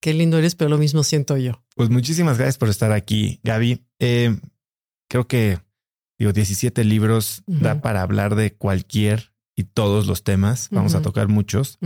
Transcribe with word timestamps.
Qué 0.00 0.14
lindo 0.14 0.36
eres, 0.36 0.56
pero 0.56 0.70
lo 0.70 0.78
mismo 0.78 1.04
siento 1.04 1.36
yo. 1.36 1.62
Pues 1.76 1.90
muchísimas 1.90 2.38
gracias 2.38 2.58
por 2.58 2.70
estar 2.70 2.90
aquí, 2.90 3.38
Gaby. 3.44 3.86
Eh, 4.00 4.36
creo 5.08 5.28
que, 5.28 5.60
digo, 6.18 6.32
17 6.32 6.82
libros 6.82 7.44
da 7.46 7.80
para 7.80 8.02
hablar 8.02 8.34
de 8.34 8.52
cualquier 8.52 9.33
y 9.56 9.64
todos 9.64 10.06
los 10.06 10.24
temas. 10.24 10.68
Vamos 10.70 10.94
a 10.94 11.02
tocar 11.02 11.28
muchos. 11.28 11.78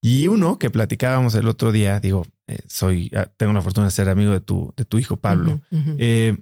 Y 0.00 0.28
uno 0.28 0.58
que 0.58 0.70
platicábamos 0.70 1.34
el 1.34 1.48
otro 1.48 1.72
día, 1.72 1.98
digo, 1.98 2.26
eh, 2.46 2.58
soy, 2.66 3.10
ah, 3.16 3.26
tengo 3.36 3.54
la 3.54 3.62
fortuna 3.62 3.86
de 3.86 3.90
ser 3.90 4.10
amigo 4.10 4.32
de 4.32 4.40
tu, 4.40 4.74
de 4.76 4.84
tu 4.84 4.98
hijo 4.98 5.16
Pablo. 5.16 5.62
Eh, 5.98 6.36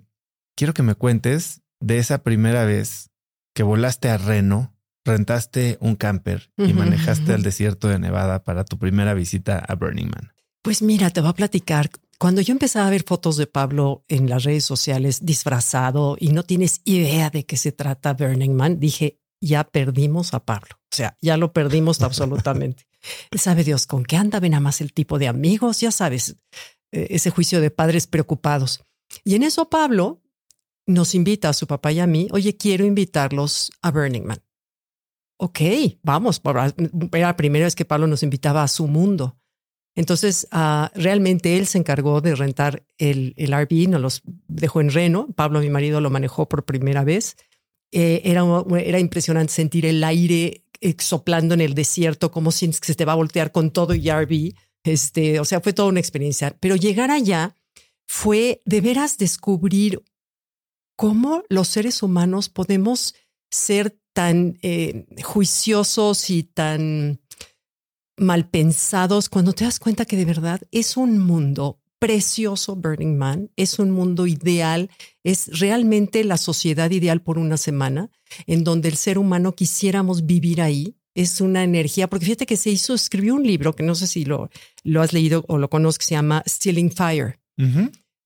quiero 0.56 0.74
que 0.74 0.82
me 0.82 0.96
cuentes 0.96 1.62
de 1.78 1.98
esa 1.98 2.22
primera 2.22 2.64
vez 2.64 3.10
que 3.54 3.62
volaste 3.62 4.08
a 4.08 4.18
Reno, 4.18 4.74
rentaste 5.04 5.78
un 5.80 5.96
camper 5.96 6.50
y 6.56 6.72
manejaste 6.72 7.32
al 7.32 7.42
desierto 7.42 7.88
de 7.88 7.98
Nevada 7.98 8.42
para 8.42 8.64
tu 8.64 8.78
primera 8.78 9.14
visita 9.14 9.58
a 9.58 9.74
Burning 9.74 10.08
Man. 10.08 10.32
Pues 10.62 10.82
mira, 10.82 11.10
te 11.10 11.20
voy 11.20 11.30
a 11.30 11.34
platicar. 11.34 11.90
Cuando 12.18 12.40
yo 12.40 12.52
empecé 12.52 12.78
a 12.78 12.88
ver 12.88 13.02
fotos 13.02 13.36
de 13.36 13.48
Pablo 13.48 14.04
en 14.06 14.28
las 14.28 14.44
redes 14.44 14.64
sociales 14.64 15.24
disfrazado 15.24 16.16
y 16.18 16.28
no 16.28 16.44
tienes 16.44 16.80
idea 16.84 17.30
de 17.30 17.46
qué 17.46 17.56
se 17.56 17.72
trata 17.72 18.14
Burning 18.14 18.54
Man, 18.54 18.78
dije, 18.78 19.18
ya 19.42 19.64
perdimos 19.64 20.32
a 20.32 20.44
Pablo. 20.44 20.76
O 20.76 20.96
sea, 20.96 21.18
ya 21.20 21.36
lo 21.36 21.52
perdimos 21.52 22.00
absolutamente. 22.02 22.86
Sabe 23.36 23.64
Dios 23.64 23.86
con 23.86 24.04
qué 24.04 24.16
anda, 24.16 24.40
ven 24.40 24.54
a 24.54 24.60
más 24.60 24.80
el 24.80 24.92
tipo 24.92 25.18
de 25.18 25.28
amigos, 25.28 25.80
ya 25.80 25.90
sabes, 25.90 26.36
eh, 26.92 27.08
ese 27.10 27.30
juicio 27.30 27.60
de 27.60 27.70
padres 27.70 28.06
preocupados. 28.06 28.84
Y 29.24 29.34
en 29.34 29.42
eso 29.42 29.68
Pablo 29.68 30.22
nos 30.86 31.14
invita 31.14 31.48
a 31.48 31.52
su 31.52 31.66
papá 31.66 31.92
y 31.92 32.00
a 32.00 32.06
mí, 32.06 32.28
oye, 32.30 32.56
quiero 32.56 32.84
invitarlos 32.84 33.72
a 33.82 33.90
Burning 33.90 34.24
Man. 34.24 34.42
ok, 35.36 35.60
vamos. 36.02 36.40
Era 37.12 37.26
la 37.28 37.36
primera 37.36 37.64
vez 37.64 37.74
que 37.74 37.84
Pablo 37.84 38.06
nos 38.06 38.22
invitaba 38.22 38.62
a 38.62 38.68
su 38.68 38.86
mundo. 38.86 39.36
Entonces, 39.94 40.48
uh, 40.52 40.86
realmente 40.94 41.58
él 41.58 41.66
se 41.66 41.78
encargó 41.78 42.20
de 42.20 42.34
rentar 42.34 42.84
el, 42.96 43.34
el 43.36 43.52
RV, 43.52 43.90
nos 43.90 44.00
los 44.00 44.22
dejó 44.48 44.80
en 44.80 44.90
Reno. 44.90 45.28
Pablo, 45.34 45.60
mi 45.60 45.68
marido, 45.68 46.00
lo 46.00 46.08
manejó 46.08 46.48
por 46.48 46.64
primera 46.64 47.04
vez. 47.04 47.36
Eh, 47.92 48.22
era, 48.24 48.42
era 48.78 48.98
impresionante 48.98 49.52
sentir 49.52 49.84
el 49.84 50.02
aire 50.02 50.64
eh, 50.80 50.96
soplando 50.98 51.54
en 51.54 51.60
el 51.60 51.74
desierto, 51.74 52.30
como 52.32 52.50
si 52.50 52.72
se 52.72 52.94
te 52.94 53.04
va 53.04 53.12
a 53.12 53.16
voltear 53.16 53.52
con 53.52 53.70
todo 53.70 53.94
y 53.94 54.10
RV. 54.10 54.54
Este, 54.82 55.38
o 55.38 55.44
sea, 55.44 55.60
fue 55.60 55.72
toda 55.72 55.88
una 55.88 56.00
experiencia. 56.00 56.56
Pero 56.58 56.74
llegar 56.74 57.10
allá 57.10 57.54
fue 58.06 58.62
de 58.64 58.80
veras 58.80 59.18
descubrir 59.18 60.02
cómo 60.96 61.44
los 61.48 61.68
seres 61.68 62.02
humanos 62.02 62.48
podemos 62.48 63.14
ser 63.50 63.98
tan 64.12 64.58
eh, 64.62 65.06
juiciosos 65.22 66.30
y 66.30 66.42
tan 66.42 67.20
mal 68.16 68.48
pensados 68.48 69.28
cuando 69.28 69.52
te 69.52 69.64
das 69.64 69.78
cuenta 69.78 70.04
que 70.04 70.16
de 70.16 70.24
verdad 70.24 70.60
es 70.70 70.96
un 70.96 71.18
mundo 71.18 71.81
precioso 72.02 72.74
Burning 72.74 73.16
Man, 73.16 73.52
es 73.54 73.78
un 73.78 73.92
mundo 73.92 74.26
ideal, 74.26 74.90
es 75.22 75.60
realmente 75.60 76.24
la 76.24 76.36
sociedad 76.36 76.90
ideal 76.90 77.22
por 77.22 77.38
una 77.38 77.56
semana, 77.56 78.10
en 78.48 78.64
donde 78.64 78.88
el 78.88 78.96
ser 78.96 79.18
humano 79.18 79.54
quisiéramos 79.54 80.26
vivir 80.26 80.60
ahí. 80.62 80.96
Es 81.14 81.40
una 81.40 81.62
energía, 81.62 82.10
porque 82.10 82.24
fíjate 82.24 82.46
que 82.46 82.56
se 82.56 82.70
hizo, 82.70 82.94
escribió 82.94 83.36
un 83.36 83.46
libro 83.46 83.76
que 83.76 83.84
no 83.84 83.94
sé 83.94 84.08
si 84.08 84.24
lo, 84.24 84.50
lo 84.82 85.00
has 85.00 85.12
leído 85.12 85.44
o 85.46 85.58
lo 85.58 85.70
conozco, 85.70 86.00
que 86.00 86.06
se 86.06 86.14
llama 86.16 86.42
Stealing 86.44 86.90
Fire. 86.90 87.38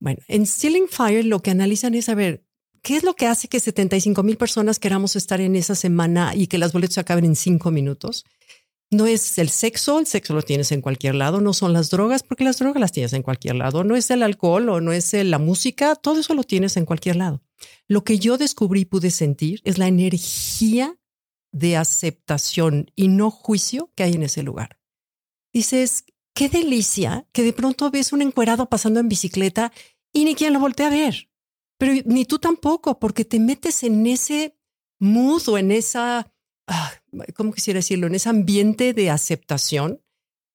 Bueno, 0.01 0.21
en 0.27 0.47
Stealing 0.47 0.89
Fire 0.89 1.27
lo 1.27 1.43
que 1.43 1.51
analizan 1.51 1.95
es, 1.95 2.09
a 2.09 2.15
ver, 2.15 2.47
¿qué 2.81 2.97
es 2.97 3.03
lo 3.03 3.13
que 3.13 3.27
hace 3.27 3.47
que 3.47 3.61
75 3.61 4.23
mil 4.23 4.39
personas 4.39 4.79
queramos 4.79 5.17
estar 5.17 5.43
en 5.43 5.55
esa 5.55 5.75
semana 5.75 6.35
y 6.35 6.47
que 6.47 6.57
las 6.57 6.73
boletos 6.73 6.95
se 6.95 7.01
acaben 7.01 7.27
en 7.27 7.37
cinco 7.37 7.71
minutos? 7.71 8.25
No 8.91 9.07
es 9.07 9.39
el 9.39 9.49
sexo, 9.49 9.99
el 9.99 10.07
sexo 10.07 10.33
lo 10.33 10.43
tienes 10.43 10.71
en 10.71 10.81
cualquier 10.81 11.17
lado, 11.17 11.41
no 11.41 11.53
son 11.53 11.73
las 11.73 11.91
drogas, 11.91 12.23
porque 12.23 12.45
las 12.45 12.59
drogas 12.59 12.81
las 12.81 12.93
tienes 12.93 13.13
en 13.15 13.23
cualquier 13.23 13.57
lado, 13.57 13.83
no 13.83 13.97
es 13.97 14.11
el 14.11 14.23
alcohol 14.23 14.69
o 14.69 14.81
no 14.81 14.93
es 14.93 15.13
la 15.13 15.39
música, 15.39 15.97
todo 15.97 16.21
eso 16.21 16.35
lo 16.35 16.45
tienes 16.45 16.77
en 16.77 16.85
cualquier 16.85 17.17
lado. 17.17 17.43
Lo 17.89 18.05
que 18.05 18.19
yo 18.19 18.39
descubrí 18.39 18.83
y 18.83 18.85
pude 18.85 19.11
sentir 19.11 19.61
es 19.65 19.79
la 19.79 19.89
energía 19.89 20.97
de 21.53 21.77
aceptación 21.77 22.93
y 22.95 23.09
no 23.09 23.31
juicio 23.31 23.91
que 23.97 24.05
hay 24.05 24.13
en 24.13 24.23
ese 24.23 24.45
lugar. 24.45 24.79
Dices, 25.53 26.05
qué 26.33 26.49
delicia 26.49 27.27
que 27.33 27.43
de 27.43 27.53
pronto 27.53 27.91
ves 27.91 28.13
un 28.13 28.23
encuerado 28.23 28.69
pasando 28.69 29.01
en 29.01 29.09
bicicleta 29.09 29.73
y 30.13 30.25
ni 30.25 30.35
quien 30.35 30.53
lo 30.53 30.61
voltea 30.61 30.87
a 30.87 30.91
ver, 30.91 31.29
pero 31.79 31.93
ni 32.05 32.25
tú 32.25 32.39
tampoco, 32.39 32.99
porque 33.01 33.25
te 33.25 33.41
metes 33.41 33.83
en 33.83 34.07
ese 34.07 34.57
mood 34.99 35.49
o 35.49 35.59
en 35.59 35.73
esa 35.73 36.33
Ah, 36.67 36.93
¿cómo 37.35 37.53
quisiera 37.53 37.79
decirlo? 37.79 38.07
En 38.07 38.15
ese 38.15 38.29
ambiente 38.29 38.93
de 38.93 39.11
aceptación, 39.11 40.03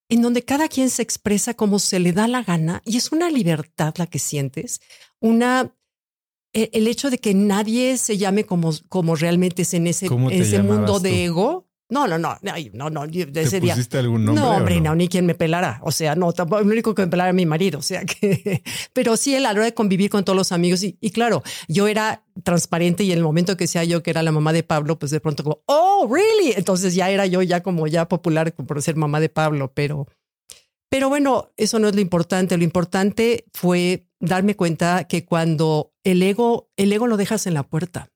en 0.09 0.21
donde 0.21 0.43
cada 0.43 0.67
quien 0.67 0.89
se 0.89 1.01
expresa 1.01 1.53
como 1.53 1.79
se 1.79 1.99
le 1.99 2.11
da 2.11 2.27
la 2.27 2.43
gana 2.43 2.81
y 2.85 2.97
es 2.97 3.11
una 3.11 3.29
libertad 3.29 3.93
la 3.97 4.07
que 4.07 4.19
sientes, 4.19 4.81
una 5.19 5.73
e, 6.53 6.69
el 6.73 6.87
hecho 6.87 7.09
de 7.09 7.17
que 7.17 7.33
nadie 7.33 7.97
se 7.97 8.17
llame 8.17 8.43
como, 8.43 8.71
como 8.89 9.15
realmente 9.15 9.61
es 9.61 9.73
en 9.73 9.87
ese, 9.87 10.09
ese 10.31 10.63
mundo 10.63 10.99
de 10.99 11.25
ego, 11.25 11.69
no, 11.91 12.07
no, 12.07 12.17
no, 12.17 12.37
no, 12.73 12.89
no, 12.89 13.05
de 13.05 13.41
ese 13.41 13.59
día. 13.59 13.75
algún 13.95 14.23
nombre? 14.23 14.41
No, 14.41 14.55
hombre, 14.55 14.79
no? 14.79 14.95
ni 14.95 15.09
quien 15.09 15.25
me 15.25 15.35
pelara. 15.35 15.81
O 15.83 15.91
sea, 15.91 16.15
no, 16.15 16.31
tampoco, 16.31 16.61
el 16.61 16.67
único 16.67 16.95
que 16.95 17.01
me 17.01 17.09
pelara 17.09 17.29
era 17.29 17.33
mi 17.33 17.45
marido. 17.45 17.79
O 17.79 17.81
sea 17.81 18.05
que, 18.05 18.63
pero 18.93 19.17
sí, 19.17 19.35
a 19.35 19.41
la 19.41 19.51
hora 19.51 19.65
de 19.65 19.73
convivir 19.73 20.09
con 20.09 20.23
todos 20.23 20.37
los 20.37 20.53
amigos. 20.53 20.83
Y, 20.83 21.11
claro, 21.11 21.43
yo 21.67 21.89
era 21.89 22.23
transparente 22.43 23.03
y 23.03 23.11
en 23.11 23.17
el 23.17 23.23
momento 23.25 23.57
que 23.57 23.67
sea 23.67 23.83
yo 23.83 24.01
que 24.01 24.09
era 24.09 24.23
la 24.23 24.31
mamá 24.31 24.53
de 24.53 24.63
Pablo, 24.63 24.97
pues 24.97 25.11
de 25.11 25.19
pronto 25.19 25.43
como, 25.43 25.63
oh, 25.65 26.09
really? 26.09 26.53
Entonces 26.55 26.95
ya 26.95 27.09
era 27.09 27.25
yo 27.25 27.41
ya 27.41 27.61
como 27.61 27.85
ya 27.87 28.07
popular 28.07 28.53
por 28.53 28.81
ser 28.81 28.95
mamá 28.95 29.19
de 29.19 29.27
Pablo, 29.27 29.73
pero, 29.73 30.07
pero 30.89 31.09
bueno, 31.09 31.51
eso 31.57 31.77
no 31.77 31.89
es 31.89 31.95
lo 31.95 31.99
importante. 31.99 32.57
Lo 32.57 32.63
importante 32.63 33.47
fue 33.53 34.07
darme 34.21 34.55
cuenta 34.55 35.09
que 35.09 35.25
cuando 35.25 35.91
el 36.05 36.23
ego, 36.23 36.69
el 36.77 36.93
ego 36.93 37.07
lo 37.07 37.17
dejas 37.17 37.47
en 37.47 37.53
la 37.53 37.63
puerta. 37.63 38.09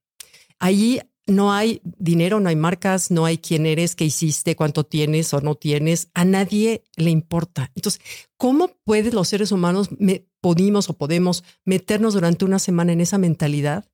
Ahí 0.59 1.01
no 1.27 1.51
hay 1.51 1.81
dinero, 1.83 2.39
no 2.39 2.49
hay 2.49 2.55
marcas, 2.55 3.11
no 3.11 3.25
hay 3.25 3.37
quién 3.37 3.65
eres, 3.65 3.95
qué 3.95 4.05
hiciste, 4.05 4.55
cuánto 4.55 4.83
tienes 4.83 5.33
o 5.33 5.41
no 5.41 5.55
tienes. 5.55 6.09
A 6.13 6.25
nadie 6.25 6.83
le 6.95 7.09
importa. 7.09 7.71
Entonces, 7.75 8.01
¿cómo 8.37 8.77
pueden 8.83 9.15
los 9.15 9.27
seres 9.27 9.51
humanos, 9.51 9.89
me, 9.97 10.27
podemos 10.41 10.89
o 10.89 10.97
podemos 10.97 11.43
meternos 11.63 12.13
durante 12.13 12.45
una 12.45 12.59
semana 12.59 12.93
en 12.93 13.01
esa 13.01 13.17
mentalidad 13.17 13.85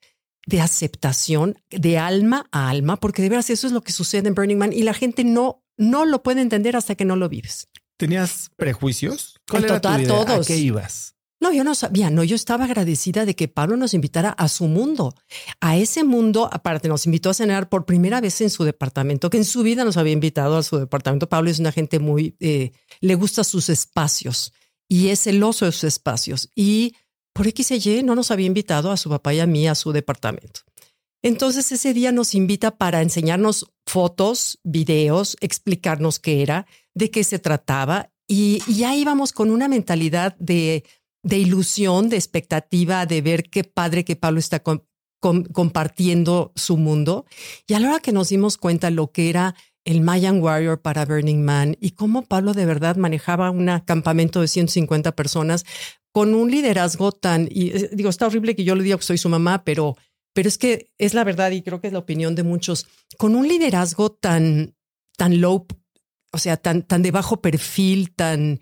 de 0.45 0.60
aceptación, 0.60 1.57
de 1.69 1.98
alma 1.98 2.48
a 2.51 2.69
alma? 2.69 2.98
Porque 2.98 3.22
de 3.22 3.30
veras 3.30 3.50
eso 3.50 3.68
es 3.68 3.74
lo 3.74 3.81
que 3.81 3.94
sucede 3.94 4.27
en 4.27 4.36
Burning 4.36 4.57
Man 4.57 4.74
y 4.74 4.84
la 4.84 4.94
gente 4.94 5.24
no, 5.24 5.63
no 5.77 6.06
lo 6.06 6.24
puede 6.24 6.42
entender 6.42 6.75
hasta 6.75 6.95
que 6.95 7.06
no 7.06 7.16
lo 7.16 7.30
vives. 7.30 7.69
¿Tenías 7.98 8.51
prejuicios? 8.57 9.39
¿Cuál 9.48 9.66
era 9.66 9.75
total, 9.80 10.07
todos. 10.07 10.45
¿A 10.45 10.48
qué 10.48 10.57
ibas? 10.57 11.16
No, 11.42 11.52
yo 11.52 11.64
no 11.64 11.74
sabía, 11.74 12.12
no, 12.12 12.24
yo 12.24 12.36
estaba 12.36 12.66
agradecida 12.66 13.26
de 13.26 13.36
que 13.36 13.48
Pablo 13.48 13.76
nos 13.76 13.96
invitara 13.96 14.30
a 14.30 14.48
su 14.48 14.68
mundo, 14.68 15.16
a 15.60 15.76
ese 15.76 16.04
mundo, 16.04 16.48
aparte 16.52 16.88
nos 16.88 17.08
invitó 17.08 17.32
a 17.32 17.34
cenar 17.34 17.68
por 17.68 17.86
primera 17.86 18.22
vez 18.22 18.42
en 18.42 18.52
su 18.52 18.64
departamento, 18.64 19.32
que 19.32 19.38
en 19.38 19.46
su 19.46 19.64
vida 19.64 19.84
nos 19.84 19.98
había 19.98 20.14
invitado 20.14 20.56
a 20.56 20.62
su 20.62 20.78
departamento. 20.78 21.28
Pablo 21.28 21.50
es 21.50 21.58
una 21.58 21.72
gente 21.72 21.98
muy, 21.98 22.36
eh, 22.40 22.74
le 23.00 23.16
gusta 23.16 23.44
sus 23.44 23.70
espacios 23.70 24.54
y 24.88 25.08
es 25.08 25.22
celoso 25.22 25.66
de 25.66 25.72
sus 25.72 25.86
espacios 25.86 26.48
y 26.56 26.94
por 27.34 27.48
X 27.48 27.72
y 27.72 28.04
no 28.04 28.14
nos 28.14 28.30
había 28.30 28.46
invitado 28.46 28.92
a 28.92 28.98
su 28.98 29.10
papá 29.10 29.34
y 29.34 29.40
a 29.40 29.48
mí 29.48 29.68
a 29.68 29.74
su 29.74 29.92
departamento. 29.92 30.60
Entonces 31.24 31.72
ese 31.72 31.96
día 31.96 32.12
nos 32.12 32.36
invita 32.36 32.78
para 32.78 33.02
enseñarnos 33.02 33.72
fotos, 33.88 34.60
videos, 34.64 35.38
explicarnos 35.42 36.20
qué 36.20 36.44
era, 36.44 36.68
de 36.94 37.10
qué 37.10 37.24
se 37.24 37.40
trataba 37.40 38.12
y, 38.28 38.62
y 38.68 38.76
ya 38.76 38.96
íbamos 38.96 39.34
con 39.34 39.50
una 39.50 39.68
mentalidad 39.68 40.36
de 40.38 40.84
de 41.24 41.38
ilusión, 41.38 42.10
de 42.10 42.18
expectativa, 42.18 43.06
de 43.06 43.22
ver 43.22 43.44
qué 43.44 43.64
padre 43.64 44.04
que 44.04 44.16
Pablo 44.16 44.40
está 44.40 44.62
compartiendo 45.22 46.52
su 46.56 46.78
mundo. 46.78 47.26
Y 47.68 47.74
a 47.74 47.80
la 47.80 47.90
hora 47.90 48.00
que 48.00 48.12
nos 48.12 48.30
dimos 48.30 48.58
cuenta 48.58 48.90
lo 48.90 49.12
que 49.12 49.30
era 49.30 49.56
el 49.84 50.02
Mayan 50.02 50.42
Warrior 50.42 50.82
para 50.82 51.06
Burning 51.06 51.44
Man 51.44 51.76
y 51.80 51.92
cómo 51.92 52.24
Pablo 52.24 52.54
de 52.54 52.66
verdad 52.66 52.98
manejaba 52.98 53.50
un 53.50 53.68
campamento 53.86 54.42
de 54.42 54.48
150 54.48 55.16
personas 55.16 55.66
con 56.12 56.36
un 56.36 56.52
liderazgo 56.52 57.12
tan, 57.12 57.48
y 57.50 57.70
eh, 57.70 57.90
digo, 57.94 58.10
está 58.10 58.28
horrible 58.28 58.56
que 58.56 58.64
yo 58.64 58.76
le 58.76 58.84
diga 58.84 58.98
que 58.98 59.04
soy 59.04 59.18
su 59.18 59.30
mamá, 59.30 59.64
pero, 59.64 59.96
pero 60.34 60.50
es 60.50 60.58
que 60.58 60.92
es 60.98 61.14
la 61.14 61.24
verdad 61.24 61.52
y 61.52 61.62
creo 61.62 61.80
que 61.80 61.88
es 61.88 61.94
la 61.94 62.00
opinión 62.00 62.36
de 62.36 62.44
muchos, 62.44 62.88
con 63.18 63.36
un 63.36 63.48
liderazgo 63.48 64.12
tan, 64.12 64.76
tan 65.18 65.40
low, 65.40 65.66
o 66.34 66.38
sea, 66.38 66.58
tan, 66.58 66.84
tan 66.84 67.02
de 67.02 67.12
bajo 67.12 67.42
perfil, 67.42 68.13
tan, 68.13 68.60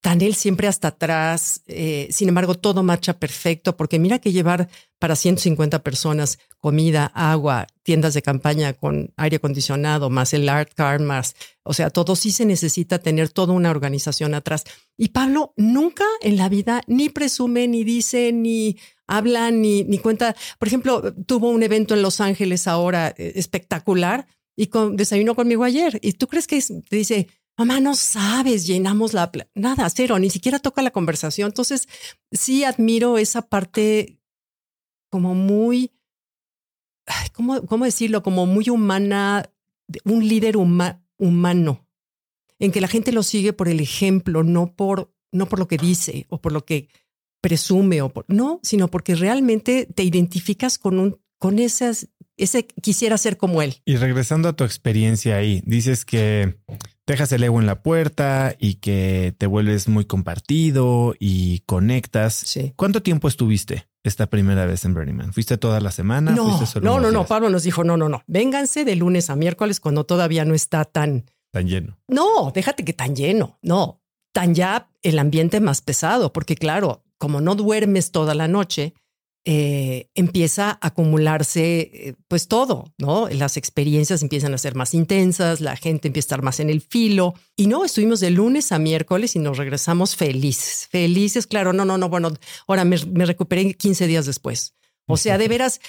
tan 0.00 0.22
él 0.22 0.34
siempre 0.34 0.68
hasta 0.68 0.88
atrás. 0.88 1.62
Eh, 1.66 2.08
sin 2.10 2.28
embargo, 2.28 2.54
todo 2.54 2.82
marcha 2.82 3.18
perfecto 3.18 3.76
porque 3.76 3.98
mira 3.98 4.18
que 4.18 4.32
llevar 4.32 4.68
para 4.98 5.16
150 5.16 5.82
personas 5.82 6.38
comida, 6.58 7.06
agua, 7.14 7.66
tiendas 7.82 8.14
de 8.14 8.22
campaña 8.22 8.72
con 8.72 9.12
aire 9.16 9.36
acondicionado, 9.36 10.10
más 10.10 10.34
el 10.34 10.48
art 10.48 10.72
car, 10.74 11.00
más, 11.00 11.34
o 11.62 11.72
sea, 11.72 11.90
todo 11.90 12.16
sí 12.16 12.32
se 12.32 12.44
necesita 12.44 12.98
tener 12.98 13.28
toda 13.28 13.52
una 13.52 13.70
organización 13.70 14.34
atrás. 14.34 14.64
Y 14.96 15.08
Pablo 15.08 15.52
nunca 15.56 16.04
en 16.20 16.36
la 16.36 16.48
vida 16.48 16.82
ni 16.86 17.08
presume, 17.08 17.68
ni 17.68 17.84
dice, 17.84 18.32
ni 18.32 18.76
habla, 19.06 19.50
ni, 19.50 19.84
ni 19.84 19.98
cuenta. 19.98 20.34
Por 20.58 20.68
ejemplo, 20.68 21.14
tuvo 21.26 21.50
un 21.50 21.62
evento 21.62 21.94
en 21.94 22.02
Los 22.02 22.20
Ángeles 22.20 22.66
ahora 22.66 23.14
eh, 23.16 23.32
espectacular 23.36 24.26
y 24.56 24.66
con, 24.66 24.96
desayunó 24.96 25.36
conmigo 25.36 25.64
ayer. 25.64 25.98
¿Y 26.02 26.14
tú 26.14 26.26
crees 26.26 26.48
que 26.48 26.62
dice, 26.90 27.28
mamá, 27.58 27.80
no 27.80 27.94
sabes, 27.94 28.66
llenamos 28.66 29.12
la... 29.12 29.30
Nada, 29.54 29.90
cero, 29.90 30.18
ni 30.18 30.30
siquiera 30.30 30.60
toca 30.60 30.80
la 30.80 30.92
conversación. 30.92 31.48
Entonces, 31.48 31.88
sí 32.30 32.64
admiro 32.64 33.18
esa 33.18 33.42
parte 33.42 34.20
como 35.10 35.34
muy, 35.34 35.92
¿cómo, 37.32 37.66
cómo 37.66 37.84
decirlo? 37.84 38.22
Como 38.22 38.46
muy 38.46 38.70
humana, 38.70 39.50
un 40.04 40.26
líder 40.26 40.56
humano, 40.56 41.86
en 42.58 42.72
que 42.72 42.80
la 42.80 42.88
gente 42.88 43.12
lo 43.12 43.22
sigue 43.22 43.52
por 43.52 43.68
el 43.68 43.80
ejemplo, 43.80 44.44
no 44.44 44.74
por, 44.74 45.12
no 45.32 45.46
por 45.46 45.58
lo 45.58 45.68
que 45.68 45.78
dice 45.78 46.26
o 46.28 46.40
por 46.40 46.52
lo 46.52 46.64
que 46.64 46.88
presume 47.40 48.02
o 48.02 48.12
no, 48.28 48.60
sino 48.62 48.88
porque 48.88 49.14
realmente 49.14 49.86
te 49.86 50.02
identificas 50.02 50.78
con 50.78 50.98
un, 50.98 51.20
con 51.38 51.58
esas, 51.58 52.08
ese 52.38 52.66
quisiera 52.66 53.18
ser 53.18 53.36
como 53.36 53.62
él. 53.62 53.76
Y 53.84 53.96
regresando 53.96 54.48
a 54.48 54.52
tu 54.54 54.64
experiencia 54.64 55.36
ahí, 55.36 55.62
dices 55.66 56.04
que 56.04 56.56
dejas 57.06 57.32
el 57.32 57.42
ego 57.42 57.60
en 57.60 57.66
la 57.66 57.82
puerta 57.82 58.54
y 58.58 58.74
que 58.74 59.34
te 59.36 59.46
vuelves 59.46 59.88
muy 59.88 60.04
compartido 60.04 61.14
y 61.18 61.60
conectas. 61.60 62.34
Sí. 62.34 62.72
¿Cuánto 62.76 63.02
tiempo 63.02 63.28
estuviste 63.28 63.88
esta 64.04 64.26
primera 64.28 64.66
vez 64.66 64.84
en 64.84 64.94
Burning 64.94 65.14
Man? 65.14 65.32
¿Fuiste 65.32 65.58
toda 65.58 65.80
la 65.80 65.90
semana? 65.90 66.32
No, 66.32 66.60
no, 66.80 67.00
no, 67.00 67.10
no. 67.10 67.26
Pablo 67.26 67.50
nos 67.50 67.62
dijo, 67.64 67.84
no, 67.84 67.96
no, 67.96 68.08
no. 68.08 68.22
Vénganse 68.26 68.84
de 68.84 68.96
lunes 68.96 69.30
a 69.30 69.36
miércoles 69.36 69.80
cuando 69.80 70.04
todavía 70.04 70.44
no 70.44 70.54
está 70.54 70.84
tan... 70.84 71.24
Tan 71.50 71.66
lleno. 71.66 71.98
No, 72.08 72.52
déjate 72.54 72.84
que 72.84 72.92
tan 72.92 73.16
lleno. 73.16 73.58
No, 73.62 74.02
tan 74.32 74.54
ya 74.54 74.90
el 75.02 75.18
ambiente 75.18 75.60
más 75.60 75.80
pesado, 75.80 76.32
porque 76.32 76.56
claro, 76.56 77.02
como 77.16 77.40
no 77.40 77.54
duermes 77.54 78.12
toda 78.12 78.34
la 78.34 78.48
noche, 78.48 78.94
eh, 79.50 80.10
empieza 80.14 80.72
a 80.72 80.88
acumularse 80.88 81.80
eh, 81.80 82.14
pues 82.28 82.48
todo, 82.48 82.92
¿no? 82.98 83.30
Las 83.30 83.56
experiencias 83.56 84.22
empiezan 84.22 84.52
a 84.52 84.58
ser 84.58 84.74
más 84.74 84.92
intensas, 84.92 85.62
la 85.62 85.74
gente 85.74 86.08
empieza 86.08 86.26
a 86.26 86.28
estar 86.28 86.42
más 86.42 86.60
en 86.60 86.68
el 86.68 86.82
filo. 86.82 87.32
Y 87.56 87.66
no, 87.66 87.82
estuvimos 87.82 88.20
de 88.20 88.30
lunes 88.30 88.72
a 88.72 88.78
miércoles 88.78 89.36
y 89.36 89.38
nos 89.38 89.56
regresamos 89.56 90.16
felices, 90.16 90.86
felices, 90.90 91.46
claro, 91.46 91.72
no, 91.72 91.86
no, 91.86 91.96
no, 91.96 92.10
bueno, 92.10 92.30
ahora 92.66 92.84
me, 92.84 92.98
me 93.06 93.24
recuperé 93.24 93.72
15 93.72 94.06
días 94.06 94.26
después. 94.26 94.74
O 95.06 95.16
sea, 95.16 95.38
de 95.38 95.48
veras, 95.48 95.80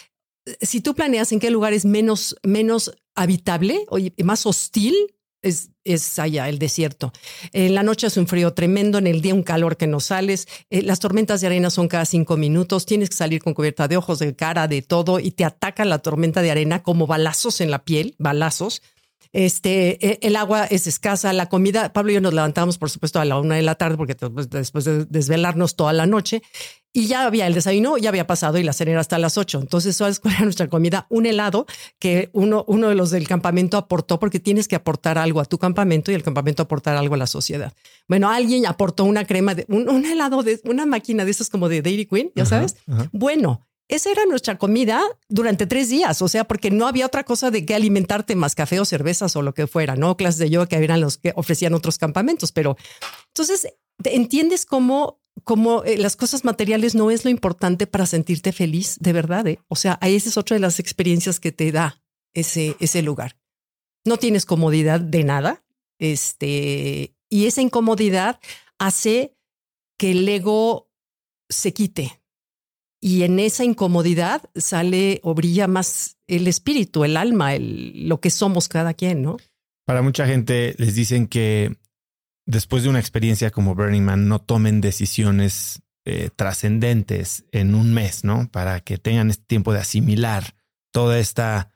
si 0.61 0.79
tú 0.79 0.95
planeas 0.95 1.33
en 1.33 1.41
qué 1.41 1.49
lugar 1.49 1.73
es 1.73 1.83
menos, 1.83 2.37
menos 2.43 2.95
habitable 3.13 3.85
o 3.89 3.97
más 4.23 4.45
hostil, 4.45 4.95
es, 5.41 5.71
es, 5.93 6.19
allá, 6.19 6.49
el 6.49 6.59
desierto. 6.59 7.11
En 7.53 7.75
la 7.75 7.83
noche 7.83 8.07
hace 8.07 8.19
un 8.19 8.27
frío 8.27 8.53
tremendo, 8.53 8.97
en 8.97 9.07
el 9.07 9.21
día 9.21 9.33
un 9.33 9.43
calor 9.43 9.77
que 9.77 9.87
no 9.87 9.99
sales. 9.99 10.47
Eh, 10.69 10.81
las 10.81 10.99
tormentas 10.99 11.41
de 11.41 11.47
arena 11.47 11.69
son 11.69 11.87
cada 11.87 12.05
cinco 12.05 12.37
minutos. 12.37 12.85
Tienes 12.85 13.09
que 13.09 13.15
salir 13.15 13.41
con 13.41 13.53
cubierta 13.53 13.87
de 13.87 13.97
ojos, 13.97 14.19
de 14.19 14.35
cara, 14.35 14.67
de 14.67 14.81
todo, 14.81 15.19
y 15.19 15.31
te 15.31 15.45
ataca 15.45 15.85
la 15.85 15.99
tormenta 15.99 16.41
de 16.41 16.51
arena 16.51 16.83
como 16.83 17.07
balazos 17.07 17.61
en 17.61 17.71
la 17.71 17.83
piel, 17.83 18.15
balazos. 18.17 18.81
Este, 19.31 20.03
e, 20.05 20.19
el 20.23 20.35
agua 20.35 20.65
es 20.65 20.87
escasa, 20.87 21.33
la 21.33 21.49
comida. 21.49 21.93
Pablo 21.93 22.11
y 22.11 22.15
yo 22.15 22.21
nos 22.21 22.33
levantamos, 22.33 22.77
por 22.77 22.89
supuesto, 22.89 23.19
a 23.19 23.25
la 23.25 23.39
una 23.39 23.55
de 23.55 23.61
la 23.61 23.75
tarde, 23.75 23.97
porque 23.97 24.15
después 24.49 24.85
de 24.85 25.05
desvelarnos 25.05 25.75
toda 25.75 25.93
la 25.93 26.05
noche, 26.05 26.41
y 26.91 27.07
ya 27.07 27.25
había 27.25 27.45
el 27.45 27.53
desayuno, 27.53 27.97
ya 27.97 28.09
había 28.09 28.25
pasado 28.25 28.57
y 28.57 28.63
la 28.63 28.73
cena 28.73 28.91
era 28.91 29.01
hasta 29.01 29.19
las 29.19 29.37
ocho. 29.37 29.59
Entonces, 29.59 29.95
¿sabes 29.95 30.19
cuál 30.19 30.35
era 30.35 30.43
nuestra 30.43 30.67
comida? 30.67 31.05
Un 31.09 31.25
helado 31.25 31.65
que 31.99 32.29
uno, 32.33 32.65
uno 32.67 32.89
de 32.89 32.95
los 32.95 33.11
del 33.11 33.27
campamento 33.27 33.77
aportó, 33.77 34.19
porque 34.19 34.39
tienes 34.39 34.67
que 34.67 34.75
aportar 34.75 35.17
algo 35.17 35.39
a 35.39 35.45
tu 35.45 35.57
campamento 35.57 36.11
y 36.11 36.15
el 36.15 36.23
campamento 36.23 36.63
aportar 36.63 36.97
algo 36.97 37.15
a 37.15 37.17
la 37.17 37.27
sociedad. 37.27 37.73
Bueno, 38.07 38.29
alguien 38.29 38.65
aportó 38.65 39.03
una 39.03 39.25
crema 39.25 39.53
de 39.55 39.65
un, 39.67 40.05
helado 40.05 40.41
de 40.41 40.59
una 40.63 40.85
máquina 40.85 41.25
de 41.25 41.31
esas 41.31 41.49
como 41.49 41.69
de 41.69 41.81
Dairy 41.81 42.05
Queen, 42.05 42.31
ya 42.35 42.45
sabes. 42.45 42.75
Bueno, 43.11 43.67
esa 43.89 44.11
era 44.11 44.23
nuestra 44.25 44.57
comida 44.57 45.01
durante 45.29 45.65
tres 45.65 45.89
días, 45.89 46.21
o 46.21 46.27
sea, 46.27 46.43
porque 46.43 46.69
no 46.69 46.87
había 46.87 47.07
otra 47.07 47.23
cosa 47.23 47.49
de 47.49 47.65
que 47.65 47.73
alimentarte 47.73 48.35
más 48.35 48.53
café 48.53 48.79
o 48.79 48.85
cervezas 48.85 49.35
o 49.35 49.41
lo 49.41 49.55
que 49.55 49.65
fuera, 49.65 49.95
no 49.95 50.15
clases 50.15 50.37
de 50.37 50.51
yoga 50.51 50.67
que 50.67 50.75
eran 50.75 51.01
los 51.01 51.17
que 51.17 51.33
ofrecían 51.35 51.73
otros 51.73 51.97
campamentos, 51.97 52.51
pero 52.51 52.77
entonces 53.29 53.67
entiendes 54.03 54.67
cómo, 54.67 55.19
cómo 55.49 55.83
eh, 55.83 55.97
las 55.97 56.15
cosas 56.15 56.45
materiales 56.45 56.93
no 56.93 57.09
es 57.09 57.25
lo 57.25 57.31
importante 57.31 57.87
para 57.87 58.05
sentirte 58.05 58.51
feliz 58.51 58.97
de 58.99 59.13
verdad. 59.13 59.47
¿eh? 59.47 59.57
O 59.67 59.75
sea, 59.75 59.97
esa 60.03 60.29
es 60.29 60.37
otra 60.37 60.53
de 60.53 60.61
las 60.61 60.79
experiencias 60.79 61.39
que 61.39 61.51
te 61.51 61.71
da 61.71 62.03
ese, 62.35 62.75
ese 62.79 63.01
lugar. 63.01 63.35
No 64.05 64.17
tienes 64.17 64.45
comodidad 64.45 64.99
de 64.99 65.23
nada, 65.23 65.63
este, 65.97 67.15
y 67.31 67.47
esa 67.47 67.63
incomodidad 67.63 68.39
hace 68.77 69.35
que 69.97 70.11
el 70.11 70.29
ego 70.29 70.91
se 71.49 71.73
quite 71.73 72.21
y 73.01 73.23
en 73.23 73.39
esa 73.39 73.63
incomodidad 73.63 74.43
sale 74.53 75.19
o 75.23 75.33
brilla 75.33 75.67
más 75.67 76.19
el 76.27 76.47
espíritu, 76.47 77.05
el 77.05 77.17
alma, 77.17 77.55
el, 77.55 78.07
lo 78.07 78.21
que 78.21 78.29
somos 78.29 78.67
cada 78.67 78.93
quien, 78.93 79.23
¿no? 79.23 79.37
Para 79.87 80.03
mucha 80.03 80.27
gente 80.27 80.75
les 80.77 80.93
dicen 80.93 81.25
que 81.25 81.75
después 82.49 82.81
de 82.81 82.89
una 82.89 82.99
experiencia 82.99 83.51
como 83.51 83.75
Burning 83.75 84.01
Man 84.01 84.27
no 84.27 84.39
tomen 84.39 84.81
decisiones 84.81 85.83
eh, 86.05 86.29
trascendentes 86.35 87.45
en 87.51 87.75
un 87.75 87.93
mes, 87.93 88.23
¿no? 88.23 88.49
Para 88.51 88.79
que 88.79 88.97
tengan 88.97 89.29
este 89.29 89.43
tiempo 89.45 89.71
de 89.71 89.79
asimilar 89.79 90.55
toda 90.91 91.19
esta 91.19 91.71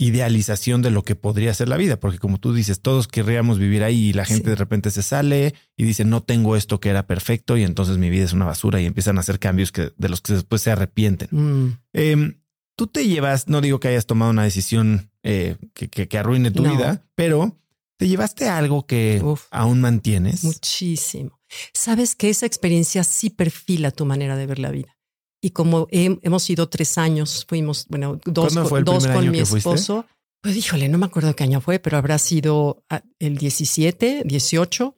idealización 0.00 0.82
de 0.82 0.90
lo 0.90 1.02
que 1.04 1.14
podría 1.14 1.54
ser 1.54 1.68
la 1.68 1.76
vida, 1.76 1.98
porque 2.00 2.18
como 2.18 2.38
tú 2.38 2.52
dices, 2.52 2.80
todos 2.80 3.06
querríamos 3.06 3.58
vivir 3.58 3.84
ahí 3.84 4.08
y 4.08 4.12
la 4.12 4.24
gente 4.24 4.50
de 4.50 4.56
repente 4.56 4.90
se 4.90 5.02
sale 5.02 5.54
y 5.76 5.84
dice, 5.84 6.04
no 6.04 6.22
tengo 6.22 6.56
esto 6.56 6.80
que 6.80 6.88
era 6.88 7.06
perfecto 7.06 7.56
y 7.56 7.62
entonces 7.62 7.98
mi 7.98 8.10
vida 8.10 8.24
es 8.24 8.32
una 8.32 8.46
basura 8.46 8.80
y 8.80 8.86
empiezan 8.86 9.16
a 9.16 9.20
hacer 9.20 9.38
cambios 9.38 9.70
que, 9.70 9.92
de 9.96 10.08
los 10.08 10.20
que 10.20 10.34
después 10.34 10.62
se 10.62 10.72
arrepienten. 10.72 11.28
Mm. 11.30 11.78
Em, 11.92 12.40
tú 12.76 12.88
te 12.88 13.06
llevas, 13.06 13.48
no 13.48 13.60
digo 13.60 13.80
que 13.80 13.88
hayas 13.88 14.06
tomado 14.06 14.30
una 14.30 14.44
decisión 14.44 15.10
eh, 15.22 15.56
que, 15.74 16.18
arruine 16.18 16.50
tu 16.50 16.62
vida, 16.62 17.04
pero 17.14 17.56
te 17.98 18.06
llevaste 18.06 18.48
algo 18.48 18.86
que 18.86 19.20
aún 19.50 19.80
mantienes. 19.80 20.44
Muchísimo. 20.44 21.40
Sabes 21.74 22.14
que 22.14 22.30
esa 22.30 22.46
experiencia 22.46 23.02
sí 23.02 23.28
perfila 23.28 23.90
tu 23.90 24.06
manera 24.06 24.36
de 24.36 24.46
ver 24.46 24.60
la 24.60 24.70
vida. 24.70 24.96
Y 25.42 25.50
como 25.50 25.88
hemos 25.90 26.42
sido 26.44 26.68
tres 26.68 26.96
años, 26.96 27.44
fuimos, 27.48 27.86
bueno, 27.88 28.20
dos, 28.24 28.54
dos 28.54 29.06
con 29.06 29.30
mi 29.30 29.40
esposo. 29.40 30.06
Pues 30.40 30.56
híjole, 30.56 30.88
no 30.88 30.98
me 30.98 31.06
acuerdo 31.06 31.34
qué 31.34 31.44
año 31.44 31.60
fue, 31.60 31.80
pero 31.80 31.96
habrá 31.96 32.18
sido 32.18 32.84
ah, 32.88 33.02
el 33.18 33.36
17, 33.36 34.22
18. 34.24 34.96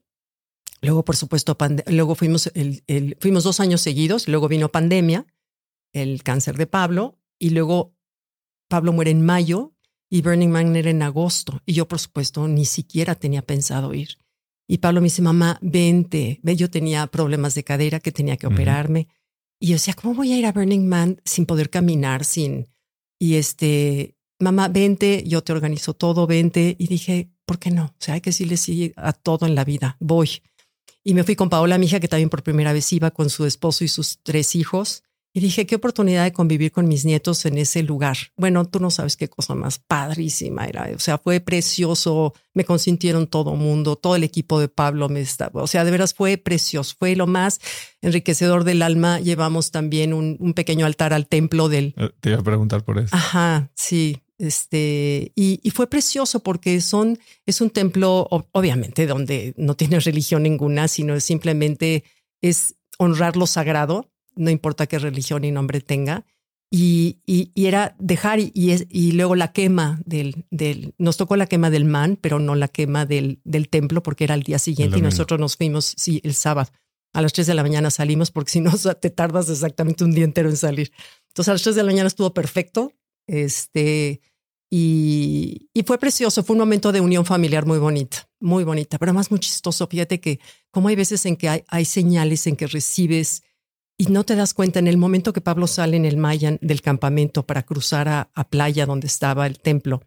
Luego, 0.83 1.04
por 1.04 1.16
supuesto, 1.16 1.57
luego 1.87 2.14
fuimos, 2.14 2.50
el, 2.54 2.85
el, 2.87 3.16
fuimos 3.19 3.45
dos 3.45 3.61
años 3.61 3.80
seguidos, 3.80 4.28
luego 4.28 4.49
vino 4.49 4.71
pandemia, 4.71 5.26
el 5.95 6.23
cáncer 6.23 6.59
de 6.59 6.66
Pablo, 6.66 7.19
y 7.38 7.50
luego 7.50 7.95
Pablo 8.69 8.92
muere 8.92 9.11
en 9.11 9.25
mayo 9.25 9.75
y 10.11 10.23
Burning 10.23 10.50
Man 10.50 10.75
era 10.75 10.90
en 10.90 11.02
agosto. 11.02 11.62
Y 11.64 11.75
yo, 11.75 11.87
por 11.87 12.00
supuesto, 12.00 12.49
ni 12.49 12.64
siquiera 12.64 13.14
tenía 13.14 13.43
pensado 13.43 13.95
ir. 13.95 14.19
Y 14.67 14.79
Pablo 14.79 15.00
me 15.00 15.07
dice, 15.07 15.23
mamá, 15.23 15.59
vente. 15.62 16.40
Ve, 16.43 16.57
yo 16.57 16.69
tenía 16.69 17.07
problemas 17.07 17.55
de 17.55 17.64
cadera 17.64 18.00
que 18.00 18.12
tenía 18.12 18.37
que 18.37 18.49
operarme. 18.49 19.09
Y 19.61 19.69
yo 19.69 19.75
decía, 19.75 19.95
¿cómo 19.95 20.14
voy 20.14 20.33
a 20.33 20.38
ir 20.38 20.47
a 20.47 20.52
Burning 20.52 20.87
Man 20.87 21.21
sin 21.25 21.47
poder 21.47 21.71
caminar, 21.71 22.25
sin... 22.25 22.69
Y 23.19 23.35
este, 23.35 24.17
mamá, 24.40 24.69
vente, 24.69 25.23
yo 25.26 25.43
te 25.43 25.52
organizo 25.52 25.95
todo, 25.95 26.26
vente. 26.26 26.75
Y 26.79 26.88
dije, 26.88 27.31
¿por 27.45 27.59
qué 27.59 27.71
no? 27.71 27.85
O 27.85 27.95
sea, 27.99 28.14
hay 28.14 28.21
que 28.21 28.31
decirle 28.31 28.57
sí 28.57 28.93
a 28.97 29.12
todo 29.12 29.47
en 29.47 29.55
la 29.55 29.64
vida, 29.64 29.97
voy. 30.00 30.43
Y 31.05 31.14
me 31.14 31.25
fui 31.25 31.37
con 31.37 31.50
Paola, 31.50 31.79
mi 31.79 31.87
hija, 31.87 32.00
que 32.00 32.09
también 32.09 32.31
por 32.31 32.43
primera 32.43 32.73
vez 32.73 32.93
iba 32.93 33.11
con 33.11 33.31
su 33.31 33.47
esposo 33.47 33.85
y 33.85 33.88
sus 33.88 34.19
tres 34.23 34.55
hijos. 34.57 35.02
Y 35.32 35.38
dije, 35.38 35.64
qué 35.64 35.76
oportunidad 35.76 36.25
de 36.25 36.32
convivir 36.32 36.72
con 36.72 36.88
mis 36.88 37.04
nietos 37.04 37.46
en 37.46 37.56
ese 37.56 37.84
lugar. 37.84 38.16
Bueno, 38.37 38.64
tú 38.64 38.80
no 38.80 38.90
sabes 38.90 39.16
qué 39.16 39.28
cosa 39.28 39.54
más 39.54 39.78
padrísima 39.78 40.64
era. 40.66 40.90
O 40.92 40.99
sea, 40.99 41.18
fue 41.18 41.38
precioso. 41.38 42.34
Me 42.52 42.64
consintieron 42.64 43.28
todo 43.28 43.54
mundo, 43.54 43.94
todo 43.94 44.16
el 44.16 44.25
equipo 44.25 44.58
de 44.58 44.68
Pablo 44.68 45.08
me 45.08 45.20
estaba. 45.20 45.62
O 45.62 45.68
sea, 45.68 45.84
de 45.84 45.92
veras 45.92 46.14
fue 46.14 46.37
precioso. 46.37 46.96
Fue 46.99 47.14
lo 47.14 47.28
más 47.28 47.60
enriquecedor 48.00 48.64
del 48.64 48.82
alma. 48.82 49.20
Llevamos 49.20 49.70
también 49.70 50.12
un, 50.12 50.37
un 50.40 50.52
pequeño 50.52 50.84
altar 50.84 51.12
al 51.12 51.28
templo 51.28 51.68
del. 51.68 51.94
Eh, 51.96 52.10
te 52.18 52.30
iba 52.30 52.40
a 52.40 52.42
preguntar 52.42 52.82
por 52.82 52.99
eso. 52.99 53.14
Ajá, 53.14 53.70
sí. 53.76 54.18
Este, 54.37 55.32
y, 55.37 55.60
y, 55.62 55.70
fue 55.70 55.87
precioso 55.87 56.40
porque 56.40 56.80
son, 56.80 57.18
es 57.44 57.60
un 57.60 57.68
templo, 57.68 58.26
obviamente, 58.52 59.06
donde 59.06 59.52
no 59.58 59.76
tiene 59.76 60.00
religión 60.00 60.42
ninguna, 60.42 60.88
sino 60.88 61.20
simplemente 61.20 62.04
es 62.40 62.75
honrar 62.99 63.37
lo 63.37 63.46
sagrado 63.46 64.10
no 64.40 64.50
importa 64.50 64.87
qué 64.87 64.99
religión 64.99 65.44
y 65.44 65.52
nombre 65.52 65.80
tenga. 65.80 66.25
Y, 66.73 67.18
y, 67.26 67.50
era 67.56 67.97
dejar 67.99 68.38
y, 68.38 68.52
y, 68.54 69.12
luego 69.12 69.35
la 69.35 69.52
quema 69.52 70.00
del, 70.06 70.44
del, 70.50 70.94
nos 70.99 71.16
tocó 71.16 71.35
la 71.35 71.47
quema 71.47 71.68
del 71.68 71.85
man, 71.85 72.16
pero 72.20 72.38
no 72.38 72.54
la 72.54 72.68
quema 72.68 73.06
del, 73.06 73.40
del 73.44 73.68
templo 73.68 74.04
porque 74.04 74.23
era 74.23 74.35
el 74.35 74.44
día 74.44 74.61
siguiente 74.61 74.99
y 74.99 75.02
nosotros 75.02 75.40
nos 75.40 75.56
fuimos, 75.56 75.94
sí, 75.97 76.20
el 76.23 76.35
sábado. 76.35 76.70
A 77.12 77.23
las 77.23 77.32
3 77.32 77.49
de 77.49 77.54
la 77.54 77.62
mañana 77.62 77.90
salimos 77.90 78.30
porque 78.30 78.50
si 78.52 78.61
no 78.61 78.73
te 78.76 79.11
tardas 79.11 79.50
exactamente 79.50 80.04
un 80.04 80.12
día 80.12 80.25
entero 80.25 80.49
en 80.49 80.56
salir. 80.56 80.92
Entonces 81.28 81.49
a 81.49 81.54
las 81.54 81.62
3 81.62 81.75
de 81.75 81.82
la 81.82 81.90
mañana 81.90 82.06
estuvo 82.06 82.32
perfecto. 82.32 82.92
Este, 83.26 84.20
y, 84.70 85.68
y, 85.75 85.82
fue 85.82 85.99
precioso, 85.99 86.44
fue 86.44 86.54
un 86.54 86.61
momento 86.61 86.92
de 86.92 87.00
unión 87.00 87.26
familiar 87.26 87.66
muy 87.66 87.78
bonita, 87.78 88.28
muy 88.38 88.62
bonita, 88.62 88.97
pero 88.97 89.12
más 89.12 89.32
muy 89.32 89.40
chistoso. 89.40 89.88
Fíjate 89.88 90.20
que 90.20 90.38
como 90.70 90.87
hay 90.87 90.94
veces 90.94 91.26
en 91.26 91.37
que 91.37 91.49
hay, 91.49 91.64
hay 91.66 91.85
señales 91.85 92.47
en 92.47 92.54
que 92.54 92.68
recibes 92.68 93.42
y 94.00 94.07
no 94.07 94.25
te 94.25 94.35
das 94.35 94.54
cuenta 94.54 94.78
en 94.78 94.88
el 94.88 94.97
momento 94.97 95.35
que 95.35 95.42
Pablo 95.42 95.66
sale 95.66 95.99
en 95.99 96.07
el 96.07 96.16
Mayan 96.16 96.59
del 96.62 96.80
campamento 96.80 97.45
para 97.45 97.64
cruzar 97.64 98.09
a, 98.09 98.49
playa 98.49 98.87
donde 98.87 99.07
estaba 99.07 99.47
el 99.47 99.61
templo 99.61 100.00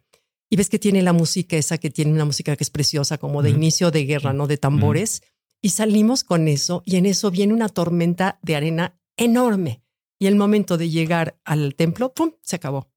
y 0.50 0.56
ves 0.56 0.68
que 0.68 0.80
tiene 0.80 1.00
la 1.00 1.12
música 1.12 1.56
esa 1.56 1.78
que 1.78 1.90
tiene 1.90 2.10
una 2.10 2.24
música 2.24 2.56
que 2.56 2.64
es 2.64 2.70
preciosa 2.70 3.18
como 3.18 3.40
de 3.40 3.50
inicio 3.50 3.92
de 3.92 4.04
guerra, 4.04 4.32
¿no? 4.32 4.48
De 4.48 4.56
tambores. 4.56 5.22
Y 5.62 5.68
salimos 5.68 6.24
con 6.24 6.48
eso 6.48 6.82
y 6.84 6.96
en 6.96 7.06
eso 7.06 7.30
viene 7.30 7.54
una 7.54 7.68
tormenta 7.68 8.40
de 8.42 8.56
arena 8.56 9.00
enorme. 9.16 9.84
Y 10.18 10.26
el 10.26 10.34
momento 10.34 10.76
de 10.76 10.90
llegar 10.90 11.38
al 11.44 11.76
templo, 11.76 12.12
¡pum!, 12.14 12.32
se 12.42 12.56
acabó. 12.56 12.90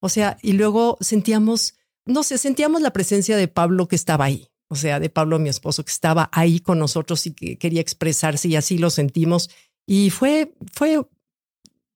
O 0.00 0.08
sea, 0.08 0.36
y 0.42 0.54
luego 0.54 0.98
sentíamos, 1.00 1.74
no 2.06 2.24
sé, 2.24 2.38
sentíamos 2.38 2.82
la 2.82 2.92
presencia 2.92 3.36
de 3.36 3.46
Pablo 3.46 3.86
que 3.86 3.94
estaba 3.94 4.24
ahí. 4.24 4.50
O 4.66 4.74
sea, 4.76 4.98
de 4.98 5.10
Pablo, 5.10 5.38
mi 5.38 5.48
esposo, 5.48 5.84
que 5.84 5.92
estaba 5.92 6.28
ahí 6.32 6.58
con 6.58 6.78
nosotros 6.78 7.26
y 7.26 7.34
que 7.34 7.56
quería 7.56 7.80
expresarse 7.80 8.48
y 8.48 8.56
así 8.56 8.78
lo 8.78 8.90
sentimos. 8.90 9.50
Y 9.90 10.10
fue, 10.10 10.54
fue, 10.72 11.04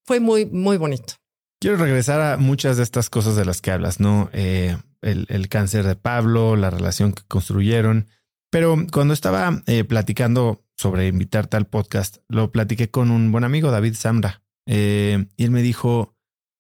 fue 0.04 0.18
muy, 0.18 0.46
muy 0.46 0.78
bonito. 0.78 1.14
Quiero 1.60 1.76
regresar 1.76 2.20
a 2.20 2.36
muchas 2.38 2.76
de 2.76 2.82
estas 2.82 3.08
cosas 3.08 3.36
de 3.36 3.44
las 3.44 3.60
que 3.60 3.70
hablas, 3.70 4.00
¿no? 4.00 4.30
Eh, 4.32 4.76
el, 5.00 5.48
cáncer 5.48 5.86
de 5.86 5.94
Pablo, 5.94 6.56
la 6.56 6.70
relación 6.70 7.12
que 7.12 7.22
construyeron. 7.28 8.08
Pero 8.50 8.76
cuando 8.92 9.14
estaba 9.14 9.62
eh, 9.66 9.84
platicando 9.84 10.64
sobre 10.76 11.06
invitarte 11.06 11.56
al 11.56 11.68
podcast, 11.68 12.16
lo 12.28 12.50
platiqué 12.50 12.90
con 12.90 13.12
un 13.12 13.30
buen 13.30 13.44
amigo, 13.44 13.70
David 13.70 13.94
Samra. 13.94 14.42
Eh, 14.66 15.26
y 15.36 15.44
él 15.44 15.52
me 15.52 15.62
dijo, 15.62 16.16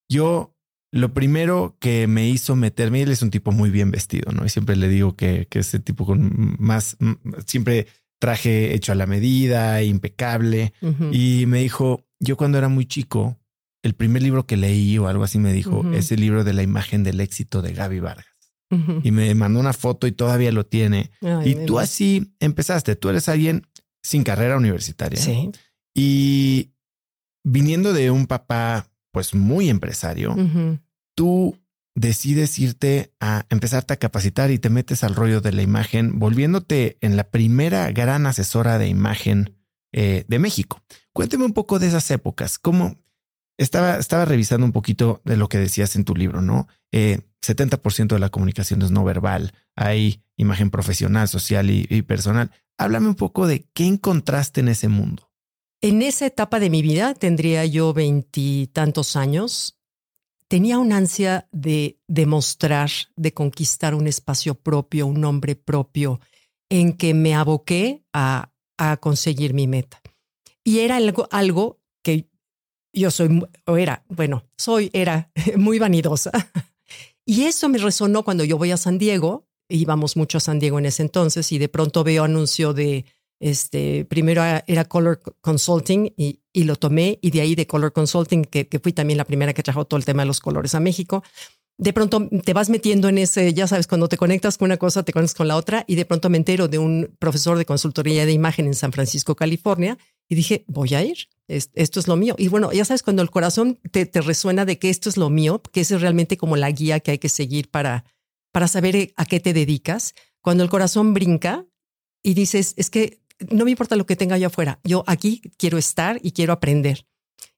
yo 0.08 0.54
lo 0.92 1.14
primero 1.14 1.76
que 1.80 2.06
me 2.06 2.28
hizo 2.28 2.54
meterme, 2.54 3.02
él 3.02 3.10
es 3.10 3.22
un 3.22 3.32
tipo 3.32 3.50
muy 3.50 3.70
bien 3.70 3.90
vestido, 3.90 4.30
¿no? 4.30 4.46
Y 4.46 4.50
siempre 4.50 4.76
le 4.76 4.86
digo 4.86 5.16
que, 5.16 5.48
que 5.50 5.58
ese 5.58 5.80
tipo 5.80 6.06
con 6.06 6.54
más, 6.60 6.96
siempre 7.44 7.88
traje 8.24 8.74
hecho 8.74 8.90
a 8.92 8.94
la 8.94 9.04
medida, 9.04 9.82
impecable. 9.82 10.72
Y 11.12 11.44
me 11.46 11.58
dijo, 11.58 12.06
yo 12.18 12.38
cuando 12.38 12.56
era 12.56 12.70
muy 12.70 12.86
chico, 12.86 13.38
el 13.82 13.92
primer 13.92 14.22
libro 14.22 14.46
que 14.46 14.56
leí 14.56 14.96
o 14.96 15.08
algo 15.08 15.24
así 15.24 15.38
me 15.38 15.52
dijo, 15.52 15.84
es 15.92 16.10
el 16.10 16.22
libro 16.22 16.42
de 16.42 16.54
la 16.54 16.62
imagen 16.62 17.02
del 17.04 17.20
éxito 17.20 17.60
de 17.60 17.74
Gaby 17.74 18.00
Vargas. 18.00 18.26
Y 19.02 19.10
me 19.10 19.34
mandó 19.34 19.60
una 19.60 19.74
foto 19.74 20.06
y 20.06 20.12
todavía 20.12 20.52
lo 20.52 20.64
tiene. 20.64 21.10
y 21.44 21.66
tú 21.66 21.78
así 21.78 22.32
empezaste, 22.40 22.96
tú 22.96 23.10
eres 23.10 23.28
alguien 23.28 23.66
sin 24.02 24.24
carrera 24.24 24.56
universitaria. 24.56 25.20
Sí. 25.20 25.50
Y 25.94 26.70
viniendo 27.44 27.92
de 27.92 28.10
un 28.10 28.26
papá 28.26 28.88
pues 29.12 29.34
muy 29.34 29.68
empresario, 29.68 30.34
tú 31.14 31.58
decides 31.94 32.58
irte 32.58 33.12
a 33.20 33.46
empezarte 33.50 33.94
a 33.94 33.98
capacitar 33.98 34.50
y 34.50 34.58
te 34.58 34.70
metes 34.70 35.04
al 35.04 35.14
rollo 35.14 35.40
de 35.40 35.52
la 35.52 35.62
imagen, 35.62 36.18
volviéndote 36.18 36.98
en 37.00 37.16
la 37.16 37.30
primera 37.30 37.90
gran 37.92 38.26
asesora 38.26 38.78
de 38.78 38.88
imagen 38.88 39.56
eh, 39.92 40.24
de 40.28 40.38
México. 40.38 40.82
Cuénteme 41.12 41.44
un 41.44 41.52
poco 41.52 41.78
de 41.78 41.86
esas 41.86 42.10
épocas, 42.10 42.58
cómo 42.58 42.96
estaba, 43.56 43.98
estaba 43.98 44.24
revisando 44.24 44.66
un 44.66 44.72
poquito 44.72 45.22
de 45.24 45.36
lo 45.36 45.48
que 45.48 45.58
decías 45.58 45.94
en 45.94 46.04
tu 46.04 46.16
libro, 46.16 46.42
¿no? 46.42 46.66
70% 46.92 48.00
eh, 48.00 48.06
de 48.14 48.18
la 48.18 48.30
comunicación 48.30 48.82
es 48.82 48.90
no 48.90 49.04
verbal, 49.04 49.52
hay 49.76 50.24
imagen 50.36 50.70
profesional, 50.70 51.28
social 51.28 51.70
y 51.70 52.02
personal. 52.02 52.50
Háblame 52.76 53.06
un 53.06 53.14
poco 53.14 53.46
de 53.46 53.68
qué 53.72 53.86
encontraste 53.86 54.60
en 54.60 54.68
ese 54.68 54.88
mundo. 54.88 55.30
En 55.80 56.00
esa 56.00 56.24
etapa 56.24 56.60
de 56.60 56.70
mi 56.70 56.80
vida, 56.80 57.12
tendría 57.12 57.66
yo 57.66 57.92
veintitantos 57.92 59.16
años, 59.16 59.78
tenía 60.48 60.78
una 60.78 60.96
ansia 60.96 61.48
de 61.52 61.98
demostrar, 62.06 62.90
de 63.16 63.32
conquistar 63.32 63.94
un 63.94 64.06
espacio 64.06 64.54
propio, 64.54 65.06
un 65.06 65.20
nombre 65.20 65.56
propio, 65.56 66.20
en 66.68 66.92
que 66.92 67.14
me 67.14 67.34
aboqué 67.34 68.04
a, 68.12 68.50
conseguir 69.00 69.54
mi 69.54 69.66
meta. 69.66 70.02
Y 70.64 70.80
era 70.80 70.96
algo, 70.96 71.28
algo 71.30 71.80
que 72.02 72.28
yo 72.92 73.10
soy, 73.10 73.40
o 73.66 73.76
era, 73.76 74.04
bueno, 74.08 74.44
soy, 74.58 74.90
era 74.92 75.30
muy 75.56 75.78
vanidosa. 75.78 76.30
Y 77.24 77.44
eso 77.44 77.68
me 77.68 77.78
resonó 77.78 78.24
cuando 78.24 78.44
yo 78.44 78.58
voy 78.58 78.72
a 78.72 78.76
San 78.76 78.98
Diego, 78.98 79.48
íbamos 79.68 80.16
mucho 80.16 80.38
a 80.38 80.40
San 80.40 80.58
Diego 80.58 80.78
en 80.78 80.86
ese 80.86 81.02
entonces, 81.02 81.50
y 81.52 81.58
de 81.58 81.68
pronto 81.68 82.04
veo 82.04 82.24
anuncio 82.24 82.74
de 82.74 83.06
este, 83.40 84.04
primero 84.04 84.42
era 84.66 84.84
Color 84.84 85.20
Consulting 85.40 86.12
y, 86.16 86.40
y, 86.52 86.64
lo 86.64 86.76
tomé 86.76 87.18
y 87.20 87.30
de 87.30 87.40
ahí 87.40 87.54
de 87.54 87.66
Color 87.66 87.92
Consulting, 87.92 88.44
que, 88.44 88.68
que, 88.68 88.78
fui 88.78 88.92
también 88.92 89.18
la 89.18 89.24
primera 89.24 89.52
que 89.52 89.62
trajo 89.62 89.84
todo 89.84 89.98
el 89.98 90.04
tema 90.04 90.22
de 90.22 90.26
los 90.26 90.40
colores 90.40 90.74
a 90.74 90.80
México. 90.80 91.22
De 91.76 91.92
pronto 91.92 92.28
te 92.44 92.52
vas 92.52 92.70
metiendo 92.70 93.08
en 93.08 93.18
ese, 93.18 93.52
ya 93.52 93.66
sabes, 93.66 93.88
cuando 93.88 94.08
te 94.08 94.16
conectas 94.16 94.56
con 94.56 94.66
una 94.66 94.76
cosa, 94.76 95.02
te 95.02 95.12
conectas 95.12 95.34
con 95.34 95.48
la 95.48 95.56
otra 95.56 95.84
y 95.88 95.96
de 95.96 96.04
pronto 96.04 96.30
me 96.30 96.36
entero 96.36 96.68
de 96.68 96.78
un 96.78 97.16
profesor 97.18 97.58
de 97.58 97.64
consultoría 97.64 98.24
de 98.24 98.32
imagen 98.32 98.66
en 98.66 98.74
San 98.74 98.92
Francisco, 98.92 99.34
California 99.34 99.98
y 100.28 100.36
dije, 100.36 100.64
voy 100.68 100.94
a 100.94 101.02
ir, 101.02 101.28
esto 101.48 102.00
es 102.00 102.06
lo 102.06 102.16
mío. 102.16 102.36
Y 102.38 102.48
bueno, 102.48 102.72
ya 102.72 102.84
sabes, 102.84 103.02
cuando 103.02 103.22
el 103.22 103.30
corazón 103.30 103.80
te, 103.90 104.06
te 104.06 104.20
resuena 104.20 104.64
de 104.64 104.78
que 104.78 104.88
esto 104.88 105.08
es 105.08 105.16
lo 105.16 105.30
mío, 105.30 105.60
que 105.72 105.80
es 105.80 106.00
realmente 106.00 106.36
como 106.36 106.56
la 106.56 106.70
guía 106.70 107.00
que 107.00 107.10
hay 107.10 107.18
que 107.18 107.28
seguir 107.28 107.70
para, 107.70 108.04
para 108.52 108.68
saber 108.68 109.12
a 109.16 109.26
qué 109.26 109.40
te 109.40 109.52
dedicas, 109.52 110.14
cuando 110.40 110.62
el 110.62 110.70
corazón 110.70 111.12
brinca 111.12 111.66
y 112.22 112.34
dices, 112.34 112.74
es 112.76 112.88
que 112.88 113.23
no 113.50 113.64
me 113.64 113.70
importa 113.70 113.96
lo 113.96 114.06
que 114.06 114.16
tenga 114.16 114.38
yo 114.38 114.48
afuera, 114.48 114.80
yo 114.84 115.04
aquí 115.06 115.42
quiero 115.56 115.78
estar 115.78 116.18
y 116.22 116.32
quiero 116.32 116.52
aprender. 116.52 117.06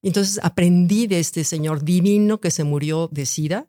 Entonces 0.02 0.40
aprendí 0.42 1.06
de 1.06 1.18
este 1.18 1.44
señor 1.44 1.82
divino 1.84 2.40
que 2.40 2.50
se 2.50 2.64
murió 2.64 3.08
de 3.10 3.26
SIDA, 3.26 3.68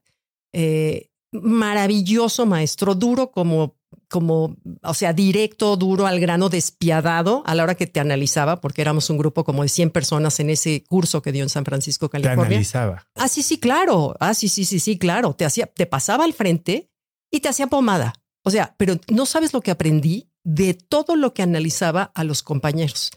eh, 0.53 1.09
maravilloso 1.31 2.45
maestro, 2.45 2.95
duro 2.95 3.31
como, 3.31 3.75
como, 4.07 4.55
o 4.83 4.93
sea, 4.93 5.13
directo, 5.13 5.75
duro 5.77 6.07
al 6.07 6.19
grano, 6.19 6.49
despiadado 6.49 7.43
a 7.45 7.55
la 7.55 7.63
hora 7.63 7.75
que 7.75 7.87
te 7.87 7.99
analizaba, 7.99 8.61
porque 8.61 8.81
éramos 8.81 9.09
un 9.09 9.17
grupo 9.17 9.43
como 9.43 9.63
de 9.63 9.69
100 9.69 9.91
personas 9.91 10.39
en 10.39 10.49
ese 10.49 10.83
curso 10.83 11.21
que 11.21 11.31
dio 11.31 11.43
en 11.43 11.49
San 11.49 11.65
Francisco, 11.65 12.09
California. 12.09 12.43
Te 12.43 12.47
analizaba. 12.47 13.07
Ah, 13.15 13.27
sí, 13.27 13.43
sí, 13.43 13.59
claro. 13.59 14.15
Ah, 14.19 14.33
sí, 14.33 14.47
sí, 14.47 14.65
sí, 14.65 14.79
sí, 14.79 14.97
claro. 14.97 15.33
Te 15.33 15.45
hacía, 15.45 15.67
te 15.67 15.85
pasaba 15.85 16.23
al 16.23 16.33
frente 16.33 16.89
y 17.31 17.39
te 17.39 17.49
hacía 17.49 17.67
pomada. 17.67 18.13
O 18.43 18.49
sea, 18.49 18.75
pero 18.77 18.95
no 19.09 19.25
sabes 19.25 19.53
lo 19.53 19.61
que 19.61 19.71
aprendí 19.71 20.29
de 20.47 20.73
todo 20.75 21.17
lo 21.17 21.33
que 21.33 21.43
analizaba 21.43 22.03
a 22.15 22.23
los 22.23 22.41
compañeros. 22.41 23.11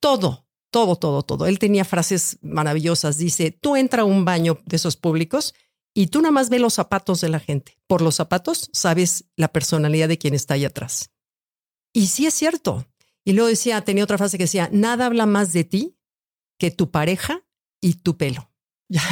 Todo, 0.00 0.46
todo, 0.70 0.96
todo, 0.96 1.22
todo. 1.22 1.46
Él 1.46 1.58
tenía 1.58 1.86
frases 1.86 2.36
maravillosas. 2.42 3.16
Dice, 3.16 3.52
tú 3.52 3.74
entra 3.74 4.02
a 4.02 4.04
un 4.04 4.26
baño 4.26 4.58
de 4.66 4.76
esos 4.76 4.98
públicos 4.98 5.54
y 5.94 6.08
tú 6.08 6.20
nada 6.20 6.32
más 6.32 6.50
ves 6.50 6.60
los 6.60 6.74
zapatos 6.74 7.22
de 7.22 7.30
la 7.30 7.40
gente. 7.40 7.78
Por 7.86 8.02
los 8.02 8.16
zapatos 8.16 8.68
sabes 8.74 9.24
la 9.34 9.48
personalidad 9.48 10.08
de 10.08 10.18
quien 10.18 10.34
está 10.34 10.54
ahí 10.54 10.66
atrás. 10.66 11.10
Y 11.94 12.08
sí 12.08 12.26
es 12.26 12.34
cierto. 12.34 12.86
Y 13.24 13.32
luego 13.32 13.48
decía, 13.48 13.80
tenía 13.80 14.04
otra 14.04 14.18
frase 14.18 14.36
que 14.36 14.44
decía, 14.44 14.68
nada 14.70 15.06
habla 15.06 15.24
más 15.24 15.54
de 15.54 15.64
ti 15.64 15.96
que 16.58 16.70
tu 16.70 16.90
pareja 16.90 17.46
y 17.80 17.94
tu 17.94 18.18
pelo. 18.18 18.50
Ya 18.90 19.02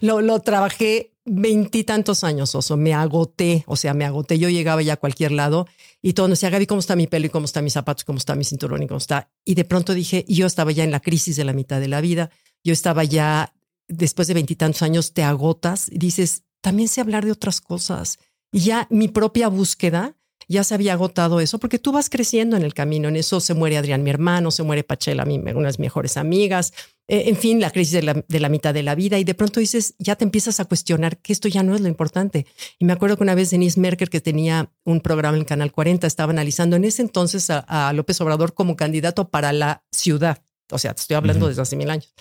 lo, 0.00 0.20
lo 0.20 0.40
trabajé 0.40 1.15
veintitantos 1.26 2.24
años, 2.24 2.54
Oso, 2.54 2.76
me 2.76 2.94
agoté, 2.94 3.64
o 3.66 3.76
sea, 3.76 3.92
me 3.94 4.04
agoté. 4.04 4.38
Yo 4.38 4.48
llegaba 4.48 4.80
ya 4.82 4.94
a 4.94 4.96
cualquier 4.96 5.32
lado 5.32 5.66
y 6.00 6.12
todo 6.12 6.28
decía, 6.28 6.50
Gaby, 6.50 6.66
¿cómo 6.66 6.80
está 6.80 6.96
mi 6.96 7.06
pelo 7.06 7.26
y 7.26 7.30
cómo 7.30 7.44
están 7.46 7.64
mis 7.64 7.72
zapatos, 7.72 8.04
cómo 8.04 8.18
está 8.18 8.34
mi 8.34 8.44
cinturón 8.44 8.82
y 8.82 8.86
cómo 8.86 8.98
está? 8.98 9.28
Y 9.44 9.54
de 9.54 9.64
pronto 9.64 9.92
dije, 9.92 10.24
yo 10.28 10.46
estaba 10.46 10.72
ya 10.72 10.84
en 10.84 10.90
la 10.90 11.00
crisis 11.00 11.36
de 11.36 11.44
la 11.44 11.52
mitad 11.52 11.80
de 11.80 11.88
la 11.88 12.00
vida, 12.00 12.30
yo 12.64 12.72
estaba 12.72 13.04
ya, 13.04 13.52
después 13.88 14.28
de 14.28 14.34
veintitantos 14.34 14.82
años, 14.82 15.12
te 15.12 15.22
agotas 15.22 15.88
y 15.90 15.98
dices, 15.98 16.44
también 16.60 16.88
sé 16.88 17.00
hablar 17.00 17.24
de 17.24 17.32
otras 17.32 17.60
cosas. 17.60 18.18
Y 18.52 18.60
ya 18.60 18.86
mi 18.90 19.08
propia 19.08 19.48
búsqueda 19.48 20.16
ya 20.48 20.62
se 20.62 20.74
había 20.74 20.92
agotado 20.92 21.40
eso, 21.40 21.58
porque 21.58 21.78
tú 21.78 21.92
vas 21.92 22.08
creciendo 22.08 22.56
en 22.56 22.62
el 22.62 22.72
camino. 22.72 23.08
En 23.08 23.16
eso 23.16 23.40
se 23.40 23.54
muere 23.54 23.76
Adrián, 23.76 24.02
mi 24.02 24.10
hermano, 24.10 24.50
se 24.50 24.62
muere 24.62 24.84
Pachela, 24.84 25.24
mi, 25.24 25.38
una 25.38 25.52
de 25.52 25.66
mis 25.66 25.78
mejores 25.80 26.16
amigas. 26.16 26.72
Eh, 27.08 27.28
en 27.28 27.36
fin, 27.36 27.60
la 27.60 27.70
crisis 27.70 27.92
de 27.92 28.02
la, 28.02 28.24
de 28.26 28.40
la, 28.40 28.48
mitad 28.48 28.74
de 28.74 28.82
la 28.82 28.94
vida. 28.94 29.18
Y 29.18 29.24
de 29.24 29.34
pronto 29.34 29.60
dices, 29.60 29.94
ya 29.98 30.16
te 30.16 30.24
empiezas 30.24 30.58
a 30.58 30.64
cuestionar 30.64 31.18
que 31.18 31.32
esto 31.32 31.48
ya 31.48 31.62
no 31.62 31.74
es 31.74 31.80
lo 31.80 31.88
importante. 31.88 32.46
Y 32.78 32.84
me 32.84 32.92
acuerdo 32.92 33.16
que 33.16 33.22
una 33.22 33.34
vez 33.34 33.50
Denise 33.50 33.78
Merker, 33.78 34.10
que 34.10 34.20
tenía 34.20 34.72
un 34.84 35.00
programa 35.00 35.36
en 35.36 35.44
Canal 35.44 35.70
40, 35.70 36.06
estaba 36.06 36.32
analizando 36.32 36.76
en 36.76 36.84
ese 36.84 37.02
entonces 37.02 37.48
a, 37.50 37.92
López 37.92 38.20
Obrador 38.20 38.54
como 38.54 38.76
candidato 38.76 39.28
para 39.28 39.52
la 39.52 39.84
ciudad. 39.92 40.42
O 40.70 40.78
sea, 40.78 40.94
te 40.94 41.02
estoy 41.02 41.16
hablando 41.16 41.46
desde 41.46 41.62
hace 41.62 41.76
mil 41.76 41.90
años. 41.90 42.12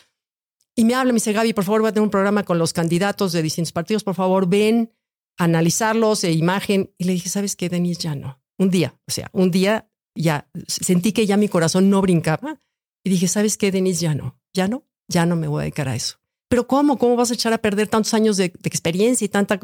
Y 0.76 0.86
me 0.86 0.94
habla, 0.94 1.14
me 1.14 1.18
dice, 1.18 1.34
Gaby, 1.34 1.54
por 1.54 1.64
favor, 1.64 1.82
voy 1.82 1.90
a 1.90 1.94
tener 1.94 2.04
un 2.04 2.12
programa 2.12 2.44
con 2.44 2.60
los 2.60 2.74
candidatos 2.74 3.32
de 3.32 3.42
distintos 3.42 3.72
partidos. 3.72 4.04
Por 4.04 4.14
favor, 4.14 4.48
ven 4.48 4.94
analizarlos 5.38 6.24
e 6.24 6.32
imagen. 6.32 6.94
Y 6.98 7.06
le 7.06 7.14
dije, 7.14 7.30
¿sabes 7.30 7.56
qué, 7.56 7.70
Denise? 7.70 8.02
Ya 8.02 8.16
no. 8.16 8.40
Un 8.58 8.70
día, 8.70 8.96
o 9.08 9.12
sea, 9.12 9.30
un 9.34 9.52
día 9.52 9.90
ya 10.16 10.48
sentí 10.68 11.12
que 11.12 11.26
ya 11.26 11.38
mi 11.38 11.50
corazón 11.50 11.90
no 11.90 12.02
brincaba 12.02 12.62
y 13.04 13.10
dije, 13.10 13.28
¿sabes 13.28 13.58
qué, 13.58 13.72
Denise? 13.72 14.02
Ya 14.02 14.16
no, 14.16 14.40
ya 14.56 14.68
no, 14.68 14.84
ya 15.08 15.26
no 15.26 15.36
me 15.36 15.48
voy 15.48 15.60
a 15.60 15.64
dedicar 15.64 15.90
a 15.90 15.96
eso. 15.96 16.18
Pero 16.48 16.68
¿cómo? 16.68 16.98
¿Cómo 16.98 17.16
vas 17.16 17.30
a 17.32 17.34
echar 17.34 17.54
a 17.54 17.60
perder 17.60 17.88
tantos 17.88 18.14
años 18.14 18.38
de, 18.38 18.46
experiencia 18.46 19.26
y 19.26 19.30
tanta... 19.30 19.60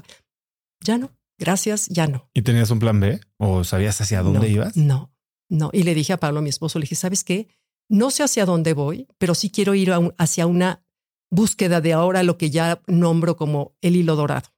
Ya 0.81 0.97
no, 0.97 1.11
gracias, 1.39 1.87
ya 1.87 2.07
no. 2.07 2.29
¿Y 2.33 2.41
tenías 2.41 2.69
un 2.71 2.79
plan 2.79 2.99
B 2.99 3.21
o 3.37 3.63
sabías 3.63 4.01
hacia 4.01 4.21
dónde 4.21 4.49
ibas? 4.49 4.75
No, 4.75 5.13
no. 5.49 5.69
Y 5.73 5.83
le 5.83 5.95
dije 5.95 6.13
a 6.13 6.19
Pablo, 6.19 6.41
mi 6.41 6.49
esposo, 6.49 6.79
le 6.79 6.83
dije, 6.83 6.95
¿sabes 6.95 7.23
qué? 7.23 7.47
No 7.87 8.11
sé 8.11 8.23
hacia 8.23 8.45
dónde 8.45 8.73
voy, 8.73 9.07
pero 9.17 9.35
sí 9.35 9.49
quiero 9.49 9.75
ir 9.75 9.91
hacia 10.17 10.47
una 10.47 10.83
búsqueda 11.29 11.81
de 11.81 11.93
ahora 11.93 12.23
lo 12.23 12.37
que 12.37 12.49
ya 12.49 12.81
nombro 12.87 13.37
como 13.37 13.75
el 13.81 13.95
hilo 13.95 14.15
dorado. 14.15 14.49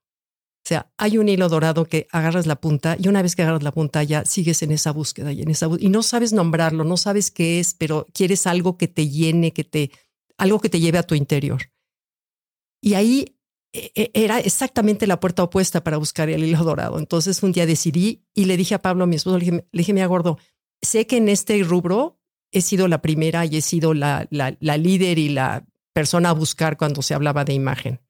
O 0.64 0.66
sea, 0.66 0.90
hay 0.96 1.18
un 1.18 1.28
hilo 1.28 1.50
dorado 1.50 1.84
que 1.84 2.06
agarras 2.10 2.46
la 2.46 2.56
punta 2.56 2.96
y 2.98 3.08
una 3.08 3.20
vez 3.20 3.36
que 3.36 3.42
agarras 3.42 3.62
la 3.62 3.70
punta 3.70 4.02
ya 4.02 4.24
sigues 4.24 4.62
en 4.62 4.70
esa 4.70 4.92
búsqueda 4.92 5.30
y 5.30 5.42
en 5.42 5.50
esa 5.50 5.68
y 5.78 5.90
no 5.90 6.02
sabes 6.02 6.32
nombrarlo, 6.32 6.84
no 6.84 6.96
sabes 6.96 7.30
qué 7.30 7.60
es, 7.60 7.74
pero 7.74 8.06
quieres 8.14 8.46
algo 8.46 8.78
que 8.78 8.88
te 8.88 9.10
llene, 9.10 9.52
que 9.52 9.64
te 9.64 9.90
algo 10.38 10.60
que 10.60 10.68
te 10.68 10.80
lleve 10.80 10.98
a 10.98 11.02
tu 11.02 11.14
interior. 11.14 11.70
Y 12.80 12.94
ahí 12.94 13.36
e, 13.72 13.92
e, 13.94 14.10
era 14.14 14.40
exactamente 14.40 15.06
la 15.06 15.20
puerta 15.20 15.42
opuesta 15.42 15.82
para 15.82 15.96
buscar 15.96 16.28
el 16.30 16.44
hilo 16.44 16.62
dorado. 16.64 16.98
Entonces 16.98 17.42
un 17.42 17.52
día 17.52 17.66
decidí 17.66 18.24
y 18.34 18.44
le 18.44 18.56
dije 18.56 18.74
a 18.74 18.82
Pablo, 18.82 19.06
mi 19.06 19.16
esposo, 19.16 19.38
le 19.38 19.44
dije, 19.44 19.66
le 19.70 19.92
mira 19.92 20.06
gordo, 20.06 20.38
sé 20.82 21.06
que 21.06 21.16
en 21.16 21.28
este 21.28 21.62
rubro 21.62 22.20
he 22.52 22.60
sido 22.60 22.88
la 22.88 23.02
primera 23.02 23.46
y 23.46 23.56
he 23.56 23.62
sido 23.62 23.94
la, 23.94 24.28
la, 24.30 24.76
líder 24.76 25.18
y 25.18 25.28
la 25.28 25.66
persona 25.92 26.30
a 26.30 26.34
buscar 26.34 26.76
cuando 26.76 27.02
se 27.02 27.14
hablaba 27.14 27.44
de 27.44 27.54
imagen 27.54 28.00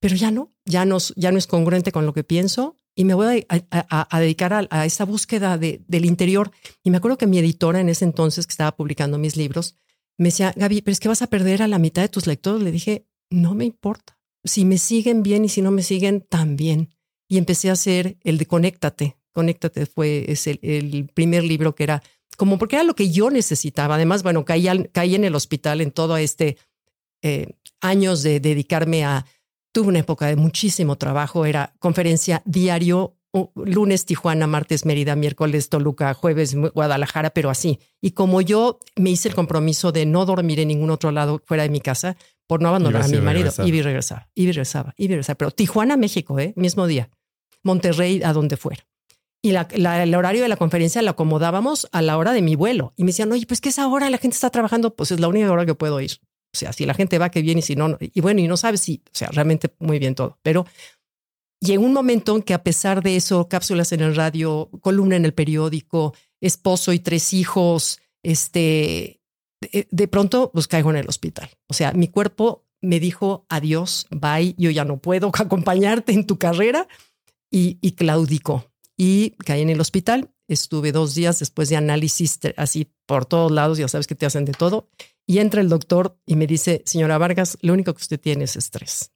pero 0.00 0.16
ya 0.16 0.30
no, 0.30 0.52
ya 0.64 0.84
no, 0.84 0.96
ya 1.14 1.30
no 1.30 1.38
es 1.38 1.46
congruente 1.46 1.92
con 1.92 2.06
lo 2.06 2.14
que 2.14 2.24
pienso 2.24 2.74
y 2.94 3.04
me 3.04 3.14
voy 3.14 3.46
a, 3.48 4.18
dedicar 4.18 4.66
a, 4.70 4.86
esa 4.86 5.04
búsqueda 5.04 5.58
de, 5.58 5.82
del 5.86 6.06
interior. 6.06 6.50
Y 6.82 6.90
me 6.90 6.96
acuerdo 6.96 7.18
que 7.18 7.26
mi 7.26 7.38
editora 7.38 7.80
en 7.80 7.88
ese 7.88 8.04
entonces, 8.04 8.46
que 8.46 8.50
estaba 8.50 8.74
publicando 8.74 9.18
mis 9.18 9.36
libros, 9.36 9.76
me 10.18 10.28
decía, 10.28 10.52
Gaby, 10.56 10.82
pero 10.82 10.92
es 10.92 11.00
que 11.00 11.08
vas 11.08 11.22
a 11.22 11.28
perder 11.28 11.62
a 11.62 11.68
la 11.68 11.78
mitad 11.78 12.02
de 12.02 12.08
tus 12.08 12.26
lectores. 12.26 12.62
Le 12.62 12.72
dije, 12.72 13.06
no 13.30 13.54
me 13.54 13.64
importa. 13.64 14.18
Si 14.44 14.64
me 14.64 14.78
siguen 14.78 15.22
bien 15.22 15.44
y 15.44 15.48
si 15.48 15.62
no 15.62 15.70
me 15.70 15.82
siguen, 15.82 16.20
también. 16.20 16.90
Y 17.28 17.38
empecé 17.38 17.70
a 17.70 17.74
hacer 17.74 18.18
el 18.24 18.38
de 18.38 18.46
Conéctate. 18.46 19.16
Conéctate 19.32 19.86
fue 19.86 20.24
es 20.28 20.46
el, 20.46 21.10
primer 21.14 21.44
libro 21.44 21.74
que 21.74 21.84
era 21.84 22.02
como 22.36 22.58
porque 22.58 22.76
era 22.76 22.84
lo 22.84 22.94
que 22.94 23.10
yo 23.10 23.30
necesitaba. 23.30 23.96
Además, 23.96 24.22
bueno, 24.22 24.44
caí, 24.44 24.66
caí 24.92 25.14
en 25.14 25.24
el 25.24 25.34
hospital 25.34 25.80
en 25.80 25.92
todo 25.92 26.16
este 26.16 26.56
eh, 27.22 27.48
años 27.80 28.22
de 28.22 28.40
dedicarme 28.40 29.04
a 29.04 29.26
Tuve 29.72 29.88
una 29.88 30.00
época 30.00 30.26
de 30.26 30.34
muchísimo 30.34 30.96
trabajo, 30.96 31.46
era 31.46 31.74
conferencia 31.78 32.42
diario, 32.44 33.16
lunes 33.54 34.04
Tijuana, 34.06 34.46
martes 34.46 34.84
Mérida, 34.84 35.14
miércoles 35.16 35.68
Toluca, 35.68 36.12
jueves 36.14 36.54
Guadalajara, 36.54 37.30
pero 37.30 37.50
así. 37.50 37.78
Y 38.00 38.10
como 38.12 38.40
yo 38.40 38.78
me 38.96 39.10
hice 39.10 39.28
el 39.28 39.34
compromiso 39.34 39.92
de 39.92 40.06
no 40.06 40.26
dormir 40.26 40.60
en 40.60 40.68
ningún 40.68 40.90
otro 40.90 41.10
lado 41.12 41.40
fuera 41.46 41.62
de 41.62 41.68
mi 41.68 41.80
casa, 41.80 42.16
por 42.46 42.60
no 42.60 42.68
abandonar 42.68 43.02
a 43.02 43.08
mi 43.08 43.18
marido. 43.20 43.52
Iba 43.58 43.76
y 43.76 43.82
regresaba, 43.82 44.28
iba 44.34 44.48
y 44.48 44.52
regresaba, 44.52 44.94
iba 44.96 45.04
y 45.04 45.14
regresaba. 45.14 45.36
Pero 45.38 45.50
Tijuana, 45.52 45.96
México, 45.96 46.38
¿eh? 46.40 46.52
mismo 46.56 46.86
día. 46.88 47.08
Monterrey, 47.62 48.22
a 48.24 48.32
donde 48.32 48.56
fuera. 48.56 48.84
Y 49.42 49.52
la- 49.52 49.68
la- 49.76 50.02
el 50.02 50.14
horario 50.14 50.42
de 50.42 50.48
la 50.48 50.56
conferencia 50.56 51.00
lo 51.02 51.10
acomodábamos 51.10 51.88
a 51.92 52.02
la 52.02 52.18
hora 52.18 52.32
de 52.32 52.42
mi 52.42 52.56
vuelo. 52.56 52.92
Y 52.96 53.04
me 53.04 53.08
decían, 53.08 53.30
oye, 53.32 53.46
pues 53.46 53.60
que 53.60 53.68
esa 53.68 53.86
hora 53.88 54.10
la 54.10 54.18
gente 54.18 54.34
está 54.34 54.50
trabajando, 54.50 54.94
pues 54.94 55.12
es 55.12 55.20
la 55.20 55.28
única 55.28 55.50
hora 55.50 55.64
que 55.64 55.74
puedo 55.74 56.00
ir. 56.00 56.12
O 56.52 56.58
sea, 56.58 56.72
si 56.72 56.84
la 56.84 56.94
gente 56.94 57.18
va, 57.18 57.30
que 57.30 57.42
bien, 57.42 57.58
y 57.58 57.62
si 57.62 57.76
no, 57.76 57.88
no. 57.88 57.96
y 58.00 58.20
bueno, 58.20 58.40
y 58.40 58.48
no 58.48 58.56
sabes 58.56 58.80
si, 58.80 59.02
o 59.06 59.10
sea, 59.14 59.28
realmente 59.28 59.70
muy 59.78 59.98
bien 60.00 60.14
todo. 60.16 60.38
Pero 60.42 60.66
llegó 61.60 61.84
un 61.84 61.92
momento 61.92 62.36
en 62.36 62.42
que 62.42 62.54
a 62.54 62.62
pesar 62.62 63.02
de 63.02 63.16
eso, 63.16 63.48
cápsulas 63.48 63.92
en 63.92 64.00
el 64.00 64.16
radio, 64.16 64.70
columna 64.80 65.16
en 65.16 65.24
el 65.24 65.34
periódico, 65.34 66.14
esposo 66.40 66.92
y 66.92 66.98
tres 66.98 67.32
hijos, 67.32 68.00
este, 68.22 69.20
de, 69.90 70.08
pronto 70.08 70.50
pues 70.52 70.66
caigo 70.66 70.90
en 70.90 70.96
el 70.96 71.08
hospital. 71.08 71.50
O 71.68 71.74
sea, 71.74 71.92
mi 71.92 72.08
cuerpo 72.08 72.66
me 72.80 72.98
dijo 72.98 73.44
adiós, 73.48 74.06
bye, 74.10 74.54
yo 74.56 74.70
ya 74.70 74.84
no 74.84 74.98
puedo 74.98 75.30
acompañarte 75.38 76.12
en 76.12 76.26
tu 76.26 76.38
carrera 76.38 76.88
y, 77.50 77.78
y 77.80 77.92
claudicó. 77.92 78.66
Y 78.96 79.30
caí 79.46 79.62
en 79.62 79.70
el 79.70 79.80
hospital, 79.80 80.30
estuve 80.46 80.92
dos 80.92 81.14
días 81.14 81.38
después 81.38 81.70
de 81.70 81.76
análisis 81.76 82.38
así 82.56 82.92
por 83.06 83.24
todos 83.24 83.50
lados, 83.50 83.78
ya 83.78 83.88
sabes 83.88 84.06
que 84.06 84.14
te 84.14 84.26
hacen 84.26 84.44
de 84.44 84.52
todo. 84.52 84.90
Y 85.26 85.38
entra 85.38 85.60
el 85.60 85.68
doctor 85.68 86.18
y 86.26 86.36
me 86.36 86.46
dice, 86.46 86.82
señora 86.84 87.16
Vargas, 87.16 87.56
lo 87.62 87.72
único 87.72 87.94
que 87.94 88.02
usted 88.02 88.20
tiene 88.20 88.44
es 88.44 88.56
estrés. 88.56 89.12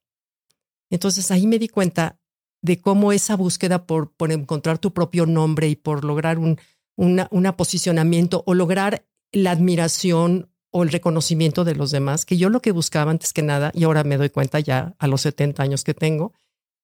Entonces 0.90 1.30
ahí 1.30 1.46
me 1.46 1.58
di 1.58 1.68
cuenta 1.68 2.20
de 2.64 2.80
cómo 2.80 3.12
esa 3.12 3.36
búsqueda 3.36 3.86
por, 3.86 4.10
por 4.12 4.32
encontrar 4.32 4.78
tu 4.78 4.92
propio 4.92 5.26
nombre 5.26 5.68
y 5.68 5.76
por 5.76 6.04
lograr 6.04 6.38
un 6.38 6.58
una, 6.96 7.28
una 7.30 7.56
posicionamiento 7.56 8.42
o 8.46 8.54
lograr 8.54 9.06
la 9.32 9.50
admiración 9.50 10.50
o 10.70 10.82
el 10.82 10.90
reconocimiento 10.90 11.64
de 11.64 11.74
los 11.74 11.90
demás, 11.90 12.24
que 12.24 12.36
yo 12.36 12.48
lo 12.48 12.60
que 12.60 12.72
buscaba 12.72 13.10
antes 13.10 13.32
que 13.32 13.42
nada, 13.42 13.70
y 13.74 13.84
ahora 13.84 14.04
me 14.04 14.16
doy 14.16 14.30
cuenta 14.30 14.58
ya 14.60 14.94
a 14.98 15.06
los 15.06 15.20
70 15.22 15.62
años 15.62 15.84
que 15.84 15.94
tengo, 15.94 16.32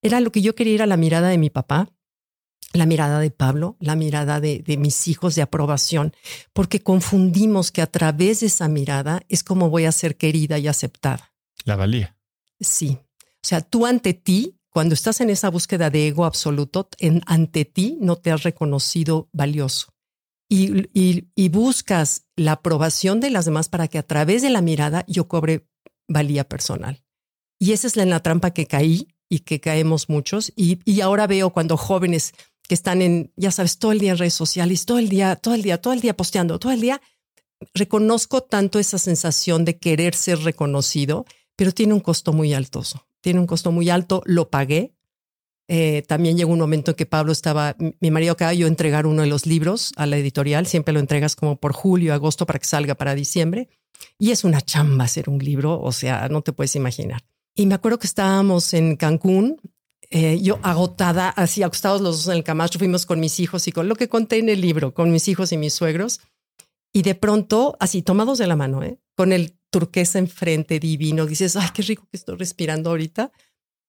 era 0.03 0.21
lo 0.21 0.31
que 0.33 0.43
yo 0.43 0.55
quería 0.55 0.75
ir 0.75 0.83
a 0.83 0.87
la 0.87 0.97
mirada 0.97 1.29
de 1.29 1.39
mi 1.39 1.51
papá, 1.51 1.91
la 2.73 2.87
mirada 2.87 3.19
de 3.19 3.33
Pablo, 3.33 3.77
la 3.81 3.97
mirada 3.97 4.41
de, 4.41 4.61
de 4.61 4.77
mis 4.77 5.09
hijos 5.09 5.35
de 5.35 5.43
aprobación, 5.43 6.15
porque 6.53 6.81
confundimos 6.81 7.73
que 7.73 7.83
a 7.83 7.89
través 7.89 8.41
de 8.41 8.47
esa 8.47 8.69
mirada 8.69 9.23
es 9.29 9.43
como 9.43 9.71
voy 9.71 9.87
a 9.87 9.93
ser 9.93 10.17
querida 10.17 10.59
y 10.59 10.69
aceptada. 10.69 11.33
La 11.65 11.75
valía. 11.75 12.17
Sí. 12.61 12.99
O 13.23 13.47
sea, 13.47 13.61
tú 13.61 13.87
ante 13.87 14.15
ti, 14.15 14.60
cuando 14.71 14.95
estás 14.95 15.21
en 15.21 15.31
esa 15.31 15.51
búsqueda 15.51 15.91
de 15.91 16.09
ego 16.09 16.25
absoluto, 16.25 16.89
en, 16.99 17.23
ante 17.27 17.65
ti 17.65 17.99
no 18.01 18.17
te 18.17 18.31
has 18.31 18.43
reconocido 18.45 19.29
valioso. 19.33 19.93
Y, 20.49 21.49
buscas 21.49 22.27
la 22.35 22.53
aprobación 22.53 23.21
de 23.21 23.31
las 23.31 23.45
demás 23.45 23.69
para 23.69 23.87
que 23.87 23.99
a 23.99 24.03
través 24.03 24.43
de 24.43 24.51
la 24.51 24.63
mirada 24.63 25.05
yo 25.07 25.29
cobre 25.29 25.69
valía 26.09 26.49
personal. 26.49 27.05
Y 27.59 27.73
esa 27.73 27.87
es 27.87 27.97
la, 27.97 28.03
en 28.03 28.11
la 28.11 28.21
trampa 28.21 28.53
que 28.53 28.67
caí 28.67 29.09
y 29.29 29.41
que 29.41 29.61
caemos 29.61 30.09
muchos. 30.09 30.53
Y, 30.57 30.81
y 30.85 31.03
ahora 31.03 31.27
veo 31.29 31.51
cuando 31.51 31.77
jóvenes 31.77 32.33
que 32.67 32.75
están 32.75 33.03
en, 33.03 33.33
ya 33.37 33.51
sabes, 33.51 33.79
todo 33.79 33.93
el 33.93 34.01
día 34.01 34.13
en 34.13 34.19
redes 34.19 34.35
sociales, 34.35 34.87
todo 34.87 34.99
el 34.99 35.09
día, 35.09 35.37
todo 35.37 35.55
el 35.55 35.63
día, 35.63 35.81
todo 35.81 35.93
el 35.93 36.01
día 36.01 36.17
posteando, 36.17 36.59
todo 36.59 36.73
el 36.73 36.81
día, 36.81 37.01
reconozco 37.75 38.43
tanto 38.43 38.79
esa 38.79 38.99
sensación 38.99 39.65
de 39.65 39.79
querer 39.79 40.15
ser 40.15 40.39
reconocido, 40.41 41.27
pero 41.57 41.73
tiene 41.73 41.95
un 41.95 42.01
costo 42.01 42.33
muy 42.33 42.55
alto. 42.55 42.83
Tiene 43.21 43.41
un 43.41 43.47
costo 43.47 43.73
muy 43.73 43.91
alto, 43.91 44.23
lo 44.27 44.51
pagué. 44.51 44.95
Eh, 45.69 46.03
también 46.09 46.37
llegó 46.37 46.53
un 46.53 46.59
momento 46.59 46.91
en 46.91 46.97
que 46.97 47.07
Pablo 47.07 47.31
estaba, 47.31 47.77
mi 48.01 48.11
marido 48.11 48.33
acaba 48.33 48.53
yo 48.55 48.67
entregar 48.67 49.07
uno 49.07 49.23
de 49.23 49.29
los 49.29 49.47
libros 49.47 49.93
a 49.97 50.07
la 50.07 50.17
editorial, 50.17 50.67
siempre 50.67 50.93
lo 50.93 50.99
entregas 50.99 51.37
como 51.37 51.61
por 51.61 51.73
julio, 51.73 52.13
agosto 52.13 52.45
para 52.45 52.59
que 52.59 52.67
salga 52.67 52.97
para 52.97 53.15
diciembre. 53.15 53.69
Y 54.19 54.33
es 54.33 54.43
una 54.43 54.61
chamba 54.61 55.05
hacer 55.05 55.29
un 55.29 55.39
libro, 55.39 55.81
o 55.81 55.93
sea, 55.93 56.29
no 56.29 56.43
te 56.43 56.53
puedes 56.53 56.75
imaginar. 56.75 57.23
Y 57.55 57.67
me 57.67 57.75
acuerdo 57.75 57.99
que 57.99 58.07
estábamos 58.07 58.75
en 58.75 58.97
Cancún, 58.97 59.61
eh, 60.11 60.41
yo 60.41 60.59
agotada, 60.63 61.29
así 61.29 61.63
acostados 61.63 62.01
los 62.01 62.17
dos 62.17 62.33
en 62.33 62.39
el 62.39 62.45
camastro, 62.45 62.81
fuimos 62.81 63.07
con 63.07 63.21
mis 63.21 63.39
hijos 63.39 63.69
y 63.69 63.73
con 63.73 63.89
lo 63.89 63.95
que 63.95 64.09
conté 64.09 64.39
en 64.39 64.49
el 64.49 64.61
libro, 64.61 64.93
con 64.93 65.13
mis 65.13 65.29
hijos 65.29 65.53
y 65.53 65.57
mis 65.57 65.75
suegros. 65.75 66.21
Y 66.93 67.03
de 67.03 67.15
pronto, 67.15 67.77
así 67.79 68.03
tomados 68.03 68.39
de 68.39 68.49
la 68.49 68.57
mano, 68.57 68.83
¿eh? 68.83 68.99
con 69.15 69.33
el 69.33 69.60
turquesa 69.71 70.19
enfrente 70.19 70.79
divino, 70.79 71.27
dices, 71.27 71.57
ay, 71.57 71.69
qué 71.75 71.83
rico 71.83 72.07
que 72.11 72.17
estoy 72.17 72.37
respirando 72.37 72.91
ahorita. 72.91 73.33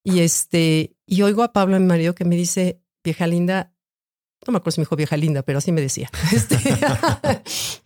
Y 0.04 0.20
este, 0.20 0.96
y 1.06 1.22
oigo 1.22 1.44
a 1.44 1.54
Pablo, 1.54 1.80
mi 1.80 1.86
marido, 1.86 2.16
que 2.16 2.26
me 2.26 2.36
dice, 2.36 2.82
vieja 3.04 3.28
linda, 3.28 3.74
no 4.48 4.54
me 4.54 4.58
acuerdo 4.58 4.72
si 4.72 4.82
me 4.82 4.86
dijo 4.86 4.96
vieja 4.96 5.18
linda, 5.18 5.44
pero 5.44 5.60
así 5.60 5.72
me 5.72 5.82
decía. 5.82 6.10
Este, 6.32 6.58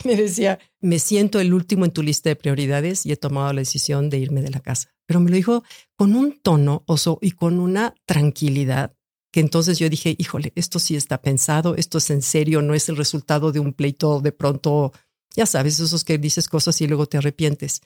me 0.05 0.15
decía, 0.15 0.59
me 0.79 0.99
siento 0.99 1.39
el 1.39 1.53
último 1.53 1.83
en 1.85 1.91
tu 1.91 2.03
lista 2.03 2.29
de 2.29 2.35
prioridades 2.35 3.05
y 3.05 3.11
he 3.11 3.17
tomado 3.17 3.51
la 3.51 3.61
decisión 3.61 4.09
de 4.09 4.19
irme 4.19 4.41
de 4.41 4.51
la 4.51 4.59
casa. 4.59 4.93
Pero 5.05 5.19
me 5.19 5.29
lo 5.29 5.35
dijo 5.35 5.63
con 5.95 6.15
un 6.15 6.39
tono 6.39 6.83
oso 6.87 7.19
y 7.21 7.31
con 7.31 7.59
una 7.59 7.93
tranquilidad 8.05 8.95
que 9.35 9.41
entonces 9.41 9.77
yo 9.79 9.89
dije, 9.89 10.15
híjole, 10.17 10.53
esto 10.55 10.79
sí 10.79 10.95
está 10.95 11.21
pensado, 11.21 11.75
esto 11.75 11.97
es 11.97 12.09
en 12.09 12.21
serio, 12.21 12.61
no 12.61 12.73
es 12.73 12.87
el 12.87 12.95
resultado 12.95 13.51
de 13.51 13.59
un 13.59 13.73
pleito 13.73 14.21
de 14.21 14.31
pronto, 14.31 14.93
ya 15.35 15.45
sabes, 15.45 15.79
esos 15.79 16.03
que 16.03 16.17
dices 16.17 16.47
cosas 16.47 16.79
y 16.81 16.87
luego 16.87 17.05
te 17.05 17.17
arrepientes. 17.17 17.81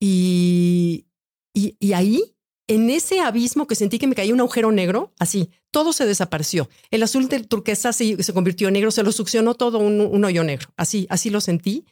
Y, 0.00 1.06
y, 1.52 1.76
y 1.80 1.92
ahí 1.92 2.36
en 2.68 2.90
ese 2.90 3.20
abismo 3.20 3.66
que 3.66 3.74
sentí 3.74 3.98
que 3.98 4.06
me 4.06 4.14
caía 4.14 4.34
un 4.34 4.40
agujero 4.40 4.70
negro, 4.70 5.12
así, 5.18 5.50
todo 5.70 5.92
se 5.94 6.06
desapareció. 6.06 6.68
El 6.90 7.02
azul 7.02 7.28
del 7.28 7.48
turquesa 7.48 7.92
se, 7.92 8.22
se 8.22 8.32
convirtió 8.32 8.68
en 8.68 8.74
negro, 8.74 8.90
se 8.90 9.02
lo 9.02 9.10
succionó 9.10 9.54
todo 9.54 9.78
un, 9.78 10.00
un, 10.00 10.24
hoyo 10.24 10.44
negro. 10.44 10.68
Así, 10.76 11.06
así 11.08 11.30
lo 11.30 11.40
sentí. 11.40 11.86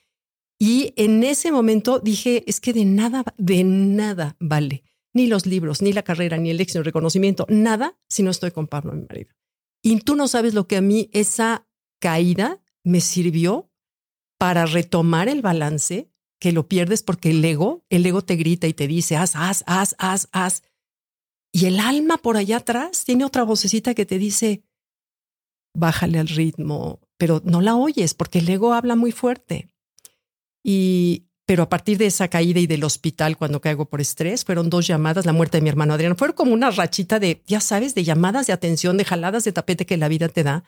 Y 0.58 0.92
en 0.96 1.24
ese 1.24 1.50
momento 1.50 1.98
dije, 1.98 2.44
es 2.46 2.60
que 2.60 2.74
de 2.74 2.84
nada, 2.84 3.24
de 3.38 3.64
nada 3.64 4.36
vale. 4.38 4.84
Ni 5.14 5.26
los 5.26 5.46
libros, 5.46 5.80
ni 5.80 5.94
la 5.94 6.02
carrera, 6.02 6.36
ni 6.36 6.50
el 6.50 6.60
éxito, 6.60 6.80
el 6.80 6.84
reconocimiento, 6.84 7.46
nada 7.48 7.96
si 8.06 8.22
no 8.22 8.30
estoy 8.30 8.50
con 8.50 8.66
Pablo, 8.66 8.92
mi 8.92 9.06
marido. 9.06 9.30
Y 9.82 9.98
tú 10.00 10.14
no 10.14 10.28
sabes 10.28 10.52
lo 10.52 10.66
que 10.66 10.76
a 10.76 10.82
mí 10.82 11.08
esa 11.12 11.66
caída 12.00 12.60
me 12.84 13.00
sirvió 13.00 13.70
para 14.38 14.66
retomar 14.66 15.28
el 15.28 15.42
balance 15.42 16.10
que 16.38 16.52
lo 16.52 16.68
pierdes 16.68 17.02
porque 17.02 17.30
el 17.30 17.44
ego, 17.44 17.84
el 17.88 18.04
ego 18.04 18.22
te 18.22 18.36
grita 18.36 18.66
y 18.66 18.74
te 18.74 18.86
dice, 18.86 19.16
haz, 19.16 19.34
haz, 19.36 19.64
haz, 19.66 19.94
haz, 19.98 20.28
haz. 20.32 20.62
Y 21.52 21.66
el 21.66 21.80
alma 21.80 22.18
por 22.18 22.36
allá 22.36 22.58
atrás 22.58 23.04
tiene 23.04 23.24
otra 23.24 23.42
vocecita 23.42 23.94
que 23.94 24.04
te 24.04 24.18
dice, 24.18 24.62
bájale 25.74 26.18
al 26.18 26.28
ritmo, 26.28 27.00
pero 27.16 27.40
no 27.44 27.60
la 27.60 27.76
oyes 27.76 28.14
porque 28.14 28.40
el 28.40 28.48
ego 28.48 28.74
habla 28.74 28.96
muy 28.96 29.12
fuerte. 29.12 29.70
Y, 30.62 31.28
pero 31.46 31.62
a 31.62 31.68
partir 31.68 31.96
de 31.96 32.06
esa 32.06 32.28
caída 32.28 32.60
y 32.60 32.66
del 32.66 32.84
hospital 32.84 33.36
cuando 33.38 33.60
caigo 33.60 33.88
por 33.88 34.00
estrés, 34.00 34.44
fueron 34.44 34.68
dos 34.68 34.86
llamadas, 34.86 35.24
la 35.24 35.32
muerte 35.32 35.58
de 35.58 35.62
mi 35.62 35.68
hermano 35.68 35.94
Adrián, 35.94 36.16
fueron 36.16 36.36
como 36.36 36.52
una 36.52 36.70
rachita 36.70 37.18
de, 37.18 37.42
ya 37.46 37.60
sabes, 37.60 37.94
de 37.94 38.04
llamadas 38.04 38.48
de 38.48 38.52
atención, 38.52 38.96
de 38.96 39.04
jaladas 39.04 39.44
de 39.44 39.52
tapete 39.52 39.86
que 39.86 39.96
la 39.96 40.08
vida 40.08 40.28
te 40.28 40.42
da. 40.42 40.64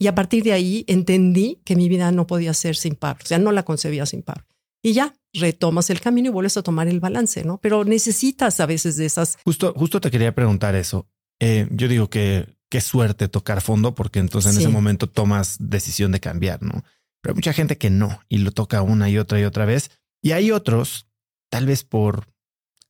Y 0.00 0.08
a 0.08 0.14
partir 0.16 0.42
de 0.42 0.52
ahí 0.52 0.84
entendí 0.88 1.60
que 1.64 1.76
mi 1.76 1.88
vida 1.88 2.10
no 2.10 2.26
podía 2.26 2.54
ser 2.54 2.74
sin 2.74 2.96
Pablo, 2.96 3.20
o 3.22 3.26
sea, 3.28 3.38
no 3.38 3.52
la 3.52 3.62
concebía 3.62 4.04
sin 4.06 4.22
Pablo 4.22 4.44
y 4.82 4.94
ya 4.94 5.14
retomas 5.34 5.90
el 5.90 6.00
camino 6.00 6.28
y 6.28 6.32
vuelves 6.32 6.56
a 6.56 6.62
tomar 6.62 6.88
el 6.88 7.00
balance, 7.00 7.44
¿no? 7.44 7.58
Pero 7.60 7.84
necesitas 7.84 8.58
a 8.60 8.66
veces 8.66 8.96
de 8.96 9.04
esas. 9.06 9.36
Justo, 9.44 9.74
justo 9.76 10.00
te 10.00 10.10
quería 10.10 10.34
preguntar 10.34 10.74
eso. 10.74 11.06
Eh, 11.38 11.68
yo 11.70 11.86
digo 11.86 12.08
que 12.08 12.48
qué 12.70 12.80
suerte 12.80 13.28
tocar 13.28 13.60
fondo, 13.60 13.94
porque 13.94 14.20
entonces 14.20 14.52
en 14.52 14.56
Sí. 14.56 14.64
ese 14.64 14.72
momento 14.72 15.06
tomas 15.06 15.56
decisión 15.60 16.12
de 16.12 16.20
cambiar, 16.20 16.62
¿no? 16.62 16.82
Pero 17.20 17.32
hay 17.32 17.34
mucha 17.34 17.52
gente 17.52 17.76
que 17.76 17.90
no 17.90 18.20
y 18.30 18.38
lo 18.38 18.52
toca 18.52 18.80
una 18.80 19.10
y 19.10 19.18
otra 19.18 19.38
y 19.38 19.44
otra 19.44 19.66
vez. 19.66 19.90
Y 20.22 20.30
hay 20.32 20.50
otros, 20.50 21.06
tal 21.50 21.66
vez 21.66 21.84
por 21.84 22.26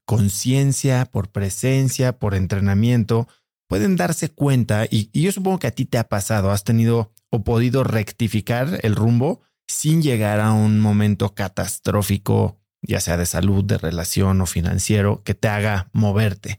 conciencia, 0.05 1.07
por 1.07 1.31
presencia, 1.31 2.19
por 2.19 2.35
entrenamiento, 2.35 3.29
pueden 3.71 3.95
darse 3.95 4.31
cuenta 4.31 4.87
y, 4.87 5.11
y 5.13 5.23
yo 5.23 5.31
supongo 5.31 5.61
que 5.61 5.69
a 5.69 5.71
ti 5.71 5.85
te 5.85 5.97
ha 5.97 6.09
pasado, 6.09 6.51
has 6.51 6.65
tenido 6.65 7.13
o 7.31 7.45
podido 7.45 7.85
rectificar 7.85 8.81
el 8.83 8.97
rumbo 8.97 9.43
sin 9.69 10.03
llegar 10.03 10.41
a 10.41 10.53
un 10.53 10.81
momento 10.81 11.37
catastrófico, 11.37 12.61
ya 12.83 12.99
sea 12.99 13.17
de 13.17 13.27
salud, 13.27 13.65
de 13.65 13.79
relación 13.79 14.41
o 14.41 14.47
financiero, 14.47 15.23
que 15.23 15.35
te 15.35 15.47
haga 15.47 15.89
moverte. 15.93 16.59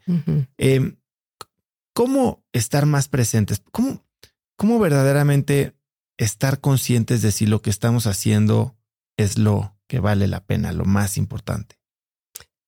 Eh, 0.58 0.95
¿Cómo 1.93 2.45
estar 2.54 2.86
más 2.86 3.10
presentes? 3.10 3.62
¿Cómo, 3.74 4.06
¿Cómo 4.56 4.80
verdaderamente 4.80 5.76
estar 6.17 6.62
conscientes 6.62 7.21
de 7.21 7.34
si 7.34 7.45
lo 7.45 7.62
que 7.62 7.71
estamos 7.71 8.08
haciendo 8.08 8.78
es 9.17 9.38
lo 9.38 9.78
que 9.88 10.00
vale 10.00 10.30
la 10.30 10.45
pena, 10.45 10.71
lo 10.71 10.86
más 10.86 11.17
importante? 11.17 11.76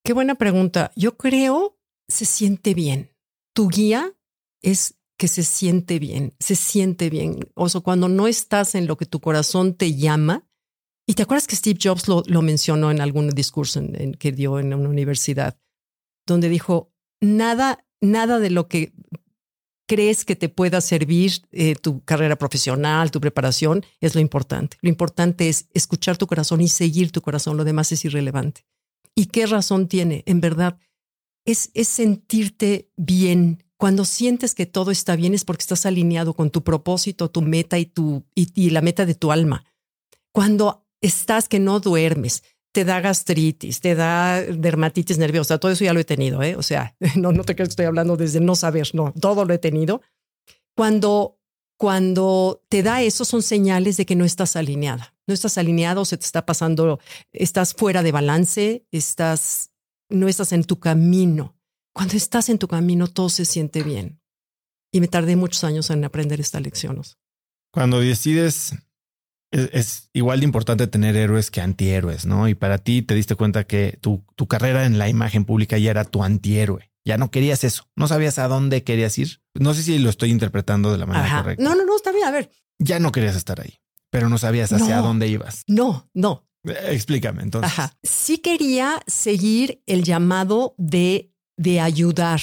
Qué 0.03 0.12
buena 0.12 0.36
pregunta. 0.36 0.91
Yo 0.97 1.15
creo 1.15 1.79
se 2.10 2.25
siente 2.25 2.73
bien. 2.73 3.15
Tu 3.53 3.69
guía 3.69 4.13
es 4.63 4.95
que 5.17 5.28
se 5.28 5.43
siente 5.43 5.99
bien, 5.99 6.34
se 6.39 6.56
siente 6.56 7.10
bien. 7.12 7.38
O 7.54 7.69
cuando 7.82 8.10
no 8.10 8.28
estás 8.28 8.73
en 8.73 8.88
lo 8.88 8.97
que 8.97 9.06
tu 9.06 9.19
corazón 9.19 9.76
te 9.76 9.93
llama. 9.95 10.47
Y 11.06 11.13
te 11.13 11.23
acuerdas 11.23 11.47
que 11.47 11.56
Steve 11.56 11.78
Jobs 11.82 12.08
lo, 12.08 12.23
lo 12.26 12.41
mencionó 12.41 12.89
en 12.89 13.02
algún 13.02 13.30
discurso 13.30 13.80
en- 13.80 14.13
que 14.13 14.32
dio 14.32 14.58
en 14.60 14.73
una 14.73 14.89
universidad, 14.89 15.60
donde 16.26 16.49
dijo, 16.49 16.91
nada, 17.21 17.86
nada 18.02 18.39
de 18.39 18.49
lo 18.49 18.67
que 18.67 18.93
crees 19.86 20.23
que 20.23 20.36
te 20.38 20.47
pueda 20.49 20.80
servir 20.82 21.34
eh, 21.52 21.76
tu 21.76 22.02
carrera 22.04 22.38
profesional, 22.38 23.12
tu 23.12 23.19
preparación, 23.19 23.86
es 23.99 24.15
lo 24.15 24.21
importante. 24.21 24.78
Lo 24.82 24.89
importante 24.89 25.49
es 25.49 25.67
escuchar 25.73 26.17
tu 26.17 26.26
corazón 26.26 26.62
y 26.62 26.69
seguir 26.69 27.12
tu 27.12 27.21
corazón. 27.21 27.58
Lo 27.58 27.65
demás 27.65 27.91
es 27.91 28.06
irrelevante. 28.06 28.65
¿Y 29.13 29.26
qué 29.28 29.45
razón 29.45 29.88
tiene? 29.89 30.23
En 30.26 30.39
verdad, 30.41 30.80
es, 31.45 31.69
es 31.73 31.89
sentirte 31.89 32.89
bien. 32.95 33.63
Cuando 33.84 34.06
sientes 34.06 34.56
que 34.56 34.65
todo 34.65 34.91
está 34.91 35.17
bien 35.17 35.34
es 35.34 35.43
porque 35.43 35.63
estás 35.63 35.86
alineado 35.86 36.36
con 36.36 36.52
tu 36.52 36.63
propósito, 36.63 37.30
tu 37.30 37.41
meta 37.41 37.78
y, 37.80 37.86
tu, 37.86 38.24
y, 38.34 38.69
la 38.69 38.80
meta 38.80 39.06
de 39.06 39.13
tu 39.13 39.30
alma. 39.30 39.65
Cuando 40.32 40.86
estás 41.02 41.50
que 41.50 41.60
no 41.60 41.82
duermes, 41.82 42.43
te 42.72 42.86
da 42.86 43.02
gastritis, 43.02 43.82
te 43.82 43.93
da 43.93 44.41
dermatitis 44.41 45.17
nerviosa, 45.17 45.58
todo 45.58 45.69
eso 45.69 45.84
ya 45.84 45.91
lo 45.91 46.00
he 46.00 46.06
tenido, 46.06 46.41
¿eh? 46.43 46.56
O 46.56 46.63
sea, 46.63 46.96
no, 47.17 47.34
no 47.34 47.43
te 47.43 47.56
crees 47.56 47.67
que 47.67 47.72
estoy 47.74 47.86
hablando 47.86 48.15
desde 48.15 48.39
no 48.39 48.56
saber, 48.56 48.89
no, 48.93 49.13
todo 49.19 49.43
lo 49.43 49.54
he 49.54 49.58
tenido. 49.58 50.02
Cuando, 50.78 51.38
cuando 51.78 52.63
te 52.69 52.84
da 52.84 53.02
eso 53.02 53.26
son 53.26 53.43
señales 53.43 53.98
de 53.98 54.06
que 54.06 54.15
no 54.15 54.24
estás 54.24 54.56
alineada, 54.56 55.13
no 55.28 55.34
estás 55.34 55.58
alineado, 55.58 56.06
se 56.06 56.15
te 56.15 56.26
está 56.26 56.46
pasando, 56.46 57.02
estás 57.34 57.74
fuera 57.74 58.02
de 58.02 58.13
balance, 58.13 58.88
estás, 58.93 59.72
no 60.08 60.30
estás 60.30 60.54
en 60.54 60.63
tu 60.63 60.80
camino. 60.80 61.58
Cuando 61.93 62.15
estás 62.15 62.49
en 62.49 62.58
tu 62.58 62.67
camino, 62.67 63.08
todo 63.08 63.29
se 63.29 63.45
siente 63.45 63.84
bien. 63.84 64.19
Y 64.91 64.99
me 64.99 65.08
tardé 65.08 65.36
muchos 65.36 65.63
años 65.63 65.89
en 65.89 66.03
aprender 66.03 66.39
esta 66.39 66.60
lección. 66.60 67.01
Cuando 67.71 67.99
decides 67.99 68.73
es, 69.53 70.10
igual 70.13 70.39
de 70.39 70.45
importante 70.45 70.88
tener 70.88 71.15
héroes 71.15 71.51
que 71.51 71.62
antihéroes, 71.62 72.25
¿no? 72.25 72.47
Y 72.47 72.56
para 72.56 72.79
ti 72.79 73.01
te 73.01 73.13
diste 73.13 73.36
cuenta 73.36 73.65
que 73.65 73.97
tu, 74.01 74.25
tu 74.36 74.47
carrera 74.47 74.86
en 74.86 74.97
la 74.97 75.10
imagen 75.10 75.45
pública 75.45 75.77
ya 75.77 75.91
era 75.91 76.06
tu 76.06 76.23
antihéroe. 76.23 76.91
Ya 77.06 77.17
no 77.17 77.32
querías 77.32 77.63
eso. 77.63 77.88
No 77.95 78.08
sabías 78.08 78.39
a 78.39 78.47
dónde 78.47 78.84
querías 78.84 79.17
ir. 79.17 79.41
No 79.53 79.73
sé 79.73 79.84
si 79.84 79.99
lo 79.99 80.10
estoy 80.10 80.32
interpretando 80.32 80.91
de 80.91 80.97
la 80.97 81.06
manera 81.06 81.41
correcta. 81.41 81.63
No, 81.63 81.75
no, 81.75 81.86
no, 81.86 81.95
está 81.95 82.12
bien. 82.12 82.25
A 82.25 82.32
ver. 82.32 82.49
Ya 82.79 82.99
no 82.99 83.12
querías 83.12 83.36
estar 83.36 83.62
ahí, 83.62 83.79
pero 84.10 84.29
no 84.29 84.38
sabías 84.38 84.71
hacia 84.71 84.97
dónde 84.97 85.27
ibas. 85.27 85.63
No, 85.67 86.10
no. 86.13 86.47
Eh, 86.65 86.91
explícame 86.91 87.43
entonces. 87.43 87.71
Ajá. 87.71 87.97
Sí 88.01 88.39
quería 88.39 89.01
seguir 89.06 89.84
el 89.86 90.03
llamado 90.03 90.75
de, 90.77 91.33
de 91.58 91.80
ayudar, 91.80 92.42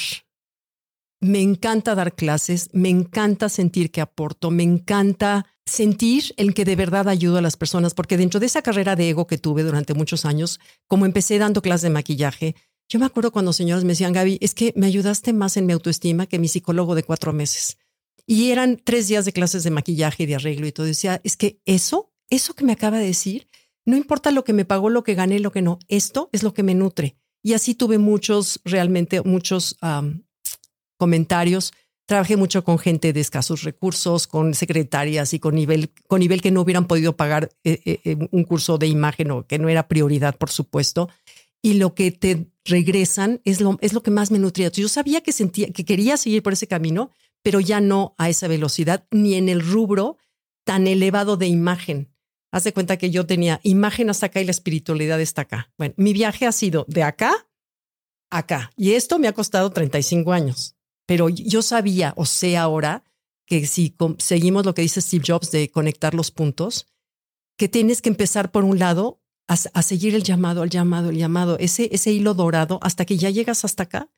me 1.20 1.42
encanta 1.42 1.94
dar 1.94 2.14
clases, 2.14 2.70
me 2.72 2.88
encanta 2.88 3.48
sentir 3.48 3.90
que 3.90 4.00
aporto, 4.00 4.50
me 4.50 4.62
encanta 4.62 5.46
sentir 5.66 6.34
el 6.36 6.54
que 6.54 6.64
de 6.64 6.76
verdad 6.76 7.08
ayudo 7.08 7.38
a 7.38 7.42
las 7.42 7.56
personas, 7.56 7.94
porque 7.94 8.16
dentro 8.16 8.40
de 8.40 8.46
esa 8.46 8.62
carrera 8.62 8.96
de 8.96 9.10
ego 9.10 9.26
que 9.26 9.38
tuve 9.38 9.62
durante 9.62 9.94
muchos 9.94 10.24
años, 10.24 10.60
como 10.86 11.06
empecé 11.06 11.38
dando 11.38 11.62
clases 11.62 11.82
de 11.82 11.90
maquillaje, 11.90 12.54
yo 12.88 12.98
me 12.98 13.06
acuerdo 13.06 13.30
cuando 13.30 13.52
señores 13.52 13.84
me 13.84 13.90
decían, 13.90 14.12
Gaby, 14.12 14.38
es 14.40 14.54
que 14.54 14.72
me 14.76 14.86
ayudaste 14.86 15.32
más 15.32 15.56
en 15.56 15.66
mi 15.66 15.72
autoestima 15.72 16.26
que 16.26 16.40
mi 16.40 16.48
psicólogo 16.48 16.96
de 16.96 17.04
cuatro 17.04 17.32
meses. 17.32 17.78
Y 18.26 18.50
eran 18.50 18.80
tres 18.82 19.06
días 19.06 19.24
de 19.24 19.32
clases 19.32 19.62
de 19.62 19.70
maquillaje 19.70 20.24
y 20.24 20.26
de 20.26 20.34
arreglo 20.34 20.66
y 20.66 20.72
todo. 20.72 20.86
Decía, 20.86 21.20
es 21.22 21.36
que 21.36 21.60
eso, 21.66 22.12
eso 22.30 22.54
que 22.54 22.64
me 22.64 22.72
acaba 22.72 22.98
de 22.98 23.06
decir, 23.06 23.48
no 23.84 23.96
importa 23.96 24.32
lo 24.32 24.42
que 24.42 24.52
me 24.52 24.64
pagó, 24.64 24.90
lo 24.90 25.04
que 25.04 25.14
gané, 25.14 25.38
lo 25.38 25.52
que 25.52 25.62
no, 25.62 25.78
esto 25.88 26.30
es 26.32 26.42
lo 26.42 26.52
que 26.52 26.64
me 26.64 26.74
nutre. 26.74 27.19
Y 27.42 27.54
así 27.54 27.74
tuve 27.74 27.98
muchos, 27.98 28.60
realmente 28.64 29.22
muchos 29.22 29.76
comentarios. 30.98 31.72
Trabajé 32.10 32.36
mucho 32.36 32.64
con 32.64 32.78
gente 32.78 33.12
de 33.12 33.20
escasos 33.20 33.62
recursos, 33.62 34.26
con 34.26 34.52
secretarias 34.54 35.32
y 35.32 35.38
con 35.38 35.54
nivel, 35.54 35.92
con 36.08 36.18
nivel 36.18 36.42
que 36.42 36.50
no 36.50 36.60
hubieran 36.60 36.88
podido 36.88 37.16
pagar 37.16 37.50
eh, 37.62 37.80
eh, 37.84 38.00
eh, 38.04 38.28
un 38.32 38.42
curso 38.42 38.78
de 38.78 38.88
imagen 38.88 39.30
o 39.30 39.46
que 39.46 39.60
no 39.60 39.68
era 39.68 39.86
prioridad, 39.86 40.36
por 40.36 40.50
supuesto. 40.50 41.08
Y 41.62 41.74
lo 41.74 41.94
que 41.94 42.10
te 42.10 42.48
regresan 42.64 43.40
es 43.44 43.60
lo, 43.60 43.78
es 43.80 43.92
lo 43.92 44.02
que 44.02 44.10
más 44.10 44.32
me 44.32 44.40
nutría. 44.40 44.70
Yo 44.70 44.88
sabía 44.88 45.20
que 45.20 45.30
sentía 45.30 45.70
que 45.70 45.84
quería 45.84 46.16
seguir 46.16 46.42
por 46.42 46.52
ese 46.52 46.66
camino, 46.66 47.12
pero 47.42 47.60
ya 47.60 47.80
no 47.80 48.16
a 48.18 48.28
esa 48.28 48.48
velocidad 48.48 49.06
ni 49.12 49.34
en 49.34 49.48
el 49.48 49.60
rubro 49.60 50.16
tan 50.64 50.88
elevado 50.88 51.36
de 51.36 51.46
imagen. 51.46 52.09
Haz 52.52 52.64
de 52.64 52.72
cuenta 52.72 52.96
que 52.96 53.10
yo 53.10 53.26
tenía 53.26 53.60
imagen 53.62 54.10
hasta 54.10 54.26
acá 54.26 54.40
y 54.40 54.44
la 54.44 54.50
espiritualidad 54.50 55.20
está 55.20 55.42
acá. 55.42 55.72
Bueno, 55.78 55.94
mi 55.96 56.12
viaje 56.12 56.46
ha 56.46 56.52
sido 56.52 56.84
de 56.88 57.02
acá 57.02 57.46
a 58.30 58.38
acá 58.38 58.72
y 58.76 58.92
esto 58.92 59.18
me 59.18 59.28
ha 59.28 59.32
costado 59.32 59.70
35 59.70 60.32
años. 60.32 60.76
Pero 61.06 61.28
yo 61.28 61.62
sabía 61.62 62.12
o 62.16 62.24
sé 62.26 62.56
ahora 62.56 63.04
que 63.46 63.66
si 63.66 63.96
seguimos 64.18 64.64
lo 64.64 64.74
que 64.74 64.82
dice 64.82 65.00
Steve 65.00 65.24
Jobs 65.26 65.50
de 65.50 65.70
conectar 65.70 66.14
los 66.14 66.30
puntos, 66.30 66.86
que 67.56 67.68
tienes 67.68 68.00
que 68.00 68.08
empezar 68.08 68.52
por 68.52 68.64
un 68.64 68.78
lado 68.78 69.20
a, 69.48 69.82
seguir 69.82 70.14
el 70.14 70.22
llamado, 70.22 70.62
el 70.62 70.70
llamado, 70.70 71.10
el 71.10 71.16
llamado, 71.16 71.58
ese, 71.58 71.88
ese 71.92 72.12
hilo 72.12 72.34
dorado 72.34 72.78
hasta 72.82 73.04
que 73.04 73.16
ya 73.16 73.30
llegas 73.30 73.64
hasta 73.64 73.82
acá 73.82 74.08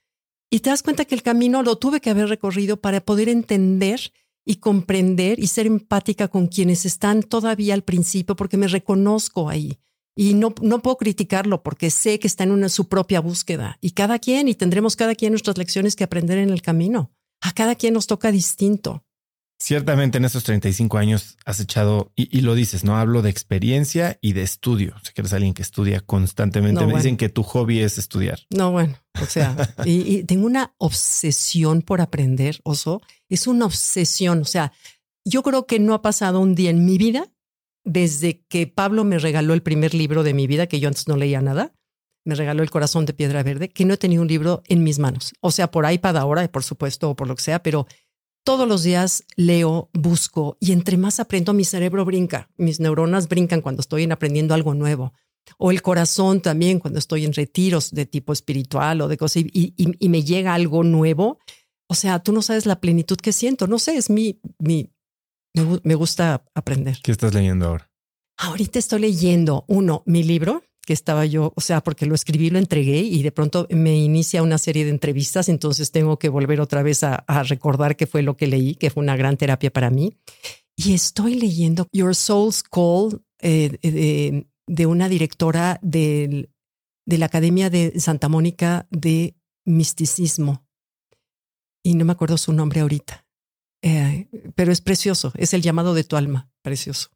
y 0.50 0.60
te 0.60 0.68
das 0.68 0.82
cuenta 0.82 1.06
que 1.06 1.14
el 1.14 1.22
camino 1.22 1.62
lo 1.62 1.76
tuve 1.76 2.02
que 2.02 2.10
haber 2.10 2.28
recorrido 2.28 2.76
para 2.76 3.00
poder 3.00 3.30
entender 3.30 4.12
y 4.44 4.57
comprender 4.57 5.38
y 5.38 5.46
ser 5.46 5.66
empática 5.66 6.28
con 6.28 6.46
quienes 6.46 6.85
están 6.85 7.22
todavía 7.22 7.74
al 7.74 7.83
principio 7.83 8.37
porque 8.37 8.57
me 8.57 8.68
reconozco 8.68 9.48
ahí. 9.48 9.78
Y 10.14 10.35
no, 10.35 10.55
no 10.61 10.81
puedo 10.83 10.98
criticarlo 10.98 11.62
porque 11.62 11.90
sé 11.90 12.18
que 12.18 12.26
está 12.26 12.44
en 12.44 12.68
su 12.68 12.88
propia 12.88 13.20
búsqueda. 13.20 13.78
Y 13.81 13.92
cada 13.92 14.18
quien, 14.18 14.48
y 14.48 14.55
tendremos 14.55 14.96
cada 14.96 15.14
quien 15.14 15.33
nuestras 15.33 15.57
lecciones 15.57 15.96
que 15.96 16.05
aprender 16.05 16.38
en 16.38 16.50
el 16.50 16.61
camino. 16.61 17.12
A 17.40 17.52
cada 17.52 17.74
quien 17.74 17.94
nos 17.94 18.07
toca 18.07 18.31
distinto. 18.31 19.05
Ciertamente 19.62 20.18
en 20.18 20.25
estos 20.25 20.42
35 20.42 20.98
años 20.98 21.37
has 21.44 21.61
echado, 21.61 22.11
y, 22.16 22.40
lo 22.40 22.57
dices, 22.57 22.83
¿no? 22.83 22.96
Hablo 22.96 23.22
de 23.22 23.31
experiencia 23.31 24.18
y 24.20 24.33
de 24.33 24.42
estudio. 24.42 24.96
Si 25.05 25.12
eres 25.14 25.33
alguien 25.33 25.55
que 25.55 25.62
estudia 25.62 26.01
constantemente, 26.01 26.85
me 26.85 26.94
dicen 26.94 27.16
que 27.16 27.29
tu 27.29 27.44
hobby 27.44 27.79
es 27.79 27.96
estudiar. 27.96 28.40
No, 28.51 28.72
bueno, 28.72 28.96
o 29.22 29.27
sea, 29.27 29.72
y, 29.85 30.25
tengo 30.25 30.46
una 30.46 30.75
obsesión 30.79 31.83
por 31.83 32.01
aprender, 32.01 32.59
oso. 32.64 33.03
Es 33.29 33.46
una 33.46 33.66
obsesión. 33.66 34.40
O 34.40 34.46
sea, 34.46 34.72
yo 35.25 35.44
creo 35.44 35.64
que 35.68 35.79
no 35.79 35.94
ha 35.94 36.03
pasado 36.03 36.40
un 36.40 36.57
día 36.57 36.70
en 36.70 36.85
mi 36.85 36.98
vida 36.98 37.31
desde 37.85 38.44
que 38.48 38.66
Pablo 38.66 39.05
me 39.05 39.20
regaló 39.20 39.55
el 39.55 39.62
primer 39.62 39.94
libro 39.94 40.25
de 40.25 40.35
mi 40.35 40.48
vida, 40.48 40.66
que 40.66 40.81
yo 40.81 40.88
antes 40.88 41.07
no 41.07 41.16
leía 41.16 41.40
nada, 41.40 41.72
me 42.25 42.35
regaló 42.35 42.64
El 42.64 42.70
corazón 42.70 43.05
de 43.07 43.14
piedra 43.14 43.42
verde, 43.42 43.68
que 43.68 43.85
no 43.85 43.94
he 43.94 43.96
tenido 43.96 44.22
un 44.22 44.29
libro 44.29 44.62
en 44.66 44.83
mis 44.83 44.98
manos. 44.98 45.35
O 45.40 45.51
sea, 45.51 45.70
por 45.70 45.90
iPad 45.90 46.16
ahora, 46.16 46.46
por 46.51 46.62
supuesto, 46.62 47.11
o 47.11 47.16
por 47.16 47.29
lo 47.29 47.37
que 47.37 47.42
sea, 47.42 47.62
pero 47.62 47.87
todos 48.44 48.68
los 48.68 48.83
días 48.83 49.24
leo, 49.37 49.90
busco 49.92 50.57
y 50.61 50.72
entre 50.72 50.96
más 50.96 51.20
aprendo, 51.20 51.52
mi 51.52 51.64
cerebro 51.64 52.05
brinca, 52.05 52.50
mis 52.57 52.81
neuronas 52.81 53.28
brincan 53.28 53.61
cuando 53.61 53.81
estoy 53.81 54.11
aprendiendo 54.11 54.55
algo 54.55 54.74
nuevo. 54.74 55.12
O 55.59 55.70
el 55.70 55.83
corazón 55.83 56.40
también 56.40 56.78
cuando 56.78 56.98
estoy 56.98 57.24
en 57.24 57.33
retiros 57.33 57.90
de 57.90 58.07
tipo 58.07 58.33
espiritual 58.33 59.00
o 59.00 59.09
de 59.09 59.16
cosas 59.16 59.44
y, 59.44 59.74
y, 59.76 60.09
me 60.09 60.22
llega 60.22 60.55
algo 60.55 60.85
nuevo. 60.85 61.38
O 61.88 61.94
sea, 61.94 62.20
tú 62.20 62.33
no 62.33 62.42
sabes 62.42 62.64
la 62.64 62.81
plenitud 62.81 63.16
que 63.16 63.33
siento. 63.33 63.66
No 63.66 63.78
sé, 63.78 63.96
es 63.96 64.09
mi, 64.09 64.40
mi, 64.59 64.92
me, 65.83 65.94
gusta 65.94 66.44
aprender. 66.55 66.98
¿Qué 67.02 67.11
estás 67.11 67.35
leyendo 67.35 67.66
ahora? 67.66 67.90
Ahorita 68.38 68.78
estoy 68.78 69.00
leyendo, 69.00 69.64
uno, 69.68 70.02
mi 70.07 70.22
libro, 70.22 70.62
que 70.84 70.92
estaba 70.92 71.26
yo, 71.26 71.52
o 71.56 71.60
sea, 71.60 71.82
porque 71.82 72.06
lo 72.06 72.14
escribí, 72.14 72.50
lo 72.50 72.58
entregué 72.58 72.98
y 72.98 73.22
de 73.22 73.32
pronto 73.32 73.66
me 73.70 73.96
inicia 73.96 74.42
una 74.42 74.58
serie 74.58 74.84
de 74.84 74.90
entrevistas, 74.90 75.48
entonces 75.48 75.92
tengo 75.92 76.18
que 76.18 76.28
volver 76.28 76.60
otra 76.60 76.82
vez 76.82 77.02
a, 77.04 77.24
recordar 77.44 77.96
qué 77.96 78.06
fue 78.06 78.22
lo 78.22 78.36
que 78.36 78.46
leí, 78.46 78.74
que 78.74 78.90
fue 78.90 79.02
una 79.02 79.16
gran 79.16 79.36
terapia 79.36 79.72
para 79.72 79.90
mí. 79.90 80.16
Y 80.76 80.94
estoy 80.94 81.34
leyendo 81.34 81.86
Your 81.92 82.14
Soul's 82.14 82.62
Call 82.62 83.22
eh, 83.40 84.46
de, 84.66 84.86
una 84.86 85.08
directora 85.08 85.78
de 85.82 86.48
la 87.06 87.26
Academia 87.26 87.70
de 87.70 87.98
Santa 88.00 88.28
Mónica 88.28 88.86
de 88.90 89.36
Misticismo. 89.64 90.66
Y 91.84 91.94
no 91.94 92.04
me 92.04 92.12
acuerdo 92.12 92.38
su 92.38 92.52
nombre 92.52 92.80
ahorita. 92.80 93.26
Eh, 93.82 94.28
pero 94.54 94.70
es 94.70 94.80
precioso, 94.80 95.32
es 95.36 95.54
el 95.54 95.62
llamado 95.62 95.92
de 95.92 96.04
tu 96.04 96.16
alma, 96.16 96.48
precioso. 96.62 97.08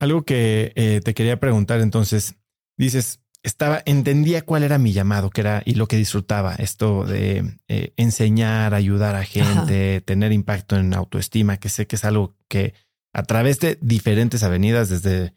Algo 0.00 0.24
que 0.24 0.72
eh, 0.74 1.00
te 1.04 1.14
quería 1.14 1.38
preguntar 1.38 1.80
entonces, 1.80 2.34
dices, 2.76 3.20
estaba, 3.42 3.82
entendía 3.84 4.42
cuál 4.42 4.62
era 4.62 4.78
mi 4.78 4.92
llamado, 4.92 5.30
que 5.30 5.42
era 5.42 5.62
y 5.64 5.74
lo 5.74 5.86
que 5.86 5.96
disfrutaba, 5.96 6.54
esto 6.54 7.04
de 7.04 7.58
eh, 7.68 7.92
enseñar, 7.96 8.74
ayudar 8.74 9.16
a 9.16 9.24
gente, 9.24 10.00
tener 10.00 10.32
impacto 10.32 10.76
en 10.76 10.94
autoestima, 10.94 11.58
que 11.58 11.68
sé 11.68 11.86
que 11.86 11.96
es 11.96 12.04
algo 12.04 12.36
que 12.48 12.74
a 13.12 13.22
través 13.22 13.60
de 13.60 13.78
diferentes 13.80 14.42
avenidas, 14.42 14.88
desde 14.88 15.34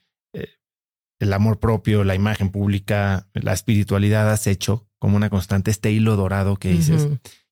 el 1.20 1.34
amor 1.34 1.60
propio, 1.60 2.04
la 2.04 2.16
imagen 2.16 2.50
pública, 2.50 3.28
la 3.34 3.54
espiritualidad, 3.54 4.32
has 4.32 4.48
hecho 4.48 4.88
como 5.00 5.18
una 5.18 5.30
constante 5.30 5.72
este 5.72 5.92
hilo 5.92 6.16
dorado 6.16 6.58
que 6.58 6.70
dices. 6.70 7.08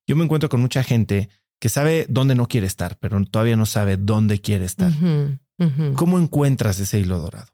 Yo 0.06 0.16
me 0.16 0.24
encuentro 0.24 0.48
con 0.48 0.60
mucha 0.60 0.82
gente 0.82 1.28
que 1.60 1.68
sabe 1.68 2.06
dónde 2.08 2.34
no 2.34 2.48
quiere 2.48 2.66
estar, 2.66 2.98
pero 2.98 3.22
todavía 3.24 3.56
no 3.56 3.66
sabe 3.66 3.96
dónde 3.96 4.40
quiere 4.40 4.64
estar. 4.64 4.92
¿Cómo 5.94 6.18
encuentras 6.18 6.78
ese 6.78 7.00
hilo 7.00 7.18
dorado? 7.18 7.48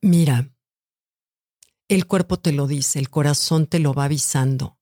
Mira, 0.00 0.50
el 1.94 2.06
cuerpo 2.06 2.38
te 2.38 2.52
lo 2.52 2.66
dice, 2.66 2.98
el 2.98 3.10
corazón 3.10 3.66
te 3.66 3.78
lo 3.78 3.94
va 3.94 4.04
avisando. 4.04 4.78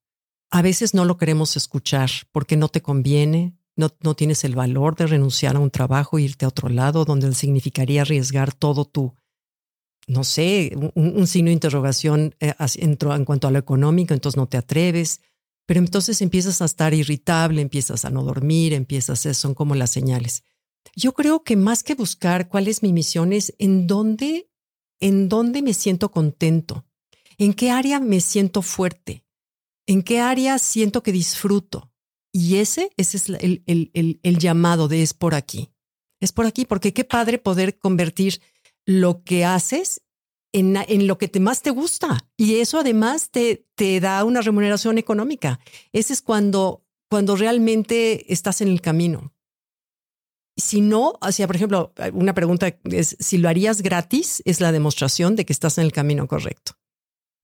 A 0.51 0.62
veces 0.62 0.94
no 0.94 1.05
lo 1.05 1.16
queremos 1.16 1.57
escuchar 1.57 2.11
porque 2.33 2.57
no 2.57 2.68
te 2.68 2.83
conviene, 2.83 3.57
no, 3.77 3.90
no 4.01 4.14
tienes 4.14 4.44
el 4.44 4.55
valor 4.55 4.96
de 4.96 5.07
renunciar 5.07 5.57
a 5.57 5.61
un 5.61 5.70
trabajo 5.70 6.18
e 6.18 6.23
irte 6.23 6.44
a 6.44 6.49
otro 6.49 6.68
lado 6.68 7.05
donde 7.05 7.33
significaría 7.35 8.03
arriesgar 8.03 8.53
todo 8.53 8.85
tu, 8.85 9.14
no 10.07 10.25
sé, 10.25 10.73
un, 10.94 11.27
signo 11.27 11.49
de 11.49 11.55
interrogación 11.55 12.35
eh, 12.40 12.55
en, 12.77 12.99
en 13.01 13.25
cuanto 13.25 13.46
a 13.49 13.51
lo 13.51 13.59
económico, 13.59 14.12
entonces 14.12 14.37
no 14.37 14.49
te 14.49 14.57
atreves 14.57 15.20
pero 15.70 15.79
entonces 15.79 16.20
empiezas 16.20 16.61
a 16.62 16.64
estar 16.64 16.94
irritable, 16.94 17.62
empiezas 17.62 18.05
a 18.05 18.11
no 18.11 18.25
dormir, 18.25 18.73
empiezas 18.73 19.25
a, 19.25 19.35
son 19.35 19.55
como 19.55 19.77
las 19.77 19.90
señales. 19.90 20.42
Yo 20.96 21.12
creo 21.12 21.44
que 21.44 21.55
más 21.55 21.85
que 21.85 21.94
buscar 21.94 22.49
cuál 22.49 22.66
es 22.66 22.83
mi 22.83 22.92
misión 22.92 23.33
es 23.33 23.55
en 23.57 23.87
dónde, 23.87 24.51
en 24.99 25.29
dónde 25.29 25.62
me 25.62 25.73
siento 25.73 26.11
contento, 26.11 26.87
en 27.40 27.55
qué 27.55 27.70
área 27.70 27.98
me 27.98 28.20
siento 28.20 28.62
fuerte, 28.62 29.24
¿En 29.90 30.05
qué 30.05 30.20
área 30.20 30.57
siento 30.61 31.03
que 31.03 31.11
disfruto? 31.11 31.90
Y 32.33 32.59
ese, 32.59 32.92
ese 32.96 33.16
es 33.16 33.29
el, 33.29 33.64
el, 33.66 34.20
el, 34.22 34.38
llamado 34.38 34.87
de 34.87 35.03
es 35.03 35.14
por 35.14 35.35
aquí. 35.35 35.72
Es 36.20 36.31
por 36.31 36.46
aquí, 36.46 36.64
porque 36.64 36.92
qué 36.92 37.03
padre 37.03 37.38
poder 37.38 37.76
convertir 37.76 38.40
lo 38.87 39.24
que 39.24 39.44
haces 39.44 40.03
en, 40.53 40.76
en, 40.76 41.09
lo 41.09 41.18
que 41.18 41.26
te 41.26 41.40
más 41.40 41.62
te 41.62 41.70
gusta. 41.70 42.31
Y 42.37 42.61
eso 42.61 42.79
además 42.79 43.31
te, 43.33 43.66
te 43.74 43.98
da 43.98 44.22
una 44.22 44.42
remuneración 44.42 44.96
económica. 44.96 45.59
Ese 45.92 46.12
es 46.12 46.22
cuando, 46.22 46.87
cuando 47.09 47.35
realmente 47.35 48.33
estás 48.33 48.61
en 48.61 48.68
el 48.68 48.81
camino. 48.81 49.35
Si 50.57 50.83
no, 50.83 51.14
hacia, 51.20 51.48
por 51.48 51.57
ejemplo, 51.57 51.92
una 52.12 52.35
pregunta 52.35 52.79
es, 52.85 53.16
si 53.18 53.38
lo 53.38 53.48
harías 53.48 53.83
gratis, 53.83 54.40
es 54.44 54.61
la 54.61 54.70
demostración 54.70 55.35
de 55.35 55.44
que 55.44 55.53
estás 55.53 55.79
en 55.79 55.85
el 55.85 55.90
camino 55.90 56.29
correcto. 56.29 56.80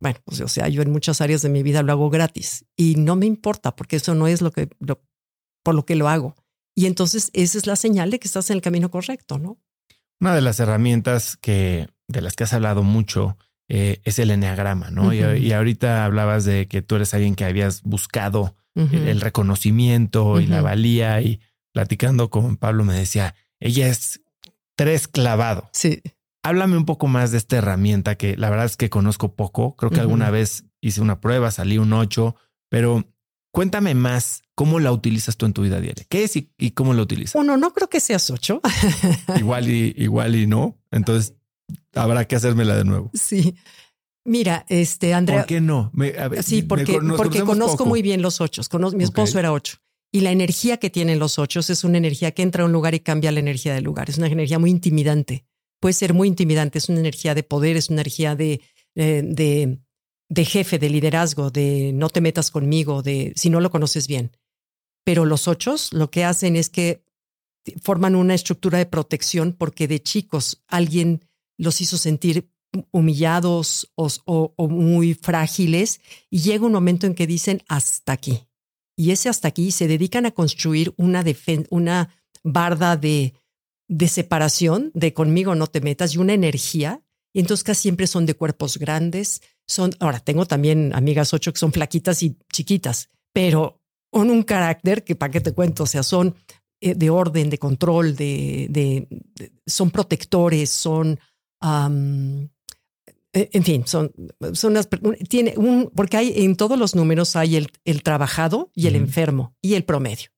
Bueno, 0.00 0.18
pues 0.24 0.40
o 0.40 0.48
sea, 0.48 0.68
yo 0.68 0.82
en 0.82 0.90
muchas 0.90 1.20
áreas 1.20 1.42
de 1.42 1.48
mi 1.48 1.62
vida 1.62 1.82
lo 1.82 1.92
hago 1.92 2.10
gratis 2.10 2.64
y 2.76 2.96
no 2.96 3.16
me 3.16 3.26
importa 3.26 3.74
porque 3.74 3.96
eso 3.96 4.14
no 4.14 4.26
es 4.26 4.42
lo 4.42 4.50
que, 4.50 4.68
por 5.62 5.74
lo 5.74 5.86
que 5.86 5.96
lo 5.96 6.08
hago. 6.08 6.34
Y 6.74 6.86
entonces 6.86 7.30
esa 7.32 7.56
es 7.56 7.66
la 7.66 7.76
señal 7.76 8.10
de 8.10 8.18
que 8.18 8.28
estás 8.28 8.50
en 8.50 8.56
el 8.56 8.62
camino 8.62 8.90
correcto, 8.90 9.38
¿no? 9.38 9.58
Una 10.20 10.34
de 10.34 10.42
las 10.42 10.60
herramientas 10.60 11.36
que, 11.36 11.88
de 12.08 12.20
las 12.20 12.34
que 12.34 12.44
has 12.44 12.52
hablado 12.52 12.82
mucho 12.82 13.38
eh, 13.68 14.00
es 14.04 14.18
el 14.18 14.30
enneagrama, 14.30 14.90
¿no? 14.90 15.12
y, 15.12 15.52
ahorita 15.52 16.04
hablabas 16.04 16.44
de 16.44 16.68
que 16.68 16.82
tú 16.82 16.96
eres 16.96 17.14
alguien 17.14 17.34
que 17.34 17.44
habías 17.44 17.82
buscado 17.82 18.54
el, 18.74 19.20
reconocimiento 19.20 20.38
y 20.38 20.46
la 20.46 20.60
valía 20.60 21.20
y 21.22 21.40
platicando 21.72 22.30
con 22.30 22.58
Pablo 22.58 22.84
me 22.84 22.94
decía, 22.94 23.34
ella 23.58 23.88
es 23.88 24.20
tres 24.76 25.08
clavado. 25.08 25.68
Sí. 25.72 26.02
Háblame 26.46 26.76
un 26.76 26.84
poco 26.84 27.08
más 27.08 27.32
de 27.32 27.38
esta 27.38 27.56
herramienta 27.56 28.14
que 28.14 28.36
la 28.36 28.50
verdad 28.50 28.66
es 28.66 28.76
que 28.76 28.88
conozco 28.88 29.34
poco. 29.34 29.74
Creo 29.74 29.90
que 29.90 29.98
alguna 29.98 30.30
vez 30.30 30.64
hice 30.80 31.00
una 31.00 31.20
prueba, 31.20 31.50
salí 31.50 31.76
un 31.76 31.92
8, 31.92 32.36
pero 32.68 33.04
cuéntame 33.50 33.96
más 33.96 34.42
cómo 34.54 34.78
la 34.78 34.92
utilizas 34.92 35.36
tú 35.36 35.46
en 35.46 35.52
tu 35.52 35.62
vida 35.62 35.80
diaria. 35.80 36.06
¿Qué 36.08 36.22
es 36.22 36.36
y, 36.36 36.70
cómo 36.70 36.94
la 36.94 37.02
utilizas? 37.02 37.34
Uno, 37.34 37.56
no 37.56 37.72
creo 37.72 37.88
que 37.88 37.98
seas 37.98 38.30
8. 38.30 38.60
igual 39.40 39.68
y 39.68 39.92
igual 39.98 40.36
y 40.36 40.46
no. 40.46 40.78
Entonces 40.92 41.34
habrá 41.94 42.26
que 42.26 42.36
hacérmela 42.36 42.76
de 42.76 42.84
nuevo. 42.84 43.10
Sí. 43.12 43.56
Mira, 44.24 44.66
este 44.68 45.14
Andrea. 45.14 45.40
¿Por 45.40 45.46
qué 45.46 45.60
no? 45.60 45.90
sí, 46.42 46.62
porque, 46.62 47.00
porque 47.16 47.42
conozco 47.42 47.86
muy 47.86 48.02
bien 48.02 48.22
los 48.22 48.40
ocho. 48.40 48.62
mi 48.94 49.02
esposo 49.02 49.40
era 49.40 49.52
ocho. 49.52 49.78
Y 50.12 50.20
la 50.20 50.30
energía 50.30 50.76
que 50.76 50.90
tienen 50.90 51.18
los 51.18 51.40
ocho 51.40 51.58
es 51.58 51.82
una 51.82 51.98
energía 51.98 52.30
que 52.30 52.42
entra 52.42 52.62
a 52.62 52.66
un 52.66 52.72
lugar 52.72 52.94
y 52.94 53.00
cambia 53.00 53.32
la 53.32 53.40
energía 53.40 53.74
del 53.74 53.82
lugar. 53.82 54.08
Es 54.08 54.18
una 54.18 54.28
energía 54.28 54.60
muy 54.60 54.70
intimidante. 54.70 55.44
Puede 55.86 55.94
ser 55.94 56.14
muy 56.14 56.26
intimidante. 56.26 56.78
Es 56.78 56.88
una 56.88 56.98
energía 56.98 57.32
de 57.32 57.44
poder, 57.44 57.76
es 57.76 57.90
una 57.90 58.00
energía 58.00 58.34
de, 58.34 58.60
eh, 58.96 59.22
de, 59.24 59.78
de 60.28 60.44
jefe, 60.44 60.80
de 60.80 60.90
liderazgo, 60.90 61.52
de 61.52 61.92
no 61.94 62.08
te 62.08 62.20
metas 62.20 62.50
conmigo, 62.50 63.02
de 63.02 63.32
si 63.36 63.50
no 63.50 63.60
lo 63.60 63.70
conoces 63.70 64.08
bien. 64.08 64.36
Pero 65.04 65.24
los 65.24 65.46
ocho 65.46 65.76
lo 65.92 66.10
que 66.10 66.24
hacen 66.24 66.56
es 66.56 66.70
que 66.70 67.04
forman 67.84 68.16
una 68.16 68.34
estructura 68.34 68.78
de 68.78 68.86
protección 68.86 69.52
porque 69.52 69.86
de 69.86 70.02
chicos 70.02 70.60
alguien 70.66 71.24
los 71.56 71.80
hizo 71.80 71.98
sentir 71.98 72.50
humillados 72.90 73.88
o, 73.94 74.08
o, 74.56 74.68
muy 74.68 75.14
frágiles 75.14 76.00
y 76.30 76.40
llega 76.40 76.66
un 76.66 76.72
momento 76.72 77.06
en 77.06 77.14
que 77.14 77.28
dicen 77.28 77.62
hasta 77.68 78.10
aquí 78.10 78.40
y 78.96 79.12
ese 79.12 79.28
hasta 79.28 79.46
aquí 79.46 79.70
se 79.70 79.86
dedican 79.86 80.26
a 80.26 80.32
construir 80.32 80.92
una, 80.96 81.24
una 81.70 82.12
barda 82.42 82.96
de, 82.96 83.34
de 83.88 84.08
separación, 84.08 84.90
de 84.94 85.12
conmigo 85.12 85.54
no 85.54 85.66
te 85.66 85.80
metas, 85.80 86.14
y 86.14 86.18
una 86.18 86.34
energía. 86.34 87.02
Y 87.32 87.40
entonces 87.40 87.64
casi 87.64 87.82
siempre 87.82 88.06
son 88.06 88.26
de 88.26 88.34
cuerpos 88.34 88.78
grandes. 88.78 89.42
Son, 89.66 89.92
ahora 90.00 90.20
tengo 90.20 90.46
también 90.46 90.94
amigas 90.94 91.34
ocho 91.34 91.52
que 91.52 91.58
son 91.58 91.72
flaquitas 91.72 92.22
y 92.22 92.38
chiquitas, 92.52 93.10
pero 93.32 93.82
con 94.10 94.30
un 94.30 94.42
carácter 94.42 95.04
que 95.04 95.16
para 95.16 95.30
qué 95.30 95.40
te 95.40 95.52
cuento, 95.52 95.82
o 95.82 95.86
sea, 95.86 96.02
son 96.02 96.34
eh, 96.80 96.94
de 96.94 97.10
orden, 97.10 97.50
de 97.50 97.58
control, 97.58 98.16
de, 98.16 98.66
de, 98.70 99.08
son 99.66 99.90
protectores, 99.90 100.70
son 100.70 101.18
eh, 103.32 103.50
en 103.52 103.64
fin, 103.64 103.86
son, 103.86 104.12
son 104.52 104.74
las, 104.74 104.88
tiene 105.28 105.54
un, 105.56 105.90
porque 105.94 106.16
hay 106.16 106.44
en 106.44 106.56
todos 106.56 106.78
los 106.78 106.94
números 106.94 107.36
hay 107.36 107.56
el, 107.56 107.70
el 107.84 108.02
trabajado 108.02 108.70
y 108.74 108.86
el 108.86 108.96
enfermo 108.96 109.54
y 109.60 109.74
el 109.74 109.84
promedio. 109.84 110.30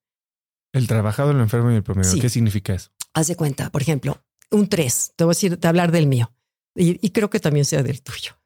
El 0.72 0.86
trabajado, 0.86 1.30
el 1.30 1.40
enfermo 1.40 1.70
y 1.70 1.76
el 1.76 1.82
promedio. 1.82 2.20
¿Qué 2.20 2.28
significa 2.28 2.74
eso? 2.74 2.90
Haz 3.18 3.26
de 3.26 3.34
cuenta, 3.34 3.68
por 3.70 3.82
ejemplo, 3.82 4.22
un 4.52 4.68
3, 4.68 5.14
te 5.16 5.24
voy 5.24 5.32
a 5.32 5.34
decir, 5.34 5.56
te 5.56 5.66
hablar 5.66 5.90
del 5.90 6.06
mío 6.06 6.32
y, 6.76 7.10
creo 7.10 7.28
que 7.28 7.40
también 7.40 7.64
sea 7.64 7.82
del 7.82 8.00
tuyo. 8.00 8.38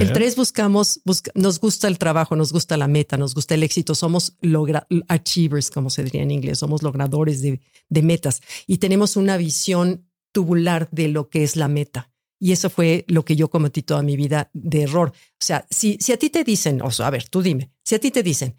el 0.00 0.12
3 0.12 0.34
buscamos, 0.34 1.00
nos 1.34 1.60
gusta 1.60 1.86
el 1.86 1.96
trabajo, 1.96 2.34
nos 2.34 2.52
gusta 2.52 2.76
la 2.76 2.88
meta, 2.88 3.16
nos 3.16 3.36
gusta 3.36 3.54
el 3.54 3.62
éxito, 3.62 3.94
somos 3.94 4.36
logra, 4.40 4.88
achievers, 5.06 5.70
como 5.70 5.90
se 5.90 6.02
diría 6.02 6.22
en 6.22 6.32
inglés, 6.32 6.58
somos 6.58 6.82
logradores 6.82 7.40
de, 7.40 7.60
de 7.88 8.02
metas 8.02 8.40
y 8.66 8.78
tenemos 8.78 9.14
una 9.14 9.36
visión 9.36 10.10
tubular 10.32 10.88
de 10.90 11.06
lo 11.06 11.28
que 11.28 11.44
es 11.44 11.54
la 11.54 11.68
meta. 11.68 12.10
Y 12.40 12.50
eso 12.50 12.68
fue 12.68 13.04
lo 13.06 13.24
que 13.24 13.36
yo 13.36 13.48
cometí 13.48 13.82
toda 13.82 14.02
mi 14.02 14.16
vida 14.16 14.50
de 14.54 14.82
error. 14.82 15.12
O 15.12 15.44
sea, 15.44 15.68
si, 15.70 15.98
si 16.00 16.12
a 16.12 16.16
ti 16.16 16.30
te 16.30 16.42
dicen, 16.42 16.82
o 16.82 16.90
sea, 16.90 17.06
a 17.06 17.10
ver, 17.10 17.28
tú 17.28 17.42
dime, 17.42 17.70
si 17.84 17.94
a 17.94 18.00
ti 18.00 18.10
te 18.10 18.24
dicen, 18.24 18.56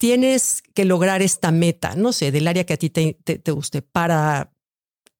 tienes 0.00 0.62
que 0.74 0.84
lograr 0.84 1.22
esta 1.22 1.52
meta, 1.52 1.94
no 1.94 2.12
sé, 2.12 2.32
del 2.32 2.48
área 2.48 2.64
que 2.64 2.72
a 2.72 2.76
ti 2.76 2.90
te, 2.90 3.14
te, 3.14 3.52
guste, 3.52 3.82
para 3.82 4.52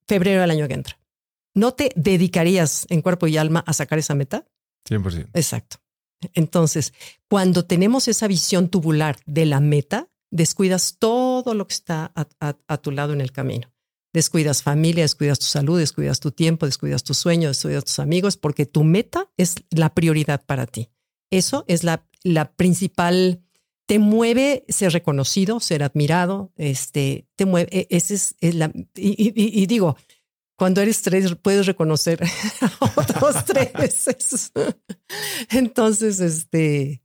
febrero 0.07 0.41
del 0.41 0.51
año 0.51 0.67
que 0.67 0.73
entra, 0.73 0.99
¿no 1.53 1.73
te 1.73 1.91
dedicarías 1.95 2.87
en 2.89 3.01
cuerpo 3.01 3.27
y 3.27 3.37
alma 3.37 3.63
a 3.65 3.73
sacar 3.73 3.99
esa 3.99 4.15
meta? 4.15 4.45
100%. 4.89 5.29
Exacto. 5.33 5.77
Entonces, 6.33 6.93
cuando 7.29 7.65
tenemos 7.65 8.07
esa 8.07 8.27
visión 8.27 8.69
tubular 8.69 9.17
de 9.25 9.45
la 9.45 9.59
meta, 9.59 10.09
descuidas 10.31 10.97
todo 10.99 11.53
lo 11.53 11.67
que 11.67 11.73
está 11.73 12.11
a 12.15 12.77
tu 12.77 12.91
lado 12.91 13.13
en 13.13 13.21
el 13.21 13.31
camino 13.31 13.71
descuidas 14.13 14.63
familia, 14.63 15.03
descuidas 15.03 15.39
tu 15.39 15.45
salud, 15.45 15.79
descuidas 15.79 16.19
tu 16.19 16.31
tiempo, 16.31 16.65
descuidas 16.65 17.03
tus 17.03 17.17
sueños, 17.17 17.57
descuidas 17.57 17.85
tus 17.85 17.99
amigos, 17.99 18.37
porque 18.37 18.65
tu 18.65 18.83
meta 18.83 19.29
es 19.37 19.55
la 19.69 19.93
prioridad 19.93 20.43
para 20.45 20.65
ti. 20.65 20.89
Eso 21.29 21.63
es 21.67 21.83
la, 21.83 22.05
la 22.23 22.51
principal, 22.51 23.41
te 23.85 23.99
mueve 23.99 24.65
ser 24.69 24.93
reconocido, 24.93 25.59
ser 25.59 25.83
admirado, 25.83 26.51
este, 26.55 27.27
te 27.35 27.45
mueve, 27.45 27.87
ese 27.89 28.15
es, 28.15 28.35
la, 28.55 28.71
y, 28.95 29.65
digo, 29.65 29.97
cuando 30.57 30.81
eres 30.81 31.01
tres 31.01 31.35
puedes 31.35 31.65
reconocer 31.65 32.23
a 32.61 32.93
otros 32.95 33.45
tres. 33.45 34.11
Entonces, 35.49 36.19
este, 36.19 37.03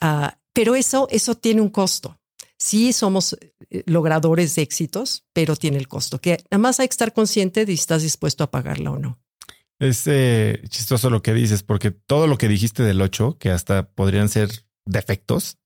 uh, 0.00 0.28
pero 0.52 0.74
eso, 0.74 1.08
eso 1.10 1.34
tiene 1.34 1.60
un 1.60 1.70
costo 1.70 2.18
sí 2.62 2.92
somos 2.92 3.36
eh, 3.70 3.82
logradores 3.86 4.54
de 4.54 4.62
éxitos, 4.62 5.24
pero 5.32 5.56
tiene 5.56 5.78
el 5.78 5.88
costo, 5.88 6.20
que 6.20 6.38
nada 6.50 6.58
más 6.58 6.80
hay 6.80 6.88
que 6.88 6.92
estar 6.92 7.12
consciente 7.12 7.66
de 7.66 7.72
si 7.72 7.80
estás 7.80 8.02
dispuesto 8.02 8.44
a 8.44 8.50
pagarla 8.50 8.92
o 8.92 8.98
no. 8.98 9.18
Es 9.78 10.04
eh, 10.06 10.62
chistoso 10.68 11.10
lo 11.10 11.22
que 11.22 11.34
dices, 11.34 11.64
porque 11.64 11.90
todo 11.90 12.28
lo 12.28 12.38
que 12.38 12.48
dijiste 12.48 12.84
del 12.84 13.02
8, 13.02 13.36
que 13.38 13.50
hasta 13.50 13.90
podrían 13.90 14.28
ser 14.28 14.64
defectos, 14.86 15.58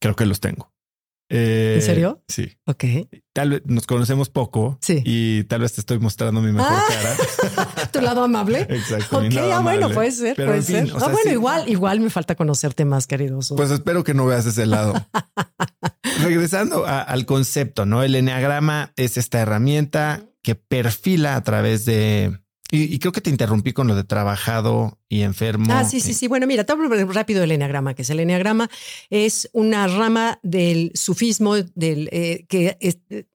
creo 0.00 0.16
que 0.16 0.26
los 0.26 0.40
tengo. 0.40 0.72
Eh, 1.32 1.74
¿En 1.76 1.82
serio? 1.82 2.24
Sí. 2.26 2.58
Ok. 2.66 2.84
Tal 3.32 3.50
vez 3.50 3.62
nos 3.64 3.86
conocemos 3.86 4.28
poco. 4.28 4.78
Sí. 4.82 5.00
Y 5.04 5.44
tal 5.44 5.60
vez 5.60 5.72
te 5.72 5.80
estoy 5.80 6.00
mostrando 6.00 6.40
mi 6.40 6.50
mejor 6.50 6.76
cara. 6.88 7.86
tu 7.92 8.00
lado 8.00 8.24
amable. 8.24 8.66
Exacto. 8.68 9.18
Ok, 9.18 9.36
ah, 9.52 9.60
bueno, 9.60 9.90
puede 9.90 10.10
ser. 10.10 10.34
puede 10.34 10.60
ser. 10.62 10.90
ah, 11.00 11.06
bueno, 11.08 11.30
igual, 11.30 11.68
igual 11.68 12.00
me 12.00 12.10
falta 12.10 12.34
conocerte 12.34 12.84
más, 12.84 13.06
queridos. 13.06 13.52
Pues 13.56 13.70
espero 13.70 14.02
que 14.02 14.12
no 14.12 14.26
veas 14.26 14.44
ese 14.44 14.66
lado. 14.66 14.94
Regresando 16.22 16.84
al 16.84 17.24
concepto, 17.26 17.86
¿no? 17.86 18.02
El 18.02 18.16
enneagrama 18.16 18.92
es 18.96 19.16
esta 19.16 19.38
herramienta 19.38 20.24
que 20.42 20.56
perfila 20.56 21.36
a 21.36 21.44
través 21.44 21.84
de 21.84 22.40
y, 22.72 22.98
creo 23.00 23.12
que 23.12 23.20
te 23.20 23.30
interrumpí 23.30 23.72
con 23.72 23.88
lo 23.88 23.96
de 23.96 24.04
trabajado 24.04 24.98
y 25.08 25.22
enfermo. 25.22 25.66
Ah, 25.70 25.84
sí, 25.84 26.00
sí, 26.00 26.14
sí. 26.14 26.28
Bueno, 26.28 26.46
mira, 26.46 26.64
te 26.64 26.72
hablo 26.72 26.88
rápido 27.06 27.40
del 27.40 27.52
eneagrama, 27.52 27.94
que 27.94 28.02
es 28.02 28.10
el 28.10 28.20
eneagrama. 28.20 28.70
Es 29.08 29.50
una 29.52 29.88
rama 29.88 30.38
del 30.42 30.92
sufismo 30.94 31.56
del, 31.56 32.08
eh, 32.12 32.46
que 32.48 32.78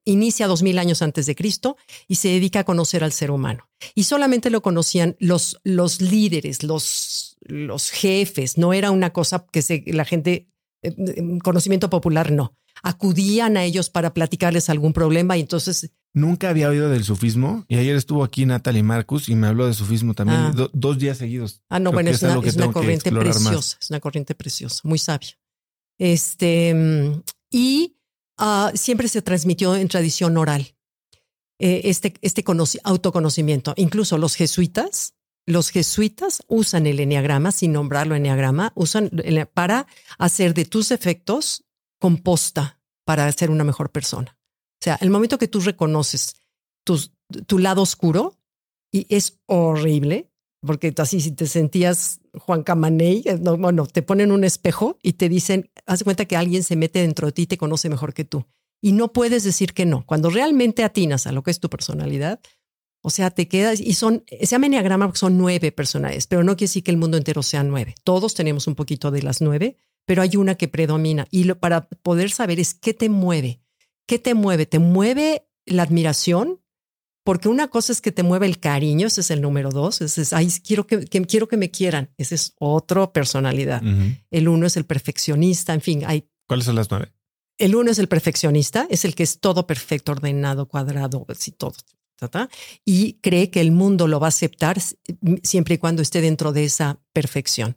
inicia 0.04 0.46
dos 0.46 0.62
mil 0.62 0.78
años 0.78 1.02
antes 1.02 1.26
de 1.26 1.34
Cristo 1.34 1.76
y 2.08 2.14
se 2.14 2.28
dedica 2.28 2.60
a 2.60 2.64
conocer 2.64 3.04
al 3.04 3.12
ser 3.12 3.30
humano. 3.30 3.68
Y 3.94 4.04
solamente 4.04 4.48
lo 4.48 4.62
conocían 4.62 5.16
los, 5.18 5.60
los 5.64 6.00
líderes, 6.00 6.62
los, 6.62 7.36
los 7.42 7.90
jefes. 7.90 8.56
No 8.56 8.72
era 8.72 8.90
una 8.90 9.12
cosa 9.12 9.46
que 9.52 9.60
se, 9.60 9.84
la 9.86 10.06
gente, 10.06 10.48
eh, 10.82 10.94
conocimiento 11.42 11.90
popular, 11.90 12.32
no. 12.32 12.56
Acudían 12.82 13.56
a 13.56 13.64
ellos 13.64 13.90
para 13.90 14.12
platicarles 14.14 14.68
algún 14.70 14.92
problema 14.92 15.36
y 15.36 15.40
entonces 15.40 15.90
Nunca 16.16 16.48
había 16.48 16.70
oído 16.70 16.88
del 16.88 17.04
sufismo 17.04 17.66
y 17.68 17.76
ayer 17.76 17.94
estuvo 17.94 18.24
aquí 18.24 18.46
Natalie 18.46 18.82
Marcus 18.82 19.28
y 19.28 19.34
me 19.34 19.48
habló 19.48 19.66
de 19.66 19.74
sufismo 19.74 20.14
también 20.14 20.40
ah. 20.40 20.68
dos 20.72 20.96
días 20.96 21.18
seguidos. 21.18 21.60
Ah, 21.68 21.78
no, 21.78 21.92
bueno, 21.92 22.08
es, 22.08 22.22
una, 22.22 22.72
corriente 22.72 23.12
preciosa, 23.12 23.76
es 23.78 23.90
una 23.90 24.00
corriente 24.00 24.34
preciosa, 24.34 24.80
muy 24.84 24.98
sabia. 24.98 25.38
Este, 25.98 26.74
y 27.50 27.98
ah, 28.38 28.72
siempre 28.74 29.08
se 29.08 29.20
transmitió 29.20 29.76
en 29.76 29.88
tradición 29.88 30.38
oral 30.38 30.74
eh, 31.58 31.82
este, 31.84 32.14
este 32.22 32.42
autoconocimiento. 32.82 33.74
Incluso 33.76 34.16
los 34.16 34.36
jesuitas 34.36 35.12
los 35.44 35.68
jesuitas 35.68 36.42
usan 36.48 36.86
el 36.86 36.98
enneagrama, 36.98 37.52
sin 37.52 37.72
nombrarlo 37.72 38.16
enneagrama, 38.16 38.72
usan 38.74 39.10
para 39.54 39.86
hacer 40.18 40.54
de 40.54 40.64
tus 40.64 40.90
efectos 40.90 41.65
composta 41.98 42.80
para 43.04 43.30
ser 43.32 43.50
una 43.50 43.64
mejor 43.64 43.90
persona. 43.90 44.38
O 44.80 44.84
sea, 44.84 44.98
el 45.00 45.10
momento 45.10 45.38
que 45.38 45.48
tú 45.48 45.60
reconoces 45.60 46.34
tu 46.84 47.58
lado 47.58 47.82
oscuro 47.82 48.38
y 48.92 49.06
es 49.14 49.40
horrible, 49.46 50.30
porque 50.60 50.92
así 50.96 51.20
si 51.20 51.32
te 51.32 51.46
sentías 51.46 52.20
Juan 52.38 52.62
Camaney, 52.62 53.22
eh, 53.24 53.36
bueno, 53.36 53.86
te 53.86 54.02
ponen 54.02 54.32
un 54.32 54.44
espejo 54.44 54.98
y 55.02 55.14
te 55.14 55.28
dicen, 55.28 55.70
haz 55.86 56.04
cuenta 56.04 56.26
que 56.26 56.36
alguien 56.36 56.62
se 56.62 56.76
mete 56.76 57.00
dentro 57.00 57.26
de 57.26 57.32
ti 57.32 57.42
y 57.42 57.46
te 57.46 57.58
conoce 57.58 57.88
mejor 57.88 58.14
que 58.14 58.24
tú. 58.24 58.46
Y 58.80 58.92
no 58.92 59.12
puedes 59.12 59.42
decir 59.44 59.72
que 59.72 59.86
no. 59.86 60.04
Cuando 60.06 60.30
realmente 60.30 60.84
atinas 60.84 61.26
a 61.26 61.32
lo 61.32 61.42
que 61.42 61.50
es 61.50 61.60
tu 61.60 61.70
personalidad, 61.70 62.40
o 63.02 63.10
sea, 63.10 63.30
te 63.30 63.48
quedas 63.48 63.80
y 63.80 63.94
son, 63.94 64.24
se 64.28 64.46
llama 64.46 65.06
porque 65.06 65.18
son 65.18 65.38
nueve 65.38 65.72
personalidades, 65.72 66.26
pero 66.26 66.42
no 66.42 66.56
quiere 66.56 66.68
decir 66.68 66.82
que 66.82 66.90
el 66.90 66.96
mundo 66.96 67.16
entero 67.16 67.42
sea 67.42 67.62
nueve. 67.62 67.94
Todos 68.04 68.34
tenemos 68.34 68.66
un 68.66 68.74
poquito 68.74 69.10
de 69.10 69.22
las 69.22 69.40
nueve, 69.40 69.76
pero 70.06 70.22
hay 70.22 70.36
una 70.36 70.54
que 70.54 70.68
predomina. 70.68 71.26
Y 71.30 71.44
lo, 71.44 71.58
para 71.58 71.88
poder 71.88 72.30
saber 72.30 72.58
es 72.58 72.72
qué 72.72 72.94
te 72.94 73.08
mueve. 73.10 73.60
¿Qué 74.06 74.18
te 74.18 74.34
mueve? 74.34 74.64
¿Te 74.64 74.78
mueve 74.78 75.46
la 75.66 75.82
admiración? 75.82 76.60
Porque 77.24 77.48
una 77.48 77.66
cosa 77.66 77.92
es 77.92 78.00
que 78.00 78.12
te 78.12 78.22
mueve 78.22 78.46
el 78.46 78.60
cariño, 78.60 79.08
ese 79.08 79.20
es 79.20 79.32
el 79.32 79.42
número 79.42 79.70
dos, 79.70 80.00
ese 80.00 80.22
es, 80.22 80.32
ay, 80.32 80.48
quiero 80.64 80.86
que, 80.86 81.00
quiero 81.06 81.48
que 81.48 81.56
me 81.56 81.72
quieran, 81.72 82.14
esa 82.18 82.36
es 82.36 82.54
otra 82.60 83.12
personalidad. 83.12 83.82
El 84.30 84.46
uno 84.46 84.64
es 84.64 84.76
el 84.76 84.86
perfeccionista, 84.86 85.74
en 85.74 85.80
fin, 85.80 86.04
hay... 86.06 86.28
¿Cuáles 86.46 86.66
son 86.66 86.76
las 86.76 86.88
nueve? 86.88 87.12
El 87.58 87.74
uno 87.74 87.90
es 87.90 87.98
el 87.98 88.06
perfeccionista, 88.06 88.86
es 88.90 89.04
el 89.04 89.16
que 89.16 89.24
es 89.24 89.40
todo 89.40 89.66
perfecto, 89.66 90.12
ordenado, 90.12 90.68
cuadrado, 90.68 91.26
así 91.28 91.50
todo. 91.50 91.74
y 92.84 93.14
cree 93.14 93.50
que 93.50 93.60
el 93.60 93.72
mundo 93.72 94.06
lo 94.06 94.20
va 94.20 94.26
a 94.26 94.28
aceptar 94.28 94.80
siempre 95.42 95.74
y 95.74 95.78
cuando 95.78 96.02
esté 96.02 96.20
dentro 96.20 96.52
de 96.52 96.62
esa 96.62 97.00
perfección. 97.12 97.76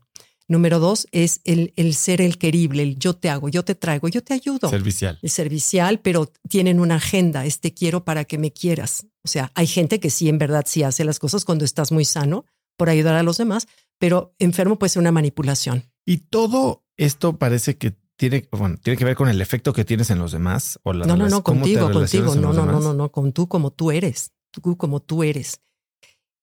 Número 0.50 0.80
dos 0.80 1.08
es 1.12 1.42
el, 1.44 1.74
el, 1.76 1.94
ser 1.94 2.22
el 2.22 2.40
querible, 2.40 2.82
el 2.82 2.98
yo 2.98 3.14
te 3.14 3.30
hago, 3.30 3.50
yo 3.50 3.64
te 3.64 3.76
traigo, 3.76 4.08
yo 4.08 4.24
te 4.24 4.34
ayudo. 4.34 4.68
Servicial. 4.68 5.20
El 5.22 5.30
servicial, 5.30 6.00
pero 6.00 6.32
tienen 6.50 6.80
una 6.80 6.96
agenda, 6.96 7.46
este 7.46 7.72
quiero 7.72 8.04
para 8.04 8.26
que 8.26 8.40
me 8.40 8.52
quieras. 8.52 9.06
O 9.24 9.28
sea, 9.28 9.52
hay 9.54 9.68
gente 9.68 10.00
que 10.00 10.10
sí, 10.10 10.28
en 10.28 10.40
verdad, 10.40 10.66
sí 10.68 10.82
hace 10.82 11.06
las 11.06 11.20
cosas 11.20 11.46
cuando 11.46 11.66
estás 11.66 11.92
muy 11.92 12.04
sano 12.04 12.46
por 12.78 12.90
ayudar 12.90 13.14
a 13.14 13.22
los 13.22 13.38
demás, 13.38 13.68
pero 14.00 14.34
enfermo 14.40 14.80
puede 14.80 14.90
ser 14.90 15.02
una 15.02 15.12
manipulación. 15.12 15.84
Y 16.04 16.18
todo 16.18 16.84
esto 16.98 17.38
parece 17.38 17.78
que 17.78 17.96
tiene, 18.16 18.50
bueno, 18.52 18.78
tiene 18.82 18.98
que 18.98 19.06
ver 19.06 19.16
con 19.16 19.30
el 19.30 19.42
efecto 19.42 19.72
que 19.72 19.86
tienes 19.86 20.10
en 20.10 20.18
los 20.18 20.32
demás 20.32 20.80
o 20.82 20.94
la 20.94 21.06
No, 21.06 21.16
no, 21.16 21.30
no, 21.30 21.44
contigo, 21.44 21.92
contigo. 21.92 22.34
No, 22.34 22.54
no, 22.54 22.66
no, 22.66 22.80
no, 22.80 22.94
no, 22.96 23.12
con 23.12 23.34
tú 23.34 23.48
como 23.48 23.72
tú 23.72 23.92
eres, 23.92 24.34
tú 24.52 24.76
como 24.78 25.00
tú 25.00 25.22
eres. 25.22 25.62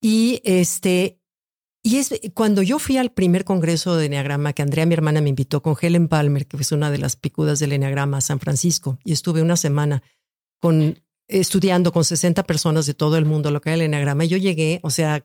Y 0.00 0.40
este, 0.44 1.20
y 1.86 1.98
es 1.98 2.10
cuando 2.34 2.62
yo 2.62 2.80
fui 2.80 2.96
al 2.96 3.12
primer 3.12 3.44
congreso 3.44 3.94
de 3.94 4.06
Enneagrama, 4.06 4.52
que 4.54 4.62
Andrea, 4.62 4.86
mi 4.86 4.94
hermana, 4.94 5.20
me 5.20 5.28
invitó 5.28 5.62
con 5.62 5.76
Helen 5.80 6.08
Palmer, 6.08 6.44
que 6.48 6.56
es 6.56 6.72
una 6.72 6.90
de 6.90 6.98
las 6.98 7.14
picudas 7.14 7.60
del 7.60 7.72
Enneagrama 7.72 8.16
a 8.16 8.20
San 8.20 8.40
Francisco, 8.40 8.98
y 9.04 9.12
estuve 9.12 9.40
una 9.40 9.56
semana 9.56 10.02
con, 10.58 10.98
estudiando 11.28 11.92
con 11.92 12.02
60 12.02 12.42
personas 12.42 12.86
de 12.86 12.94
todo 12.94 13.16
el 13.18 13.24
mundo 13.24 13.52
lo 13.52 13.60
que 13.60 13.72
era 13.72 13.84
el 13.84 14.28
yo 14.28 14.36
llegué, 14.36 14.80
o 14.82 14.90
sea, 14.90 15.22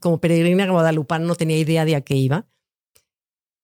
como 0.00 0.20
peregrina 0.20 0.68
guadalupana, 0.68 1.24
no 1.24 1.36
tenía 1.36 1.58
idea 1.58 1.84
de 1.84 1.94
a 1.94 2.00
qué 2.00 2.16
iba. 2.16 2.48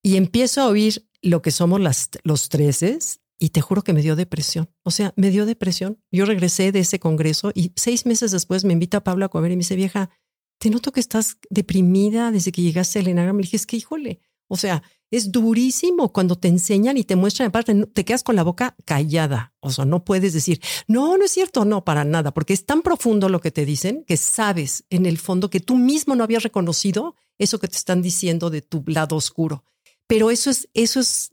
Y 0.01 0.17
empiezo 0.17 0.61
a 0.61 0.69
oír 0.69 1.09
lo 1.21 1.43
que 1.43 1.51
somos 1.51 1.81
las, 1.81 2.11
los 2.23 2.49
treces 2.49 3.23
y 3.41 3.49
te 3.49 3.61
juro 3.61 3.83
que 3.83 3.93
me 3.93 4.03
dio 4.03 4.15
depresión. 4.15 4.71
O 4.85 4.93
sea, 4.93 5.13
me 5.17 5.31
dio 5.31 5.47
depresión. 5.47 5.99
Yo 6.13 6.27
regresé 6.27 6.71
de 6.71 6.79
ese 6.79 7.01
congreso 7.01 7.51
y 7.57 7.73
seis 7.75 8.07
meses 8.07 8.31
después 8.31 8.65
me 8.65 8.73
invita 8.73 8.99
a 8.99 9.05
Pablo 9.05 9.25
a 9.25 9.31
comer 9.31 9.51
y 9.51 9.57
me 9.57 9.63
dice, 9.63 9.75
vieja, 9.75 10.11
te 10.59 10.71
noto 10.71 10.93
que 10.93 11.01
estás 11.01 11.39
deprimida 11.51 12.31
desde 12.31 12.53
que 12.53 12.63
llegaste 12.63 12.99
al 12.99 13.09
Enneagrama. 13.09 13.39
Le 13.39 13.45
dije, 13.45 13.57
es 13.57 13.67
que 13.67 13.77
híjole, 13.77 14.21
o 14.49 14.57
sea, 14.57 14.83
es 15.11 15.31
durísimo 15.31 16.13
cuando 16.13 16.37
te 16.37 16.49
enseñan 16.49 16.97
y 16.97 17.05
te 17.05 17.17
muestran, 17.17 17.49
aparte, 17.49 17.87
te 17.87 18.05
quedas 18.05 18.25
con 18.25 18.37
la 18.37 18.43
boca 18.43 18.75
callada. 18.85 19.55
O 19.61 19.71
sea, 19.71 19.85
no 19.85 20.05
puedes 20.05 20.33
decir, 20.33 20.61
no, 20.89 21.17
no 21.17 21.25
es 21.25 21.31
cierto, 21.31 21.65
no, 21.65 21.85
para 21.85 22.05
nada, 22.05 22.35
porque 22.35 22.53
es 22.53 22.67
tan 22.67 22.83
profundo 22.83 23.29
lo 23.29 23.41
que 23.41 23.51
te 23.51 23.65
dicen 23.65 24.05
que 24.07 24.17
sabes 24.17 24.85
en 24.91 25.07
el 25.07 25.19
fondo 25.19 25.51
que 25.51 25.61
tú 25.61 25.77
mismo 25.77 26.17
no 26.17 26.25
habías 26.25 26.43
reconocido 26.43 27.15
eso 27.39 27.59
que 27.59 27.69
te 27.69 27.77
están 27.77 28.03
diciendo 28.03 28.51
de 28.51 28.63
tu 28.63 28.83
lado 28.87 29.17
oscuro. 29.17 29.65
Pero 30.07 30.31
eso 30.31 30.51
es, 30.51 30.69
eso 30.75 31.01
es, 31.01 31.33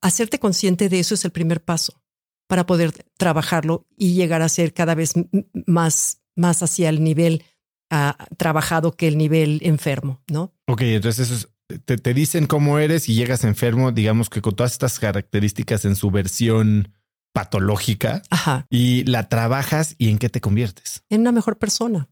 hacerte 0.00 0.38
consciente 0.38 0.88
de 0.88 1.00
eso 1.00 1.14
es 1.14 1.24
el 1.24 1.32
primer 1.32 1.62
paso 1.62 2.02
para 2.46 2.66
poder 2.66 2.92
trabajarlo 3.16 3.86
y 3.96 4.14
llegar 4.14 4.42
a 4.42 4.48
ser 4.48 4.74
cada 4.74 4.94
vez 4.94 5.14
más, 5.66 6.20
más 6.36 6.62
hacia 6.62 6.88
el 6.88 7.02
nivel 7.02 7.42
trabajado 8.36 8.92
que 8.92 9.08
el 9.08 9.18
nivel 9.18 9.60
enfermo, 9.62 10.22
¿no? 10.28 10.52
Ok, 10.66 10.82
entonces 10.82 11.48
te, 11.84 12.14
dicen 12.14 12.46
cómo 12.46 12.78
eres 12.78 13.08
y 13.08 13.14
llegas 13.14 13.44
enfermo, 13.44 13.92
digamos 13.92 14.30
que 14.30 14.42
con 14.42 14.54
todas 14.54 14.72
estas 14.72 14.98
características 14.98 15.84
en 15.84 15.96
su 15.96 16.10
versión 16.10 16.92
patológica 17.32 18.22
y 18.70 19.04
la 19.04 19.28
trabajas 19.28 19.96
y 19.98 20.10
en 20.10 20.18
qué 20.18 20.28
te 20.28 20.40
conviertes. 20.40 21.02
En 21.10 21.22
una 21.22 21.32
mejor 21.32 21.58
persona 21.58 22.08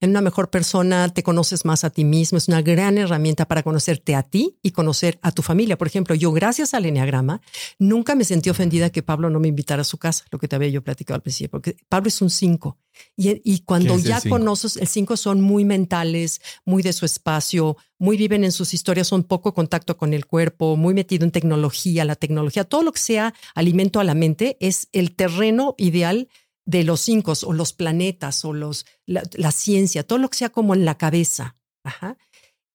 en 0.00 0.10
una 0.10 0.20
mejor 0.20 0.50
persona, 0.50 1.08
te 1.08 1.22
conoces 1.22 1.64
más 1.64 1.84
a 1.84 1.90
ti 1.90 2.04
mismo, 2.04 2.38
es 2.38 2.48
una 2.48 2.62
gran 2.62 2.98
herramienta 2.98 3.46
para 3.46 3.62
conocerte 3.62 4.14
a 4.14 4.22
ti 4.22 4.58
y 4.62 4.72
conocer 4.72 5.18
a 5.22 5.32
tu 5.32 5.42
familia. 5.42 5.78
Por 5.78 5.86
ejemplo, 5.86 6.14
yo 6.14 6.32
gracias 6.32 6.74
al 6.74 6.86
Enneagrama 6.86 7.40
nunca 7.78 8.14
me 8.14 8.24
sentí 8.24 8.50
ofendida 8.50 8.90
que 8.90 9.02
Pablo 9.02 9.30
no 9.30 9.40
me 9.40 9.48
invitara 9.48 9.82
a 9.82 9.84
su 9.84 9.98
casa, 9.98 10.24
lo 10.30 10.38
que 10.38 10.48
te 10.48 10.56
había 10.56 10.68
yo 10.68 10.82
platicado 10.82 11.16
al 11.16 11.22
principio, 11.22 11.50
porque 11.50 11.76
Pablo 11.88 12.08
es 12.08 12.20
un 12.20 12.30
cinco. 12.30 12.78
Y, 13.16 13.60
cuando 13.60 13.98
ya 13.98 14.20
conoces, 14.20 14.76
el 14.76 14.86
cinco 14.86 15.16
son 15.16 15.40
muy 15.40 15.64
mentales, 15.64 16.40
muy 16.64 16.82
de 16.82 16.92
su 16.92 17.04
espacio, 17.04 17.76
muy 17.98 18.16
viven 18.16 18.44
en 18.44 18.52
sus 18.52 18.72
historias, 18.72 19.08
son 19.08 19.24
poco 19.24 19.52
contacto 19.52 19.96
con 19.96 20.14
el 20.14 20.26
cuerpo, 20.26 20.76
muy 20.76 20.94
metido 20.94 21.24
en 21.24 21.32
tecnología, 21.32 22.04
la 22.04 22.14
tecnología, 22.14 22.64
todo 22.64 22.82
lo 22.82 22.92
que 22.92 23.00
sea 23.00 23.34
alimento 23.54 23.98
a 23.98 24.04
la 24.04 24.14
mente 24.14 24.56
es 24.60 24.88
el 24.92 25.14
terreno 25.16 25.74
ideal 25.76 26.28
de 26.66 26.84
los 26.84 27.00
cinco 27.00 27.32
o 27.44 27.52
los 27.52 27.72
planetas 27.72 28.44
o 28.44 28.52
los, 28.52 28.86
la, 29.06 29.52
ciencia, 29.52 30.06
todo 30.06 30.18
lo 30.18 30.28
que 30.28 30.38
sea 30.38 30.50
como 30.50 30.74
en 30.74 30.84
la 30.84 30.96
cabeza. 30.96 31.56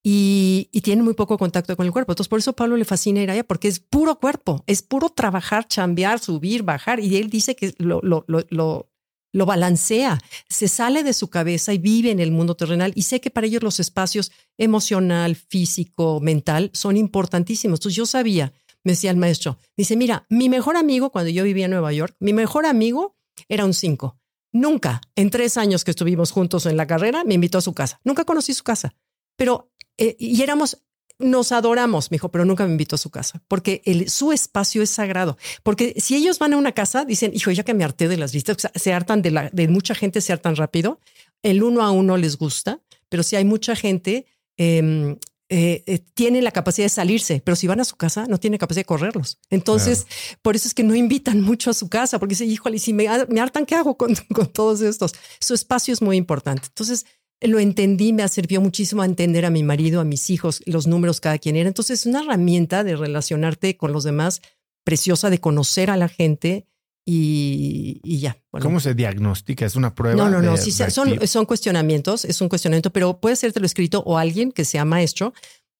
Y, 0.03 0.69
y, 0.71 0.81
tiene 0.81 1.03
muy 1.03 1.13
poco 1.13 1.37
contacto 1.37 1.75
con 1.75 1.85
el 1.85 1.91
cuerpo. 1.91 2.13
Entonces, 2.13 2.29
por 2.29 2.39
eso 2.39 2.53
Pablo 2.53 2.77
le 2.77 2.85
fascina 2.85 3.21
ir 3.21 3.31
allá, 3.31 3.43
porque 3.43 3.67
es 3.67 3.79
puro 3.79 4.19
cuerpo, 4.19 4.63
es 4.65 4.81
puro 4.81 5.09
trabajar, 5.09 5.67
chambear, 5.67 6.19
subir, 6.19 6.63
bajar. 6.63 6.99
Y 6.99 7.17
él 7.17 7.29
dice 7.29 7.55
que 7.55 7.73
lo, 7.77 7.99
lo, 8.01 8.23
lo, 8.27 8.87
lo, 9.31 9.45
balancea, 9.45 10.19
se 10.47 10.67
sale 10.67 11.03
de 11.03 11.13
su 11.13 11.29
cabeza 11.29 11.73
y 11.73 11.79
vive 11.79 12.11
en 12.11 12.19
el 12.19 12.31
mundo 12.31 12.55
terrenal. 12.55 12.93
Y 12.95 13.03
sé 13.03 13.19
que 13.19 13.29
para 13.29 13.47
ellos 13.47 13.63
los 13.63 13.79
espacios 13.79 14.31
emocional, 14.57 15.35
físico, 15.35 16.19
mental 16.21 16.69
son 16.73 16.95
importantísimos. 16.95 17.79
Entonces, 17.79 17.97
yo 17.97 18.05
sabía, 18.05 18.53
me 18.83 18.93
decía 18.93 19.11
el 19.11 19.17
maestro, 19.17 19.57
dice, 19.75 19.97
mira, 19.97 20.25
mi 20.29 20.47
mejor 20.47 20.77
amigo, 20.77 21.11
cuando 21.11 21.29
yo 21.29 21.43
vivía 21.43 21.65
en 21.65 21.71
Nueva 21.71 21.91
York, 21.91 22.15
mi 22.19 22.31
mejor 22.31 22.65
amigo 22.65 23.18
era 23.47 23.65
un 23.65 23.73
cinco. 23.73 24.17
Nunca, 24.51 25.01
en 25.15 25.29
tres 25.29 25.57
años 25.57 25.83
que 25.83 25.91
estuvimos 25.91 26.31
juntos 26.31 26.65
en 26.65 26.75
la 26.75 26.87
carrera, 26.87 27.23
me 27.23 27.35
invitó 27.35 27.59
a 27.59 27.61
su 27.61 27.73
casa. 27.73 27.99
Nunca 28.03 28.25
conocí 28.25 28.53
su 28.53 28.63
casa, 28.63 28.95
pero, 29.35 29.71
eh, 29.97 30.15
y 30.19 30.41
éramos, 30.41 30.83
nos 31.19 31.51
adoramos, 31.51 32.09
me 32.09 32.15
dijo, 32.15 32.31
pero 32.31 32.45
nunca 32.45 32.65
me 32.65 32.71
invitó 32.71 32.95
a 32.95 32.97
su 32.97 33.11
casa, 33.11 33.43
porque 33.47 33.81
el, 33.85 34.09
su 34.09 34.31
espacio 34.31 34.81
es 34.81 34.89
sagrado. 34.89 35.37
Porque 35.63 35.93
si 35.97 36.15
ellos 36.15 36.39
van 36.39 36.53
a 36.53 36.57
una 36.57 36.71
casa, 36.71 37.05
dicen, 37.05 37.31
hijo, 37.33 37.51
ya 37.51 37.63
que 37.63 37.73
me 37.73 37.83
harté 37.83 38.07
de 38.07 38.17
las 38.17 38.33
vistas, 38.33 38.57
se 38.73 38.93
hartan 38.93 39.21
de, 39.21 39.49
de 39.51 39.67
mucha 39.67 39.93
gente, 39.93 40.21
se 40.21 40.33
hartan 40.33 40.55
rápido. 40.55 40.99
El 41.43 41.61
uno 41.61 41.83
a 41.83 41.91
uno 41.91 42.17
les 42.17 42.37
gusta, 42.37 42.81
pero 43.07 43.23
si 43.23 43.35
hay 43.35 43.45
mucha 43.45 43.75
gente, 43.75 44.25
eh, 44.57 45.17
eh, 45.51 45.83
eh, 45.87 45.99
tiene 46.13 46.43
la 46.43 46.51
capacidad 46.51 46.85
de 46.85 46.89
salirse, 46.89 47.41
pero 47.43 47.55
si 47.55 47.65
van 47.65 47.79
a 47.79 47.83
su 47.83 47.95
casa 47.95 48.27
no 48.27 48.39
tiene 48.39 48.59
capacidad 48.59 48.81
de 48.81 48.85
correrlos. 48.85 49.39
Entonces, 49.49 50.05
por 50.43 50.55
eso 50.55 50.67
es 50.67 50.75
que 50.75 50.83
no 50.83 50.93
invitan 50.93 51.41
mucho 51.41 51.71
a 51.71 51.73
su 51.73 51.89
casa, 51.89 52.19
porque 52.19 52.33
dice, 52.33 52.45
híjole, 52.45 52.77
si 52.77 52.93
me, 52.93 53.07
me 53.29 53.41
hartan, 53.41 53.65
¿qué 53.65 53.73
hago 53.73 53.97
con, 53.97 54.13
con, 54.33 54.47
todos 54.53 54.81
estos? 54.81 55.13
Su 55.39 55.55
espacio 55.55 55.91
es 55.91 56.03
muy 56.03 56.17
importante. 56.17 56.67
Entonces, 56.67 57.07
lo 57.41 57.57
entendí, 57.57 58.13
me 58.13 58.27
sirvió 58.27 58.61
muchísimo 58.61 59.01
a 59.01 59.05
entender 59.05 59.43
a 59.45 59.49
mi 59.49 59.63
marido, 59.63 60.01
a 60.01 60.03
mis 60.03 60.29
hijos, 60.29 60.61
los 60.67 60.85
números 60.85 61.19
cada 61.19 61.39
quien 61.39 61.55
era. 61.55 61.67
Entonces, 61.67 62.01
es 62.01 62.05
una 62.05 62.21
herramienta 62.21 62.83
de 62.83 62.95
relacionarte 62.95 63.75
con 63.75 63.91
los 63.91 64.03
demás, 64.03 64.41
preciosa 64.83 65.31
de 65.31 65.39
conocer 65.39 65.89
a 65.89 65.97
la 65.97 66.09
gente 66.09 66.67
y, 67.11 68.19
ya. 68.19 68.37
¿Cómo 68.51 68.79
se 68.79 68.93
diagnostica? 68.93 69.65
¿Es 69.65 69.75
una 69.75 69.95
prueba? 69.95 70.15
No, 70.15 70.29
no, 70.29 70.41
no. 70.41 70.57
Sí, 70.57 70.71
son, 70.71 71.27
son 71.27 71.45
cuestionamientos, 71.45 72.25
es 72.25 72.41
un 72.41 72.49
cuestionamiento, 72.49 72.91
pero 72.91 73.19
puede 73.19 73.35
ser 73.35 73.53
lo 73.59 73.65
escrito 73.65 74.03
o 74.05 74.17
alguien 74.17 74.51
que 74.51 74.65
sea 74.65 74.85
maestro 74.85 75.33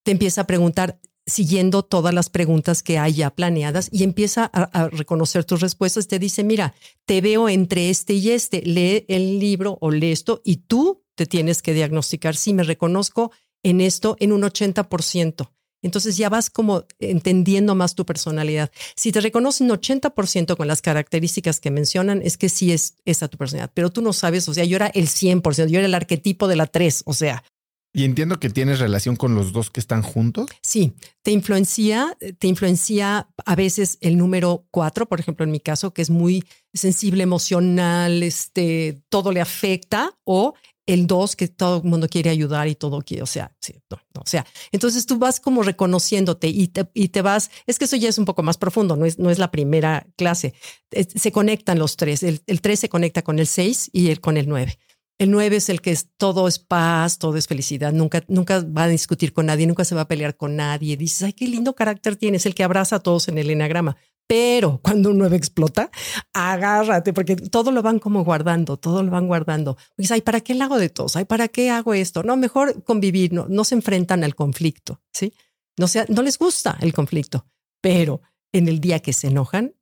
te 0.04 0.12
empieza 0.12 0.42
a 0.42 0.48
preguntar 0.48 1.00
siguiendo 1.26 1.84
todas 1.84 2.14
las 2.14 2.30
preguntas 2.30 2.82
que 2.82 2.98
hay 2.98 3.14
ya 3.14 3.30
planeadas 3.30 3.90
y 3.92 4.04
empieza 4.04 4.50
a, 4.52 4.88
reconocer 4.90 5.46
tus 5.46 5.62
respuestas. 5.62 6.08
Te 6.08 6.20
dice, 6.20 6.44
mira, 6.44 6.74
te 7.06 7.22
veo 7.22 7.50
entre 7.50 7.90
este 7.90 8.14
y 8.14 8.32
este, 8.32 8.62
lee 8.64 9.06
el 9.08 9.40
libro 9.40 9.78
o 9.82 9.92
lee 9.92 10.12
esto 10.12 10.42
y 10.44 10.58
tú 10.58 11.04
te 11.16 11.26
tienes 11.26 11.62
que 11.62 11.74
diagnosticar 11.74 12.36
si 12.36 12.54
me 12.54 12.64
reconozco 12.64 13.32
en 13.64 13.82
esto 13.82 14.16
en 14.20 14.32
un 14.32 14.42
80%. 14.42 15.52
Entonces 15.82 16.18
ya 16.18 16.30
vas 16.30 16.50
como 16.50 16.86
entendiendo 17.00 17.76
más 17.76 17.96
tu 17.96 18.06
personalidad. 18.06 18.72
Si 18.96 19.12
te 19.12 19.22
reconocen 19.22 19.70
80% 19.70 20.58
con 20.58 20.68
las 20.68 20.82
características 20.82 21.60
que 21.60 21.72
mencionan, 21.72 22.22
es 22.24 22.38
que 22.38 22.50
sí 22.50 22.72
es 22.72 22.96
esa 23.06 23.28
tu 23.28 23.38
personalidad, 23.38 23.72
pero 23.74 23.90
tú 23.90 24.02
no 24.02 24.14
sabes, 24.14 24.48
o 24.50 24.54
sea, 24.54 24.66
yo 24.66 24.76
era 24.76 24.88
el 24.88 25.08
100%, 25.08 25.68
yo 25.70 25.80
era 25.80 25.88
el 25.88 25.96
arquetipo 25.96 26.48
de 26.48 26.56
la 26.56 26.68
3, 26.68 27.04
o 27.06 27.14
sea, 27.14 27.44
Y 27.92 28.04
entiendo 28.04 28.40
que 28.40 28.52
tienes 28.52 28.80
relación 28.80 29.16
con 29.16 29.34
los 29.34 29.52
dos 29.52 29.72
que 29.72 29.80
están 29.80 30.04
juntos. 30.04 30.46
Sí, 30.62 30.94
te 31.24 31.32
influencia, 31.32 32.16
te 32.38 32.48
influencia 32.48 33.28
a 33.46 33.56
veces 33.56 33.98
el 34.02 34.16
número 34.16 34.68
cuatro, 34.70 35.08
por 35.08 35.20
ejemplo, 35.20 35.44
en 35.44 35.52
mi 35.52 35.60
caso, 35.60 35.92
que 35.92 36.04
es 36.04 36.12
muy 36.12 36.44
sensible, 36.72 37.24
emocional, 37.24 38.22
este, 38.22 39.02
todo 39.10 39.32
le 39.32 39.42
afecta, 39.42 40.12
o 40.24 40.54
el 40.94 41.06
dos, 41.06 41.36
que 41.36 41.48
todo 41.48 41.78
el 41.78 41.84
mundo 41.84 42.08
quiere 42.10 42.32
ayudar 42.32 42.68
y 42.68 42.76
todo 42.76 43.02
quiere, 43.02 43.22
o 43.22 43.28
sea, 43.28 43.56
sí, 43.60 43.76
no, 43.90 43.98
o 44.20 44.26
sea, 44.26 44.46
entonces 44.72 45.06
tú 45.06 45.20
vas 45.20 45.40
como 45.40 45.62
reconociéndote 45.62 46.48
y 46.48 46.68
te, 46.70 46.90
y 46.96 47.10
te 47.10 47.22
vas, 47.22 47.52
es 47.68 47.78
que 47.78 47.86
eso 47.86 47.96
ya 47.96 48.10
es 48.10 48.18
un 48.18 48.26
poco 48.26 48.42
más 48.42 48.58
profundo, 48.58 48.96
no 48.96 49.06
es, 49.06 49.20
no 49.20 49.30
es 49.30 49.38
la 49.38 49.52
primera 49.52 50.08
clase, 50.18 50.54
se 50.92 51.32
conectan 51.32 51.78
los 51.78 51.96
tres, 51.96 52.24
el, 52.24 52.42
el 52.48 52.62
tres 52.62 52.80
se 52.80 52.90
conecta 52.90 53.22
con 53.22 53.38
el 53.38 53.46
seis 53.46 53.90
y 53.94 54.10
el 54.10 54.20
con 54.20 54.38
el 54.38 54.50
nueve. 54.50 54.80
El 55.20 55.32
9 55.32 55.58
es 55.58 55.68
el 55.68 55.82
que 55.82 55.92
es 55.92 56.08
todo 56.16 56.48
es 56.48 56.60
paz, 56.60 57.20
todo 57.20 57.36
es 57.36 57.46
felicidad, 57.46 57.92
nunca, 57.92 58.24
nunca 58.30 58.64
va 58.64 58.84
a 58.84 58.88
discutir 58.88 59.34
con 59.34 59.48
nadie, 59.48 59.68
nunca 59.68 59.84
se 59.84 59.94
va 59.94 60.02
a 60.02 60.08
pelear 60.08 60.38
con 60.38 60.56
nadie. 60.56 60.96
Dices, 60.96 61.24
ay, 61.24 61.34
qué 61.34 61.46
lindo 61.46 61.76
carácter 61.76 62.16
tienes, 62.16 62.46
el 62.46 62.56
que 62.56 62.64
abraza 62.64 62.96
a 62.96 63.00
todos 63.02 63.28
en 63.28 63.38
el 63.38 63.50
enagrama. 63.50 63.98
Pero 64.30 64.80
cuando 64.84 65.10
un 65.10 65.18
9 65.18 65.36
explota, 65.36 65.90
agárrate, 66.34 67.14
porque 67.14 67.36
todo 67.36 67.72
lo 67.72 67.82
van 67.82 67.98
como 67.98 68.24
guardando, 68.24 68.78
todo 68.78 69.02
lo 69.02 69.10
van 69.10 69.28
guardando. 69.28 69.76
Dices, 69.98 70.12
ay, 70.12 70.22
¿para 70.22 70.42
qué 70.42 70.54
le 70.54 70.64
hago 70.64 70.78
de 70.78 70.90
todos? 70.90 71.16
Ay, 71.16 71.26
¿para 71.26 71.48
qué 71.48 71.72
hago 71.72 71.96
esto? 71.96 72.22
No, 72.22 72.38
mejor 72.38 72.84
convivir, 72.84 73.34
no, 73.34 73.48
no 73.50 73.64
se 73.64 73.74
enfrentan 73.74 74.24
al 74.24 74.36
conflicto, 74.36 75.02
¿sí? 75.12 75.34
No, 75.80 75.88
sea, 75.88 76.06
no 76.10 76.22
les 76.22 76.38
gusta 76.38 76.78
el 76.82 76.94
conflicto, 76.94 77.48
pero 77.82 78.22
en 78.52 78.68
el 78.68 78.80
día 78.80 79.00
que 79.00 79.14
se 79.14 79.28
enojan, 79.28 79.74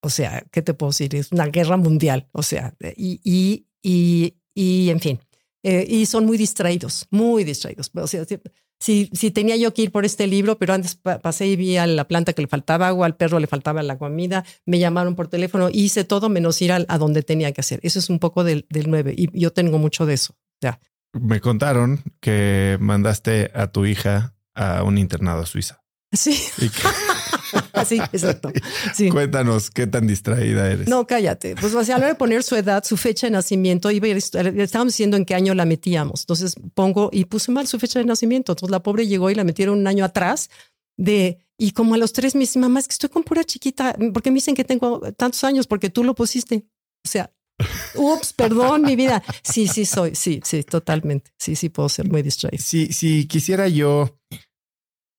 o 0.00 0.08
sea, 0.08 0.46
¿qué 0.50 0.62
te 0.62 0.72
puedo 0.72 0.90
decir? 0.90 1.14
Es 1.14 1.30
una 1.32 1.46
guerra 1.46 1.76
mundial, 1.76 2.28
o 2.32 2.42
sea, 2.42 2.74
y, 2.96 3.20
y, 3.22 3.66
y 3.82 4.38
y 4.58 4.90
en 4.90 4.98
fin, 4.98 5.20
eh, 5.62 5.86
y 5.88 6.04
son 6.06 6.26
muy 6.26 6.36
distraídos, 6.36 7.06
muy 7.10 7.44
distraídos. 7.44 7.92
O 7.94 8.08
sea, 8.08 8.26
si, 8.78 9.10
si 9.12 9.30
tenía 9.30 9.56
yo 9.56 9.74
que 9.74 9.82
ir 9.82 9.92
por 9.92 10.04
este 10.04 10.26
libro, 10.26 10.58
pero 10.58 10.74
antes 10.74 10.94
pasé 10.94 11.46
y 11.46 11.56
vi 11.56 11.76
a 11.76 11.86
la 11.86 12.06
planta 12.06 12.32
que 12.32 12.42
le 12.42 12.48
faltaba 12.48 12.88
agua, 12.88 13.06
al 13.06 13.16
perro 13.16 13.40
le 13.40 13.46
faltaba 13.46 13.82
la 13.82 13.98
comida, 13.98 14.44
me 14.66 14.78
llamaron 14.78 15.16
por 15.16 15.28
teléfono, 15.28 15.68
hice 15.72 16.04
todo 16.04 16.28
menos 16.28 16.60
ir 16.62 16.72
a, 16.72 16.84
a 16.86 16.98
donde 16.98 17.22
tenía 17.22 17.52
que 17.52 17.60
hacer. 17.60 17.80
Eso 17.82 17.98
es 17.98 18.08
un 18.08 18.18
poco 18.18 18.44
del, 18.44 18.66
del 18.70 18.90
9 18.90 19.14
y 19.16 19.38
yo 19.38 19.52
tengo 19.52 19.78
mucho 19.78 20.06
de 20.06 20.14
eso. 20.14 20.36
Ya. 20.60 20.80
Me 21.12 21.40
contaron 21.40 22.02
que 22.20 22.76
mandaste 22.80 23.50
a 23.54 23.68
tu 23.68 23.86
hija 23.86 24.34
a 24.54 24.82
un 24.82 24.98
internado 24.98 25.42
a 25.42 25.46
Suiza. 25.46 25.82
Sí. 26.12 26.40
Así, 27.80 27.98
exacto. 27.98 28.52
Sí. 28.94 29.10
Cuéntanos 29.10 29.70
qué 29.70 29.86
tan 29.86 30.06
distraída 30.06 30.70
eres. 30.70 30.88
No, 30.88 31.06
cállate. 31.06 31.54
Pues 31.56 31.74
o 31.74 31.84
sea, 31.84 31.96
a 31.96 31.98
la 31.98 32.06
hora 32.06 32.12
de 32.14 32.18
poner 32.18 32.42
su 32.42 32.56
edad, 32.56 32.84
su 32.84 32.96
fecha 32.96 33.26
de 33.26 33.32
nacimiento, 33.32 33.90
iba 33.90 34.08
estábamos 34.08 34.92
diciendo 34.92 35.16
en 35.16 35.24
qué 35.24 35.34
año 35.34 35.54
la 35.54 35.64
metíamos. 35.64 36.22
Entonces 36.22 36.54
pongo 36.74 37.10
y 37.12 37.26
puse 37.26 37.52
mal 37.52 37.66
su 37.66 37.78
fecha 37.78 37.98
de 37.98 38.04
nacimiento. 38.04 38.52
Entonces 38.52 38.70
la 38.70 38.82
pobre 38.82 39.06
llegó 39.06 39.30
y 39.30 39.34
la 39.34 39.44
metieron 39.44 39.78
un 39.78 39.86
año 39.86 40.04
atrás 40.04 40.50
de 40.96 41.38
y 41.58 41.72
como 41.72 41.94
a 41.94 41.98
los 41.98 42.12
tres 42.12 42.36
meses, 42.36 42.56
mamá, 42.56 42.78
es 42.78 42.86
que 42.86 42.92
estoy 42.92 43.10
con 43.10 43.24
pura 43.24 43.42
chiquita, 43.42 43.96
porque 44.14 44.30
me 44.30 44.36
dicen 44.36 44.54
que 44.54 44.64
tengo 44.64 45.00
tantos 45.12 45.42
años 45.42 45.66
porque 45.66 45.90
tú 45.90 46.04
lo 46.04 46.14
pusiste. 46.14 46.64
O 47.04 47.08
sea, 47.08 47.32
ups, 47.96 48.32
perdón, 48.32 48.82
mi 48.82 48.94
vida. 48.94 49.22
Sí, 49.42 49.66
sí, 49.66 49.84
soy, 49.84 50.14
sí, 50.14 50.40
sí, 50.44 50.62
totalmente. 50.62 51.32
Sí, 51.36 51.56
sí, 51.56 51.68
puedo 51.68 51.88
ser 51.88 52.08
muy 52.08 52.22
distraída. 52.22 52.62
Si, 52.62 52.92
si 52.92 53.26
quisiera 53.26 53.66
yo 53.66 54.17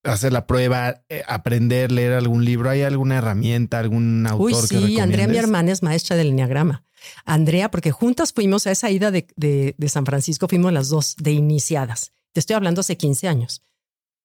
hacer 0.04 0.34
la 0.34 0.48
prueba, 0.48 1.04
eh, 1.10 1.24
aprender, 1.28 1.92
leer 1.92 2.14
algún 2.14 2.46
libro? 2.46 2.70
¿Hay 2.70 2.82
alguna 2.84 3.18
herramienta, 3.18 3.80
algún 3.80 4.26
autor 4.28 4.64
Uy, 4.64 4.68
sí, 4.68 5.00
Andrea, 5.00 5.28
mi 5.28 5.38
hermana, 5.38 5.72
es 5.72 5.84
maestra 5.84 6.16
del 6.16 6.30
Enneagrama. 6.30 6.84
Andrea, 7.26 7.72
porque 7.72 7.92
juntas 7.92 8.34
fuimos 8.34 8.68
a 8.68 8.72
esa 8.72 8.90
ida 8.90 9.12
de, 9.12 9.28
de, 9.36 9.90
San 9.90 10.06
Francisco, 10.06 10.48
fuimos 10.48 10.74
las 10.74 10.90
dos 10.90 11.16
de 11.18 11.32
iniciadas. 11.32 12.14
Te 12.34 12.40
estoy 12.40 12.56
hablando 12.56 12.82
hace 12.82 12.98
15 12.98 13.28
años. 13.28 13.64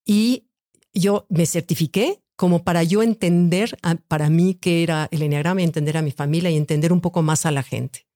Y 0.05 0.49
yo 0.93 1.27
me 1.29 1.47
certifiqué 1.47 2.22
como 2.37 2.64
para 2.64 2.83
yo 2.83 3.03
entender 3.03 3.79
para 4.09 4.29
mí 4.29 4.55
qué 4.55 4.83
era 4.83 5.09
el 5.11 5.22
Enneagrama, 5.22 5.62
entender 5.62 5.97
a 5.97 6.03
mi 6.03 6.11
familia 6.11 6.51
y 6.51 6.57
entender 6.57 6.93
un 6.93 7.01
poco 7.01 7.22
más 7.22 7.47
a 7.47 7.51
la 7.51 7.62
gente. 7.62 8.07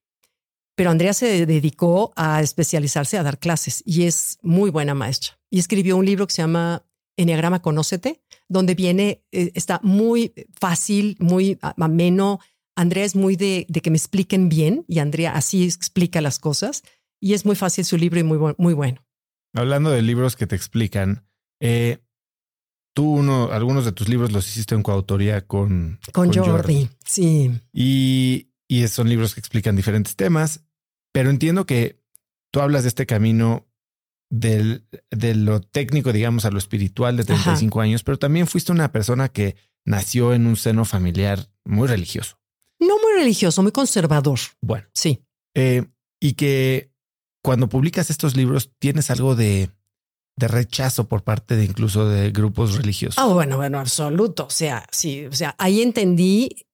Pero 0.75 0.91
Andrea 0.91 1.13
se 1.13 1.45
dedicó 1.45 2.13
a 2.15 2.41
especializarse, 2.41 3.17
a 3.17 3.23
dar 3.23 3.39
clases 3.39 3.83
y 3.85 4.03
es 4.03 4.37
muy 4.41 4.69
buena 4.69 4.93
maestra. 4.93 5.37
Y 5.49 5.59
escribió 5.59 5.97
un 5.97 6.05
libro 6.05 6.25
que 6.27 6.33
se 6.33 6.41
llama 6.41 6.85
Enneagrama 7.19 7.61
Conócete, 7.61 8.21
donde 8.47 8.75
viene, 8.75 9.23
eh, 9.31 9.51
está 9.53 9.79
muy 9.83 10.33
fácil, 10.59 11.17
muy 11.19 11.59
ameno. 11.61 12.39
Andrea 12.75 13.03
es 13.03 13.15
muy 13.15 13.35
de, 13.35 13.67
que 13.67 13.91
me 13.91 13.97
expliquen 13.97 14.47
bien 14.47 14.85
y 14.87 14.99
Andrea 14.99 15.33
así 15.35 15.65
explica 15.65 16.21
las 16.21 16.39
cosas 16.39 16.83
y 17.19 17.33
es 17.33 17.45
muy 17.45 17.57
fácil 17.57 17.83
su 17.83 17.97
libro 17.97 18.19
y 18.19 18.23
muy, 18.23 18.55
muy 18.57 18.73
bueno. 18.73 19.03
Hablando 19.53 19.89
de 19.89 20.01
libros 20.01 20.37
que 20.37 20.47
te 20.47 20.55
explican, 20.55 21.27
eh, 21.59 21.97
tú 22.93 23.15
uno, 23.15 23.51
algunos 23.51 23.83
de 23.83 23.91
tus 23.91 24.07
libros 24.07 24.31
los 24.31 24.47
hiciste 24.47 24.75
en 24.75 24.83
coautoría 24.83 25.45
con, 25.45 25.99
con, 26.13 26.31
Jordi, 26.31 26.89
Sí. 27.05 27.51
Y, 27.73 28.53
y 28.69 28.87
son 28.87 29.09
libros 29.09 29.33
que 29.33 29.41
explican 29.41 29.75
diferentes 29.75 30.15
temas, 30.15 30.63
pero 31.11 31.29
entiendo 31.29 31.65
que 31.65 32.01
tú 32.51 32.61
hablas 32.61 32.83
de 32.83 32.89
este 32.89 33.05
camino 33.05 33.68
del, 34.29 34.85
de 35.09 35.35
lo 35.35 35.61
técnico, 35.61 36.13
digamos, 36.13 36.45
a 36.45 36.51
lo 36.51 36.57
espiritual 36.57 37.17
de 37.17 37.23
35 37.23 37.81
años, 37.81 38.03
pero 38.03 38.19
también 38.19 38.47
fuiste 38.47 38.71
una 38.71 38.91
persona 38.91 39.29
que 39.29 39.55
nació 39.85 40.33
en 40.33 40.45
un 40.45 40.55
seno 40.55 40.85
familiar 40.85 41.49
muy 41.65 41.87
religioso. 41.87 42.39
No 42.79 42.97
muy 42.99 43.13
religioso, 43.17 43.61
muy 43.61 43.71
conservador. 43.71 44.39
Bueno. 44.61 44.87
Sí. 44.93 45.23
Eh, 45.55 45.85
y 46.21 46.33
que 46.33 46.91
cuando 47.43 47.69
publicas 47.69 48.09
estos 48.09 48.37
libros 48.37 48.71
tienes 48.79 49.09
algo 49.09 49.35
de, 49.35 49.69
de 50.37 50.47
rechazo 50.47 51.07
por 51.07 51.23
parte 51.23 51.55
de 51.55 51.65
incluso 51.65 52.07
de 52.07 52.31
grupos 52.31 52.75
religiosos. 52.75 53.17
Ah, 53.17 53.27
bueno, 53.27 53.57
bueno, 53.57 53.79
absoluto. 53.79 54.45
O 54.45 54.51
sea, 54.51 54.85
sí, 54.91 55.25
o 55.25 55.33
sea, 55.33 55.55
ahí 55.57 55.81
entendí 55.81 56.67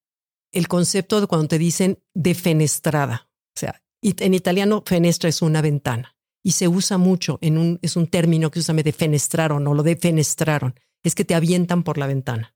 el 0.52 0.68
concepto 0.68 1.22
de 1.22 1.28
cuando 1.28 1.48
te 1.48 1.58
dicen 1.58 2.04
defenestrada. 2.14 3.30
O 3.56 3.60
sea, 3.60 3.82
en 4.02 4.34
italiano 4.34 4.84
fenestra 4.86 5.30
es 5.30 5.42
una 5.42 5.62
ventana 5.62 6.15
y 6.46 6.52
se 6.52 6.68
usa 6.68 7.00
mucho 7.00 7.40
en 7.42 7.58
un, 7.58 7.80
es 7.82 7.96
un 7.96 8.06
término 8.06 8.52
que 8.52 8.60
se 8.60 8.66
usa, 8.66 8.76
me 8.76 8.84
defenestraron 8.84 9.66
o 9.68 9.74
lo 9.74 9.82
defenestraron, 9.82 10.80
es 11.04 11.16
que 11.16 11.26
te 11.26 11.34
avientan 11.34 11.82
por 11.82 11.98
la 11.98 12.06
ventana. 12.06 12.56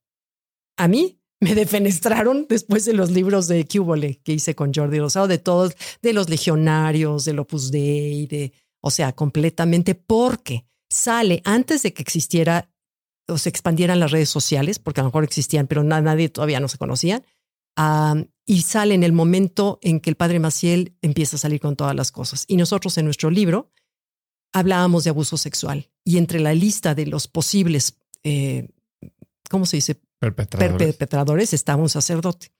A 0.77 0.87
mí 0.87 1.19
me 1.39 1.55
defenestraron 1.55 2.45
después 2.47 2.85
de 2.85 2.93
los 2.93 3.09
libros 3.09 3.47
de 3.47 3.65
Cubole 3.67 4.21
que 4.23 4.33
hice 4.33 4.53
con 4.53 4.71
Jordi 4.71 4.99
Rosado, 4.99 5.27
de 5.27 5.39
todos, 5.39 5.75
de 6.03 6.13
los 6.13 6.29
legionarios, 6.29 7.25
del 7.25 7.39
Opus 7.39 7.71
Dei, 7.71 8.27
de, 8.27 8.53
o 8.79 8.91
sea, 8.91 9.11
completamente 9.13 9.95
porque 9.95 10.67
sale 10.87 11.41
antes 11.43 11.81
de 11.81 11.91
que 11.91 12.03
existiera 12.03 12.71
o 13.27 13.39
se 13.39 13.49
expandieran 13.49 13.99
las 13.99 14.11
redes 14.11 14.29
sociales, 14.29 14.77
porque 14.77 15.01
a 15.01 15.03
lo 15.03 15.09
mejor 15.09 15.23
existían, 15.23 15.65
pero 15.65 15.83
nadie 15.83 16.29
todavía 16.29 16.59
no 16.59 16.67
se 16.67 16.77
conocían. 16.77 17.23
y 18.45 18.61
sale 18.61 18.93
en 18.93 19.03
el 19.03 19.13
momento 19.13 19.79
en 19.81 19.99
que 19.99 20.11
el 20.11 20.15
padre 20.15 20.39
Maciel 20.39 20.95
empieza 21.01 21.37
a 21.37 21.39
salir 21.39 21.59
con 21.59 21.75
todas 21.75 21.95
las 21.95 22.11
cosas. 22.11 22.45
Y 22.47 22.55
nosotros 22.55 22.95
en 22.99 23.05
nuestro 23.05 23.31
libro 23.31 23.71
hablábamos 24.53 25.03
de 25.03 25.11
abuso 25.11 25.37
sexual 25.37 25.89
y 26.03 26.17
entre 26.17 26.39
la 26.39 26.53
lista 26.53 26.95
de 26.95 27.05
los 27.05 27.27
posibles, 27.27 27.97
eh, 28.23 28.69
¿cómo 29.49 29.65
se 29.65 29.77
dice? 29.77 29.99
Perpetradores. 30.19 31.53
estaba 31.53 31.81
un 31.81 31.89
sacerdote 31.89 32.51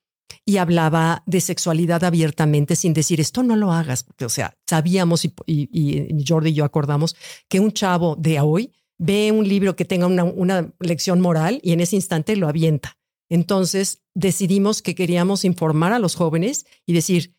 y 0.45 0.57
hablaba 0.57 1.23
de 1.25 1.41
sexualidad 1.41 2.03
abiertamente 2.03 2.75
sin 2.75 2.93
decir 2.93 3.19
esto 3.19 3.43
no 3.43 3.55
lo 3.55 3.71
hagas. 3.71 4.05
o 4.23 4.29
sea, 4.29 4.55
sabíamos 4.67 5.25
y, 5.25 5.33
y, 5.47 6.23
Jordi 6.25 6.51
y 6.51 6.53
yo 6.53 6.65
acordamos 6.65 7.15
que 7.47 7.59
un 7.59 7.71
chavo 7.71 8.15
de 8.15 8.39
hoy 8.39 8.71
ve 8.97 9.31
un 9.31 9.47
libro 9.47 9.75
que 9.75 9.85
tenga 9.85 10.07
una, 10.07 10.23
una 10.23 10.71
lección 10.79 11.21
moral 11.21 11.59
y 11.63 11.71
en 11.71 11.79
ese 11.79 11.95
instante 11.95 12.35
lo 12.35 12.47
avienta. 12.47 12.97
Entonces 13.29 14.01
decidimos 14.13 14.81
que 14.81 14.95
queríamos 14.95 15.45
informar 15.45 15.93
a 15.93 15.99
los 15.99 16.15
jóvenes 16.15 16.65
y 16.85 16.93
decir, 16.93 17.35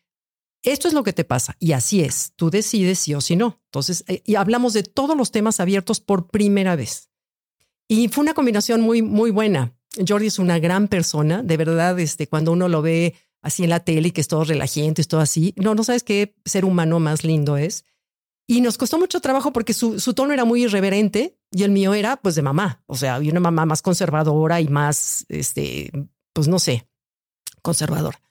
esto 0.63 0.87
es 0.87 0.93
lo 0.93 1.03
que 1.03 1.13
te 1.13 1.23
pasa 1.23 1.55
y 1.59 1.71
así 1.71 2.01
es. 2.01 2.33
Tú 2.35 2.49
decides 2.49 2.99
sí 2.99 3.13
o 3.15 3.21
sí 3.21 3.35
no. 3.35 3.59
Entonces, 3.65 4.03
eh, 4.07 4.21
y 4.25 4.35
hablamos 4.35 4.73
de 4.73 4.83
todos 4.83 5.17
los 5.17 5.31
temas 5.31 5.59
abiertos 5.59 5.99
por 5.99 6.27
primera 6.27 6.75
vez. 6.75 7.09
Y 7.87 8.07
fue 8.07 8.23
una 8.23 8.33
combinación 8.33 8.81
muy, 8.81 9.01
muy 9.01 9.31
buena. 9.31 9.73
Jordi 10.07 10.27
es 10.27 10.39
una 10.39 10.59
gran 10.59 10.87
persona, 10.87 11.43
de 11.43 11.57
verdad, 11.57 11.99
este, 11.99 12.27
cuando 12.27 12.53
uno 12.53 12.69
lo 12.69 12.81
ve 12.81 13.15
así 13.41 13.63
en 13.63 13.69
la 13.69 13.81
tele 13.81 14.09
y 14.09 14.11
que 14.11 14.21
es 14.21 14.27
todo 14.27 14.43
relajante, 14.43 15.01
es 15.01 15.07
todo 15.07 15.19
así. 15.19 15.53
No, 15.57 15.75
no 15.75 15.83
sabes 15.83 16.03
qué 16.03 16.35
ser 16.45 16.63
humano 16.63 16.99
más 16.99 17.23
lindo 17.23 17.57
es. 17.57 17.83
Y 18.47 18.61
nos 18.61 18.77
costó 18.77 18.99
mucho 18.99 19.19
trabajo 19.19 19.53
porque 19.53 19.73
su, 19.73 19.97
tono 20.13 20.33
era 20.33 20.45
muy 20.45 20.63
irreverente 20.63 21.37
y 21.51 21.63
el 21.63 21.71
mío 21.71 21.93
era 21.93 22.17
pues 22.17 22.35
de 22.35 22.41
mamá. 22.41 22.83
O 22.85 22.95
sea, 22.95 23.15
había 23.15 23.31
una 23.31 23.39
mamá 23.39 23.65
más 23.65 23.81
conservadora 23.81 24.61
y 24.61 24.67
más, 24.67 25.25
este, 25.29 25.91
pues 26.33 26.47
no 26.47 26.59
sé, 26.59 26.87
conservadora. 27.61 28.21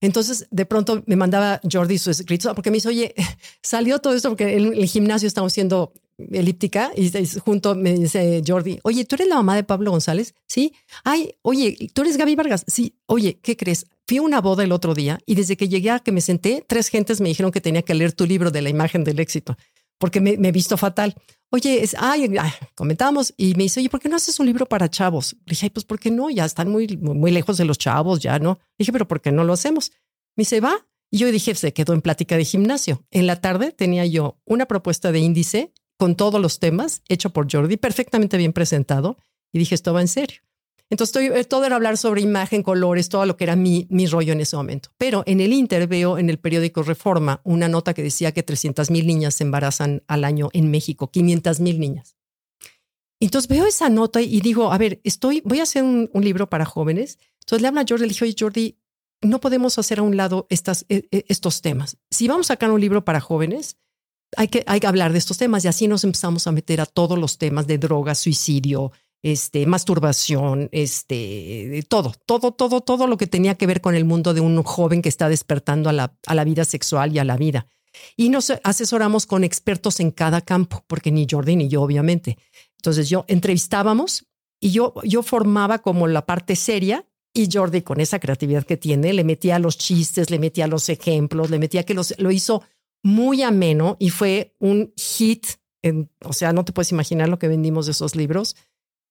Entonces, 0.00 0.46
de 0.50 0.66
pronto 0.66 1.02
me 1.06 1.16
mandaba 1.16 1.60
Jordi 1.70 1.98
sus 1.98 2.20
escritos 2.20 2.54
porque 2.54 2.70
me 2.70 2.76
dice, 2.76 2.88
oye, 2.88 3.14
salió 3.62 3.98
todo 3.98 4.14
esto 4.14 4.28
porque 4.28 4.56
en 4.56 4.74
el 4.74 4.86
gimnasio 4.86 5.26
estamos 5.26 5.52
haciendo 5.52 5.92
elíptica 6.18 6.92
y 6.96 7.10
junto 7.40 7.74
me 7.74 7.92
dice 7.94 8.42
Jordi, 8.46 8.78
oye, 8.82 9.04
¿tú 9.04 9.16
eres 9.16 9.28
la 9.28 9.36
mamá 9.36 9.54
de 9.56 9.64
Pablo 9.64 9.90
González? 9.90 10.34
Sí. 10.46 10.72
Ay, 11.04 11.34
oye, 11.42 11.90
¿tú 11.92 12.02
eres 12.02 12.16
Gaby 12.16 12.36
Vargas? 12.36 12.64
Sí. 12.66 12.94
Oye, 13.06 13.38
¿qué 13.42 13.56
crees? 13.56 13.86
Fui 14.06 14.18
a 14.18 14.22
una 14.22 14.40
boda 14.40 14.64
el 14.64 14.72
otro 14.72 14.94
día 14.94 15.18
y 15.26 15.34
desde 15.34 15.56
que 15.56 15.68
llegué 15.68 15.90
a 15.90 15.98
que 15.98 16.12
me 16.12 16.20
senté, 16.20 16.64
tres 16.66 16.88
gentes 16.88 17.20
me 17.20 17.28
dijeron 17.28 17.50
que 17.50 17.60
tenía 17.60 17.82
que 17.82 17.94
leer 17.94 18.12
tu 18.12 18.26
libro 18.26 18.50
de 18.50 18.62
la 18.62 18.70
imagen 18.70 19.04
del 19.04 19.18
éxito. 19.18 19.56
Porque 19.98 20.20
me, 20.20 20.32
he 20.32 20.52
visto 20.52 20.76
fatal. 20.76 21.14
Oye, 21.50 21.82
es, 21.82 21.94
ay, 21.98 22.28
comentamos 22.74 23.32
y 23.36 23.54
me 23.54 23.64
dice, 23.64 23.80
oye, 23.80 23.88
¿por 23.88 24.00
qué 24.00 24.08
no 24.08 24.16
haces 24.16 24.38
un 24.40 24.46
libro 24.46 24.66
para 24.66 24.90
chavos? 24.90 25.34
Le 25.44 25.50
dije, 25.50 25.66
ay, 25.66 25.70
pues, 25.70 25.84
¿por 25.84 25.98
qué 25.98 26.10
no? 26.10 26.28
Ya 26.30 26.44
están 26.44 26.70
muy, 26.70 26.96
muy 26.96 27.30
lejos 27.30 27.56
de 27.56 27.64
los 27.64 27.78
chavos, 27.78 28.20
ya 28.20 28.38
no. 28.38 28.58
Le 28.78 28.82
dije, 28.82 28.92
pero 28.92 29.06
¿por 29.06 29.20
qué 29.20 29.32
no 29.32 29.44
lo 29.44 29.52
hacemos? 29.52 29.92
Me 30.36 30.42
dice, 30.42 30.60
va. 30.60 30.86
Y 31.10 31.18
yo 31.18 31.30
dije, 31.30 31.54
se 31.54 31.72
quedó 31.72 31.92
en 31.92 32.02
plática 32.02 32.36
de 32.36 32.44
gimnasio. 32.44 33.04
En 33.10 33.26
la 33.26 33.40
tarde 33.40 33.72
tenía 33.72 34.04
yo 34.06 34.38
una 34.44 34.66
propuesta 34.66 35.12
de 35.12 35.20
índice 35.20 35.72
con 35.98 36.16
todos 36.16 36.40
los 36.40 36.58
temas 36.58 37.02
hecho 37.08 37.30
por 37.30 37.50
Jordi, 37.50 37.76
perfectamente 37.76 38.36
bien 38.36 38.52
presentado. 38.52 39.16
Y 39.52 39.58
dije, 39.58 39.74
esto 39.74 39.94
va 39.94 40.00
en 40.00 40.08
serio. 40.08 40.45
Entonces, 40.88 41.16
estoy, 41.16 41.38
eh, 41.38 41.44
todo 41.44 41.64
era 41.64 41.76
hablar 41.76 41.98
sobre 41.98 42.20
imagen, 42.20 42.62
colores, 42.62 43.08
todo 43.08 43.26
lo 43.26 43.36
que 43.36 43.44
era 43.44 43.56
mi, 43.56 43.86
mi 43.90 44.06
rollo 44.06 44.32
en 44.32 44.40
ese 44.40 44.56
momento. 44.56 44.90
Pero 44.98 45.24
en 45.26 45.40
el 45.40 45.52
Inter 45.52 45.88
veo 45.88 46.18
en 46.18 46.30
el 46.30 46.38
periódico 46.38 46.82
Reforma 46.82 47.40
una 47.44 47.68
nota 47.68 47.92
que 47.92 48.02
decía 48.02 48.32
que 48.32 48.42
300 48.42 48.90
mil 48.90 49.06
niñas 49.06 49.34
se 49.34 49.44
embarazan 49.44 50.02
al 50.06 50.24
año 50.24 50.48
en 50.52 50.70
México, 50.70 51.10
500 51.10 51.60
mil 51.60 51.80
niñas. 51.80 52.16
Entonces 53.20 53.48
veo 53.48 53.66
esa 53.66 53.88
nota 53.88 54.20
y 54.20 54.40
digo, 54.40 54.72
a 54.72 54.78
ver, 54.78 55.00
estoy, 55.02 55.42
voy 55.44 55.60
a 55.60 55.64
hacer 55.64 55.82
un, 55.82 56.10
libro 56.14 56.48
para 56.48 56.64
jóvenes. 56.64 57.18
Entonces 57.40 57.62
le 57.62 57.68
habla 57.68 57.80
a 57.80 57.84
Jordi, 57.88 58.02
le 58.02 58.08
dije, 58.08 58.24
oye, 58.24 58.36
Jordi, 58.38 58.78
no 59.22 59.40
podemos 59.40 59.78
hacer 59.78 60.00
a 60.00 60.02
un 60.02 60.16
lado 60.16 60.46
estas, 60.50 60.84
e, 60.88 61.08
e, 61.10 61.24
estos 61.28 61.62
temas. 61.62 61.96
Si 62.10 62.28
vamos 62.28 62.46
a 62.46 62.54
sacar 62.54 62.70
un 62.70 62.80
libro 62.80 63.04
para 63.04 63.20
jóvenes, 63.20 63.78
hay 64.36 64.48
que, 64.48 64.64
hay 64.66 64.80
que 64.80 64.86
hablar 64.86 65.12
de 65.12 65.18
estos 65.18 65.38
temas 65.38 65.64
y 65.64 65.68
así 65.68 65.88
nos 65.88 66.04
empezamos 66.04 66.46
a 66.46 66.52
meter 66.52 66.80
a 66.80 66.86
todos 66.86 67.18
los 67.18 67.38
temas 67.38 67.66
de 67.66 67.78
droga, 67.78 68.14
suicidio, 68.14 68.92
este, 69.22 69.66
masturbación, 69.66 70.68
este, 70.72 71.84
todo, 71.88 72.14
todo, 72.26 72.52
todo, 72.52 72.80
todo 72.80 73.06
lo 73.06 73.16
que 73.16 73.26
tenía 73.26 73.56
que 73.56 73.66
ver 73.66 73.80
con 73.80 73.94
el 73.94 74.04
mundo 74.04 74.34
de 74.34 74.40
un 74.40 74.62
joven 74.62 75.02
que 75.02 75.08
está 75.08 75.28
despertando 75.28 75.88
a 75.88 75.92
la, 75.92 76.16
a 76.26 76.34
la 76.34 76.44
vida 76.44 76.64
sexual 76.64 77.14
y 77.14 77.18
a 77.18 77.24
la 77.24 77.36
vida. 77.36 77.66
Y 78.16 78.28
nos 78.28 78.50
asesoramos 78.62 79.26
con 79.26 79.44
expertos 79.44 80.00
en 80.00 80.10
cada 80.10 80.40
campo, 80.40 80.84
porque 80.86 81.10
ni 81.10 81.26
Jordi 81.28 81.56
ni 81.56 81.68
yo, 81.68 81.82
obviamente. 81.82 82.38
Entonces 82.78 83.08
yo 83.08 83.24
entrevistábamos 83.28 84.26
y 84.60 84.70
yo, 84.70 84.94
yo 85.04 85.22
formaba 85.22 85.78
como 85.80 86.06
la 86.06 86.24
parte 86.26 86.56
seria 86.56 87.06
y 87.32 87.48
Jordi 87.52 87.82
con 87.82 88.00
esa 88.00 88.18
creatividad 88.18 88.64
que 88.64 88.76
tiene, 88.76 89.12
le 89.12 89.24
metía 89.24 89.58
los 89.58 89.76
chistes, 89.76 90.30
le 90.30 90.38
metía 90.38 90.66
los 90.66 90.88
ejemplos, 90.88 91.50
le 91.50 91.58
metía 91.58 91.82
que 91.84 91.94
los, 91.94 92.14
lo 92.18 92.30
hizo 92.30 92.62
muy 93.02 93.42
ameno 93.42 93.96
y 94.00 94.10
fue 94.10 94.54
un 94.58 94.92
hit. 94.96 95.46
O 96.24 96.32
sea, 96.32 96.52
no 96.52 96.64
te 96.64 96.72
puedes 96.72 96.90
imaginar 96.90 97.28
lo 97.28 97.38
que 97.38 97.48
vendimos 97.48 97.86
de 97.86 97.92
esos 97.92 98.16
libros. 98.16 98.56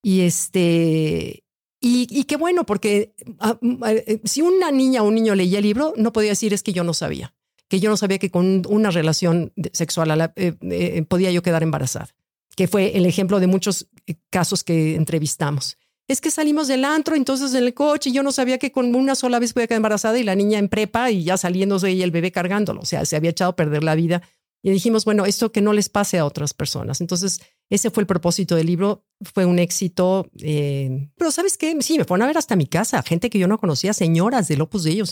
Y 0.06 0.22
este, 0.22 1.43
y, 1.82 2.26
qué 2.26 2.38
bueno, 2.38 2.64
porque 2.64 3.16
ah, 3.39 3.58
mm, 3.60 3.84
eh, 3.88 4.22
si 4.24 4.43
una 4.43 4.70
niña 4.70 5.01
o 5.01 5.08
un 5.08 5.16
niño 5.16 5.34
leía 5.34 5.58
el 5.58 5.64
libro, 5.64 5.95
no 5.97 6.14
podía 6.14 6.30
decir 6.30 6.53
es 6.53 6.62
que 6.62 6.74
yo 6.74 6.84
no 6.84 6.93
sabía, 6.93 7.34
que 7.68 7.80
yo 7.80 7.89
no 7.89 7.97
sabía 7.97 8.20
que 8.20 8.30
con 8.30 8.62
una 8.70 8.91
relación 8.91 9.51
sexual 9.74 10.12
a 10.12 10.16
la, 10.16 10.34
eh, 10.36 10.53
eh, 10.62 11.03
podía 11.10 11.32
yo 11.32 11.41
quedar 11.41 11.64
embarazada, 11.64 12.10
que 12.56 12.68
fue 12.68 12.95
el 12.95 13.08
ejemplo 13.08 13.39
de 13.39 13.47
muchos 13.47 13.88
casos 14.30 14.64
que 14.64 14.93
entrevistamos. 14.93 15.80
Es 16.08 16.22
que 16.22 16.30
salimos 16.30 16.68
del 16.68 16.86
antro, 16.86 17.16
entonces 17.16 17.56
en 17.56 17.64
el 17.64 17.74
coche, 17.74 18.12
y 18.12 18.14
yo 18.14 18.22
no 18.22 18.32
sabía 18.32 18.60
que 18.60 18.72
con 18.72 18.93
una 18.93 19.16
sola 19.16 19.39
vez 19.39 19.53
podía 19.53 19.66
quedar 19.66 19.78
embarazada 19.78 20.20
y 20.20 20.24
la 20.24 20.36
niña 20.36 20.60
en 20.60 20.70
prepa 20.70 21.10
y 21.10 21.24
ya 21.24 21.36
saliéndose 21.36 21.91
y 21.91 22.03
el 22.03 22.12
bebé 22.12 22.32
cargándolo. 22.32 22.82
O 22.82 22.86
sea, 22.86 23.06
se 23.06 23.16
había 23.16 23.32
echado 23.32 23.49
a 23.49 23.56
perder 23.56 23.84
la 23.84 23.95
vida 23.95 24.22
y 24.66 24.72
dijimos, 24.72 25.05
bueno, 25.05 25.28
esto 25.28 25.51
que 25.51 25.61
no 25.61 25.74
les 25.74 25.89
pase 25.89 26.18
a 26.18 26.26
otras 26.26 26.55
personas. 26.55 26.99
Entonces, 26.99 27.39
ese 27.70 27.91
fue 27.91 28.01
el 28.01 28.07
propósito 28.07 28.55
del 28.55 28.66
libro. 28.66 29.05
Fue 29.22 29.45
un 29.45 29.59
éxito. 29.59 30.28
Eh, 30.39 31.07
pero 31.16 31.30
¿sabes 31.30 31.55
qué? 31.55 31.80
Sí, 31.84 31.99
me 31.99 32.03
fueron 32.03 32.24
a 32.24 32.26
ver 32.26 32.39
hasta 32.39 32.55
mi 32.55 32.66
casa, 32.66 33.03
gente 33.03 33.30
que 33.30 33.38
yo 33.38 33.47
no 33.47 33.59
conocía, 33.59 33.93
señoras 33.93 34.47
del 34.47 34.61
Opus 34.61 34.86
de 34.86 34.89
ellos. 34.89 35.11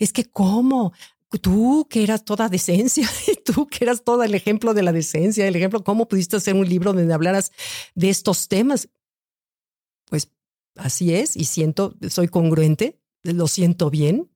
Es 0.00 0.12
que, 0.12 0.24
¿cómo? 0.24 0.92
Tú 1.40 1.86
que 1.88 2.02
eras 2.02 2.24
toda 2.24 2.48
decencia, 2.48 3.08
tú 3.44 3.68
que 3.68 3.84
eras 3.84 4.02
todo 4.02 4.24
el 4.24 4.34
ejemplo 4.34 4.74
de 4.74 4.82
la 4.82 4.90
decencia, 4.90 5.46
el 5.46 5.54
ejemplo, 5.54 5.84
¿cómo 5.84 6.08
pudiste 6.08 6.34
hacer 6.34 6.56
un 6.56 6.68
libro 6.68 6.92
donde 6.92 7.14
hablaras 7.14 7.52
de 7.94 8.10
estos 8.10 8.48
temas? 8.48 8.88
Pues 10.10 10.32
así 10.74 11.14
es 11.14 11.36
y 11.36 11.44
siento, 11.44 11.94
soy 12.10 12.26
congruente, 12.26 12.98
lo 13.22 13.46
siento 13.46 13.90
bien. 13.90 14.28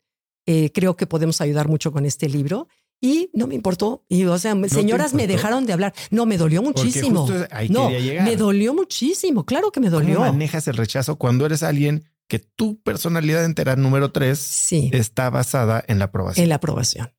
Eh, 0.47 0.71
creo 0.73 0.97
que 0.97 1.09
podemos 1.09 1.41
ayudar 1.41 1.67
mucho 1.67 1.91
con 1.91 2.07
este 2.07 2.29
libro 2.29 2.69
y 3.07 3.31
no 3.33 3.47
me 3.47 3.55
importó. 3.55 4.05
Y, 4.09 4.25
o 4.25 4.37
sea, 4.37 4.57
señoras 4.69 5.15
me 5.15 5.29
dejaron 5.29 5.65
de 5.65 5.73
hablar. 5.73 5.95
No, 6.11 6.27
me 6.27 6.37
dolió 6.37 6.61
muchísimo. 6.61 7.29
no, 7.71 7.89
me 7.89 8.37
dolió 8.37 8.75
muchísimo. 8.75 9.47
Claro 9.47 9.71
que 9.71 9.79
me 9.79 9.91
dolió. 9.91 10.17
¿Cómo 10.17 10.33
manejas 10.33 10.67
el 10.67 10.77
rechazo 10.77 11.15
cuando 11.15 11.47
eres 11.47 11.63
alguien 11.63 12.05
que 12.27 12.41
tu 12.41 12.81
personalidad 12.83 13.45
entera, 13.45 13.77
número 13.77 14.11
tres, 14.11 14.41
sí. 14.41 14.91
está 14.93 15.31
basada 15.31 15.85
en 15.87 16.01
la 16.01 16.07
aprobación? 16.07 16.43
En 16.43 16.49
la 16.49 16.57
aprobación. 16.57 17.15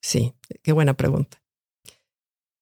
Sí, 0.00 0.34
qué 0.64 0.72
buena 0.72 0.94
pregunta. 0.94 1.40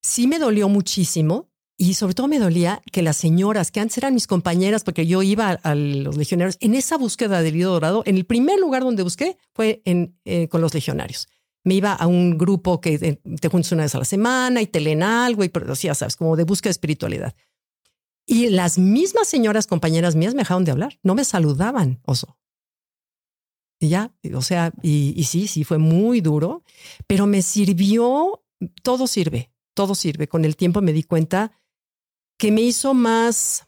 Sí 0.02 0.26
me 0.26 0.38
dolió 0.38 0.68
muchísimo 0.68 1.48
y 1.78 1.94
sobre 1.94 2.12
todo 2.12 2.28
me 2.28 2.38
dolía 2.38 2.82
que 2.92 3.00
las 3.00 3.16
señoras, 3.16 3.70
que 3.70 3.80
antes 3.80 3.96
eran 3.96 4.12
mis 4.12 4.26
compañeras, 4.26 4.84
porque 4.84 5.06
yo 5.06 5.22
iba 5.22 5.50
a, 5.50 5.74
los 5.74 6.18
legionarios, 6.18 6.58
en 6.60 6.74
esa 6.74 6.98
búsqueda 6.98 7.40
del 7.40 7.56
hilo 7.56 7.70
dorado, 7.70 8.02
en 8.04 8.16
el 8.16 8.26
primer 8.26 8.58
lugar 8.60 8.82
donde 8.82 9.02
busqué 9.02 9.38
fue 9.54 9.80
en, 9.86 10.18
eh, 10.26 10.48
con 10.48 10.60
los 10.60 10.74
legionarios 10.74 11.26
me 11.66 11.74
iba 11.74 11.92
a 11.92 12.06
un 12.06 12.38
grupo 12.38 12.80
que 12.80 13.18
te 13.40 13.48
juntas 13.48 13.72
una 13.72 13.82
vez 13.82 13.94
a 13.96 13.98
la 13.98 14.04
semana 14.04 14.62
y 14.62 14.68
te 14.68 14.80
leen 14.80 15.02
algo 15.02 15.42
y 15.42 15.48
pero 15.48 15.74
ya 15.74 15.96
sabes, 15.96 16.14
como 16.14 16.36
de 16.36 16.44
búsqueda 16.44 16.68
de 16.68 16.72
espiritualidad. 16.72 17.34
Y 18.24 18.50
las 18.50 18.78
mismas 18.78 19.26
señoras 19.26 19.66
compañeras 19.66 20.14
mías 20.14 20.34
me 20.34 20.42
dejaron 20.42 20.64
de 20.64 20.70
hablar, 20.70 21.00
no 21.02 21.16
me 21.16 21.24
saludaban, 21.24 22.00
oso. 22.04 22.38
Y 23.80 23.88
ya, 23.88 24.14
o 24.32 24.42
sea, 24.42 24.72
y, 24.80 25.24
sí, 25.24 25.48
sí, 25.48 25.64
fue 25.64 25.78
muy 25.78 26.20
duro, 26.20 26.62
pero 27.08 27.26
me 27.26 27.42
sirvió, 27.42 28.44
todo 28.84 29.08
sirve, 29.08 29.50
todo 29.74 29.96
sirve. 29.96 30.28
Con 30.28 30.44
el 30.44 30.56
tiempo 30.56 30.80
me 30.82 30.92
di 30.92 31.02
cuenta 31.02 31.50
que 32.38 32.52
me 32.52 32.62
hizo 32.62 32.94
más, 32.94 33.66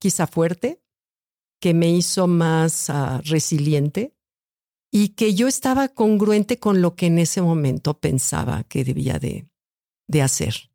quizá 0.00 0.26
fuerte, 0.26 0.82
que 1.60 1.74
me 1.74 1.90
hizo 1.90 2.26
más 2.26 2.88
uh, 2.88 3.20
resiliente, 3.24 4.17
y 4.90 5.10
que 5.10 5.34
yo 5.34 5.48
estaba 5.48 5.88
congruente 5.88 6.58
con 6.58 6.80
lo 6.80 6.94
que 6.96 7.06
en 7.06 7.18
ese 7.18 7.42
momento 7.42 7.98
pensaba 7.98 8.64
que 8.64 8.84
debía 8.84 9.18
de, 9.18 9.48
de 10.06 10.22
hacer. 10.22 10.70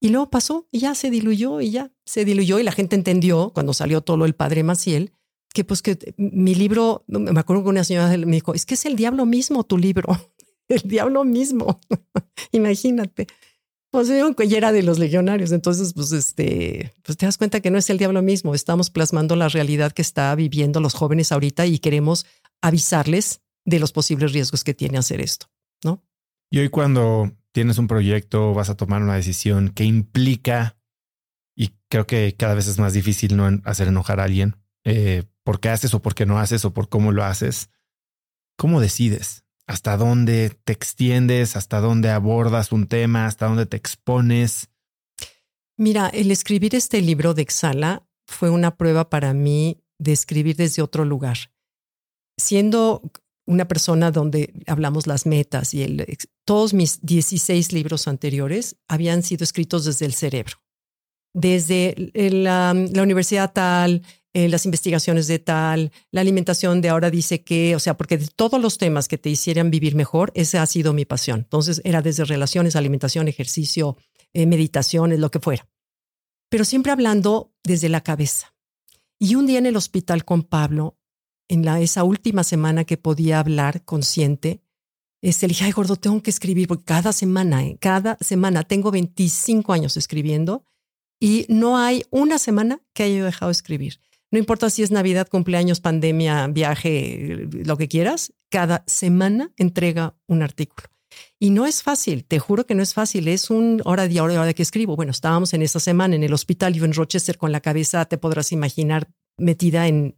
Y 0.00 0.08
luego 0.08 0.30
pasó 0.30 0.66
y 0.70 0.80
ya 0.80 0.94
se 0.94 1.10
diluyó 1.10 1.60
y 1.60 1.70
ya 1.70 1.92
se 2.04 2.24
diluyó 2.24 2.58
y 2.58 2.64
la 2.64 2.72
gente 2.72 2.96
entendió 2.96 3.52
cuando 3.54 3.72
salió 3.72 4.00
todo 4.00 4.24
el 4.24 4.34
padre 4.34 4.62
Maciel 4.62 5.12
que 5.52 5.64
pues 5.64 5.82
que 5.82 6.14
mi 6.16 6.54
libro, 6.54 7.04
me 7.06 7.38
acuerdo 7.38 7.62
que 7.64 7.68
una 7.68 7.84
señora 7.84 8.08
me 8.16 8.36
dijo, 8.36 8.54
es 8.54 8.66
que 8.66 8.74
es 8.74 8.84
el 8.86 8.96
diablo 8.96 9.26
mismo 9.26 9.64
tu 9.64 9.78
libro, 9.78 10.08
el 10.68 10.82
diablo 10.82 11.24
mismo, 11.24 11.80
imagínate. 12.52 13.26
Pues 13.90 14.08
yo 14.08 14.34
que 14.34 14.44
era 14.56 14.72
de 14.72 14.82
los 14.82 14.98
legionarios, 14.98 15.52
entonces 15.52 15.92
pues 15.92 16.12
este, 16.12 16.94
pues 17.02 17.18
te 17.18 17.26
das 17.26 17.36
cuenta 17.36 17.60
que 17.60 17.70
no 17.70 17.76
es 17.76 17.90
el 17.90 17.98
diablo 17.98 18.22
mismo, 18.22 18.54
estamos 18.54 18.88
plasmando 18.88 19.36
la 19.36 19.50
realidad 19.50 19.92
que 19.92 20.00
está 20.00 20.34
viviendo 20.34 20.80
los 20.80 20.94
jóvenes 20.94 21.30
ahorita 21.30 21.66
y 21.66 21.78
queremos 21.78 22.24
avisarles 22.62 23.41
de 23.64 23.78
los 23.78 23.92
posibles 23.92 24.32
riesgos 24.32 24.64
que 24.64 24.74
tiene 24.74 24.98
hacer 24.98 25.20
esto, 25.20 25.46
¿no? 25.84 26.02
Y 26.50 26.58
hoy 26.58 26.68
cuando 26.68 27.32
tienes 27.52 27.78
un 27.78 27.86
proyecto, 27.86 28.54
vas 28.54 28.70
a 28.70 28.76
tomar 28.76 29.02
una 29.02 29.14
decisión 29.14 29.70
que 29.70 29.84
implica, 29.84 30.76
y 31.54 31.70
creo 31.88 32.06
que 32.06 32.34
cada 32.36 32.54
vez 32.54 32.66
es 32.66 32.78
más 32.78 32.92
difícil 32.92 33.36
no 33.36 33.60
hacer 33.64 33.88
enojar 33.88 34.20
a 34.20 34.24
alguien, 34.24 34.56
eh, 34.84 35.24
por 35.44 35.60
qué 35.60 35.68
haces 35.68 35.94
o 35.94 36.02
por 36.02 36.14
qué 36.14 36.26
no 36.26 36.38
haces 36.38 36.64
o 36.64 36.72
por 36.72 36.88
cómo 36.88 37.12
lo 37.12 37.24
haces, 37.24 37.70
¿cómo 38.56 38.80
decides? 38.80 39.44
¿Hasta 39.66 39.96
dónde 39.96 40.58
te 40.64 40.72
extiendes? 40.72 41.56
¿Hasta 41.56 41.80
dónde 41.80 42.10
abordas 42.10 42.72
un 42.72 42.88
tema? 42.88 43.26
¿Hasta 43.26 43.46
dónde 43.46 43.66
te 43.66 43.76
expones? 43.76 44.70
Mira, 45.76 46.08
el 46.08 46.30
escribir 46.30 46.74
este 46.74 47.00
libro 47.00 47.32
de 47.32 47.42
Exhala 47.42 48.06
fue 48.26 48.50
una 48.50 48.76
prueba 48.76 49.08
para 49.08 49.32
mí 49.34 49.82
de 49.98 50.12
escribir 50.12 50.56
desde 50.56 50.82
otro 50.82 51.04
lugar 51.04 51.38
siendo 52.36 53.02
una 53.46 53.66
persona 53.66 54.10
donde 54.10 54.52
hablamos 54.66 55.06
las 55.06 55.26
metas 55.26 55.74
y 55.74 55.84
todos 56.44 56.74
mis 56.74 57.00
16 57.04 57.72
libros 57.72 58.08
anteriores 58.08 58.76
habían 58.88 59.22
sido 59.22 59.44
escritos 59.44 59.84
desde 59.84 60.06
el 60.06 60.14
cerebro, 60.14 60.56
desde 61.34 61.94
la, 62.14 62.72
universidad 62.74 63.52
tal, 63.52 64.02
eh, 64.32 64.48
las 64.48 64.64
investigaciones 64.64 65.26
de 65.26 65.38
tal, 65.38 65.92
la 66.10 66.20
alimentación 66.20 66.80
de 66.80 66.88
ahora 66.88 67.10
dice 67.10 67.42
que, 67.42 67.76
o 67.76 67.80
sea, 67.80 67.96
porque 67.96 68.16
de 68.16 68.28
todos 68.28 68.60
los 68.60 68.78
temas 68.78 69.08
que 69.08 69.18
te 69.18 69.28
hicieran 69.28 69.70
vivir 69.70 69.94
mejor, 69.94 70.32
esa 70.34 70.62
ha 70.62 70.66
sido 70.66 70.92
mi 70.92 71.04
pasión. 71.04 71.40
Entonces 71.40 71.82
era 71.84 72.00
desde 72.00 72.24
relaciones, 72.24 72.76
alimentación, 72.76 73.28
ejercicio, 73.28 73.96
eh, 74.32 74.46
meditaciones, 74.46 75.18
lo 75.18 75.30
que 75.30 75.40
fuera. 75.40 75.68
Pero 76.48 76.64
siempre 76.64 76.92
hablando 76.92 77.52
desde 77.64 77.88
la 77.88 78.02
cabeza. 78.02 78.54
Y 79.18 79.34
un 79.34 79.46
día 79.46 79.58
en 79.58 79.66
el 79.66 79.76
hospital 79.76 80.24
con 80.24 80.42
Pablo, 80.42 80.98
en 81.52 81.66
la, 81.66 81.82
esa 81.82 82.02
última 82.02 82.44
semana 82.44 82.84
que 82.84 82.96
podía 82.96 83.38
hablar 83.38 83.84
consciente, 83.84 84.62
este, 85.20 85.46
le 85.46 85.52
dije, 85.52 85.66
ay, 85.66 85.72
gordo, 85.72 85.96
tengo 85.96 86.22
que 86.22 86.30
escribir, 86.30 86.66
porque 86.66 86.84
cada 86.84 87.12
semana, 87.12 87.62
¿eh? 87.62 87.76
cada 87.78 88.16
semana, 88.22 88.62
tengo 88.62 88.90
25 88.90 89.70
años 89.74 89.98
escribiendo 89.98 90.64
y 91.20 91.44
no 91.50 91.76
hay 91.76 92.04
una 92.10 92.38
semana 92.38 92.80
que 92.94 93.02
haya 93.02 93.22
dejado 93.22 93.50
de 93.50 93.52
escribir. 93.52 94.00
No 94.30 94.38
importa 94.38 94.70
si 94.70 94.82
es 94.82 94.90
Navidad, 94.90 95.28
cumpleaños, 95.28 95.80
pandemia, 95.80 96.46
viaje, 96.46 97.46
lo 97.52 97.76
que 97.76 97.86
quieras, 97.86 98.32
cada 98.48 98.82
semana 98.86 99.52
entrega 99.58 100.16
un 100.26 100.40
artículo. 100.40 100.88
Y 101.38 101.50
no 101.50 101.66
es 101.66 101.82
fácil, 101.82 102.24
te 102.24 102.38
juro 102.38 102.64
que 102.64 102.74
no 102.74 102.82
es 102.82 102.94
fácil. 102.94 103.28
Es 103.28 103.50
un 103.50 103.82
hora 103.84 104.08
de 104.08 104.18
hora 104.22 104.46
de 104.46 104.54
que 104.54 104.62
escribo. 104.62 104.96
Bueno, 104.96 105.10
estábamos 105.10 105.52
en 105.52 105.60
esa 105.60 105.80
semana 105.80 106.16
en 106.16 106.22
el 106.22 106.32
hospital, 106.32 106.72
yo 106.72 106.86
en 106.86 106.94
Rochester 106.94 107.36
con 107.36 107.52
la 107.52 107.60
cabeza, 107.60 108.06
te 108.06 108.16
podrás 108.16 108.52
imaginar, 108.52 109.10
metida 109.36 109.86
en 109.86 110.16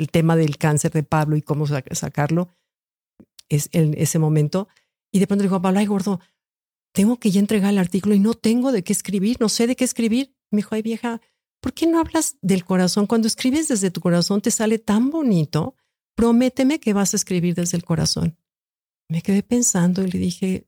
el 0.00 0.10
tema 0.10 0.34
del 0.34 0.56
cáncer 0.56 0.92
de 0.92 1.02
Pablo 1.02 1.36
y 1.36 1.42
cómo 1.42 1.66
sacarlo. 1.66 2.48
Es 3.48 3.68
en 3.72 3.94
ese 3.98 4.18
momento. 4.18 4.68
Y 5.12 5.18
de 5.18 5.26
pronto 5.26 5.42
dijo, 5.42 5.60
Pablo, 5.60 5.78
ay, 5.78 5.86
gordo, 5.86 6.20
tengo 6.92 7.18
que 7.18 7.30
ya 7.30 7.40
entregar 7.40 7.70
el 7.70 7.78
artículo 7.78 8.14
y 8.14 8.18
no 8.18 8.34
tengo 8.34 8.72
de 8.72 8.82
qué 8.82 8.92
escribir, 8.92 9.36
no 9.40 9.48
sé 9.48 9.66
de 9.66 9.76
qué 9.76 9.84
escribir. 9.84 10.34
Me 10.50 10.58
dijo, 10.58 10.74
ay, 10.74 10.82
vieja, 10.82 11.20
¿por 11.60 11.74
qué 11.74 11.86
no 11.86 12.00
hablas 12.00 12.36
del 12.40 12.64
corazón? 12.64 13.06
Cuando 13.06 13.28
escribes 13.28 13.68
desde 13.68 13.90
tu 13.90 14.00
corazón 14.00 14.40
te 14.40 14.50
sale 14.50 14.78
tan 14.78 15.10
bonito. 15.10 15.74
Prométeme 16.14 16.80
que 16.80 16.92
vas 16.92 17.12
a 17.14 17.16
escribir 17.16 17.54
desde 17.54 17.76
el 17.76 17.84
corazón. 17.84 18.36
Me 19.08 19.22
quedé 19.22 19.42
pensando 19.42 20.02
y 20.02 20.10
le 20.10 20.18
dije, 20.18 20.66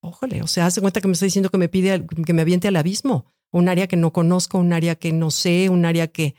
ójole, 0.00 0.42
o 0.42 0.46
sea, 0.46 0.66
hace 0.66 0.80
cuenta 0.80 1.00
que 1.00 1.08
me 1.08 1.14
está 1.14 1.26
diciendo 1.26 1.50
que 1.50 1.58
me 1.58 1.68
pide 1.68 2.06
que 2.26 2.32
me 2.32 2.42
aviente 2.42 2.68
al 2.68 2.76
abismo, 2.76 3.26
un 3.50 3.68
área 3.68 3.86
que 3.86 3.96
no 3.96 4.12
conozco, 4.12 4.58
un 4.58 4.72
área 4.72 4.96
que 4.96 5.12
no 5.12 5.30
sé, 5.30 5.68
un 5.68 5.84
área 5.84 6.08
que... 6.08 6.34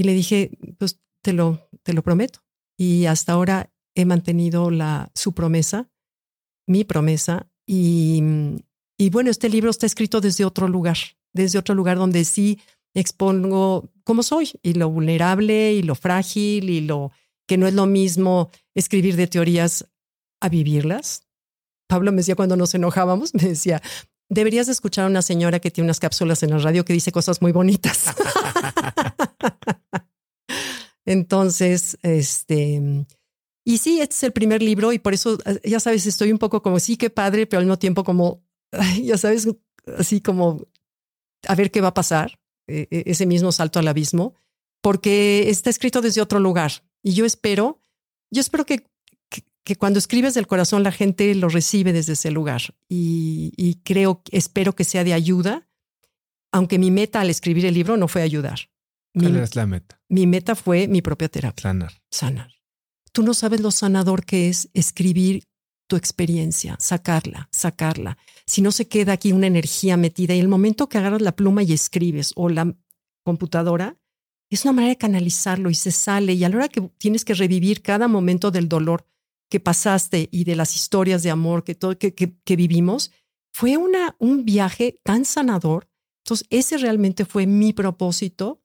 Y 0.00 0.02
le 0.02 0.14
dije, 0.14 0.50
pues 0.78 0.98
te 1.22 1.34
lo, 1.34 1.68
te 1.82 1.92
lo 1.92 2.02
prometo. 2.02 2.40
Y 2.78 3.04
hasta 3.04 3.34
ahora 3.34 3.70
he 3.94 4.06
mantenido 4.06 4.70
la, 4.70 5.10
su 5.14 5.34
promesa, 5.34 5.90
mi 6.66 6.84
promesa, 6.84 7.50
y, 7.66 8.22
y 8.96 9.10
bueno, 9.10 9.30
este 9.30 9.50
libro 9.50 9.68
está 9.68 9.84
escrito 9.84 10.22
desde 10.22 10.46
otro 10.46 10.68
lugar, 10.68 10.96
desde 11.34 11.58
otro 11.58 11.74
lugar 11.74 11.98
donde 11.98 12.24
sí 12.24 12.58
expongo 12.94 13.92
cómo 14.02 14.22
soy 14.22 14.50
y 14.62 14.72
lo 14.72 14.88
vulnerable 14.88 15.74
y 15.74 15.82
lo 15.82 15.94
frágil 15.94 16.70
y 16.70 16.80
lo 16.80 17.12
que 17.46 17.58
no 17.58 17.66
es 17.66 17.74
lo 17.74 17.84
mismo 17.84 18.48
escribir 18.74 19.16
de 19.16 19.26
teorías 19.26 19.86
a 20.40 20.48
vivirlas. 20.48 21.28
Pablo 21.88 22.10
me 22.10 22.18
decía 22.18 22.36
cuando 22.36 22.56
nos 22.56 22.74
enojábamos, 22.74 23.34
me 23.34 23.42
decía, 23.42 23.82
deberías 24.30 24.68
escuchar 24.68 25.04
a 25.04 25.08
una 25.08 25.20
señora 25.20 25.60
que 25.60 25.70
tiene 25.70 25.88
unas 25.88 26.00
cápsulas 26.00 26.42
en 26.42 26.52
la 26.52 26.58
radio 26.58 26.86
que 26.86 26.94
dice 26.94 27.12
cosas 27.12 27.42
muy 27.42 27.52
bonitas. 27.52 28.06
Entonces, 31.10 31.98
este, 32.02 33.04
y 33.64 33.78
sí, 33.78 34.00
este 34.00 34.14
es 34.14 34.22
el 34.22 34.32
primer 34.32 34.62
libro 34.62 34.92
y 34.92 35.00
por 35.00 35.12
eso, 35.12 35.38
ya 35.64 35.80
sabes, 35.80 36.06
estoy 36.06 36.30
un 36.30 36.38
poco 36.38 36.62
como, 36.62 36.78
sí, 36.78 36.96
qué 36.96 37.10
padre, 37.10 37.48
pero 37.48 37.58
al 37.58 37.66
mismo 37.66 37.80
tiempo 37.80 38.04
como, 38.04 38.44
ya 39.02 39.18
sabes, 39.18 39.48
así 39.98 40.20
como, 40.20 40.68
a 41.48 41.54
ver 41.56 41.72
qué 41.72 41.80
va 41.80 41.88
a 41.88 41.94
pasar, 41.94 42.38
e, 42.68 42.86
e, 42.92 43.02
ese 43.06 43.26
mismo 43.26 43.50
salto 43.50 43.80
al 43.80 43.88
abismo, 43.88 44.36
porque 44.80 45.50
está 45.50 45.68
escrito 45.68 46.00
desde 46.00 46.20
otro 46.20 46.38
lugar. 46.38 46.84
Y 47.02 47.14
yo 47.14 47.24
espero, 47.24 47.80
yo 48.30 48.40
espero 48.40 48.64
que, 48.64 48.86
que, 49.64 49.74
cuando 49.74 49.98
escribes 49.98 50.34
del 50.34 50.46
corazón 50.46 50.84
la 50.84 50.92
gente 50.92 51.34
lo 51.34 51.48
recibe 51.48 51.92
desde 51.92 52.12
ese 52.12 52.30
lugar. 52.30 52.76
Y, 52.88 53.52
y 53.56 53.80
creo, 53.82 54.22
espero 54.30 54.76
que 54.76 54.84
sea 54.84 55.02
de 55.02 55.14
ayuda, 55.14 55.66
aunque 56.52 56.78
mi 56.78 56.92
meta 56.92 57.20
al 57.20 57.30
escribir 57.30 57.66
el 57.66 57.74
libro 57.74 57.96
no 57.96 58.06
fue 58.06 58.22
ayudar. 58.22 58.69
¿Cuál 59.12 59.36
es 59.36 59.56
la 59.56 59.66
meta? 59.66 60.00
Mi 60.08 60.26
meta 60.26 60.54
fue 60.54 60.88
mi 60.88 61.02
propia 61.02 61.28
terapia. 61.28 61.62
Sanar. 61.62 61.92
Sanar. 62.10 62.52
Tú 63.12 63.22
no 63.22 63.34
sabes 63.34 63.60
lo 63.60 63.70
sanador 63.70 64.24
que 64.24 64.48
es 64.48 64.70
escribir 64.72 65.44
tu 65.88 65.96
experiencia, 65.96 66.76
sacarla, 66.78 67.48
sacarla. 67.50 68.16
Si 68.46 68.62
no 68.62 68.70
se 68.70 68.86
queda 68.86 69.12
aquí 69.12 69.32
una 69.32 69.48
energía 69.48 69.96
metida 69.96 70.34
y 70.34 70.38
el 70.38 70.48
momento 70.48 70.88
que 70.88 70.98
agarras 70.98 71.20
la 71.20 71.34
pluma 71.34 71.64
y 71.64 71.72
escribes 71.72 72.32
o 72.36 72.48
la 72.48 72.76
computadora, 73.24 73.96
es 74.50 74.64
una 74.64 74.72
manera 74.72 74.92
de 74.92 74.98
canalizarlo 74.98 75.68
y 75.68 75.74
se 75.74 75.90
sale. 75.90 76.34
Y 76.34 76.44
a 76.44 76.48
la 76.48 76.56
hora 76.56 76.68
que 76.68 76.80
tienes 76.98 77.24
que 77.24 77.34
revivir 77.34 77.82
cada 77.82 78.06
momento 78.06 78.52
del 78.52 78.68
dolor 78.68 79.04
que 79.50 79.58
pasaste 79.58 80.28
y 80.30 80.44
de 80.44 80.54
las 80.54 80.76
historias 80.76 81.24
de 81.24 81.30
amor 81.30 81.64
que, 81.64 81.74
todo, 81.74 81.98
que, 81.98 82.14
que 82.14 82.56
vivimos, 82.56 83.10
fue 83.52 83.76
una, 83.76 84.14
un 84.20 84.44
viaje 84.44 85.00
tan 85.02 85.24
sanador. 85.24 85.88
Entonces, 86.24 86.46
ese 86.50 86.78
realmente 86.78 87.24
fue 87.24 87.46
mi 87.46 87.72
propósito 87.72 88.62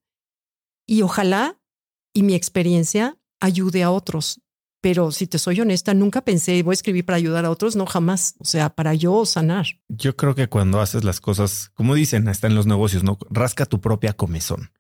y 0.86 1.02
ojalá 1.02 1.60
y 2.14 2.24
mi 2.24 2.34
experiencia 2.34 3.18
ayude 3.40 3.84
a 3.84 3.92
otros. 3.92 4.42
Pero 4.82 5.12
si 5.12 5.26
te 5.26 5.40
soy 5.40 5.60
honesta, 5.62 5.96
nunca 5.96 6.22
pensé, 6.24 6.62
voy 6.62 6.74
a 6.74 6.76
escribir 6.76 7.06
para 7.06 7.18
ayudar 7.18 7.44
a 7.44 7.50
otros, 7.50 7.76
no 7.76 7.88
jamás. 7.88 8.36
O 8.38 8.46
sea, 8.46 8.70
para 8.70 8.94
yo 8.94 9.26
sanar. 9.26 9.66
Yo 9.90 10.16
creo 10.16 10.36
que 10.36 10.48
cuando 10.48 10.80
haces 10.80 11.04
las 11.04 11.20
cosas, 11.20 11.72
como 11.74 11.96
dicen, 11.96 12.28
está 12.28 12.46
en 12.48 12.56
los 12.56 12.68
negocios, 12.68 13.04
no 13.04 13.18
rasca 13.32 13.66
tu 13.66 13.82
propia 13.82 14.14
comezón. 14.14 14.72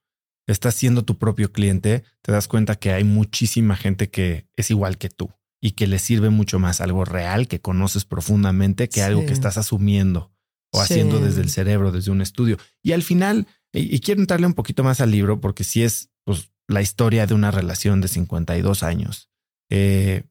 Estás 0.45 0.75
siendo 0.75 1.03
tu 1.03 1.17
propio 1.17 1.51
cliente, 1.51 2.03
te 2.21 2.31
das 2.31 2.47
cuenta 2.47 2.75
que 2.75 2.91
hay 2.91 3.03
muchísima 3.03 3.75
gente 3.75 4.11
que 4.11 4.47
es 4.55 4.69
igual 4.69 4.99
que 4.99 5.09
tú 5.09 5.31
y 5.59 5.71
que 5.71 5.87
le 5.87 5.97
sirve 5.97 6.29
mucho 6.29 6.59
más 6.59 6.81
algo 6.81 7.03
real 7.03 7.47
que 7.47 7.59
conoces 7.59 8.05
profundamente 8.05 8.87
que 8.87 9.01
algo 9.01 9.25
que 9.25 9.33
estás 9.33 9.57
asumiendo 9.57 10.31
o 10.71 10.81
haciendo 10.81 11.19
desde 11.19 11.41
el 11.41 11.49
cerebro, 11.49 11.91
desde 11.91 12.11
un 12.11 12.21
estudio. 12.21 12.57
Y 12.83 12.91
al 12.91 13.01
final, 13.01 13.47
y, 13.75 13.99
quiero 13.99 14.21
entrarle 14.21 14.47
un 14.47 14.53
poquito 14.53 14.83
más 14.83 15.01
al 15.01 15.11
libro 15.11 15.41
porque 15.41 15.63
si 15.63 15.83
es 15.83 16.09
pues, 16.23 16.51
la 16.67 16.81
historia 16.81 17.27
de 17.27 17.33
una 17.33 17.51
relación 17.51 18.01
de 18.01 18.07
52 18.07 18.83
años 18.83 19.29
eh, 19.69 20.23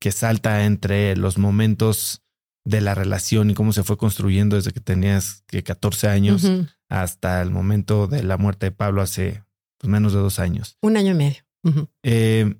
que 0.00 0.12
salta 0.12 0.64
entre 0.64 1.16
los 1.16 1.38
momentos 1.38 2.22
de 2.64 2.80
la 2.80 2.94
relación 2.94 3.50
y 3.50 3.54
cómo 3.54 3.72
se 3.72 3.82
fue 3.82 3.96
construyendo 3.96 4.56
desde 4.56 4.72
que 4.72 4.80
tenías 4.80 5.42
que 5.46 5.62
14 5.62 6.08
años 6.08 6.46
hasta 6.88 7.40
el 7.40 7.50
momento 7.50 8.06
de 8.06 8.22
la 8.22 8.36
muerte 8.36 8.66
de 8.66 8.72
Pablo 8.72 9.02
hace 9.02 9.42
pues, 9.78 9.90
menos 9.90 10.12
de 10.12 10.18
dos 10.18 10.38
años. 10.38 10.76
Un 10.82 10.96
año 10.96 11.12
y 11.12 11.14
medio. 11.14 11.42
Eh, 12.02 12.54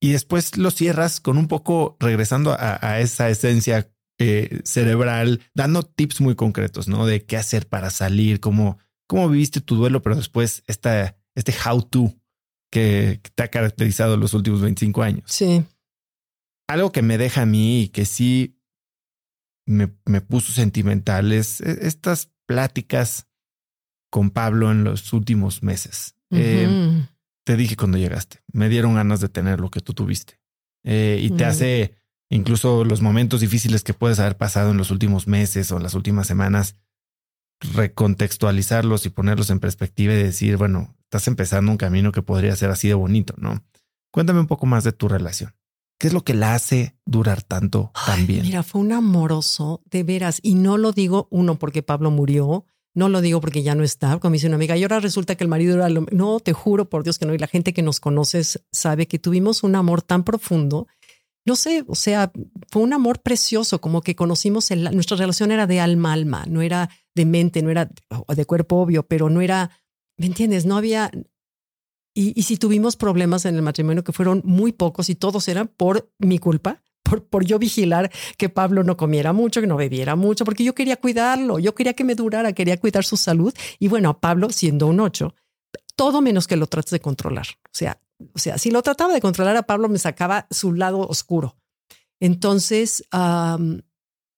y 0.00 0.12
después 0.12 0.56
lo 0.56 0.70
cierras 0.70 1.20
con 1.20 1.38
un 1.38 1.48
poco 1.48 1.96
regresando 2.00 2.56
a, 2.58 3.00
esa 3.00 3.28
esencia 3.28 3.90
eh, 4.18 4.60
cerebral, 4.64 5.40
dando 5.54 5.82
tips 5.82 6.20
muy 6.20 6.34
concretos, 6.34 6.86
¿no? 6.88 7.06
De 7.06 7.24
qué 7.24 7.36
hacer 7.36 7.66
para 7.66 7.90
salir, 7.90 8.40
cómo, 8.40 8.78
cómo 9.06 9.28
viviste 9.28 9.60
tu 9.60 9.76
duelo, 9.76 10.02
pero 10.02 10.16
después 10.16 10.62
esta, 10.66 11.16
este 11.34 11.54
how 11.64 11.82
to 11.82 12.14
que, 12.70 13.20
te 13.34 13.42
ha 13.42 13.48
caracterizado 13.48 14.16
los 14.16 14.34
últimos 14.34 14.60
25 14.60 15.02
años. 15.02 15.24
Sí. 15.26 15.64
Algo 16.68 16.92
que 16.92 17.02
me 17.02 17.18
deja 17.18 17.42
a 17.42 17.46
mí 17.46 17.82
y 17.82 17.88
que 17.88 18.04
sí 18.04 18.60
me, 19.66 19.92
me 20.04 20.20
puso 20.20 20.52
sentimental 20.52 21.32
es 21.32 21.60
e, 21.60 21.86
estas 21.86 22.32
pláticas 22.46 23.28
con 24.10 24.30
Pablo 24.30 24.70
en 24.70 24.84
los 24.84 25.12
últimos 25.12 25.62
meses. 25.62 26.14
Eh, 26.30 27.06
te 27.44 27.56
dije 27.56 27.76
cuando 27.76 27.98
llegaste, 27.98 28.40
me 28.52 28.68
dieron 28.68 28.94
ganas 28.94 29.20
de 29.20 29.28
tener 29.28 29.60
lo 29.60 29.70
que 29.70 29.80
tú 29.80 29.94
tuviste. 29.94 30.40
Eh, 30.84 31.18
y 31.20 31.30
te 31.30 31.44
hace 31.44 31.96
incluso 32.28 32.84
los 32.84 33.02
momentos 33.02 33.40
difíciles 33.40 33.82
que 33.82 33.94
puedes 33.94 34.18
haber 34.18 34.36
pasado 34.36 34.70
en 34.70 34.76
los 34.76 34.90
últimos 34.90 35.26
meses 35.26 35.70
o 35.70 35.78
las 35.78 35.94
últimas 35.94 36.26
semanas, 36.26 36.76
recontextualizarlos 37.60 39.06
y 39.06 39.10
ponerlos 39.10 39.50
en 39.50 39.60
perspectiva 39.60 40.12
y 40.12 40.22
decir, 40.22 40.56
bueno, 40.56 40.96
estás 41.04 41.28
empezando 41.28 41.70
un 41.70 41.78
camino 41.78 42.12
que 42.12 42.22
podría 42.22 42.54
ser 42.56 42.70
así 42.70 42.88
de 42.88 42.94
bonito, 42.94 43.34
¿no? 43.38 43.64
Cuéntame 44.10 44.40
un 44.40 44.46
poco 44.46 44.66
más 44.66 44.84
de 44.84 44.92
tu 44.92 45.08
relación. 45.08 45.54
¿Qué 45.98 46.08
es 46.08 46.12
lo 46.12 46.24
que 46.24 46.34
la 46.34 46.54
hace 46.54 46.94
durar 47.06 47.42
tanto 47.42 47.90
también? 48.04 48.42
Mira, 48.42 48.62
fue 48.62 48.82
un 48.82 48.92
amoroso, 48.92 49.82
de 49.90 50.02
veras. 50.02 50.40
Y 50.42 50.54
no 50.54 50.76
lo 50.76 50.92
digo, 50.92 51.26
uno, 51.30 51.58
porque 51.58 51.82
Pablo 51.82 52.10
murió, 52.10 52.66
no 52.94 53.08
lo 53.08 53.22
digo 53.22 53.40
porque 53.40 53.62
ya 53.62 53.74
no 53.74 53.82
está, 53.82 54.18
como 54.18 54.34
dice 54.34 54.46
una 54.46 54.56
amiga, 54.56 54.76
y 54.76 54.82
ahora 54.82 55.00
resulta 55.00 55.36
que 55.36 55.44
el 55.44 55.48
marido 55.48 55.76
era 55.76 55.88
lo... 55.88 56.06
No, 56.12 56.40
te 56.40 56.52
juro 56.52 56.88
por 56.90 57.02
Dios 57.02 57.18
que 57.18 57.24
no. 57.24 57.34
Y 57.34 57.38
la 57.38 57.46
gente 57.46 57.72
que 57.72 57.82
nos 57.82 58.00
conoce 58.00 58.42
sabe 58.72 59.06
que 59.06 59.18
tuvimos 59.18 59.62
un 59.62 59.74
amor 59.74 60.02
tan 60.02 60.22
profundo. 60.22 60.86
No 61.46 61.56
sé, 61.56 61.84
o 61.86 61.94
sea, 61.94 62.30
fue 62.70 62.82
un 62.82 62.92
amor 62.92 63.20
precioso, 63.20 63.80
como 63.80 64.02
que 64.02 64.16
conocimos, 64.16 64.70
el, 64.70 64.84
nuestra 64.94 65.16
relación 65.16 65.52
era 65.52 65.66
de 65.66 65.80
alma 65.80 66.10
a 66.10 66.14
alma, 66.14 66.44
no 66.48 66.60
era 66.60 66.90
de 67.16 67.24
mente, 67.24 67.62
no 67.62 67.70
era 67.70 67.90
de 68.28 68.44
cuerpo 68.44 68.76
obvio, 68.76 69.02
pero 69.02 69.28
no 69.28 69.40
era 69.40 69.70
¿Me 70.16 70.26
entiendes? 70.26 70.66
No 70.66 70.76
había... 70.76 71.10
Y, 72.14 72.42
si 72.44 72.56
tuvimos 72.56 72.96
problemas 72.96 73.44
en 73.44 73.56
el 73.56 73.62
matrimonio 73.62 74.02
que 74.02 74.12
fueron 74.12 74.40
muy 74.42 74.72
pocos 74.72 75.10
y 75.10 75.14
todos 75.14 75.48
eran 75.48 75.68
por 75.68 76.10
mi 76.18 76.38
culpa, 76.38 76.82
por, 77.02 77.22
por, 77.26 77.44
yo 77.44 77.58
vigilar 77.58 78.10
que 78.38 78.48
Pablo 78.48 78.84
no 78.84 78.96
comiera 78.96 79.34
mucho, 79.34 79.60
que 79.60 79.66
no 79.66 79.76
bebiera 79.76 80.16
mucho, 80.16 80.46
porque 80.46 80.64
yo 80.64 80.74
quería 80.74 80.96
cuidarlo, 80.96 81.58
yo 81.58 81.74
quería 81.74 81.92
que 81.92 82.04
me 82.04 82.14
durara, 82.14 82.54
quería 82.54 82.80
cuidar 82.80 83.04
su 83.04 83.18
salud. 83.18 83.52
Y 83.78 83.88
bueno, 83.88 84.18
Pablo, 84.18 84.48
siendo 84.48 84.86
un 84.86 85.00
ocho, 85.00 85.34
todo 85.94 86.22
menos 86.22 86.46
que 86.46 86.56
lo 86.56 86.66
trates 86.68 86.92
de 86.92 87.00
controlar. 87.00 87.48
O 87.66 87.74
sea, 87.74 88.00
o 88.32 88.38
sea, 88.38 88.56
si 88.56 88.70
lo 88.70 88.82
trataba 88.82 89.12
de 89.12 89.20
controlar 89.20 89.58
a 89.58 89.64
Pablo, 89.64 89.90
me 89.90 89.98
sacaba 89.98 90.46
su 90.50 90.72
lado 90.72 91.00
oscuro. 91.00 91.58
Entonces, 92.18 93.04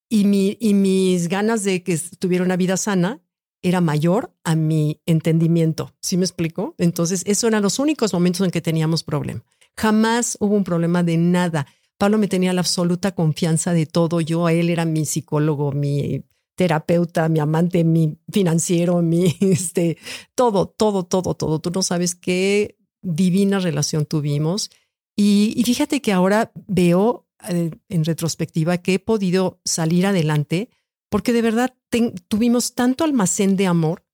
y, 0.09 0.24
mi, 0.24 0.56
y 0.61 0.74
mis 0.74 1.28
ganas 1.28 1.64
de 1.64 1.82
que 1.82 1.98
tuviera 2.18 2.44
una 2.44 2.56
vida 2.56 2.76
sana 2.76 3.22
era 3.62 3.80
mayor 3.80 4.34
a 4.44 4.54
mi 4.54 5.00
entendimiento. 5.06 5.94
¿Sí 6.00 6.16
me 6.16 6.24
explico? 6.24 6.74
Entonces, 6.78 7.22
esos 7.26 7.48
eran 7.48 7.62
los 7.62 7.78
únicos 7.78 8.12
momentos 8.12 8.44
en 8.44 8.50
que 8.50 8.61
teníamos 8.61 9.02
problema. 9.02 9.44
Jamás 9.76 10.36
hubo 10.40 10.54
un 10.54 10.64
problema 10.64 11.02
de 11.02 11.16
nada. 11.16 11.66
Pablo 11.98 12.18
me 12.18 12.28
tenía 12.28 12.52
la 12.52 12.61
absoluta 12.61 13.12
confianza 13.12 13.72
de 13.72 13.86
todo. 13.86 14.20
Yo 14.20 14.48
él 14.48 14.70
era 14.70 14.84
mi 14.84 15.04
psicólogo, 15.04 15.72
mi 15.72 16.24
terapeuta, 16.54 17.28
mi 17.28 17.40
amante, 17.40 17.84
mi 17.84 18.18
financiero, 18.32 19.02
mi 19.02 19.36
este, 19.40 19.98
todo, 20.34 20.66
todo, 20.68 21.04
todo, 21.04 21.34
todo. 21.34 21.61
Tú 21.61 21.70
no 21.70 21.82
sabes 21.82 22.14
qué 22.14 22.76
divina 23.02 23.59
relación 23.59 24.06
tuvimos. 24.06 24.70
Y, 25.16 25.52
y 25.56 25.64
fíjate 25.64 26.00
que 26.00 26.12
ahora 26.12 26.52
veo 26.66 27.28
en 27.47 28.05
retrospectiva 28.05 28.78
que 28.78 28.95
he 28.95 28.99
podido 28.99 29.61
salir 29.64 30.07
adelante 30.07 30.70
porque 31.09 31.32
de 31.32 31.43
verdad 31.43 31.74
tuvimos 32.28 32.74
tanto 32.74 33.05
almacén 33.05 33.57
de 33.57 33.66
amor 33.66 34.05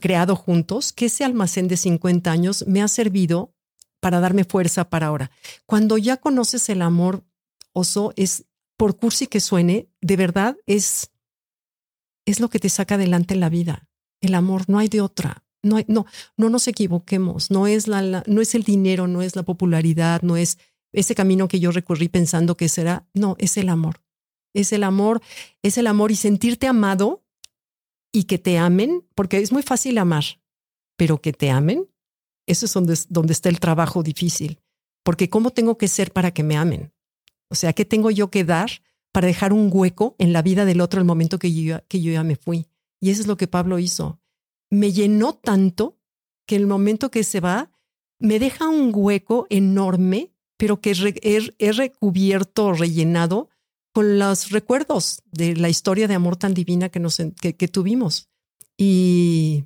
creado 0.00 0.36
juntos 0.36 0.92
que 0.92 1.06
ese 1.06 1.24
almacén 1.24 1.68
de 1.68 1.76
50 1.76 2.30
años 2.30 2.64
me 2.66 2.82
ha 2.82 2.88
servido 2.88 3.54
para 4.00 4.20
darme 4.20 4.44
fuerza 4.44 4.88
para 4.88 5.08
ahora. 5.08 5.30
Cuando 5.66 5.98
ya 5.98 6.16
conoces 6.16 6.68
el 6.68 6.82
amor, 6.82 7.24
oso, 7.72 8.12
es 8.16 8.44
por 8.76 8.96
cursi 8.96 9.26
que 9.26 9.40
suene, 9.40 9.88
de 10.00 10.16
verdad 10.16 10.56
es, 10.66 11.10
es 12.24 12.38
lo 12.38 12.48
que 12.48 12.60
te 12.60 12.68
saca 12.68 12.94
adelante 12.94 13.34
en 13.34 13.40
la 13.40 13.48
vida. 13.48 13.88
El 14.20 14.34
amor, 14.34 14.68
no 14.68 14.78
hay 14.78 14.88
de 14.88 15.00
otra. 15.00 15.44
No, 15.62 15.76
hay, 15.76 15.84
no, 15.88 16.06
no 16.36 16.48
nos 16.50 16.68
equivoquemos. 16.68 17.50
No 17.50 17.66
es, 17.66 17.88
la, 17.88 18.22
no 18.26 18.40
es 18.40 18.54
el 18.54 18.62
dinero, 18.62 19.08
no 19.08 19.22
es 19.22 19.34
la 19.34 19.42
popularidad, 19.42 20.22
no 20.22 20.36
es 20.36 20.58
ese 20.92 21.14
camino 21.14 21.48
que 21.48 21.60
yo 21.60 21.70
recorrí 21.70 22.08
pensando 22.08 22.56
que 22.56 22.68
será. 22.68 23.06
No, 23.14 23.36
es 23.38 23.56
el 23.56 23.68
amor. 23.68 24.02
Es 24.54 24.72
el 24.72 24.84
amor, 24.84 25.20
es 25.62 25.78
el 25.78 25.86
amor 25.86 26.10
y 26.10 26.16
sentirte 26.16 26.66
amado 26.66 27.24
y 28.12 28.24
que 28.24 28.38
te 28.38 28.58
amen, 28.58 29.04
porque 29.14 29.38
es 29.38 29.52
muy 29.52 29.62
fácil 29.62 29.98
amar, 29.98 30.24
pero 30.96 31.20
que 31.20 31.32
te 31.32 31.50
amen, 31.50 31.86
eso 32.48 32.64
es 32.64 32.72
donde, 32.72 33.32
está 33.32 33.50
el 33.50 33.60
trabajo 33.60 34.02
difícil. 34.02 34.60
Porque 35.04 35.28
¿cómo 35.28 35.50
tengo 35.50 35.76
que 35.76 35.86
ser 35.86 36.12
para 36.12 36.32
que 36.32 36.42
me 36.42 36.56
amen? 36.56 36.92
O 37.50 37.54
sea, 37.54 37.74
¿qué 37.74 37.84
tengo 37.84 38.10
yo 38.10 38.30
que 38.30 38.44
dar 38.44 38.70
para 39.12 39.26
dejar 39.26 39.52
un 39.52 39.70
hueco 39.72 40.16
en 40.18 40.32
la 40.32 40.42
vida 40.42 40.64
del 40.64 40.80
otro 40.80 40.98
el 40.98 41.06
momento 41.06 41.38
que 41.38 41.52
yo, 41.52 41.78
que 41.88 42.00
yo 42.00 42.10
ya 42.10 42.24
me 42.24 42.36
fui? 42.36 42.66
Y 43.00 43.10
eso 43.10 43.20
es 43.20 43.26
lo 43.26 43.36
que 43.36 43.48
Pablo 43.48 43.78
hizo. 43.78 44.20
Me 44.70 44.92
llenó 44.92 45.34
tanto 45.34 45.98
que 46.46 46.56
el 46.56 46.66
momento 46.66 47.10
que 47.10 47.22
se 47.22 47.40
va, 47.40 47.70
me 48.18 48.38
deja 48.38 48.68
un 48.68 48.92
hueco 48.94 49.46
enorme, 49.50 50.32
pero 50.58 50.80
que 50.80 50.92
he, 51.22 51.72
recubierto, 51.72 52.72
rellenado 52.72 53.48
con 53.94 54.18
los 54.18 54.50
recuerdos 54.50 55.22
de 55.30 55.56
la 55.56 55.70
historia 55.70 56.06
de 56.08 56.14
amor 56.14 56.36
tan 56.36 56.52
divina 56.52 56.90
que, 56.90 57.00
nos, 57.00 57.16
que, 57.16 57.68
tuvimos. 57.68 58.28
Y, 58.76 59.64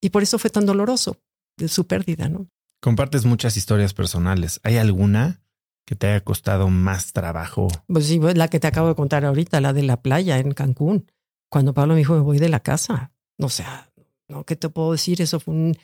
y 0.00 0.10
por 0.10 0.22
eso 0.22 0.38
fue 0.38 0.50
tan 0.50 0.66
doloroso 0.66 1.18
de 1.56 1.68
su 1.68 1.86
pérdida, 1.86 2.28
¿no? 2.28 2.48
Compartes 2.80 3.26
muchas 3.26 3.56
historias 3.56 3.92
personales. 3.92 4.60
¿Hay 4.64 4.78
alguna 4.78 5.42
que 5.84 5.94
te 5.94 6.06
haya 6.06 6.24
costado 6.24 6.70
más 6.70 7.12
trabajo? 7.12 7.68
Pues 7.86 8.06
sí, 8.06 8.18
pues 8.18 8.36
la 8.36 8.48
que 8.48 8.58
te 8.58 8.66
acabo 8.66 8.88
de 8.88 8.94
contar 8.94 9.26
ahorita, 9.26 9.60
la 9.60 9.74
de 9.74 9.82
la 9.82 10.00
playa 10.00 10.38
en 10.38 10.52
Cancún. 10.52 11.06
Cuando 11.50 11.74
Pablo 11.74 11.94
me 11.94 12.00
dijo, 12.00 12.14
me 12.14 12.20
voy 12.20 12.38
de 12.38 12.48
la 12.48 12.60
casa. 12.60 13.12
O 13.38 13.50
sea, 13.50 13.92
¿no? 14.28 14.44
¿Qué 14.44 14.56
te 14.56 14.70
puedo 14.70 14.92
decir? 14.92 15.20
Eso 15.20 15.38
fue 15.38 15.52
un, 15.52 15.76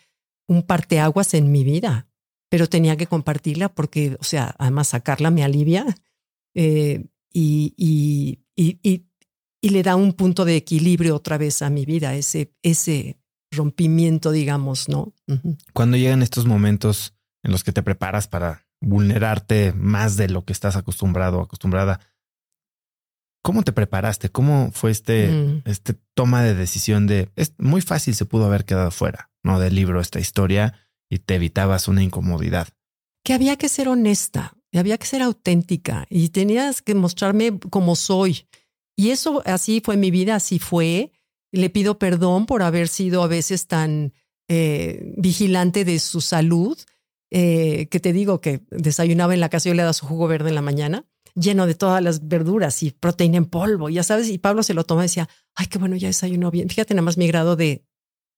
un 0.48 0.62
parteaguas 0.62 1.34
en 1.34 1.52
mi 1.52 1.62
vida. 1.62 2.08
Pero 2.48 2.68
tenía 2.68 2.96
que 2.96 3.06
compartirla 3.06 3.68
porque, 3.68 4.16
o 4.20 4.24
sea, 4.24 4.54
además 4.58 4.88
sacarla 4.88 5.30
me 5.30 5.42
alivia 5.42 5.84
eh, 6.54 7.06
y, 7.32 7.74
y, 7.76 8.40
y, 8.54 9.06
y, 9.60 9.68
le 9.68 9.82
da 9.82 9.96
un 9.96 10.12
punto 10.12 10.44
de 10.44 10.56
equilibrio 10.56 11.16
otra 11.16 11.38
vez 11.38 11.60
a 11.60 11.70
mi 11.70 11.84
vida, 11.84 12.14
ese, 12.14 12.54
ese 12.62 13.18
rompimiento, 13.50 14.30
digamos, 14.30 14.88
¿no? 14.88 15.12
Cuando 15.74 15.96
llegan 15.96 16.22
estos 16.22 16.46
momentos 16.46 17.14
en 17.42 17.52
los 17.52 17.64
que 17.64 17.72
te 17.72 17.82
preparas 17.82 18.28
para 18.28 18.66
vulnerarte 18.80 19.72
más 19.72 20.16
de 20.16 20.28
lo 20.28 20.44
que 20.44 20.52
estás 20.52 20.76
acostumbrado 20.76 21.38
o 21.38 21.42
acostumbrada, 21.42 22.00
¿cómo 23.42 23.62
te 23.62 23.72
preparaste? 23.72 24.30
¿Cómo 24.30 24.70
fue 24.72 24.90
este, 24.90 25.28
mm. 25.28 25.62
este 25.66 25.94
toma 26.14 26.42
de 26.42 26.54
decisión 26.54 27.06
de 27.06 27.30
es 27.36 27.54
muy 27.58 27.80
fácil 27.80 28.14
se 28.14 28.24
pudo 28.24 28.46
haber 28.46 28.64
quedado 28.64 28.90
fuera, 28.90 29.30
no 29.42 29.60
del 29.60 29.74
libro 29.74 30.00
esta 30.00 30.20
historia 30.20 30.74
y 31.08 31.18
te 31.18 31.34
evitabas 31.34 31.88
una 31.88 32.02
incomodidad? 32.02 32.68
Que 33.24 33.32
había 33.32 33.56
que 33.56 33.68
ser 33.68 33.88
honesta, 33.88 34.56
y 34.76 34.78
había 34.78 34.98
que 34.98 35.06
ser 35.06 35.22
auténtica 35.22 36.06
y 36.10 36.28
tenías 36.28 36.82
que 36.82 36.94
mostrarme 36.94 37.58
como 37.70 37.96
soy. 37.96 38.46
Y 38.94 39.08
eso 39.08 39.42
así 39.46 39.80
fue 39.82 39.96
mi 39.96 40.10
vida, 40.10 40.34
así 40.34 40.58
fue. 40.58 41.12
Le 41.50 41.70
pido 41.70 41.98
perdón 41.98 42.44
por 42.44 42.62
haber 42.62 42.88
sido 42.88 43.22
a 43.22 43.26
veces 43.26 43.68
tan 43.68 44.12
eh, 44.48 45.14
vigilante 45.16 45.86
de 45.86 45.98
su 45.98 46.20
salud, 46.20 46.78
eh, 47.30 47.88
que 47.90 48.00
te 48.00 48.12
digo 48.12 48.42
que 48.42 48.60
desayunaba 48.70 49.34
en 49.34 49.40
la 49.40 49.48
casa 49.48 49.68
y 49.68 49.74
le 49.74 49.82
daba 49.82 49.94
su 49.94 50.06
jugo 50.06 50.28
verde 50.28 50.50
en 50.50 50.54
la 50.54 50.62
mañana, 50.62 51.06
lleno 51.34 51.66
de 51.66 51.74
todas 51.74 52.02
las 52.02 52.28
verduras 52.28 52.82
y 52.82 52.90
proteína 52.90 53.38
en 53.38 53.46
polvo, 53.46 53.88
ya 53.88 54.02
sabes, 54.02 54.28
y 54.28 54.38
Pablo 54.38 54.62
se 54.62 54.74
lo 54.74 54.84
toma 54.84 55.02
y 55.02 55.04
decía, 55.04 55.28
ay, 55.54 55.66
qué 55.68 55.78
bueno, 55.78 55.96
ya 55.96 56.08
desayunó 56.08 56.50
bien. 56.50 56.68
Fíjate 56.68 56.92
nada 56.92 57.02
más 57.02 57.16
mi 57.16 57.28
grado 57.28 57.56
de 57.56 57.82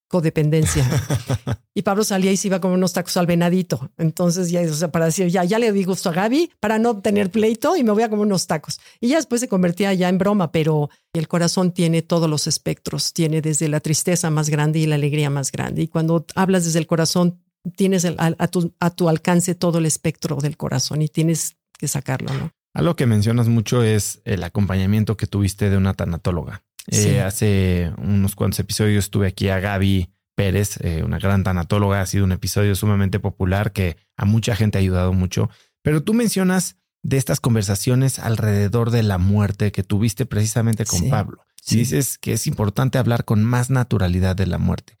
codependencia. 0.09 0.85
y 1.73 1.83
Pablo 1.83 2.03
salía 2.03 2.31
y 2.31 2.37
se 2.37 2.47
iba 2.47 2.59
con 2.59 2.71
unos 2.71 2.91
tacos 2.91 3.15
al 3.15 3.27
venadito. 3.27 3.89
Entonces 3.97 4.51
ya, 4.51 4.61
o 4.61 4.73
sea, 4.73 4.91
para 4.91 5.05
decir, 5.05 5.27
ya, 5.27 5.45
ya 5.45 5.59
le 5.59 5.71
di 5.71 5.85
gusto 5.85 6.09
a 6.09 6.13
Gaby 6.13 6.51
para 6.59 6.79
no 6.79 6.99
tener 6.99 7.31
pleito 7.31 7.77
y 7.77 7.83
me 7.83 7.91
voy 7.91 8.03
a 8.03 8.09
comer 8.09 8.25
unos 8.25 8.47
tacos. 8.47 8.81
Y 8.99 9.07
ya 9.07 9.17
después 9.17 9.39
se 9.39 9.47
convertía 9.47 9.93
ya 9.93 10.09
en 10.09 10.17
broma, 10.17 10.51
pero 10.51 10.89
el 11.13 11.27
corazón 11.29 11.71
tiene 11.71 12.01
todos 12.01 12.29
los 12.29 12.47
espectros, 12.47 13.13
tiene 13.13 13.41
desde 13.41 13.69
la 13.69 13.79
tristeza 13.79 14.29
más 14.29 14.49
grande 14.49 14.79
y 14.79 14.87
la 14.87 14.95
alegría 14.95 15.29
más 15.29 15.51
grande. 15.51 15.83
Y 15.83 15.87
cuando 15.87 16.25
hablas 16.35 16.65
desde 16.65 16.79
el 16.79 16.87
corazón, 16.87 17.39
tienes 17.77 18.05
a, 18.05 18.47
tu, 18.47 18.73
a 18.79 18.89
tu 18.89 19.07
alcance 19.07 19.55
todo 19.55 19.77
el 19.77 19.85
espectro 19.85 20.37
del 20.37 20.57
corazón 20.57 21.01
y 21.01 21.07
tienes 21.07 21.55
que 21.77 21.87
sacarlo, 21.87 22.33
¿no? 22.33 22.51
Algo 22.73 22.95
que 22.95 23.05
mencionas 23.07 23.47
mucho 23.47 23.83
es 23.83 24.21
el 24.25 24.43
acompañamiento 24.43 25.17
que 25.17 25.27
tuviste 25.27 25.69
de 25.69 25.77
una 25.77 25.95
tanatóloga. 25.95 26.63
Eh, 26.91 27.21
hace 27.21 27.91
unos 27.97 28.35
cuantos 28.35 28.59
episodios 28.59 29.05
estuve 29.05 29.27
aquí 29.27 29.49
a 29.49 29.59
Gaby 29.59 30.09
Pérez, 30.35 30.77
eh, 30.81 31.03
una 31.03 31.19
gran 31.19 31.43
tanatóloga. 31.43 32.01
Ha 32.01 32.05
sido 32.05 32.25
un 32.25 32.31
episodio 32.31 32.75
sumamente 32.75 33.19
popular 33.19 33.71
que 33.71 33.97
a 34.15 34.25
mucha 34.25 34.55
gente 34.55 34.77
ha 34.77 34.81
ayudado 34.81 35.13
mucho. 35.13 35.49
Pero 35.81 36.03
tú 36.03 36.13
mencionas 36.13 36.77
de 37.03 37.17
estas 37.17 37.39
conversaciones 37.39 38.19
alrededor 38.19 38.91
de 38.91 39.03
la 39.03 39.17
muerte 39.17 39.71
que 39.71 39.83
tuviste 39.83 40.25
precisamente 40.25 40.85
con 40.85 41.09
Pablo. 41.09 41.43
dices 41.69 42.17
que 42.17 42.33
es 42.33 42.47
importante 42.47 42.97
hablar 42.97 43.25
con 43.25 43.43
más 43.43 43.69
naturalidad 43.69 44.35
de 44.35 44.47
la 44.47 44.57
muerte. 44.57 44.97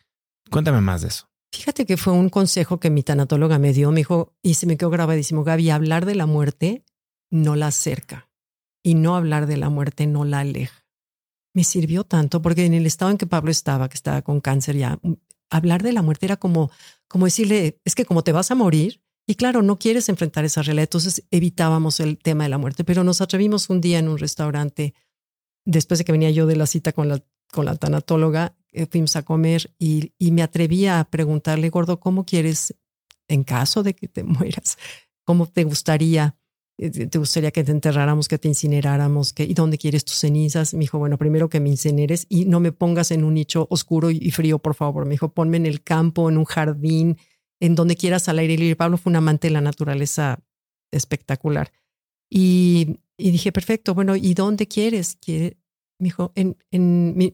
Cuéntame 0.51 0.81
más 0.81 1.01
de 1.01 1.09
eso. 1.09 1.29
Fíjate 1.51 1.85
que 1.85 1.97
fue 1.97 2.13
un 2.13 2.29
consejo 2.29 2.79
que 2.79 2.91
mi 2.91 3.01
tanatóloga 3.01 3.57
me 3.57 3.73
dio. 3.73 3.91
Me 3.91 3.97
dijo, 4.01 4.35
y 4.43 4.53
se 4.53 4.67
me 4.67 4.77
quedó 4.77 4.91
grabadísimo, 4.91 5.43
Gaby, 5.43 5.71
hablar 5.71 6.05
de 6.05 6.15
la 6.15 6.27
muerte 6.27 6.85
no 7.31 7.55
la 7.55 7.67
acerca 7.67 8.29
y 8.83 8.95
no 8.95 9.15
hablar 9.15 9.47
de 9.47 9.57
la 9.57 9.69
muerte 9.69 10.07
no 10.07 10.25
la 10.25 10.39
aleja 10.39 10.88
me 11.53 11.63
sirvió 11.63 12.03
tanto 12.03 12.41
porque 12.41 12.65
en 12.65 12.73
el 12.73 12.85
estado 12.85 13.11
en 13.11 13.17
que 13.17 13.27
Pablo 13.27 13.51
estaba, 13.51 13.89
que 13.89 13.95
estaba 13.95 14.21
con 14.21 14.39
cáncer 14.41 14.77
ya, 14.77 14.99
mm, 15.01 15.13
hablar 15.49 15.83
de 15.83 15.93
la 15.93 16.01
muerte 16.01 16.25
era 16.25 16.37
como, 16.37 16.71
como 17.07 17.25
decirle, 17.25 17.79
es 17.85 17.95
que 17.95 18.05
como 18.05 18.23
te 18.23 18.31
vas 18.31 18.51
a 18.51 18.55
morir, 18.55 19.01
y 19.27 19.35
claro, 19.35 19.61
no 19.61 19.77
quieres 19.77 20.09
enfrentar 20.09 20.43
esa 20.45 20.63
realidad, 20.63 20.85
entonces 20.85 21.23
evitábamos 21.29 21.99
el 21.99 22.17
tema 22.17 22.45
de 22.45 22.49
la 22.49 22.57
muerte, 22.57 22.83
pero 22.83 23.03
nos 23.03 23.21
atrevimos 23.21 23.69
un 23.69 23.79
día 23.79 23.99
en 23.99 24.07
un 24.07 24.17
restaurante, 24.17 24.93
después 25.65 25.99
de 25.99 26.05
que 26.05 26.11
venía 26.11 26.31
yo 26.31 26.47
de 26.47 26.55
la 26.55 26.65
cita 26.65 26.93
con 26.93 27.09
la, 27.09 27.23
con 27.51 27.65
la 27.65 27.75
tanatóloga, 27.75 28.55
eh, 28.71 28.87
fuimos 28.87 29.15
a 29.15 29.23
comer 29.23 29.71
y, 29.77 30.13
y 30.17 30.31
me 30.31 30.41
atreví 30.41 30.87
a 30.87 31.03
preguntarle, 31.03 31.69
gordo, 31.69 31.99
¿cómo 31.99 32.25
quieres, 32.25 32.75
en 33.27 33.43
caso 33.43 33.83
de 33.83 33.93
que 33.93 34.07
te 34.07 34.23
mueras, 34.25 34.77
cómo 35.25 35.45
te 35.45 35.63
gustaría 35.63 36.35
te 36.79 37.19
gustaría 37.19 37.51
que 37.51 37.63
te 37.63 37.71
enterráramos, 37.71 38.29
que 38.29 38.37
te 38.37 38.47
incineráramos, 38.47 39.33
¿y 39.37 39.53
dónde 39.53 39.77
quieres 39.77 40.05
tus 40.05 40.15
cenizas? 40.15 40.73
Me 40.73 40.81
dijo, 40.81 40.97
bueno, 40.97 41.17
primero 41.17 41.49
que 41.49 41.59
me 41.59 41.69
incineres 41.69 42.25
y 42.29 42.45
no 42.45 42.61
me 42.61 42.71
pongas 42.71 43.11
en 43.11 43.25
un 43.25 43.33
nicho 43.33 43.67
oscuro 43.69 44.09
y 44.09 44.31
frío, 44.31 44.59
por 44.59 44.75
favor. 44.75 45.05
Me 45.05 45.11
dijo, 45.11 45.33
ponme 45.33 45.57
en 45.57 45.65
el 45.65 45.83
campo, 45.83 46.29
en 46.29 46.37
un 46.37 46.45
jardín, 46.45 47.17
en 47.59 47.75
donde 47.75 47.97
quieras 47.97 48.29
al 48.29 48.39
aire 48.39 48.57
libre. 48.57 48.77
Pablo 48.77 48.97
fue 48.97 49.09
un 49.09 49.17
amante 49.17 49.47
de 49.47 49.53
la 49.53 49.61
naturaleza 49.61 50.39
espectacular. 50.91 51.73
Y, 52.29 52.99
dije, 53.17 53.51
perfecto, 53.51 53.93
bueno, 53.93 54.15
¿y 54.15 54.33
dónde 54.33 54.67
quieres? 54.67 55.17
¿Quiere? 55.19 55.57
Me 55.99 56.05
dijo, 56.05 56.31
en 56.35 56.55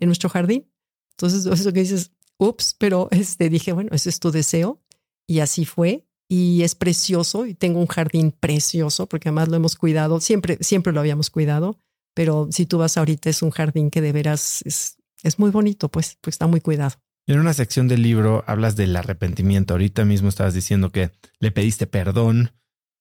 nuestro 0.02 0.30
jardín. 0.30 0.68
Entonces, 1.12 1.46
eso 1.60 1.72
que 1.72 1.82
dices, 1.82 2.12
ups, 2.38 2.76
pero 2.80 3.10
este, 3.12 3.50
dije, 3.50 3.74
bueno, 3.74 3.92
ese 3.94 4.10
es 4.10 4.20
tu 4.20 4.32
deseo. 4.32 4.82
Y 5.28 5.40
así 5.40 5.66
fue 5.66 6.06
y 6.28 6.64
es 6.64 6.76
precioso 6.76 7.46
y 7.46 7.54
tengo 7.54 7.80
un 7.80 7.88
jardín 7.88 8.32
precioso 8.32 9.08
porque 9.08 9.30
además 9.30 9.50
lo 9.50 9.56
hemos 9.56 9.76
cuidado, 9.76 10.20
siempre, 10.20 10.58
siempre 10.62 10.94
lo 10.94 11.00
habíamos 11.00 11.30
cuidado, 11.30 11.80
pero 12.14 12.48
si 12.52 12.66
tú 12.66 12.78
vas 12.78 12.98
ahorita 12.98 13.30
es 13.30 13.42
un 13.42 13.52
jardín 13.52 13.92
que 13.92 14.02
de 14.02 14.12
veras 14.12 14.62
es, 14.66 14.98
es 15.24 15.40
muy 15.40 15.52
bonito, 15.52 15.90
pues, 15.90 16.18
pues 16.22 16.36
está 16.36 16.48
muy 16.48 16.62
cuidado. 16.62 16.96
En 17.28 17.40
una 17.40 17.54
sección 17.54 17.88
del 17.88 18.04
libro 18.04 18.44
hablas 18.48 18.76
del 18.76 18.96
arrepentimiento. 18.96 19.74
Ahorita 19.74 20.06
mismo 20.06 20.30
estabas 20.30 20.54
diciendo 20.54 20.92
que 20.92 21.12
le 21.40 21.52
pediste 21.52 21.88
perdón 21.88 22.52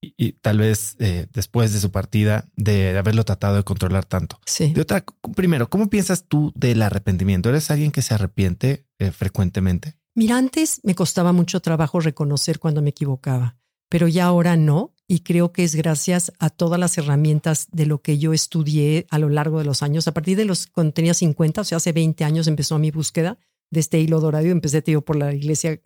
y, 0.00 0.32
tal 0.32 0.58
vez 0.58 0.96
eh, 0.98 1.26
después 1.32 1.72
de 1.72 1.80
su 1.80 1.90
partida 1.90 2.48
de 2.56 2.96
haberlo 2.96 3.24
tratado 3.24 3.56
de 3.56 3.64
controlar 3.64 4.04
tanto. 4.04 4.38
Sí. 4.46 4.72
De 4.72 4.80
otra, 4.80 5.04
primero, 5.34 5.68
¿cómo 5.68 5.88
piensas 5.88 6.24
tú 6.26 6.52
del 6.54 6.82
arrepentimiento? 6.82 7.48
¿Eres 7.48 7.70
alguien 7.70 7.92
que 7.92 8.02
se 8.02 8.14
arrepiente 8.14 8.86
eh, 8.98 9.10
frecuentemente? 9.10 9.96
Mira, 10.14 10.38
antes 10.38 10.80
me 10.84 10.94
costaba 10.94 11.32
mucho 11.32 11.60
trabajo 11.60 12.00
reconocer 12.00 12.58
cuando 12.58 12.82
me 12.82 12.90
equivocaba, 12.90 13.56
pero 13.88 14.06
ya 14.08 14.26
ahora 14.26 14.56
no, 14.56 14.94
y 15.06 15.20
creo 15.20 15.52
que 15.52 15.64
es 15.64 15.74
gracias 15.74 16.32
a 16.38 16.50
todas 16.50 16.80
las 16.80 16.96
herramientas 16.98 17.68
de 17.72 17.86
lo 17.86 18.00
que 18.00 18.18
yo 18.18 18.32
estudié 18.32 19.06
a 19.10 19.18
lo 19.18 19.28
largo 19.28 19.58
de 19.58 19.64
los 19.64 19.82
años. 19.82 20.08
A 20.08 20.14
partir 20.14 20.36
de 20.36 20.44
los 20.44 20.66
cuando 20.66 20.94
tenía 20.94 21.14
50, 21.14 21.60
o 21.60 21.64
sea, 21.64 21.76
hace 21.76 21.92
20 21.92 22.24
años 22.24 22.46
empezó 22.46 22.78
mi 22.78 22.90
búsqueda 22.90 23.38
de 23.70 23.80
este 23.80 24.00
hilo 24.00 24.20
dorado. 24.20 24.46
Empecé, 24.46 24.82
tío, 24.82 25.04
por 25.04 25.16
la 25.16 25.34
iglesia 25.34 25.80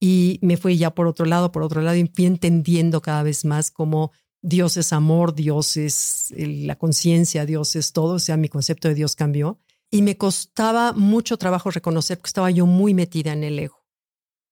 y 0.00 0.38
me 0.42 0.56
fui 0.56 0.78
ya 0.78 0.94
por 0.94 1.06
otro 1.06 1.26
lado, 1.26 1.52
por 1.52 1.62
otro 1.62 1.82
lado, 1.82 1.96
y 1.96 2.10
fui 2.12 2.24
entendiendo 2.24 3.02
cada 3.02 3.22
vez 3.22 3.44
más 3.44 3.70
cómo 3.70 4.12
Dios 4.40 4.78
es 4.78 4.94
amor, 4.94 5.34
Dios 5.34 5.76
es 5.76 6.32
la 6.36 6.76
conciencia, 6.76 7.44
Dios 7.44 7.76
es 7.76 7.92
todo, 7.92 8.14
o 8.14 8.18
sea, 8.18 8.38
mi 8.38 8.48
concepto 8.48 8.88
de 8.88 8.94
Dios 8.94 9.14
cambió. 9.14 9.58
Y 9.90 10.02
me 10.02 10.16
costaba 10.16 10.92
mucho 10.92 11.36
trabajo 11.36 11.70
reconocer 11.70 12.18
que 12.18 12.28
estaba 12.28 12.50
yo 12.50 12.66
muy 12.66 12.94
metida 12.94 13.32
en 13.32 13.44
el 13.44 13.58
ego. 13.58 13.80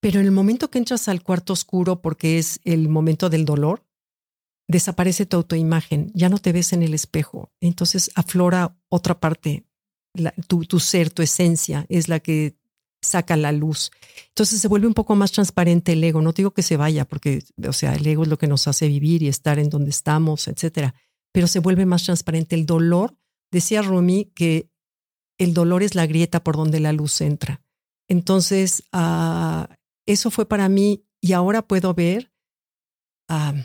Pero 0.01 0.21
en 0.21 0.27
el 0.27 0.33
momento 0.33 0.71
que 0.71 0.79
entras 0.79 1.09
al 1.09 1.23
cuarto 1.23 1.53
oscuro, 1.53 2.01
porque 2.01 2.39
es 2.39 2.61
el 2.65 2.89
momento 2.89 3.31
del 3.31 3.45
dolor, 3.45 3.85
desaparece 4.69 5.27
tu 5.27 5.37
autoimagen, 5.39 6.13
ya 6.15 6.29
no 6.29 6.39
te 6.39 6.53
ves 6.53 6.73
en 6.73 6.83
el 6.83 6.95
espejo. 6.95 7.51
Entonces 7.61 8.11
aflora 8.15 8.77
otra 8.89 9.19
parte, 9.19 9.65
tu, 10.47 10.81
ser, 10.81 11.11
tu 11.11 11.23
esencia, 11.23 11.87
es 11.89 12.09
la 12.09 12.21
que 12.21 12.57
saca 13.01 13.37
la 13.37 13.53
luz. 13.53 13.91
Entonces 14.29 14.61
se 14.61 14.69
vuelve 14.69 14.87
un 14.87 14.95
poco 14.95 15.17
más 15.17 15.33
transparente 15.33 15.93
el 15.93 16.05
ego. 16.05 16.21
No 16.21 16.33
digo 16.33 16.53
que 16.53 16.63
se 16.63 16.77
vaya, 16.77 17.07
porque, 17.07 17.43
o 17.67 17.73
sea, 17.73 17.95
el 17.95 18.07
ego 18.07 18.25
es 18.25 18.29
lo 18.29 18.39
que 18.39 18.49
nos 18.49 18.69
hace 18.69 18.89
vivir 18.89 19.23
y 19.23 19.29
estar 19.29 19.59
en 19.59 19.71
donde 19.71 19.91
estamos, 19.91 20.49
etcétera. 20.49 20.95
Pero 21.33 21.47
se 21.47 21.61
vuelve 21.61 21.87
más 21.87 22.05
transparente. 22.05 22.55
El 22.55 22.67
dolor, 22.67 23.17
decía 23.51 23.83
Rumi 23.83 24.33
que 24.35 24.69
el 25.39 25.55
dolor 25.55 25.83
es 25.83 25.95
la 25.95 26.07
grieta 26.07 26.43
por 26.43 26.57
donde 26.57 26.81
la 26.81 26.93
luz 26.93 27.21
entra. 27.21 27.63
Entonces, 28.09 28.83
uh, 28.93 29.65
eso 30.07 30.31
fue 30.31 30.47
para 30.47 30.69
mí 30.69 31.05
y 31.21 31.33
ahora 31.33 31.63
puedo 31.63 31.95
ver 31.95 32.33
uh, 33.29 33.59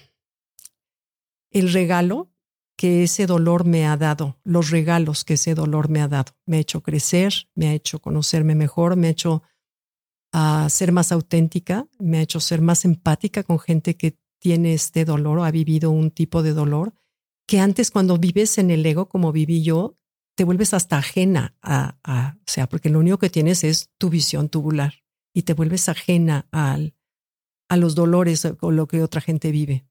el 1.52 1.74
regalo 1.74 2.30
que 2.76 3.04
ese 3.04 3.26
dolor 3.26 3.66
me 3.66 3.86
ha 3.86 3.98
dado, 3.98 4.40
los 4.44 4.70
regalos 4.70 5.24
que 5.24 5.36
ese 5.36 5.56
dolor 5.56 5.90
me 5.90 6.02
ha 6.02 6.08
dado. 6.08 6.34
Me 6.46 6.58
ha 6.58 6.60
hecho 6.62 6.82
crecer, 6.82 7.48
me 7.56 7.70
ha 7.70 7.74
hecho 7.74 8.00
conocerme 8.00 8.56
mejor, 8.56 8.96
me 8.96 9.08
ha 9.08 9.12
hecho 9.12 9.44
uh, 10.34 10.70
ser 10.70 10.92
más 10.92 11.12
auténtica, 11.12 11.88
me 12.00 12.18
ha 12.18 12.22
hecho 12.22 12.40
ser 12.40 12.62
más 12.62 12.86
empática 12.86 13.44
con 13.44 13.60
gente 13.60 13.96
que 13.96 14.18
tiene 14.40 14.74
este 14.74 15.06
dolor 15.06 15.40
o 15.40 15.44
ha 15.46 15.52
vivido 15.52 15.92
un 15.92 16.12
tipo 16.12 16.44
de 16.44 16.54
dolor 16.54 16.94
que 17.46 17.60
antes 17.60 17.92
cuando 17.92 18.18
vives 18.18 18.58
en 18.58 18.72
el 18.72 18.86
ego 18.86 19.08
como 19.08 19.32
viví 19.32 19.64
yo, 19.64 19.98
te 20.36 20.44
vuelves 20.44 20.74
hasta 20.74 20.98
ajena 20.98 21.56
a, 21.62 22.36
o 22.40 22.52
sea, 22.52 22.68
porque 22.68 22.90
lo 22.90 23.00
único 23.00 23.18
que 23.18 23.30
tienes 23.30 23.64
es 23.64 23.90
tu 23.98 24.10
visión 24.10 24.50
tubular 24.50 25.04
y 25.34 25.44
te 25.44 25.54
vuelves 25.54 25.90
ajena 25.90 26.48
al, 26.52 26.96
a 27.70 27.78
los 27.78 27.96
dolores 27.96 28.48
o 28.60 28.72
lo 28.72 28.88
que 28.88 29.04
otra 29.04 29.22
gente 29.22 29.52
vive. 29.52 29.86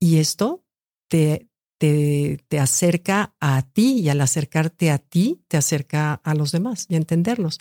Y 0.00 0.18
esto 0.18 0.64
te, 1.08 1.48
te, 1.78 2.44
te 2.48 2.58
acerca 2.58 3.34
a 3.40 3.62
ti 3.62 4.00
y 4.00 4.08
al 4.08 4.20
acercarte 4.20 4.90
a 4.90 4.98
ti, 4.98 5.42
te 5.48 5.56
acerca 5.56 6.14
a 6.14 6.34
los 6.34 6.52
demás 6.52 6.86
y 6.88 6.94
a 6.94 6.98
entenderlos. 6.98 7.58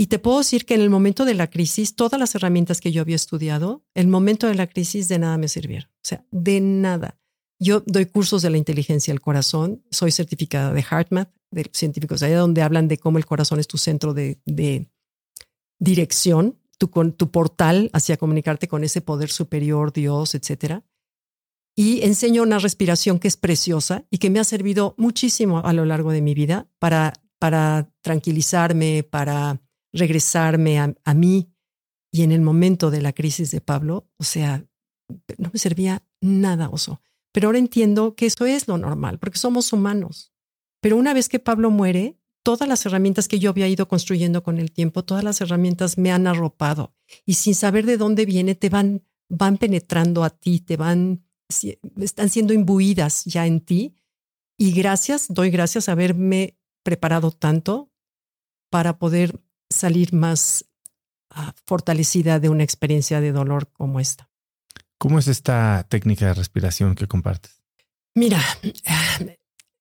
Y 0.00 0.06
te 0.06 0.18
puedo 0.18 0.38
decir 0.38 0.64
que 0.64 0.74
en 0.74 0.80
el 0.80 0.88
momento 0.88 1.26
de 1.26 1.34
la 1.34 1.50
crisis, 1.50 1.94
todas 1.94 2.18
las 2.18 2.34
herramientas 2.34 2.80
que 2.80 2.90
yo 2.90 3.02
había 3.02 3.16
estudiado, 3.16 3.84
el 3.94 4.06
momento 4.08 4.46
de 4.46 4.54
la 4.54 4.66
crisis 4.66 5.08
de 5.08 5.18
nada 5.18 5.36
me 5.36 5.46
sirvieron. 5.46 5.90
O 5.96 6.04
sea, 6.04 6.24
de 6.30 6.62
nada. 6.62 7.19
Yo 7.60 7.82
doy 7.86 8.06
cursos 8.06 8.42
de 8.42 8.50
la 8.50 8.56
inteligencia 8.56 9.12
del 9.12 9.20
corazón, 9.20 9.84
soy 9.90 10.10
certificada 10.10 10.72
de 10.72 10.82
HeartMath, 10.82 11.30
de 11.50 11.70
científicos 11.72 12.22
allá 12.22 12.38
donde 12.38 12.62
hablan 12.62 12.88
de 12.88 12.98
cómo 12.98 13.18
el 13.18 13.26
corazón 13.26 13.60
es 13.60 13.68
tu 13.68 13.76
centro 13.76 14.14
de, 14.14 14.40
dirección, 15.78 16.58
tu, 16.78 16.90
portal 17.30 17.90
hacia 17.92 18.16
comunicarte 18.16 18.66
con 18.66 18.82
ese 18.82 19.02
poder 19.02 19.30
superior, 19.30 19.92
Dios, 19.92 20.34
etcétera 20.34 20.84
y 21.80 22.02
enseño 22.02 22.42
una 22.42 22.58
respiración 22.58 23.18
que 23.18 23.28
es 23.28 23.38
preciosa 23.38 24.04
y 24.10 24.18
que 24.18 24.30
me 24.30 24.38
ha 24.38 24.44
servido 24.44 24.94
muchísimo 24.98 25.60
a 25.64 25.72
lo 25.72 25.84
largo 25.84 26.12
de 26.12 26.20
mi 26.20 26.34
vida 26.34 26.68
para, 26.78 27.14
para 27.38 27.90
tranquilizarme, 28.02 29.02
para 29.02 29.62
regresarme 29.92 30.78
a, 30.78 30.94
a 31.04 31.14
mí. 31.14 31.54
Y 32.12 32.22
en 32.22 32.32
el 32.32 32.40
momento 32.40 32.90
de 32.90 33.00
la 33.00 33.12
crisis 33.12 33.50
de 33.50 33.60
Pablo, 33.60 34.08
o 34.18 34.24
sea, 34.24 34.62
no 35.38 35.50
me 35.52 35.58
servía 35.58 36.02
nada, 36.20 36.68
oso. 36.68 37.00
Pero 37.32 37.48
ahora 37.48 37.58
entiendo 37.58 38.14
que 38.14 38.26
eso 38.26 38.46
es 38.46 38.68
lo 38.68 38.78
normal, 38.78 39.18
porque 39.18 39.38
somos 39.38 39.72
humanos. 39.72 40.32
Pero 40.80 40.96
una 40.96 41.14
vez 41.14 41.28
que 41.28 41.38
Pablo 41.38 41.70
muere, 41.70 42.18
todas 42.42 42.68
las 42.68 42.84
herramientas 42.86 43.28
que 43.28 43.38
yo 43.38 43.50
había 43.50 43.68
ido 43.68 43.86
construyendo 43.88 44.42
con 44.42 44.58
el 44.58 44.72
tiempo, 44.72 45.04
todas 45.04 45.24
las 45.24 45.40
herramientas 45.40 45.98
me 45.98 46.10
han 46.10 46.26
arropado 46.26 46.94
y 47.26 47.34
sin 47.34 47.54
saber 47.54 47.86
de 47.86 47.96
dónde 47.96 48.26
viene, 48.26 48.54
te 48.54 48.68
van, 48.68 49.04
van 49.28 49.58
penetrando 49.58 50.24
a 50.24 50.30
ti, 50.30 50.60
te 50.60 50.76
van 50.76 51.22
están 52.00 52.28
siendo 52.28 52.52
imbuidas 52.52 53.24
ya 53.24 53.46
en 53.46 53.60
ti. 53.60 53.96
Y 54.56 54.72
gracias, 54.72 55.26
doy 55.28 55.50
gracias 55.50 55.88
a 55.88 55.92
haberme 55.92 56.58
preparado 56.82 57.30
tanto 57.30 57.90
para 58.70 58.98
poder 58.98 59.40
salir 59.68 60.12
más 60.12 60.66
ah, 61.30 61.54
fortalecida 61.66 62.40
de 62.40 62.48
una 62.48 62.62
experiencia 62.62 63.20
de 63.20 63.32
dolor 63.32 63.70
como 63.72 64.00
esta. 64.00 64.29
¿Cómo 65.00 65.18
es 65.18 65.26
esta 65.26 65.84
técnica 65.88 66.26
de 66.26 66.34
respiración 66.34 66.94
que 66.94 67.08
compartes? 67.08 67.62
Mira, 68.14 68.40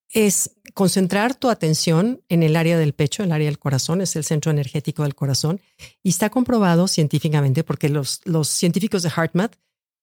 es 0.09 0.55
concentrar 0.74 1.36
tu 1.36 1.49
atención 1.49 2.24
en 2.30 2.41
el 2.41 2.55
área 2.55 2.80
del 2.80 2.93
pecho, 2.93 3.22
el 3.22 3.32
área 3.32 3.45
del 3.45 3.59
corazón, 3.59 4.01
es 4.01 4.15
el 4.15 4.24
centro 4.24 4.49
energético 4.49 5.03
del 5.03 5.13
corazón, 5.13 5.61
y 6.01 6.09
está 6.09 6.32
comprobado 6.32 6.88
científicamente 6.88 7.63
porque 7.63 7.89
los, 7.89 8.22
los 8.26 8.47
científicos 8.47 9.03
de 9.03 9.09
HeartMath 9.09 9.55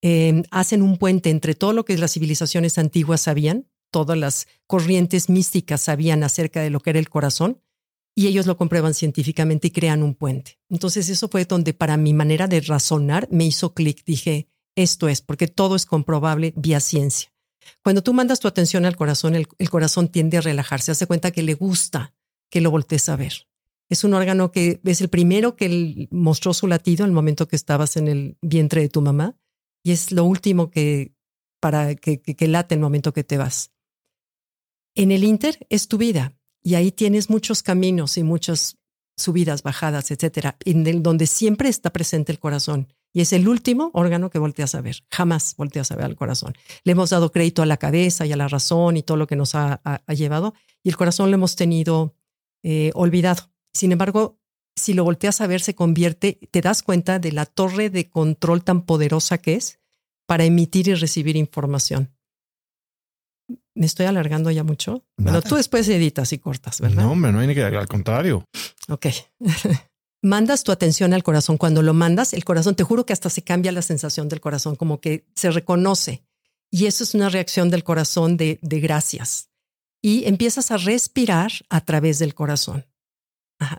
Em, 0.03 0.45
hacen 0.51 0.83
un 0.83 0.99
puente 0.99 1.31
entre 1.31 1.55
todo 1.55 1.73
lo 1.73 1.85
que 1.85 1.97
las 1.97 2.13
civilizaciones 2.13 2.79
antiguas 2.79 3.23
sabían, 3.23 3.67
todas 3.91 4.17
las 4.19 4.47
corrientes 4.67 5.29
místicas 5.29 5.81
sabían 5.81 6.23
acerca 6.23 6.61
de 6.61 6.71
lo 6.71 6.81
que 6.81 6.91
era 6.91 6.99
el 6.99 7.09
corazón, 7.09 7.61
y 8.15 8.27
ellos 8.27 8.47
lo 8.47 8.57
comprueban 8.57 8.95
científicamente 8.95 9.69
y 9.69 9.71
crean 9.71 10.03
un 10.03 10.15
puente. 10.15 10.59
Entonces 10.69 11.09
eso 11.09 11.29
fue 11.29 11.45
donde 11.45 11.75
para 11.75 11.97
mi 11.97 12.15
manera 12.15 12.47
de 12.47 12.61
razonar 12.61 13.29
me 13.31 13.45
hizo 13.45 13.75
clic. 13.75 14.05
Dije, 14.05 14.49
esto 14.77 15.09
es, 15.09 15.23
porque 15.23 15.49
todo 15.49 15.75
es 15.75 15.87
comprobable 15.87 16.53
vía 16.57 16.81
ciencia. 16.81 17.33
Cuando 17.83 18.03
tú 18.03 18.15
mandas 18.15 18.41
tu 18.41 18.49
atención 18.49 18.85
al 18.85 18.97
corazón, 18.97 19.35
el, 19.35 19.71
corazón 19.71 20.09
tiende 20.09 20.37
a 20.37 20.41
relajarse, 20.41 20.93
hace 20.93 21.07
cuenta 21.07 21.33
que 21.33 21.43
le 21.43 21.55
gusta 21.55 22.15
que 22.51 22.61
lo 22.61 22.71
voltees 22.71 23.09
a 23.09 23.17
ver. 23.17 23.49
Es 23.89 24.05
un 24.05 24.15
órgano 24.15 24.53
que 24.53 24.81
es 24.85 25.01
el 25.01 25.09
primero 25.09 25.57
que 25.57 26.09
mostró 26.11 26.55
su 26.55 26.67
latido 26.67 27.05
el 27.05 27.13
momento 27.13 27.49
que 27.49 27.57
estabas 27.57 27.97
en 27.97 28.09
el 28.09 28.37
vientre 28.41 28.83
de 28.83 28.89
tu 28.89 29.01
mamá 29.01 29.37
y 29.83 29.93
es 29.93 30.13
lo 30.13 30.25
último 30.25 30.71
que 30.71 31.15
para 31.61 31.95
que, 31.95 32.21
que, 32.21 32.49
late 32.49 32.75
el 32.75 32.81
momento 32.81 33.13
que 33.13 33.25
te 33.25 33.39
vas. 33.39 33.73
En 34.95 35.11
el 35.11 35.25
Inter 35.25 35.67
es 35.71 35.89
tu 35.89 35.99
vida 35.99 36.37
y 36.63 36.75
ahí 36.75 36.91
tienes 36.93 37.31
muchos 37.31 37.63
caminos 37.63 38.19
y 38.19 38.23
muchas 38.23 38.79
subidas, 39.17 39.63
bajadas, 39.63 40.11
etcétera, 40.11 40.57
en 40.65 41.03
donde 41.03 41.27
siempre 41.27 41.69
está 41.69 41.93
presente 41.93 42.33
el 42.33 42.39
corazón. 42.39 42.93
Y 43.17 43.23
es 43.23 43.33
el 43.33 43.49
último 43.49 43.91
órgano 43.95 44.29
que 44.29 44.39
volteas 44.39 44.75
a 44.75 44.83
ver. 44.83 45.03
Jamás 45.11 45.55
volteas 45.57 45.91
a 45.91 45.97
ver 45.97 46.05
al 46.05 46.17
corazón. 46.17 46.53
Le 46.85 46.93
hemos 46.93 47.09
dado 47.09 47.33
crédito 47.33 47.63
a 47.63 47.67
la 47.67 47.79
cabeza 47.79 48.27
y 48.27 48.33
a 48.33 48.37
la 48.37 48.47
razón 48.47 48.99
y 48.99 49.03
todo 49.03 49.17
lo 49.17 49.27
que 49.27 49.37
nos 49.37 49.55
ha, 49.55 49.81
llevado, 50.09 50.53
y 50.83 50.91
el 50.91 50.99
corazón 50.99 51.31
lo 51.31 51.37
hemos 51.37 51.57
tenido 51.57 52.15
eh, 52.63 52.91
olvidado. 52.93 53.51
Sin 53.73 53.91
embargo, 53.93 54.39
si 54.77 54.93
lo 54.93 55.03
volteas 55.03 55.41
a 55.41 55.47
ver, 55.47 55.63
se 55.63 55.75
convierte, 55.75 56.39
te 56.51 56.61
das 56.61 56.83
cuenta 56.83 57.19
de 57.19 57.33
la 57.33 57.47
torre 57.47 57.89
de 57.89 58.11
control 58.11 58.63
tan 58.63 58.83
poderosa 58.83 59.39
que 59.39 59.55
es 59.55 59.81
para 60.27 60.45
emitir 60.45 60.89
y 60.89 60.95
recibir 60.95 61.37
información. 61.37 62.15
Me 63.75 63.87
estoy 63.87 64.05
alargando 64.05 64.51
ya 64.51 64.63
mucho. 64.63 65.07
Bueno, 65.17 65.41
tú 65.41 65.55
después 65.55 65.89
editas 65.89 66.35
y 66.35 66.39
cortas, 66.39 66.83
¿verdad? 66.83 67.05
No, 67.05 67.13
hombre, 67.13 67.33
no 67.33 67.39
hay 67.39 67.47
ni 67.47 67.55
que 67.55 67.65
al 67.65 67.89
contrario. 67.89 68.45
Ok. 68.91 69.07
mandas 70.23 70.65
tu 70.65 70.73
atención 70.73 71.15
al 71.15 71.23
corazón. 71.23 71.57
Cuando 71.57 71.83
lo 71.83 71.95
mandas, 71.95 72.33
el 72.33 72.45
corazón, 72.45 72.75
te 72.75 72.85
juro 72.85 73.07
que 73.07 73.13
hasta 73.13 73.31
se 73.31 73.43
cambia 73.43 73.73
la 73.73 73.83
sensación 73.83 74.29
del 74.29 74.41
corazón, 74.41 74.77
como 74.77 75.01
que 75.01 75.27
se 75.35 75.51
reconoce. 75.51 76.25
Y 76.71 76.87
eso 76.87 77.05
es 77.05 77.15
una 77.15 77.29
reacción 77.29 77.71
del 77.71 77.85
corazón 77.85 78.37
de, 78.37 78.59
de 78.63 78.81
gracias. 78.81 79.51
Y 80.03 80.25
empiezas 80.27 80.71
a 80.71 80.77
respirar 80.77 81.53
a 81.69 81.81
través 81.81 82.19
del 82.19 82.35
corazón. 82.35 82.87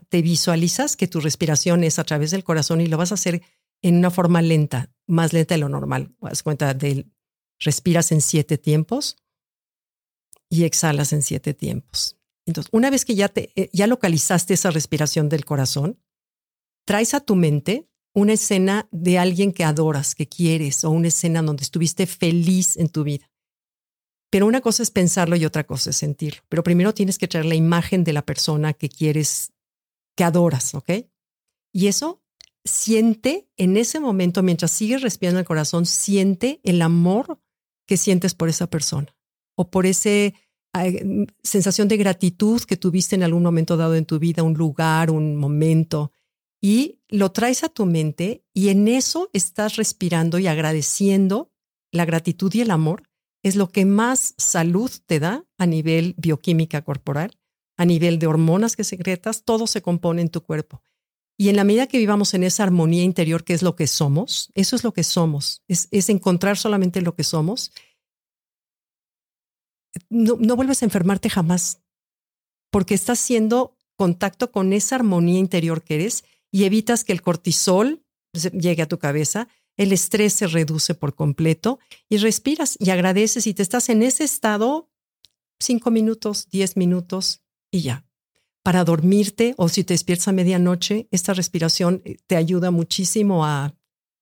Te 0.09 0.21
visualizas 0.21 0.95
que 0.95 1.07
tu 1.07 1.19
respiración 1.19 1.83
es 1.83 1.99
a 1.99 2.03
través 2.03 2.31
del 2.31 2.43
corazón 2.43 2.81
y 2.81 2.88
lo 2.88 2.97
vas 2.97 3.11
a 3.11 3.15
hacer 3.15 3.43
en 3.81 3.97
una 3.97 4.09
forma 4.09 4.41
lenta, 4.41 4.91
más 5.05 5.33
lenta 5.33 5.55
de 5.55 5.59
lo 5.59 5.69
normal. 5.69 6.15
Haz 6.21 6.41
cuenta 6.43 6.73
de 6.73 7.05
respiras 7.59 8.11
en 8.11 8.21
siete 8.21 8.57
tiempos 8.57 9.17
y 10.49 10.63
exhalas 10.63 11.13
en 11.13 11.21
siete 11.21 11.53
tiempos. 11.53 12.17
Entonces, 12.45 12.69
una 12.71 12.89
vez 12.89 13.05
que 13.05 13.15
ya, 13.15 13.27
te, 13.29 13.51
eh, 13.55 13.69
ya 13.73 13.88
localizaste 13.88 14.53
esa 14.53 14.71
respiración 14.71 15.29
del 15.29 15.45
corazón, 15.45 15.99
traes 16.88 17.13
a 17.13 17.19
tu 17.19 17.35
mente 17.35 17.89
una 18.15 18.33
escena 18.33 18.88
de 18.91 19.19
alguien 19.19 19.51
que 19.51 19.65
adoras, 19.65 20.15
que 20.15 20.27
quieres, 20.27 20.85
o 20.85 20.89
una 20.89 21.09
escena 21.09 21.41
donde 21.43 21.63
estuviste 21.63 22.07
feliz 22.07 22.77
en 22.77 22.88
tu 22.88 23.03
vida. 23.03 23.29
Pero 24.31 24.47
una 24.47 24.61
cosa 24.61 24.83
es 24.83 24.89
pensarlo 24.89 25.35
y 25.35 25.45
otra 25.45 25.65
cosa 25.65 25.89
es 25.89 25.97
sentirlo. 25.97 26.41
Pero 26.47 26.63
primero 26.63 26.93
tienes 26.93 27.17
que 27.17 27.27
traer 27.27 27.45
la 27.45 27.55
imagen 27.55 28.03
de 28.05 28.13
la 28.13 28.25
persona 28.25 28.73
que 28.73 28.88
quieres 28.88 29.51
que 30.15 30.23
adoras, 30.23 30.73
¿ok? 30.75 30.91
Y 31.73 31.88
eso 31.88 32.23
siente 32.63 33.49
en 33.57 33.75
ese 33.75 33.99
momento, 33.99 34.41
mientras 34.41 34.71
sigues 34.71 35.01
respirando 35.01 35.39
el 35.39 35.45
corazón, 35.45 35.85
siente 35.85 36.61
el 36.63 36.81
amor 36.81 37.39
que 37.85 37.97
sientes 37.97 38.33
por 38.33 38.47
esa 38.47 38.67
persona 38.67 39.13
o 39.55 39.69
por 39.69 39.85
esa 39.85 40.33
sensación 41.43 41.88
de 41.88 41.97
gratitud 41.97 42.61
que 42.61 42.77
tuviste 42.77 43.15
en 43.15 43.23
algún 43.23 43.43
momento 43.43 43.75
dado 43.75 43.95
en 43.95 44.05
tu 44.05 44.19
vida, 44.19 44.43
un 44.43 44.53
lugar, 44.53 45.11
un 45.11 45.35
momento, 45.35 46.11
y 46.62 46.99
lo 47.08 47.32
traes 47.32 47.64
a 47.64 47.70
tu 47.70 47.86
mente 47.86 48.43
y 48.53 48.70
en 48.70 48.88
eso 48.88 49.30
estás 49.34 49.76
respirando 49.76 50.39
y 50.39 50.47
agradeciendo 50.47 51.51
la 51.91 52.05
gratitud 52.05 52.53
y 52.53 52.62
el 52.62 52.72
amor 52.72 53.03
es 53.43 53.55
lo 53.55 53.70
que 53.70 53.86
más 53.86 54.34
salud 54.38 54.91
te 55.05 55.20
da 55.20 55.45
a 55.58 55.66
nivel 55.66 56.16
bioquímica 56.18 56.84
corporal, 56.84 57.39
a 57.78 57.86
nivel 57.86 58.20
de 58.20 58.28
hormonas 58.28 58.76
que 58.76 58.84
secretas, 58.84 59.43
todo 59.43 59.68
se 59.68 59.82
compone 59.82 60.22
en 60.22 60.30
tu 60.30 60.41
cuerpo. 60.41 60.82
Y 61.39 61.49
en 61.49 61.55
la 61.55 61.64
medida 61.64 61.88
que 61.88 61.99
vivamos 61.99 62.34
en 62.34 62.43
esa 62.43 62.64
armonía 62.64 63.03
interior, 63.03 63.43
que 63.43 63.53
es 63.53 63.62
lo 63.62 63.76
que 63.76 63.86
somos, 63.86 64.51
eso 64.55 64.76
es 64.76 64.84
lo 64.84 64.91
que 64.91 65.03
somos, 65.03 65.64
es, 65.68 66.10
encontrar 66.10 66.58
solamente 66.58 67.01
lo 67.01 67.14
que 67.14 67.24
somos, 67.24 67.72
no, 70.10 70.36
no 70.39 70.55
vuelves 70.55 70.82
a 70.82 70.86
enfermarte 70.86 71.30
jamás, 71.30 71.84
porque 72.72 72.95
estás 72.95 73.22
haciendo 73.22 73.78
contacto 73.95 74.51
con 74.51 74.74
esa 74.74 74.95
armonía 74.95 75.39
interior 75.39 75.84
que 75.84 75.95
eres 75.95 76.24
y 76.58 76.64
evitas 76.64 77.03
que 77.03 77.14
el 77.14 77.22
cortisol 77.22 78.03
llegue 78.51 78.82
a 78.82 78.88
tu 78.88 78.97
cabeza, 78.97 79.47
el 79.76 79.91
estrés 79.91 80.34
se 80.34 80.47
reduce 80.47 80.95
por 80.95 81.14
completo 81.14 81.78
y 82.10 82.18
respiras 82.18 82.78
y 82.80 82.89
agradeces 82.89 83.45
y 83.45 83.53
te 83.53 83.62
estás 83.62 83.89
en 83.89 84.01
ese 84.01 84.24
estado 84.24 84.89
cinco 85.60 85.91
minutos, 85.91 86.47
diez 86.49 86.76
minutos 86.76 87.43
y 87.70 87.82
ya 87.82 88.08
para 88.64 88.84
dormirte 88.84 89.53
o 89.58 89.70
si 89.70 89.84
te 89.84 89.93
despiertas 89.93 90.30
a 90.30 90.32
medianoche, 90.32 91.08
esta 91.12 91.36
respiración 91.36 92.01
eh, 92.05 92.18
te 92.26 92.36
ayuda 92.36 92.72
muchísimo 92.72 93.45
a, 93.45 93.76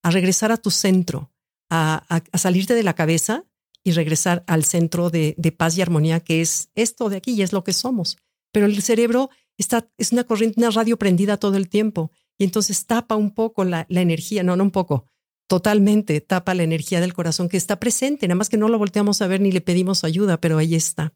regresar 0.03 0.51
a 0.51 0.57
tu 0.57 0.71
centro, 0.71 1.31
a, 1.69 2.05
salirte 2.33 2.75
de 2.75 2.83
la 2.83 2.95
cabeza 2.95 3.45
y 3.81 3.93
regresar 3.93 4.43
al 4.45 4.65
centro 4.65 5.09
de, 5.09 5.55
paz 5.57 5.77
y 5.77 5.81
armonía 5.81 6.19
que 6.19 6.41
es 6.41 6.69
esto 6.75 7.07
de 7.07 7.15
aquí 7.15 7.31
y 7.31 7.43
es 7.43 7.53
lo 7.53 7.63
que 7.63 7.71
somos. 7.71 8.17
Pero 8.51 8.65
el 8.65 8.81
cerebro 8.81 9.29
está, 9.57 9.89
es 9.97 10.11
una 10.11 10.25
corriente, 10.25 10.59
una 10.59 10.71
radio 10.71 10.97
prendida 10.97 11.37
todo 11.37 11.55
el 11.55 11.69
tiempo 11.69 12.11
y 12.37 12.43
entonces 12.43 12.85
tapa 12.85 13.15
un 13.15 13.31
poco 13.31 13.63
la, 13.63 13.85
la 13.89 14.01
energía, 14.01 14.43
no, 14.43 14.55
no 14.55 14.63
un 14.63 14.71
poco, 14.71 15.07
totalmente 15.47 16.21
tapa 16.21 16.53
la 16.53 16.63
energía 16.63 17.01
del 17.01 17.13
corazón 17.13 17.49
que 17.49 17.57
está 17.57 17.79
presente, 17.79 18.27
nada 18.27 18.37
más 18.37 18.49
que 18.49 18.57
no 18.57 18.69
lo 18.69 18.77
volteamos 18.77 19.21
a 19.21 19.27
ver 19.27 19.41
ni 19.41 19.51
le 19.51 19.61
pedimos 19.61 20.03
ayuda, 20.03 20.39
pero 20.39 20.57
ahí 20.57 20.75
está. 20.75 21.13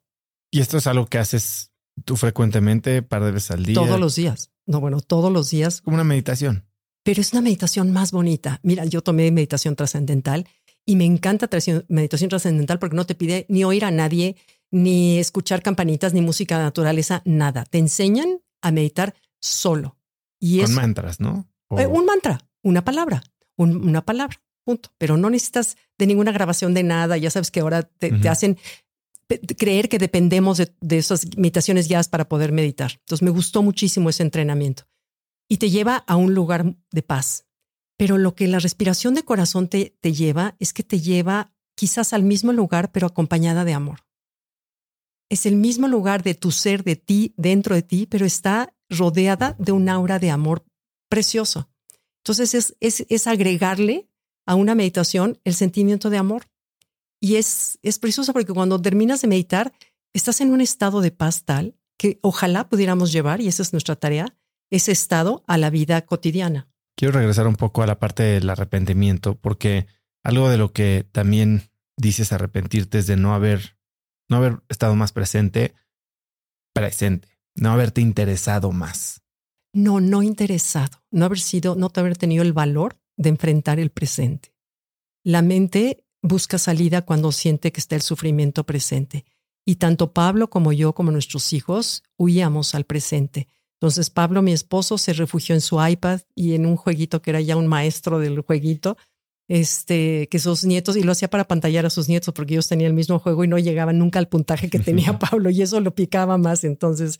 Y 0.51 0.61
esto 0.61 0.77
es 0.77 0.87
algo 0.87 1.05
que 1.05 1.19
haces 1.19 1.69
¿Tú 2.05 2.15
frecuentemente, 2.15 3.01
par 3.01 3.23
de 3.23 3.31
veces 3.31 3.51
al 3.51 3.65
día? 3.65 3.75
Todos 3.75 3.99
los 3.99 4.15
días. 4.15 4.51
No, 4.65 4.79
bueno, 4.79 5.01
todos 5.01 5.31
los 5.31 5.49
días. 5.49 5.81
Como 5.81 5.95
una 5.95 6.03
meditación. 6.03 6.65
Pero 7.03 7.21
es 7.21 7.33
una 7.33 7.41
meditación 7.41 7.91
más 7.91 8.11
bonita. 8.11 8.59
Mira, 8.63 8.85
yo 8.85 9.01
tomé 9.01 9.31
meditación 9.31 9.75
trascendental 9.75 10.47
y 10.85 10.95
me 10.95 11.05
encanta 11.05 11.49
meditación 11.87 12.29
trascendental 12.29 12.79
porque 12.79 12.95
no 12.95 13.05
te 13.05 13.15
pide 13.15 13.45
ni 13.49 13.63
oír 13.63 13.85
a 13.85 13.91
nadie, 13.91 14.35
ni 14.71 15.17
escuchar 15.17 15.61
campanitas, 15.61 16.13
ni 16.13 16.21
música 16.21 16.57
de 16.57 16.63
naturaleza, 16.63 17.21
nada. 17.25 17.65
Te 17.65 17.77
enseñan 17.77 18.41
a 18.61 18.71
meditar 18.71 19.15
solo. 19.39 19.97
Y 20.39 20.61
Con 20.61 20.73
mantras, 20.73 21.19
¿no? 21.19 21.47
Eh, 21.77 21.85
un 21.85 22.05
mantra, 22.05 22.39
una 22.63 22.83
palabra, 22.83 23.23
una 23.57 24.03
palabra, 24.03 24.41
punto. 24.63 24.89
Pero 24.97 25.17
no 25.17 25.29
necesitas 25.29 25.77
de 25.97 26.07
ninguna 26.07 26.31
grabación 26.31 26.73
de 26.73 26.83
nada. 26.83 27.17
Ya 27.17 27.29
sabes 27.29 27.51
que 27.51 27.59
ahora 27.59 27.83
te, 27.83 28.11
te 28.11 28.29
hacen 28.29 28.57
creer 29.37 29.89
que 29.89 29.99
dependemos 29.99 30.57
de, 30.57 30.97
esas 30.97 31.25
meditaciones 31.37 31.87
guiadas 31.87 32.07
para 32.07 32.27
poder 32.27 32.51
meditar. 32.51 32.93
Entonces 32.99 33.23
me 33.23 33.29
gustó 33.29 33.61
muchísimo 33.61 34.09
ese 34.09 34.23
entrenamiento 34.23 34.87
y 35.47 35.57
te 35.57 35.69
lleva 35.69 35.97
a 36.07 36.15
un 36.15 36.33
lugar 36.33 36.75
de 36.91 37.03
paz. 37.03 37.45
Pero 37.97 38.17
lo 38.17 38.33
que 38.33 38.47
la 38.47 38.59
respiración 38.59 39.13
de 39.13 39.23
corazón 39.23 39.67
te, 39.67 39.97
te 39.99 40.13
lleva 40.13 40.55
es 40.59 40.73
que 40.73 40.83
te 40.83 40.99
lleva 40.99 41.53
quizás 41.75 42.13
al 42.13 42.23
mismo 42.23 42.53
lugar, 42.53 42.91
pero 42.91 43.07
acompañada 43.07 43.65
de 43.65 43.73
amor. 43.73 43.99
Es 45.29 45.45
el 45.45 45.55
mismo 45.55 45.87
lugar 45.87 46.23
de 46.23 46.33
tu 46.33 46.51
ser, 46.51 46.83
de 46.83 46.95
ti, 46.95 47.33
dentro 47.37 47.75
de 47.75 47.83
ti, 47.83 48.07
pero 48.07 48.25
está 48.25 48.73
rodeada 48.89 49.55
de 49.59 49.71
un 49.71 49.89
aura 49.89 50.19
de 50.19 50.31
amor 50.31 50.65
precioso. 51.09 51.69
Entonces 52.17 52.53
es, 52.53 52.75
es, 52.79 53.05
es 53.09 53.27
agregarle 53.27 54.09
a 54.45 54.55
una 54.55 54.75
meditación 54.75 55.39
el 55.43 55.53
sentimiento 55.53 56.09
de 56.09 56.17
amor. 56.17 56.47
Y 57.21 57.35
es, 57.35 57.79
es 57.81 57.99
precioso 57.99 58.33
porque 58.33 58.53
cuando 58.53 58.81
terminas 58.81 59.21
de 59.21 59.27
meditar, 59.27 59.73
estás 60.13 60.41
en 60.41 60.51
un 60.51 60.61
estado 60.61 61.01
de 61.01 61.11
paz 61.11 61.43
tal 61.43 61.75
que 61.97 62.17
ojalá 62.21 62.69
pudiéramos 62.69 63.11
llevar, 63.11 63.41
y 63.41 63.47
esa 63.49 63.61
es 63.61 63.73
nuestra 63.73 63.97
tarea, 63.97 64.37
ese 64.71 64.93
estado 64.93 65.43
a 65.47 65.57
la 65.57 65.69
vida 65.69 66.05
cotidiana. 66.05 66.69
Quiero 66.95 67.13
regresar 67.13 67.45
un 67.45 67.57
poco 67.57 67.83
a 67.83 67.87
la 67.87 67.99
parte 67.99 68.23
del 68.23 68.49
arrepentimiento, 68.49 69.35
porque 69.35 69.85
algo 70.23 70.49
de 70.49 70.57
lo 70.57 70.71
que 70.71 71.05
también 71.11 71.69
dices 71.97 72.31
arrepentirte 72.31 72.99
es 72.99 73.07
de 73.07 73.17
no 73.17 73.33
haber, 73.33 73.77
no 74.29 74.37
haber 74.37 74.61
estado 74.69 74.95
más 74.95 75.11
presente, 75.11 75.75
presente, 76.73 77.27
no 77.59 77.71
haberte 77.71 78.01
interesado 78.01 78.71
más. 78.71 79.21
No, 79.73 79.99
no 79.99 80.23
interesado, 80.23 81.03
no 81.11 81.25
haber 81.25 81.39
sido, 81.39 81.75
no 81.75 81.91
haber 81.93 82.17
tenido 82.17 82.43
el 82.43 82.53
valor 82.53 82.97
de 83.17 83.29
enfrentar 83.29 83.79
el 83.79 83.91
presente. 83.91 84.53
La 85.23 85.41
mente 85.41 86.05
busca 86.21 86.57
salida 86.57 87.03
cuando 87.03 87.31
siente 87.31 87.71
que 87.71 87.79
está 87.79 87.95
el 87.95 88.01
sufrimiento 88.01 88.63
presente. 88.63 89.25
Y 89.65 89.75
tanto 89.75 90.13
Pablo 90.13 90.49
como 90.49 90.73
yo, 90.73 90.93
como 90.93 91.11
nuestros 91.11 91.53
hijos, 91.53 92.03
huíamos 92.17 92.73
al 92.73 92.85
presente. 92.85 93.47
Entonces 93.79 94.09
Pablo, 94.09 94.41
mi 94.41 94.51
esposo, 94.51 94.97
se 94.97 95.13
refugió 95.13 95.53
en 95.53 95.61
su 95.61 95.85
iPad 95.85 96.21
y 96.35 96.55
en 96.55 96.65
un 96.65 96.75
jueguito 96.75 97.21
que 97.21 97.29
era 97.29 97.41
ya 97.41 97.55
un 97.55 97.67
maestro 97.67 98.19
del 98.19 98.41
jueguito, 98.41 98.97
este, 99.47 100.27
que 100.29 100.39
sus 100.39 100.65
nietos, 100.65 100.95
y 100.97 101.03
lo 101.03 101.11
hacía 101.11 101.29
para 101.29 101.47
pantallar 101.47 101.85
a 101.85 101.89
sus 101.89 102.09
nietos 102.09 102.33
porque 102.33 102.55
ellos 102.55 102.67
tenían 102.67 102.89
el 102.89 102.95
mismo 102.95 103.19
juego 103.19 103.43
y 103.43 103.47
no 103.47 103.57
llegaban 103.57 103.97
nunca 103.97 104.19
al 104.19 104.27
puntaje 104.27 104.69
que 104.69 104.79
tenía 104.79 105.17
Pablo 105.19 105.49
y 105.49 105.61
eso 105.61 105.79
lo 105.79 105.93
picaba 105.93 106.37
más. 106.37 106.63
Entonces, 106.63 107.19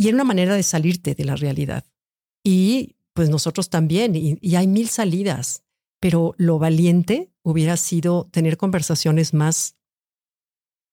y 0.00 0.08
era 0.08 0.14
una 0.14 0.24
manera 0.24 0.54
de 0.54 0.62
salirte 0.62 1.14
de 1.14 1.26
la 1.26 1.36
realidad. 1.36 1.84
Y 2.42 2.96
pues 3.12 3.28
nosotros 3.28 3.68
también, 3.68 4.14
y 4.14 4.56
hay 4.56 4.66
mil 4.66 4.88
salidas, 4.88 5.62
pero 6.00 6.34
lo 6.38 6.58
valiente 6.58 7.30
hubiera 7.42 7.76
sido 7.76 8.26
tener 8.32 8.56
conversaciones 8.56 9.34
más 9.34 9.76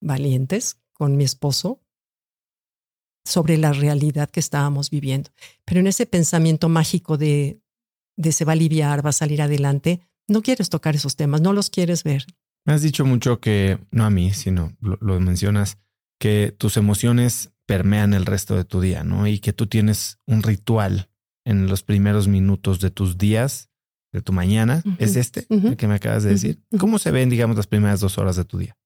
valientes 0.02 0.82
con 0.92 1.16
mi 1.16 1.24
esposo 1.24 1.82
sobre 3.24 3.58
la 3.58 3.72
realidad 3.72 4.30
que 4.30 4.42
estábamos 4.42 4.90
viviendo. 4.90 5.30
Pero 5.64 5.80
en 5.80 5.88
ese 5.88 6.06
pensamiento 6.06 6.68
mágico 6.68 7.18
de, 7.18 7.62
de 8.18 8.34
se 8.34 8.44
va 8.44 8.52
a 8.52 8.56
aliviar, 8.56 9.06
va 9.06 9.12
a 9.12 9.14
salir 9.14 9.42
adelante, 9.42 10.02
no 10.28 10.42
quieres 10.42 10.70
tocar 10.70 10.96
esos 10.96 11.16
temas, 11.16 11.40
no 11.40 11.54
los 11.54 11.70
quieres 11.70 12.04
ver. 12.04 12.26
Me 12.66 12.74
has 12.74 12.82
dicho 12.82 13.06
mucho 13.06 13.40
que, 13.40 13.80
no 13.90 14.04
a 14.04 14.10
mí, 14.10 14.34
sino 14.34 14.76
lo, 14.82 14.98
lo 15.00 15.18
mencionas, 15.22 15.78
que 16.20 16.54
tus 16.58 16.76
emociones 16.76 17.54
permean 17.68 18.14
el 18.14 18.26
resto 18.26 18.56
de 18.56 18.66
tu 18.66 18.82
día, 18.82 19.04
¿no? 19.04 19.28
Y 19.28 19.40
que 19.40 19.54
tú 19.54 19.68
tienes 19.68 20.20
un 20.26 20.42
ritual 20.42 21.10
en 21.46 21.68
los 21.68 21.84
primeros 21.84 22.28
minutos 22.28 22.80
de 22.80 22.90
tus 22.90 23.18
días 23.18 23.70
de 24.12 24.22
tu 24.22 24.34
mañana 24.34 24.82
es 24.98 25.16
este, 25.18 25.46
el 25.50 25.76
que 25.76 25.88
me 25.88 25.96
acabas 25.96 26.24
de 26.24 26.32
decir. 26.32 26.64
¿Cómo 26.80 26.98
se 26.98 27.12
ven, 27.12 27.30
digamos, 27.30 27.56
las 27.58 27.68
primeras 27.68 28.00
dos 28.00 28.18
horas 28.18 28.38
de 28.38 28.46
tu 28.46 28.58
día? 28.58 28.78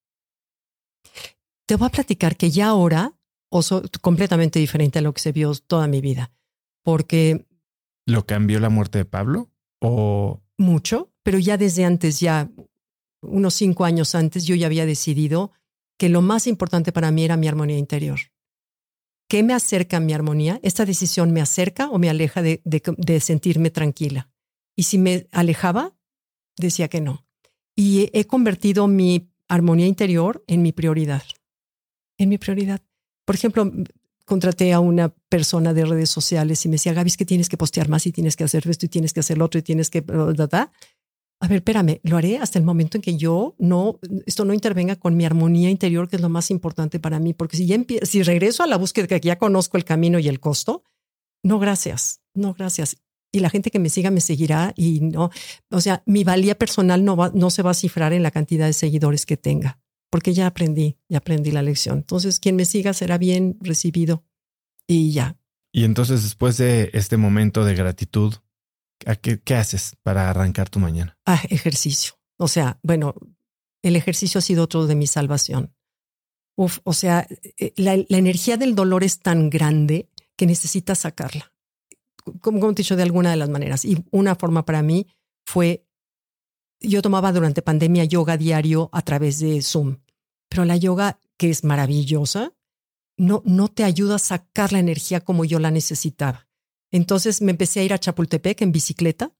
Te 1.67 1.75
voy 1.75 1.87
a 1.87 1.91
platicar 1.91 2.35
que 2.35 2.49
ya 2.49 2.67
ahora 2.67 3.13
oso 3.49 3.83
completamente 4.01 4.59
diferente 4.59 4.99
a 4.99 5.01
lo 5.01 5.13
que 5.13 5.21
se 5.21 5.31
vio 5.31 5.53
toda 5.55 5.87
mi 5.87 6.01
vida, 6.01 6.31
porque... 6.83 7.45
¿Lo 8.07 8.25
cambió 8.25 8.59
la 8.59 8.69
muerte 8.69 8.97
de 8.97 9.05
Pablo? 9.05 9.51
¿O...? 9.79 10.41
Mucho, 10.57 11.11
pero 11.23 11.39
ya 11.39 11.57
desde 11.57 11.85
antes, 11.85 12.19
ya 12.19 12.49
unos 13.21 13.53
cinco 13.53 13.85
años 13.85 14.15
antes, 14.15 14.45
yo 14.45 14.55
ya 14.55 14.67
había 14.67 14.85
decidido 14.85 15.51
que 15.97 16.09
lo 16.09 16.21
más 16.21 16.47
importante 16.47 16.91
para 16.91 17.11
mí 17.11 17.23
era 17.23 17.37
mi 17.37 17.47
armonía 17.47 17.77
interior. 17.77 18.19
¿Qué 19.31 19.43
me 19.43 19.53
acerca 19.53 19.95
a 19.95 19.99
mi 20.01 20.11
armonía? 20.11 20.59
¿Esta 20.61 20.83
decisión 20.83 21.31
me 21.31 21.39
acerca 21.39 21.89
o 21.89 21.97
me 21.97 22.09
aleja 22.09 22.41
de 22.41 23.19
sentirme 23.21 23.69
tranquila? 23.69 24.29
Y 24.75 24.83
si 24.83 24.97
me 24.97 25.29
alejaba, 25.31 25.95
decía 26.57 26.89
que 26.89 26.99
no. 26.99 27.25
Y 27.73 28.09
he 28.11 28.25
convertido 28.25 28.89
mi 28.89 29.31
armonía 29.47 29.87
interior 29.87 30.43
en 30.47 30.61
mi 30.61 30.73
prioridad. 30.73 31.23
En 32.17 32.27
mi 32.27 32.39
prioridad. 32.39 32.81
Por 33.23 33.35
ejemplo, 33.35 33.71
contraté 34.25 34.73
a 34.73 34.81
una 34.81 35.15
persona 35.29 35.73
de 35.73 35.85
redes 35.85 36.09
sociales 36.09 36.65
y 36.65 36.67
me 36.67 36.73
decía, 36.73 36.91
Gaby, 36.91 37.07
es 37.07 37.15
que 37.15 37.23
tienes 37.23 37.47
que 37.47 37.55
postear 37.55 37.87
más 37.87 38.05
y 38.07 38.11
tienes 38.11 38.35
que 38.35 38.43
hacer 38.43 38.69
esto 38.69 38.85
y 38.85 38.89
tienes 38.89 39.13
que 39.13 39.21
hacer 39.21 39.37
lo 39.37 39.45
otro 39.45 39.59
y 39.59 39.63
tienes 39.63 39.89
que... 39.89 40.03
A 41.41 41.47
ver, 41.47 41.57
espérame, 41.57 41.99
lo 42.03 42.17
haré 42.17 42.37
hasta 42.37 42.59
el 42.59 42.65
momento 42.65 42.97
en 42.97 43.01
que 43.01 43.17
yo 43.17 43.55
no, 43.57 43.99
esto 44.25 44.45
no 44.45 44.53
intervenga 44.53 44.95
con 44.95 45.17
mi 45.17 45.25
armonía 45.25 45.69
interior, 45.69 46.07
que 46.07 46.15
es 46.15 46.21
lo 46.21 46.29
más 46.29 46.51
importante 46.51 46.99
para 46.99 47.19
mí, 47.19 47.33
porque 47.33 47.57
si 47.57 47.65
ya 47.65 47.77
si 48.03 48.23
regreso 48.23 48.63
a 48.63 48.67
la 48.67 48.77
búsqueda 48.77 49.07
que 49.07 49.19
ya 49.19 49.37
conozco 49.37 49.77
el 49.77 49.83
camino 49.83 50.19
y 50.19 50.27
el 50.27 50.39
costo, 50.39 50.83
no 51.43 51.59
gracias, 51.59 52.21
no 52.33 52.53
gracias 52.53 52.97
y 53.31 53.39
la 53.39 53.49
gente 53.49 53.71
que 53.71 53.79
me 53.79 53.89
siga 53.89 54.11
me 54.11 54.21
seguirá 54.21 54.73
y 54.75 54.99
no, 54.99 55.31
o 55.69 55.81
sea, 55.81 56.03
mi 56.05 56.23
valía 56.23 56.57
personal 56.57 57.03
no, 57.03 57.15
va, 57.15 57.31
no 57.33 57.49
se 57.49 57.63
va 57.63 57.71
a 57.71 57.75
cifrar 57.75 58.13
en 58.13 58.23
la 58.23 58.31
cantidad 58.31 58.65
de 58.65 58.73
seguidores 58.73 59.25
que 59.25 59.37
tenga, 59.37 59.79
porque 60.09 60.33
ya 60.33 60.47
aprendí, 60.47 60.97
ya 61.07 61.19
aprendí 61.19 61.51
la 61.51 61.61
lección. 61.61 61.99
Entonces, 61.99 62.39
quien 62.39 62.55
me 62.55 62.65
siga 62.65 62.93
será 62.93 63.17
bien 63.17 63.57
recibido 63.61 64.23
y 64.85 65.11
ya. 65.11 65.37
Y 65.71 65.85
entonces, 65.85 66.23
después 66.23 66.57
de 66.57 66.89
este 66.93 67.15
momento 67.15 67.63
de 67.63 67.75
gratitud, 67.75 68.33
qué, 69.21 69.39
qué 69.39 69.55
haces 69.55 69.93
para 70.03 70.29
arrancar 70.29 70.69
tu 70.69 70.79
mañana? 70.79 71.17
Ah, 71.25 71.41
ejercicio. 71.49 72.13
O 72.37 72.47
sea, 72.47 72.79
bueno, 72.83 73.15
el 73.81 73.95
ejercicio 73.95 74.39
ha 74.39 74.41
sido 74.41 74.63
otro 74.63 74.87
de 74.87 74.95
mi 74.95 75.07
salvación. 75.07 75.73
Uf, 76.55 76.79
o 76.83 76.93
sea, 76.93 77.27
eh, 77.57 77.73
la, 77.77 77.97
la 78.07 78.17
energía 78.17 78.57
del 78.57 78.75
dolor 78.75 79.03
es 79.03 79.19
tan 79.19 79.49
grande 79.49 80.09
que 80.35 80.45
necesitas 80.45 80.99
sacarla 80.99 81.51
como, 82.41 82.59
te 82.73 82.81
he 82.81 82.83
dicho, 82.83 82.95
de 82.95 83.03
alguna 83.03 83.31
de 83.31 83.37
las 83.37 83.49
maneras. 83.49 83.85
Y 83.85 84.03
una 84.11 84.35
forma 84.35 84.65
para 84.65 84.81
mí 84.81 85.07
fue, 85.45 85.85
yo 86.79 87.01
tomaba 87.01 87.31
durante 87.31 87.61
pandemia 87.61 88.05
yoga 88.05 88.37
diario 88.37 88.89
a 88.91 89.01
través 89.01 89.39
de 89.39 89.61
Zoom. 89.61 89.97
pero 90.49 90.65
la 90.65 90.77
yoga, 90.77 91.19
que 91.37 91.49
es 91.49 91.63
maravillosa, 91.63 92.53
no, 93.17 93.41
no 93.45 93.67
te 93.67 93.83
ayuda 93.83 94.15
a 94.15 94.19
sacar 94.19 94.73
la 94.73 94.79
energía 94.79 95.21
como 95.21 95.45
yo 95.45 95.59
la 95.59 95.71
necesitaba. 95.71 96.47
Entonces 96.91 97.41
me 97.41 97.51
empecé 97.51 97.79
a 97.79 97.83
ir 97.83 97.93
a 97.93 97.99
Chapultepec 97.99 98.61
en 98.61 98.71
bicicleta, 98.71 99.31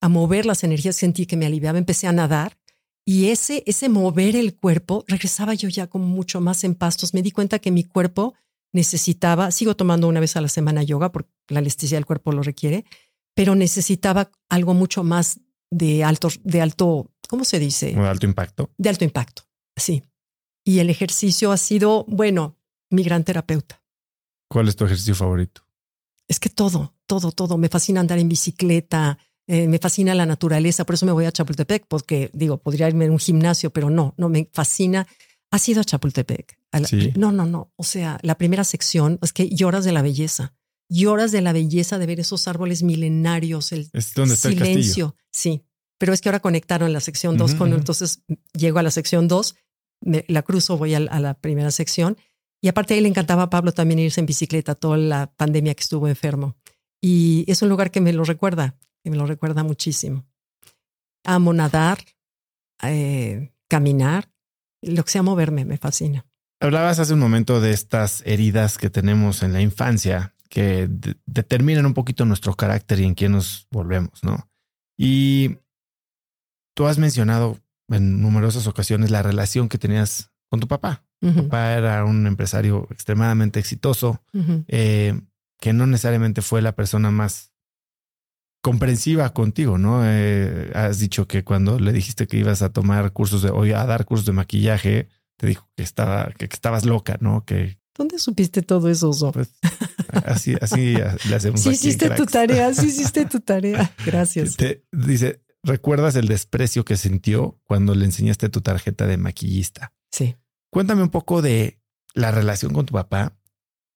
a 0.00 0.08
mover 0.08 0.46
las 0.46 0.64
energías, 0.64 0.96
sentí 0.96 1.26
que 1.26 1.36
me 1.36 1.46
aliviaba, 1.46 1.78
empecé 1.78 2.06
a 2.06 2.12
nadar 2.12 2.58
y 3.04 3.30
ese, 3.30 3.62
ese 3.66 3.88
mover 3.88 4.36
el 4.36 4.54
cuerpo, 4.54 5.04
regresaba 5.08 5.54
yo 5.54 5.68
ya 5.68 5.88
como 5.88 6.06
mucho 6.06 6.40
más 6.40 6.64
en 6.64 6.74
pastos. 6.74 7.14
Me 7.14 7.22
di 7.22 7.30
cuenta 7.30 7.58
que 7.58 7.70
mi 7.70 7.84
cuerpo 7.84 8.34
necesitaba, 8.72 9.50
sigo 9.50 9.74
tomando 9.74 10.06
una 10.06 10.20
vez 10.20 10.36
a 10.36 10.40
la 10.40 10.48
semana 10.48 10.82
yoga 10.82 11.10
porque 11.10 11.30
la 11.48 11.58
anestesia 11.58 11.96
del 11.96 12.06
cuerpo 12.06 12.32
lo 12.32 12.42
requiere, 12.42 12.84
pero 13.34 13.54
necesitaba 13.54 14.30
algo 14.48 14.74
mucho 14.74 15.02
más 15.02 15.40
de 15.70 16.04
alto, 16.04 16.28
de 16.44 16.60
alto, 16.60 17.10
¿cómo 17.28 17.44
se 17.44 17.58
dice? 17.58 17.92
De 17.92 18.06
alto 18.06 18.26
impacto. 18.26 18.70
De 18.76 18.88
alto 18.88 19.04
impacto, 19.04 19.42
sí. 19.76 20.02
Y 20.64 20.80
el 20.80 20.90
ejercicio 20.90 21.52
ha 21.52 21.56
sido, 21.56 22.04
bueno, 22.06 22.58
mi 22.90 23.02
gran 23.02 23.24
terapeuta. 23.24 23.82
¿Cuál 24.48 24.68
es 24.68 24.76
tu 24.76 24.84
ejercicio 24.84 25.14
favorito? 25.14 25.62
Es 26.30 26.38
que 26.38 26.48
todo, 26.48 26.94
todo, 27.06 27.32
todo. 27.32 27.58
Me 27.58 27.68
fascina 27.68 27.98
andar 27.98 28.20
en 28.20 28.28
bicicleta, 28.28 29.18
eh, 29.48 29.66
me 29.66 29.80
fascina 29.80 30.14
la 30.14 30.26
naturaleza, 30.26 30.86
por 30.86 30.94
eso 30.94 31.04
me 31.06 31.10
voy 31.10 31.24
a 31.24 31.32
Chapultepec, 31.32 31.86
porque 31.88 32.30
digo, 32.32 32.58
podría 32.58 32.86
irme 32.86 33.06
a 33.06 33.10
un 33.10 33.18
gimnasio, 33.18 33.70
pero 33.70 33.90
no, 33.90 34.14
no, 34.16 34.28
me 34.28 34.48
fascina. 34.52 35.08
¿Ha 35.50 35.58
sido 35.58 35.80
a 35.80 35.84
Chapultepec? 35.84 36.56
No, 37.16 37.32
no, 37.32 37.46
no. 37.46 37.72
O 37.74 37.82
sea, 37.82 38.20
la 38.22 38.38
primera 38.38 38.62
sección 38.62 39.18
es 39.22 39.32
que 39.32 39.48
lloras 39.48 39.84
de 39.84 39.90
la 39.90 40.02
belleza. 40.02 40.54
Lloras 40.88 41.32
de 41.32 41.40
la 41.40 41.52
belleza 41.52 41.98
de 41.98 42.06
ver 42.06 42.20
esos 42.20 42.46
árboles 42.46 42.84
milenarios, 42.84 43.72
el 43.72 43.90
¿Es 43.92 44.14
donde 44.14 44.34
está 44.34 44.50
silencio. 44.50 45.16
sí, 45.32 45.64
pero 45.98 46.12
es 46.12 46.20
que 46.20 46.28
ahora 46.28 46.38
conectaron 46.38 46.92
la 46.92 47.00
sección 47.00 47.36
2 47.36 47.56
con, 47.56 47.72
entonces 47.72 48.22
llego 48.54 48.78
a 48.78 48.84
la 48.84 48.92
sección 48.92 49.26
2, 49.26 49.56
la 50.00 50.42
cruzo, 50.42 50.78
voy 50.78 50.94
a, 50.94 51.00
la 51.00 51.34
primera 51.34 51.70
sección. 51.72 52.16
Y 52.60 52.68
aparte 52.68 52.94
ahí 52.94 53.00
le 53.00 53.08
encantaba 53.08 53.44
a 53.44 53.50
Pablo 53.50 53.72
también 53.72 54.00
irse 54.00 54.20
en 54.20 54.26
bicicleta 54.26 54.74
toda 54.74 54.96
la 54.98 55.32
pandemia 55.32 55.74
que 55.74 55.82
estuvo 55.82 56.08
enfermo. 56.08 56.56
Y 57.00 57.44
es 57.48 57.62
un 57.62 57.68
lugar 57.68 57.90
que 57.90 58.00
me 58.00 58.12
lo 58.12 58.24
recuerda, 58.24 58.76
que 59.02 59.10
me 59.10 59.16
lo 59.16 59.26
recuerda 59.26 59.62
muchísimo. 59.64 60.26
Amo 61.24 61.52
nadar, 61.52 61.98
eh, 62.82 63.52
caminar, 63.68 64.30
lo 64.82 65.04
que 65.04 65.10
sea 65.10 65.22
moverme, 65.22 65.64
me 65.64 65.78
fascina. 65.78 66.26
Hablabas 66.60 66.98
hace 66.98 67.14
un 67.14 67.20
momento 67.20 67.60
de 67.60 67.72
estas 67.72 68.22
heridas 68.26 68.76
que 68.76 68.90
tenemos 68.90 69.42
en 69.42 69.54
la 69.54 69.62
infancia 69.62 70.34
que 70.50 70.88
determinan 71.24 71.86
un 71.86 71.94
poquito 71.94 72.26
nuestro 72.26 72.54
carácter 72.54 73.00
y 73.00 73.04
en 73.04 73.14
quién 73.14 73.32
nos 73.32 73.66
volvemos, 73.70 74.22
¿no? 74.22 74.50
Y 74.98 75.58
tú 76.74 76.86
has 76.86 76.98
mencionado 76.98 77.58
en 77.88 78.20
numerosas 78.20 78.66
ocasiones 78.66 79.10
la 79.10 79.22
relación 79.22 79.68
que 79.68 79.78
tenías 79.78 80.30
con 80.50 80.60
tu 80.60 80.68
papá. 80.68 81.04
Tu 81.20 81.34
papá 81.34 81.74
era 81.74 82.04
un 82.04 82.26
empresario 82.26 82.88
extremadamente 82.90 83.60
exitoso, 83.60 84.22
eh, 84.68 85.20
que 85.60 85.72
no 85.72 85.86
necesariamente 85.86 86.40
fue 86.40 86.62
la 86.62 86.74
persona 86.74 87.10
más 87.10 87.52
comprensiva 88.62 89.32
contigo, 89.32 89.78
¿no? 89.78 90.02
Eh, 90.04 90.70
has 90.74 90.98
dicho 90.98 91.26
que 91.26 91.44
cuando 91.44 91.78
le 91.78 91.92
dijiste 91.92 92.26
que 92.26 92.38
ibas 92.38 92.62
a 92.62 92.72
tomar 92.72 93.12
cursos 93.12 93.42
de, 93.42 93.50
o 93.50 93.62
a 93.62 93.86
dar 93.86 94.04
cursos 94.04 94.26
de 94.26 94.32
maquillaje, 94.32 95.08
te 95.36 95.46
dijo 95.46 95.68
que 95.76 95.82
estaba, 95.82 96.30
que, 96.36 96.46
estabas 96.46 96.84
loca, 96.84 97.16
¿no? 97.20 97.44
Que 97.44 97.78
¿Dónde 97.96 98.18
supiste 98.18 98.62
todo 98.62 98.88
eso, 98.88 99.10
Pues, 99.32 99.50
así, 100.24 100.54
así 100.60 100.94
le 101.28 101.34
hacemos. 101.34 101.60
Sí 101.60 101.70
hiciste 101.70 102.08
tu 102.10 102.24
tarea, 102.24 102.72
sí 102.72 102.86
hiciste 102.88 103.26
tu 103.26 103.40
tarea. 103.40 103.92
Gracias. 104.06 104.56
Te, 104.56 104.84
dice, 104.92 105.42
¿recuerdas 105.62 106.16
el 106.16 106.26
desprecio 106.26 106.84
que 106.84 106.96
sintió 106.96 107.58
cuando 107.64 107.94
le 107.94 108.04
enseñaste 108.04 108.48
tu 108.48 108.60
tarjeta 108.60 109.06
de 109.06 109.16
maquillista? 109.16 109.92
Sí. 110.10 110.36
Cuéntame 110.70 111.02
un 111.02 111.10
poco 111.10 111.42
de 111.42 111.80
la 112.14 112.30
relación 112.30 112.72
con 112.72 112.86
tu 112.86 112.94
papá, 112.94 113.36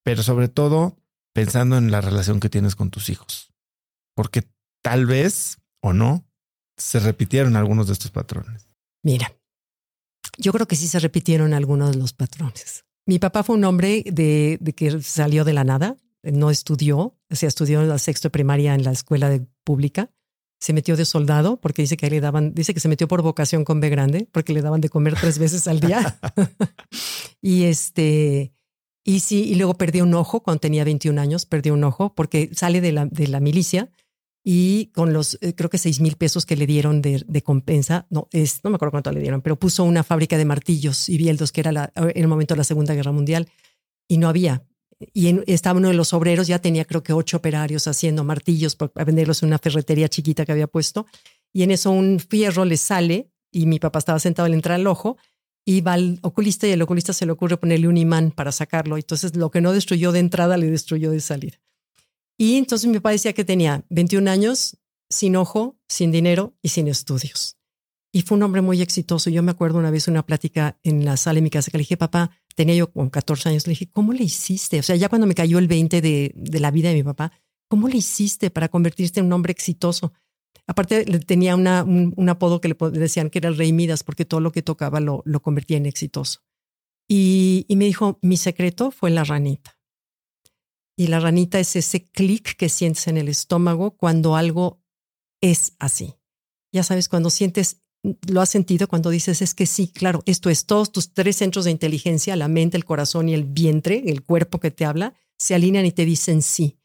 pero 0.03 0.23
sobre 0.23 0.49
todo 0.49 0.97
pensando 1.33 1.77
en 1.79 1.91
la 1.91 2.01
relación 2.01 2.41
que 2.41 2.51
tienes 2.51 2.77
con 2.77 2.91
tus 2.91 3.11
hijos. 3.11 3.53
Porque 4.15 4.45
tal 4.83 5.07
vez 5.07 5.59
o 5.81 5.93
no 5.93 6.25
se 6.77 7.01
repitieron 7.01 7.57
algunos 7.57 7.87
de 7.87 7.93
estos 7.93 8.11
patrones. 8.11 8.69
Mira, 9.03 9.37
yo 10.39 10.53
creo 10.53 10.67
que 10.67 10.77
sí 10.77 10.89
se 10.89 11.01
repitieron 11.01 11.55
algunos 11.55 11.93
de 11.93 11.99
los 11.99 12.13
patrones. 12.13 12.85
Mi 13.07 13.19
papá 13.19 13.43
fue 13.43 13.57
un 13.57 13.65
hombre 13.65 14.03
de, 14.07 14.59
que 14.77 15.03
salió 15.03 15.45
de 15.45 15.53
la 15.53 15.65
nada, 15.65 15.97
no 16.23 16.51
estudió, 16.51 17.19
o 17.31 17.35
sea, 17.35 17.49
estudió 17.49 17.83
la 17.83 17.99
sexto 17.99 18.31
primaria 18.31 18.75
en 18.75 18.83
la 18.83 18.93
escuela 18.93 19.29
de, 19.29 19.47
pública, 19.63 20.11
se 20.65 20.73
metió 20.73 20.97
de 20.97 21.05
soldado 21.05 21.61
porque 21.61 21.83
dice 21.83 21.99
que 21.99 22.09
le 22.09 22.23
daban, 22.23 22.55
dice 22.55 22.73
que 22.73 22.81
se 22.81 22.89
metió 22.89 23.07
por 23.07 23.21
vocación 23.21 23.67
con 23.67 23.81
B 23.81 23.91
grande 23.91 24.29
porque 24.33 24.55
le 24.55 24.63
daban 24.63 24.81
de 24.81 24.89
comer 24.89 25.15
tres 25.15 25.39
veces 25.39 25.69
al 25.69 25.79
día. 25.79 26.19
y 27.43 27.65
este, 27.65 28.55
y 29.05 29.21
sí, 29.21 29.45
y 29.45 29.57
luego 29.57 29.75
perdió 29.75 30.05
un 30.05 30.15
ojo 30.15 30.43
cuando 30.43 30.61
tenía 30.61 30.83
21 30.83 31.21
años, 31.21 31.45
perdió 31.45 31.75
un 31.75 31.85
ojo 31.85 32.15
porque 32.15 32.49
sale 32.55 32.81
de 32.81 32.93
la, 32.93 33.05
de 33.05 33.29
la 33.29 33.41
milicia 33.41 33.91
y 34.43 34.87
con 34.95 35.13
los, 35.13 35.37
eh, 35.43 35.55
creo 35.55 35.69
que 35.69 35.77
seis 35.77 36.01
mil 36.01 36.17
pesos 36.17 36.47
que 36.47 36.57
le 36.57 36.67
dieron 36.67 37.03
de, 37.03 37.23
de, 37.29 37.43
compensa, 37.43 38.07
no, 38.09 38.29
es, 38.33 38.65
no 38.65 38.71
me 38.71 38.77
acuerdo 38.77 38.93
cuánto 38.93 39.13
le 39.13 39.21
dieron, 39.21 39.43
pero 39.43 39.59
puso 39.59 39.85
una 39.85 40.03
fábrica 40.03 40.39
de 40.39 40.47
martillos 40.47 41.11
y 41.11 41.19
bieldos, 41.19 41.53
que 41.53 41.61
era 41.61 41.73
la, 41.73 41.93
en 41.95 42.23
el 42.23 42.29
momento 42.29 42.55
de 42.55 42.59
la 42.59 42.65
Segunda 42.65 42.95
Guerra 42.95 43.13
Mundial, 43.13 43.49
y 44.09 44.17
no 44.17 44.29
había. 44.29 44.65
Y 45.13 45.41
estaba 45.47 45.79
uno 45.79 45.89
de 45.89 45.95
los 45.95 46.13
obreros, 46.13 46.47
ya 46.47 46.59
tenía 46.59 46.85
creo 46.85 47.03
que 47.03 47.13
ocho 47.13 47.37
operarios 47.39 47.87
haciendo 47.87 48.25
martillos 48.25 48.77
para 48.77 49.05
venderlos 49.05 49.43
en 49.43 49.49
una 49.49 49.59
ferretería 49.59 50.09
chiquita 50.09 50.45
que 50.45 50.53
había 50.53 50.67
puesto. 50.67 51.07
Y 51.53 51.63
en 51.63 51.71
eso 51.71 51.91
un 51.91 52.21
fierro 52.21 52.65
le 52.65 52.77
sale 52.77 53.31
y 53.51 53.67
mi 53.67 53.79
papá 53.79 54.01
estaba 54.01 54.19
sentado 54.19 54.47
al 54.47 54.55
entrar 54.55 54.77
al 54.77 54.87
ojo 54.87 55.17
y 55.65 55.81
va 55.81 55.95
al 55.95 56.19
oculista 56.23 56.67
y 56.67 56.73
el 56.73 56.83
oculista 56.83 57.13
se 57.13 57.27
le 57.27 57.33
ocurre 57.33 57.57
ponerle 57.57 57.89
un 57.89 57.97
imán 57.97 58.31
para 58.31 58.53
sacarlo. 58.53 58.97
Entonces 58.97 59.37
lo 59.37 59.51
que 59.51 59.61
no 59.61 59.73
destruyó 59.73 60.13
de 60.13 60.19
entrada 60.19 60.57
le 60.57 60.71
destruyó 60.71 61.11
de 61.11 61.21
salida. 61.21 61.59
Y 62.37 62.57
entonces 62.57 62.89
mi 62.89 62.97
papá 62.97 63.11
decía 63.11 63.33
que 63.33 63.45
tenía 63.45 63.85
21 63.91 64.31
años, 64.31 64.77
sin 65.09 65.37
ojo, 65.37 65.77
sin 65.89 66.11
dinero 66.11 66.55
y 66.63 66.71
sin 66.71 66.89
estudios. 66.89 67.57
Y 68.15 68.23
fue 68.23 68.37
un 68.37 68.45
hombre 68.45 68.61
muy 68.61 68.81
exitoso. 68.81 69.29
Yo 69.29 69.43
me 69.43 69.51
acuerdo 69.51 69.81
una 69.81 69.91
vez 69.91 70.07
una 70.07 70.25
plática 70.25 70.79
en 70.85 71.05
la 71.05 71.17
sala 71.17 71.39
de 71.39 71.43
mi 71.43 71.51
casa 71.51 71.73
que 71.73 71.79
le 71.79 71.83
dije, 71.83 71.97
papá, 71.97 72.31
tenía 72.55 72.77
yo 72.77 72.93
con 72.93 73.11
14 73.11 73.49
años, 73.49 73.67
le 73.67 73.73
dije, 73.73 73.91
¿cómo 73.91 74.13
le 74.13 74.23
hiciste? 74.23 74.79
O 74.79 74.85
sea, 74.85 74.95
ya 74.95 75.09
cuando 75.09 75.27
me 75.27 75.35
cayó 75.35 75.59
el 75.59 75.67
20 75.67 76.01
de, 76.01 76.33
de 76.33 76.61
la 76.61 76.71
vida 76.71 76.91
de 76.91 76.95
mi 76.95 77.03
papá, 77.03 77.33
¿cómo 77.67 77.89
le 77.89 77.97
hiciste 77.97 78.51
para 78.51 78.69
convertirte 78.69 79.19
en 79.19 79.27
un 79.27 79.33
hombre 79.33 79.51
exitoso? 79.51 80.13
Aparte, 80.69 81.05
tenía 81.27 81.57
una, 81.57 81.83
un, 81.83 82.29
apodo 82.29 82.61
que 82.61 82.69
le 82.69 82.77
decían 82.93 83.31
que 83.31 83.39
era 83.39 83.49
el 83.49 83.59
rey 83.59 83.73
Midas, 83.73 84.05
porque 84.05 84.25
todo 84.25 84.39
lo 84.39 84.53
que 84.53 84.63
tocaba 84.63 85.01
lo, 85.01 85.23
lo 85.25 85.43
convertía 85.43 85.79
en 85.79 85.87
exitoso. 85.87 86.39
Y, 87.09 87.67
y 87.67 87.75
me 87.75 87.87
dijo, 87.87 88.21
mi 88.23 88.37
secreto 88.37 88.93
fue 88.93 89.11
la 89.11 89.25
ranita. 89.25 89.77
Y 90.97 91.09
la 91.09 91.19
ranita 91.19 91.59
es 91.59 91.75
ese 91.75 92.05
clic 92.05 92.57
que 92.57 92.69
sientes 92.69 93.09
en 93.09 93.17
el 93.17 93.29
estómago 93.29 93.97
cuando 93.97 94.37
algo 94.37 94.81
es 95.41 95.75
así. 95.81 96.15
Ya 96.73 96.83
sabes, 96.83 97.09
cuando 97.09 97.31
sientes, 97.31 97.84
lo 98.29 98.41
has 98.41 98.51
sentido 98.51 98.87
cuando 98.87 99.11
dices, 99.11 99.41
es 99.41 99.55
que 99.55 99.67
sí, 99.67 99.89
claro, 99.89 100.23
esto 100.27 100.51
es, 100.51 100.67
todos 100.67 100.93
tus 100.93 101.15
tres 101.15 101.37
centros 101.37 101.65
de 101.65 101.71
inteligencia, 101.71 102.37
la 102.37 102.49
mente, 102.49 102.77
el 102.77 102.85
corazón 102.85 103.29
y 103.29 103.35
el 103.35 103.45
vientre, 103.45 104.03
el 104.07 104.23
cuerpo 104.23 104.61
que 104.61 104.71
te 104.71 104.85
habla, 104.85 105.15
se 105.39 105.55
alinean 105.55 105.87
y 105.87 105.93
te 105.93 106.05
dicen 106.05 106.43
sí. 106.43 106.79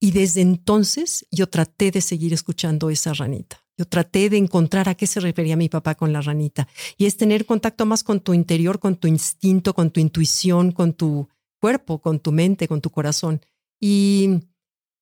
Y 0.00 0.10
desde 0.10 0.40
entonces 0.40 1.26
yo 1.30 1.48
traté 1.48 1.90
de 1.90 2.00
seguir 2.00 2.32
escuchando 2.32 2.90
esa 2.90 3.12
ranita. 3.14 3.64
Yo 3.76 3.86
traté 3.86 4.30
de 4.30 4.36
encontrar 4.36 4.88
a 4.88 4.94
qué 4.94 5.06
se 5.06 5.20
refería 5.20 5.56
mi 5.56 5.68
papá 5.68 5.94
con 5.94 6.12
la 6.12 6.20
ranita. 6.20 6.68
Y 6.96 7.06
es 7.06 7.16
tener 7.16 7.46
contacto 7.46 7.86
más 7.86 8.04
con 8.04 8.20
tu 8.20 8.34
interior, 8.34 8.78
con 8.78 8.96
tu 8.96 9.08
instinto, 9.08 9.74
con 9.74 9.90
tu 9.90 10.00
intuición, 10.00 10.72
con 10.72 10.92
tu 10.92 11.28
cuerpo, 11.60 12.00
con 12.00 12.20
tu 12.20 12.30
mente, 12.30 12.68
con 12.68 12.80
tu 12.80 12.90
corazón. 12.90 13.40
Y, 13.80 14.40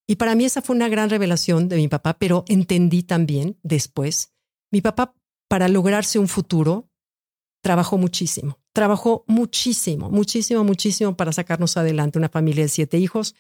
y 0.06 0.16
para 0.16 0.34
mí 0.34 0.44
esa 0.44 0.62
fue 0.62 0.76
una 0.76 0.88
gran 0.88 1.10
revelación 1.10 1.68
de 1.68 1.76
mi 1.76 1.88
papá, 1.88 2.18
pero 2.18 2.44
entendí 2.48 3.02
también 3.02 3.58
después, 3.62 4.32
mi 4.70 4.80
papá 4.80 5.14
para 5.52 5.68
lograrse 5.68 6.18
un 6.18 6.28
futuro 6.28 6.88
trabajó 7.62 7.98
muchísimo, 7.98 8.58
trabajó 8.72 9.22
muchísimo, 9.28 10.08
muchísimo, 10.08 10.64
muchísimo 10.64 11.14
para 11.14 11.30
sacarnos 11.30 11.76
adelante 11.76 12.18
una 12.18 12.30
familia 12.30 12.62
de 12.62 12.70
siete 12.70 12.96
hijos. 12.96 13.34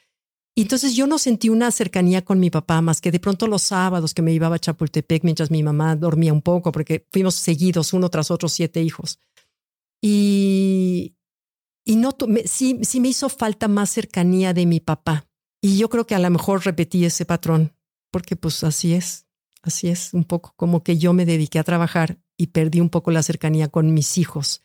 Y 0.54 0.60
entonces 0.60 0.94
yo 0.94 1.06
no 1.06 1.16
sentí 1.16 1.48
una 1.48 1.70
cercanía 1.70 2.22
con 2.22 2.38
mi 2.38 2.50
papá 2.50 2.82
más 2.82 3.00
que 3.00 3.10
de 3.10 3.18
pronto 3.18 3.46
los 3.46 3.62
sábados 3.62 4.12
que 4.12 4.20
me 4.20 4.34
iba 4.34 4.54
a 4.54 4.58
Chapultepec 4.58 5.24
mientras 5.24 5.50
mi 5.50 5.62
mamá 5.62 5.96
dormía 5.96 6.34
un 6.34 6.42
poco, 6.42 6.70
porque 6.70 7.08
fuimos 7.10 7.34
seguidos 7.34 7.94
uno 7.94 8.10
tras 8.10 8.30
otro 8.30 8.50
siete 8.50 8.82
hijos. 8.82 9.18
Y, 10.02 11.16
y 11.86 11.96
no, 11.96 12.14
sí, 12.44 12.78
sí 12.82 13.00
me 13.00 13.08
hizo 13.08 13.30
falta 13.30 13.68
más 13.68 13.88
cercanía 13.88 14.52
de 14.52 14.66
mi 14.66 14.80
papá. 14.80 15.30
Y 15.62 15.78
yo 15.78 15.88
creo 15.88 16.06
que 16.06 16.14
a 16.14 16.18
lo 16.18 16.28
mejor 16.28 16.62
repetí 16.62 17.06
ese 17.06 17.24
patrón, 17.24 17.74
porque 18.10 18.36
pues 18.36 18.62
así 18.64 18.92
es, 18.92 19.24
así 19.62 19.88
es 19.88 20.12
un 20.12 20.24
poco 20.24 20.54
como 20.56 20.82
que 20.82 20.98
yo 20.98 21.12
me 21.12 21.24
dediqué 21.24 21.58
a 21.58 21.64
trabajar 21.64 22.18
y 22.36 22.48
perdí 22.48 22.80
un 22.80 22.90
poco 22.90 23.10
la 23.10 23.22
cercanía 23.22 23.68
con 23.68 23.94
mis 23.94 24.18
hijos. 24.18 24.64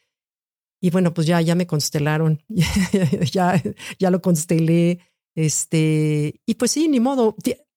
Y 0.82 0.90
bueno, 0.91 1.14
pues 1.14 1.26
ya, 1.26 1.41
ya 1.41 1.56
me 1.56 1.68
constelaron, 1.68 2.44
ya, 3.32 3.61
ya 3.98 4.11
lo 4.11 4.22
constelé, 4.22 4.99
este, 5.38 6.41
y 6.48 6.56
pues 6.56 6.72
sí, 6.72 6.88
ni 6.88 6.99
modo, 6.99 7.36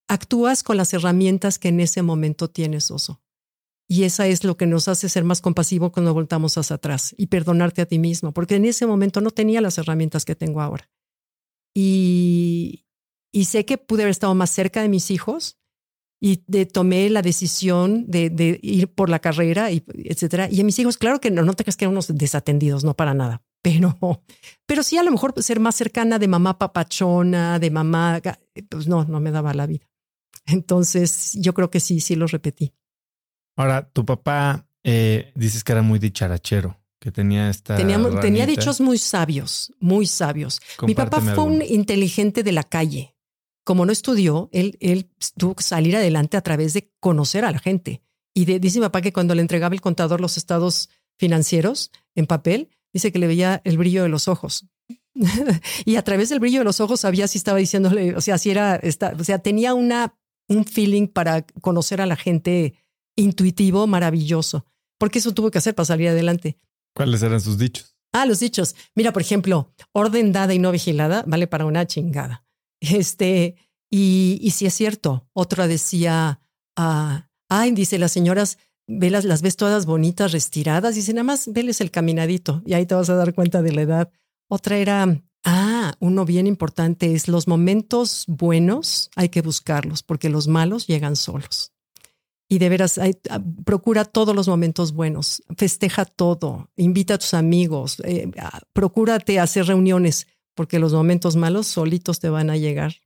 actúas 0.08 0.62
con 0.62 0.78
las 0.78 0.94
herramientas 0.94 1.58
que 1.58 1.68
en 1.68 1.80
ese 1.80 2.00
momento 2.00 2.48
tienes, 2.48 2.90
Oso. 2.90 3.20
Y 3.86 4.04
esa 4.04 4.26
es 4.28 4.44
lo 4.44 4.56
que 4.56 4.66
nos 4.66 4.88
hace 4.88 5.10
ser 5.10 5.24
más 5.24 5.42
compasivos 5.42 5.90
cuando 5.90 6.14
voltamos 6.14 6.56
hacia 6.56 6.76
atrás 6.76 7.14
y 7.18 7.26
perdonarte 7.26 7.82
a 7.82 7.86
ti 7.86 7.98
mismo, 7.98 8.32
porque 8.32 8.54
en 8.54 8.64
ese 8.64 8.86
momento 8.86 9.20
no 9.20 9.30
tenía 9.30 9.60
las 9.60 9.76
herramientas 9.76 10.24
que 10.24 10.34
tengo 10.34 10.62
ahora. 10.62 10.90
Y, 11.74 12.86
y 13.30 13.44
sé 13.44 13.66
que 13.66 13.76
pude 13.78 14.02
haber 14.02 14.12
estado 14.12 14.34
más 14.34 14.50
cerca 14.50 14.80
de 14.80 14.88
mis 14.88 15.10
hijos 15.10 15.59
y 16.20 16.44
de, 16.46 16.66
tomé 16.66 17.08
la 17.08 17.22
decisión 17.22 18.04
de, 18.06 18.28
de, 18.28 18.60
ir 18.62 18.92
por 18.92 19.08
la 19.08 19.18
carrera, 19.18 19.70
y 19.70 19.82
etcétera. 20.04 20.48
Y 20.50 20.60
a 20.60 20.64
mis 20.64 20.78
hijos, 20.78 20.98
claro 20.98 21.18
que 21.20 21.30
no, 21.30 21.42
no 21.42 21.54
te 21.54 21.64
creas 21.64 21.76
que 21.76 21.86
eran 21.86 21.92
unos 21.92 22.14
desatendidos, 22.14 22.84
no 22.84 22.94
para 22.94 23.14
nada, 23.14 23.42
pero, 23.62 23.96
pero 24.66 24.82
sí 24.82 24.98
a 24.98 25.02
lo 25.02 25.10
mejor 25.10 25.34
ser 25.42 25.60
más 25.60 25.74
cercana 25.74 26.18
de 26.18 26.28
mamá 26.28 26.58
papachona, 26.58 27.58
de 27.58 27.70
mamá, 27.70 28.20
pues 28.68 28.86
no, 28.86 29.04
no 29.04 29.18
me 29.20 29.30
daba 29.30 29.54
la 29.54 29.66
vida. 29.66 29.86
Entonces 30.46 31.36
yo 31.38 31.54
creo 31.54 31.70
que 31.70 31.80
sí, 31.80 32.00
sí 32.00 32.16
lo 32.16 32.26
repetí. 32.26 32.72
Ahora, 33.56 33.88
tu 33.88 34.04
papá 34.04 34.66
eh, 34.84 35.32
dices 35.34 35.64
que 35.64 35.72
era 35.72 35.82
muy 35.82 35.98
dicharachero, 35.98 36.78
que 36.98 37.12
tenía 37.12 37.50
esta. 37.50 37.76
Tenía, 37.76 38.46
dichos 38.46 38.80
muy 38.80 38.98
sabios, 38.98 39.72
muy 39.80 40.06
sabios. 40.06 40.60
Mi 40.82 40.94
papá 40.94 41.18
Compárteme 41.18 41.34
fue 41.34 41.44
un 41.44 41.62
inteligente 41.62 42.42
de 42.42 42.52
la 42.52 42.64
calle. 42.64 43.14
Como 43.64 43.84
no 43.86 43.92
estudió, 43.92 44.48
él, 44.52 44.76
él 44.80 45.10
tuvo 45.36 45.56
que 45.56 45.62
salir 45.62 45.96
adelante 45.96 46.36
a 46.36 46.40
través 46.42 46.72
de 46.74 46.90
conocer 47.00 47.44
a 47.44 47.50
la 47.52 47.58
gente. 47.58 48.02
Y 48.34 48.44
de- 48.44 48.58
dice 48.60 48.78
mi 48.78 48.86
papá 48.86 49.00
que 49.02 49.12
cuando 49.12 49.34
le 49.34 49.42
entregaba 49.42 49.74
el 49.74 49.80
contador 49.80 50.20
los 50.20 50.36
estados 50.36 50.88
financieros 51.18 51.90
en 52.14 52.26
papel, 52.26 52.68
dice 52.92 53.12
que 53.12 53.18
le 53.18 53.26
veía 53.26 53.60
el 53.64 53.76
brillo 53.78 54.02
de 54.02 54.08
los 54.08 54.28
ojos. 54.28 54.66
y 55.84 55.96
a 55.96 56.02
través 56.02 56.28
del 56.28 56.40
brillo 56.40 56.60
de 56.60 56.64
los 56.64 56.80
ojos 56.80 57.00
sabía 57.00 57.28
si 57.28 57.38
estaba 57.38 57.58
diciéndole, 57.58 58.16
o 58.16 58.20
sea, 58.20 58.38
si 58.38 58.50
era, 58.50 58.76
esta, 58.76 59.14
o 59.18 59.24
sea, 59.24 59.38
tenía 59.38 59.74
una, 59.74 60.14
un 60.48 60.64
feeling 60.64 61.06
para 61.08 61.42
conocer 61.60 62.00
a 62.00 62.06
la 62.06 62.16
gente 62.16 62.74
intuitivo, 63.16 63.86
maravilloso. 63.86 64.64
Porque 64.98 65.18
eso 65.18 65.32
tuvo 65.32 65.50
que 65.50 65.58
hacer 65.58 65.74
para 65.74 65.86
salir 65.86 66.08
adelante. 66.08 66.56
¿Cuáles 66.94 67.22
eran 67.22 67.40
sus 67.40 67.58
dichos? 67.58 67.96
Ah, 68.12 68.26
los 68.26 68.40
dichos. 68.40 68.74
Mira, 68.94 69.12
por 69.12 69.22
ejemplo, 69.22 69.72
orden 69.92 70.32
dada 70.32 70.52
y 70.54 70.58
no 70.58 70.72
vigilada 70.72 71.24
vale 71.26 71.46
para 71.46 71.64
una 71.66 71.86
chingada. 71.86 72.44
Este, 72.80 73.56
y, 73.90 74.38
y 74.42 74.50
si 74.52 74.66
es 74.66 74.74
cierto, 74.74 75.28
otra 75.32 75.66
decía, 75.68 76.40
ah, 76.76 77.28
ay, 77.48 77.72
dice 77.72 77.98
las 77.98 78.12
señoras, 78.12 78.58
velas, 78.86 79.24
las 79.24 79.42
ves 79.42 79.56
todas 79.56 79.86
bonitas, 79.86 80.32
restiradas, 80.32 80.94
dice 80.94 81.12
nada 81.12 81.24
más 81.24 81.52
veles 81.52 81.80
el 81.80 81.90
caminadito 81.90 82.62
y 82.66 82.74
ahí 82.74 82.86
te 82.86 82.94
vas 82.94 83.10
a 83.10 83.14
dar 83.16 83.34
cuenta 83.34 83.62
de 83.62 83.72
la 83.72 83.82
edad. 83.82 84.12
Otra 84.48 84.78
era, 84.78 85.22
ah, 85.44 85.92
uno 86.00 86.24
bien 86.24 86.46
importante 86.46 87.14
es 87.14 87.28
los 87.28 87.46
momentos 87.46 88.24
buenos 88.26 89.10
hay 89.16 89.28
que 89.28 89.42
buscarlos 89.42 90.02
porque 90.02 90.28
los 90.28 90.48
malos 90.48 90.86
llegan 90.86 91.16
solos. 91.16 91.72
Y 92.48 92.58
de 92.58 92.68
veras, 92.68 92.98
hay- 92.98 93.16
ah, 93.30 93.40
procura 93.64 94.04
todos 94.04 94.34
los 94.34 94.48
momentos 94.48 94.92
buenos, 94.92 95.42
festeja 95.56 96.04
todo, 96.04 96.68
invita 96.76 97.14
a 97.14 97.18
tus 97.18 97.34
amigos, 97.34 98.00
eh, 98.04 98.28
ah, 98.38 98.60
procúrate 98.72 99.38
hacer 99.38 99.66
reuniones, 99.66 100.26
porque 100.60 100.78
los 100.78 100.92
momentos 100.92 101.36
malos 101.36 101.68
solitos 101.68 102.20
te 102.20 102.28
van 102.28 102.50
a 102.50 102.56
llegar. 102.58 102.96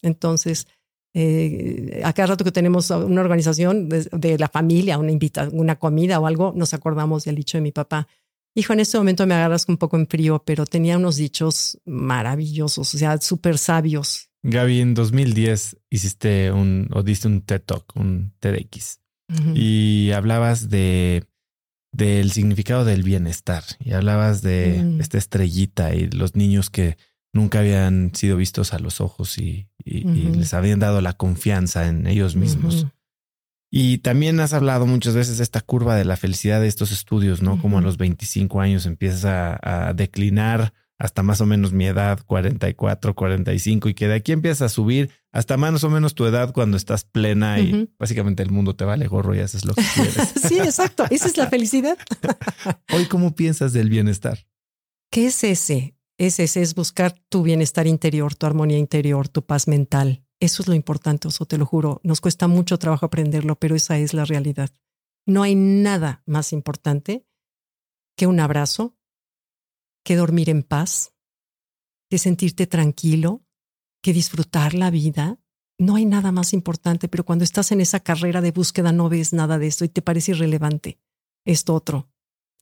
Entonces, 0.00 0.68
eh, 1.12 2.02
a 2.04 2.12
cada 2.12 2.28
rato 2.28 2.44
que 2.44 2.52
tenemos 2.52 2.88
una 2.90 3.20
organización 3.20 3.88
de, 3.88 4.08
de 4.12 4.38
la 4.38 4.46
familia, 4.46 4.96
una 4.96 5.10
invita, 5.10 5.48
una 5.50 5.74
comida 5.74 6.20
o 6.20 6.28
algo, 6.28 6.52
nos 6.54 6.72
acordamos 6.72 7.24
del 7.24 7.34
dicho 7.34 7.58
de 7.58 7.62
mi 7.62 7.72
papá. 7.72 8.06
Hijo, 8.54 8.74
en 8.74 8.78
este 8.78 8.96
momento 8.96 9.26
me 9.26 9.34
agarras 9.34 9.66
un 9.68 9.76
poco 9.76 9.96
en 9.96 10.06
frío, 10.06 10.40
pero 10.46 10.66
tenía 10.66 10.98
unos 10.98 11.16
dichos 11.16 11.80
maravillosos, 11.84 12.94
o 12.94 12.98
sea, 12.98 13.20
súper 13.20 13.58
sabios. 13.58 14.30
Gaby, 14.44 14.80
en 14.80 14.94
2010 14.94 15.78
hiciste 15.90 16.52
un, 16.52 16.88
o 16.92 17.02
diste 17.02 17.26
un 17.26 17.40
TED 17.40 17.62
Talk, 17.62 17.92
un 17.96 18.34
TEDx, 18.38 19.00
Ujú. 19.30 19.52
y 19.56 20.12
hablabas 20.12 20.70
de 20.70 21.24
del 21.92 22.30
significado 22.32 22.84
del 22.84 23.02
bienestar 23.02 23.64
y 23.80 23.92
hablabas 23.92 24.42
de 24.42 24.82
Mm. 24.84 25.00
esta 25.00 25.18
estrellita 25.18 25.94
y 25.94 26.08
los 26.08 26.36
niños 26.36 26.70
que 26.70 26.96
nunca 27.32 27.60
habían 27.60 28.12
sido 28.14 28.36
vistos 28.36 28.72
a 28.72 28.78
los 28.78 29.00
ojos 29.00 29.38
y, 29.38 29.68
y- 29.84 30.08
y 30.08 30.26
Ujú. 30.28 30.38
les 30.40 30.54
habían 30.54 30.78
dado 30.80 31.00
la 31.00 31.12
confianza 31.14 31.86
en 31.88 32.06
ellos 32.06 32.36
mismos. 32.36 32.86
Y 33.72 33.98
también 33.98 34.40
has 34.40 34.52
hablado 34.52 34.84
muchas 34.86 35.14
veces 35.14 35.38
de 35.38 35.44
esta 35.44 35.60
curva 35.60 35.94
de 35.94 36.04
la 36.04 36.16
felicidad 36.16 36.60
de 36.60 36.66
estos 36.66 36.90
estudios, 36.90 37.40
¿no? 37.40 37.60
Como 37.62 37.78
a 37.78 37.82
los 37.82 37.98
25 37.98 38.60
años 38.60 38.84
empiezas 38.84 39.24
a, 39.24 39.88
a 39.88 39.94
declinar 39.94 40.72
hasta 41.00 41.22
más 41.22 41.40
o 41.40 41.46
menos 41.46 41.72
mi 41.72 41.86
edad, 41.86 42.20
44, 42.26 43.14
45, 43.14 43.88
y 43.88 43.94
que 43.94 44.06
de 44.06 44.14
aquí 44.14 44.32
empiezas 44.32 44.60
a 44.60 44.68
subir 44.68 45.10
hasta 45.32 45.56
más 45.56 45.82
o 45.82 45.88
menos 45.88 46.14
tu 46.14 46.26
edad 46.26 46.52
cuando 46.52 46.76
estás 46.76 47.04
plena 47.04 47.58
y 47.58 47.90
básicamente 47.98 48.42
el 48.42 48.50
mundo 48.50 48.76
te 48.76 48.84
vale 48.84 49.08
gorro 49.08 49.34
y 49.34 49.38
haces 49.38 49.64
lo 49.64 49.72
que 49.72 49.82
quieres. 49.94 50.14
sí, 50.46 50.58
exacto. 50.58 51.06
Esa 51.08 51.26
es 51.28 51.38
la 51.38 51.48
felicidad. 51.48 51.96
Hoy, 52.92 53.06
¿cómo 53.06 53.34
piensas 53.34 53.72
del 53.72 53.88
bienestar? 53.88 54.46
¿Qué 55.10 55.28
es 55.28 55.42
ese? 55.42 55.96
Es 56.18 56.38
ese, 56.38 56.60
es 56.60 56.74
buscar 56.74 57.18
tu 57.30 57.42
bienestar 57.42 57.86
interior, 57.86 58.34
tu 58.34 58.44
armonía 58.44 58.76
interior, 58.76 59.28
tu 59.28 59.46
paz 59.46 59.68
mental. 59.68 60.26
Eso 60.38 60.62
es 60.62 60.68
lo 60.68 60.74
importante, 60.74 61.28
Oso, 61.28 61.46
te 61.46 61.56
lo 61.56 61.64
juro. 61.64 62.02
Nos 62.04 62.20
cuesta 62.20 62.46
mucho 62.46 62.78
trabajo 62.78 63.06
aprenderlo, 63.06 63.56
pero 63.56 63.74
esa 63.74 63.96
es 63.96 64.12
la 64.12 64.26
realidad. 64.26 64.68
No 65.24 65.42
hay 65.42 65.54
nada 65.54 66.22
más 66.26 66.52
importante 66.52 67.24
que 68.18 68.26
un 68.26 68.38
abrazo, 68.38 68.98
que 70.04 70.16
dormir 70.16 70.50
en 70.50 70.62
paz, 70.62 71.12
que 72.08 72.18
sentirte 72.18 72.66
tranquilo, 72.66 73.44
que 74.02 74.12
disfrutar 74.12 74.74
la 74.74 74.90
vida. 74.90 75.38
No 75.78 75.96
hay 75.96 76.04
nada 76.04 76.32
más 76.32 76.52
importante, 76.52 77.08
pero 77.08 77.24
cuando 77.24 77.44
estás 77.44 77.72
en 77.72 77.80
esa 77.80 78.00
carrera 78.00 78.40
de 78.40 78.52
búsqueda 78.52 78.92
no 78.92 79.08
ves 79.08 79.32
nada 79.32 79.58
de 79.58 79.66
esto 79.66 79.84
y 79.84 79.88
te 79.88 80.02
parece 80.02 80.32
irrelevante. 80.32 80.98
Esto 81.44 81.74
otro, 81.74 82.10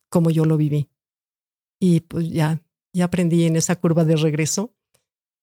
como 0.09 0.29
yo 0.29 0.45
lo 0.45 0.57
viví. 0.57 0.89
Y 1.79 2.01
pues 2.01 2.29
ya, 2.29 2.61
ya 2.93 3.05
aprendí 3.05 3.45
en 3.45 3.55
esa 3.55 3.75
curva 3.77 4.05
de 4.05 4.15
regreso. 4.15 4.75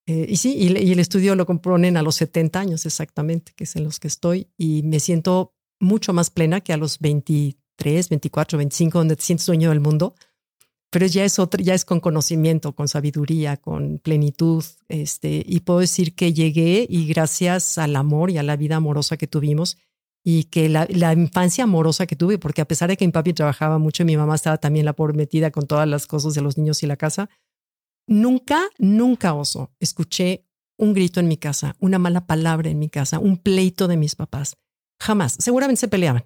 Eh, 0.07 0.27
y 0.29 0.37
sí, 0.37 0.55
y, 0.57 0.67
y, 0.79 0.93
el 0.93 1.01
estudio 1.01 1.35
lo 1.35 1.47
componen 1.47 1.97
a 1.97 2.03
los 2.03 2.15
70 2.17 2.61
años 2.61 2.87
exactamente, 2.87 3.53
que 3.57 3.65
es 3.65 3.75
en 3.75 3.85
los 3.85 3.99
que 3.99 4.07
estoy, 4.07 4.49
y 4.57 4.83
me 4.85 5.01
siento 5.01 5.57
mucho 5.81 6.13
más 6.13 6.31
plena 6.31 6.61
que 6.61 6.73
a 6.73 6.77
los 6.77 7.01
23, 7.01 8.09
24, 8.09 8.59
25, 8.59 8.99
donde 8.99 9.17
te 9.17 9.23
sientes 9.23 9.47
dueño 9.47 9.71
del 9.71 9.81
mundo. 9.81 10.15
Pero 10.97 11.05
ya 11.05 11.27
es 11.27 11.39
otra, 11.39 11.63
ya 11.63 11.75
es 11.75 11.85
con 11.85 12.01
conocimiento, 12.01 12.75
con 12.75 12.89
sabiduría, 12.89 13.59
con 13.59 13.99
plenitud. 13.99 14.65
Este, 14.89 15.45
y 15.47 15.61
puedo 15.61 15.81
decir 15.81 16.15
que 16.15 16.33
llegué 16.33 16.87
y 16.89 17.07
gracias 17.07 17.77
al 17.77 17.97
amor 17.97 18.31
y 18.31 18.39
a 18.39 18.43
la 18.43 18.57
vida 18.57 18.77
amorosa 18.77 19.19
que 19.19 19.27
tuvimos, 19.27 19.77
y 20.25 20.45
que 20.45 20.71
la, 20.71 20.87
la, 20.89 21.13
infancia 21.13 21.65
amorosa 21.65 22.07
que 22.07 22.17
tuve, 22.17 22.39
porque 22.39 22.63
a 22.63 22.65
pesar 22.65 22.89
de 22.89 22.97
que 22.97 23.05
mi 23.05 23.13
papi 23.13 23.35
trabajaba 23.35 23.77
mucho 23.77 24.05
y 24.05 24.07
mi 24.07 24.17
mamá 24.17 24.37
estaba 24.37 24.57
también 24.57 24.87
la 24.87 24.95
por 24.95 25.15
metida 25.15 25.51
con 25.51 25.67
todas 25.67 25.87
las 25.87 26.07
cosas 26.07 26.33
de 26.33 26.41
los 26.41 26.57
niños 26.57 26.83
y 26.83 26.87
la 26.87 26.97
casa, 26.97 27.29
nunca, 28.07 28.63
nunca 28.79 29.35
oso, 29.35 29.75
escuché 29.79 30.47
un 30.79 30.95
grito 30.95 31.21
en 31.21 31.29
mi 31.29 31.37
casa, 31.37 31.77
una 31.79 31.99
mala 31.99 32.27
palabra 32.27 32.71
en 32.71 32.79
mi 32.79 32.89
casa, 32.89 33.19
un 33.19 33.37
pleito 33.37 33.87
de 33.87 33.99
mis 33.99 34.15
papás. 34.15 34.57
Jamás. 34.99 35.37
Seguramente 35.41 35.81
se 35.81 35.89
peleaban, 35.89 36.25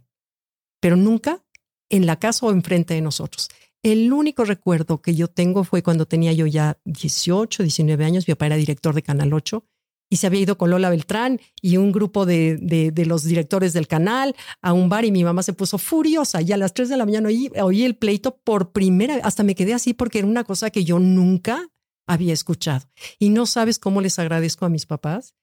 pero 0.79 0.95
nunca 0.95 1.45
en 1.89 2.07
la 2.07 2.21
casa 2.21 2.47
o 2.47 2.53
enfrente 2.53 2.95
de 2.95 3.01
nosotros. 3.01 3.49
El 3.83 4.13
único 4.13 4.45
recuerdo 4.45 5.01
que 5.01 5.15
yo 5.15 5.29
tengo 5.29 5.65
fue 5.65 5.83
cuando 5.83 6.07
tenía 6.07 6.33
yo 6.33 6.47
ya 6.47 6.79
18, 6.85 7.63
19 7.63 8.05
años, 8.05 8.29
mi 8.29 8.35
papá 8.35 8.47
era 8.47 8.57
director 8.57 8.95
de 8.95 9.03
Canal 9.03 9.33
8 9.33 9.65
y 10.11 10.17
se 10.17 10.27
había 10.27 10.41
ido 10.41 10.59
con 10.59 10.71
Lola 10.71 10.91
Beltrán 10.91 11.41
y 11.63 11.77
un 11.77 11.93
grupo 11.93 12.27
de, 12.27 12.57
de, 12.59 13.07
los 13.07 13.25
directores 13.25 13.73
del 13.73 13.87
canal 13.87 14.35
a 14.61 14.73
un 14.73 14.89
bar 14.89 15.05
y 15.05 15.13
mi 15.13 15.23
mamá 15.23 15.43
se 15.43 15.53
puso 15.53 15.79
furiosa 15.79 16.43
y 16.43 16.53
a 16.53 16.57
las 16.57 16.75
3 16.75 16.89
de 16.89 16.97
la 16.97 17.07
mañana 17.07 17.29
oí, 17.29 17.51
oí 17.63 17.85
el 17.85 17.97
pleito 17.97 18.37
por 18.37 18.73
primera 18.73 19.15
vez, 19.15 19.25
hasta 19.25 19.45
me 19.45 19.55
quedé 19.55 19.73
así 19.73 19.95
porque 19.95 20.19
era 20.19 20.29
una 20.29 20.45
cosa 20.45 20.71
que 20.71 20.85
yo 20.85 20.99
nunca 20.99 21.69
había 22.09 22.33
escuchado. 22.33 22.87
Y 23.21 23.31
no 23.31 23.47
sabes 23.47 23.79
cómo 23.79 24.01
les 24.01 24.19
agradezco 24.19 24.67
a 24.67 24.69
mis 24.69 24.85
papás 24.85 25.37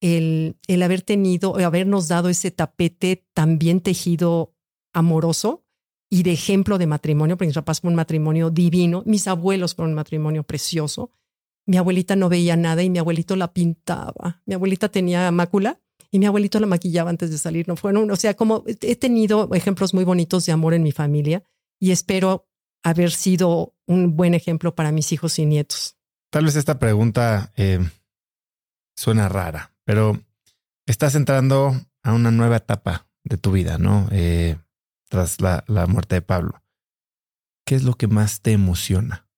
el, 0.00 0.58
el 0.66 0.82
haber 0.82 1.02
tenido, 1.02 1.56
habernos 1.64 2.08
dado 2.08 2.28
ese 2.28 2.50
tapete 2.50 3.24
tan 3.34 3.58
bien 3.58 3.80
tejido, 3.80 4.52
amoroso 4.92 5.67
y 6.10 6.22
de 6.22 6.32
ejemplo 6.32 6.78
de 6.78 6.86
matrimonio, 6.86 7.36
porque 7.36 7.48
mis 7.48 7.54
papás 7.54 7.80
fueron 7.80 7.94
un 7.94 7.96
matrimonio 7.96 8.50
divino, 8.50 9.02
mis 9.06 9.28
abuelos 9.28 9.74
fueron 9.74 9.90
un 9.90 9.96
matrimonio 9.96 10.42
precioso 10.42 11.10
mi 11.68 11.76
abuelita 11.76 12.16
no 12.16 12.30
veía 12.30 12.56
nada 12.56 12.82
y 12.82 12.88
mi 12.88 12.98
abuelito 12.98 13.36
la 13.36 13.52
pintaba. 13.52 14.40
Mi 14.46 14.54
abuelita 14.54 14.88
tenía 14.88 15.30
mácula 15.30 15.78
y 16.10 16.18
mi 16.18 16.24
abuelito 16.24 16.58
la 16.60 16.66
maquillaba 16.66 17.10
antes 17.10 17.30
de 17.30 17.36
salir. 17.36 17.68
No 17.68 17.76
fueron, 17.76 18.10
o 18.10 18.16
sea, 18.16 18.32
como 18.32 18.64
he 18.66 18.96
tenido 18.96 19.50
ejemplos 19.52 19.92
muy 19.92 20.04
bonitos 20.04 20.46
de 20.46 20.52
amor 20.52 20.72
en 20.72 20.82
mi 20.82 20.92
familia 20.92 21.42
y 21.78 21.90
espero 21.90 22.48
haber 22.82 23.10
sido 23.10 23.74
un 23.86 24.16
buen 24.16 24.32
ejemplo 24.32 24.74
para 24.74 24.92
mis 24.92 25.12
hijos 25.12 25.38
y 25.38 25.44
nietos. 25.44 25.98
Tal 26.30 26.46
vez 26.46 26.56
esta 26.56 26.78
pregunta 26.78 27.52
eh, 27.58 27.80
suena 28.96 29.28
rara, 29.28 29.74
pero 29.84 30.18
estás 30.86 31.16
entrando 31.16 31.78
a 32.02 32.14
una 32.14 32.30
nueva 32.30 32.56
etapa 32.56 33.08
de 33.24 33.36
tu 33.36 33.52
vida, 33.52 33.76
¿no? 33.76 34.08
Eh, 34.10 34.56
tras 35.08 35.40
la, 35.40 35.64
la 35.66 35.86
muerte 35.86 36.16
de 36.16 36.22
Pablo. 36.22 36.62
¿Qué 37.66 37.74
es 37.74 37.82
lo 37.82 37.94
que 37.94 38.06
más 38.06 38.40
te 38.40 38.52
emociona 38.52 39.28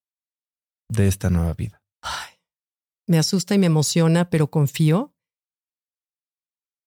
de 0.89 1.09
esta 1.09 1.31
nueva 1.31 1.55
vida? 1.55 1.83
Ay, 2.03 2.35
me 3.07 3.19
asusta 3.19 3.55
y 3.55 3.59
me 3.59 3.67
emociona, 3.67 4.31
pero 4.31 4.51
confío 4.51 5.15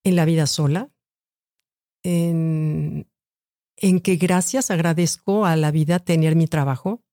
en 0.05 0.15
la 0.15 0.25
vida 0.25 0.47
sola, 0.47 0.89
en, 2.03 3.09
en 3.77 3.99
que 3.99 4.15
gracias 4.17 4.71
agradezco 4.71 5.45
a 5.45 5.55
la 5.55 5.71
vida 5.71 5.99
tener 5.99 6.35
mi 6.35 6.47
trabajo. 6.47 7.03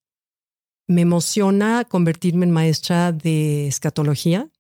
Me 0.88 1.02
emociona 1.02 1.84
convertirme 1.84 2.46
en 2.46 2.50
maestra 2.50 3.12
de 3.12 3.68
escatología. 3.68 4.50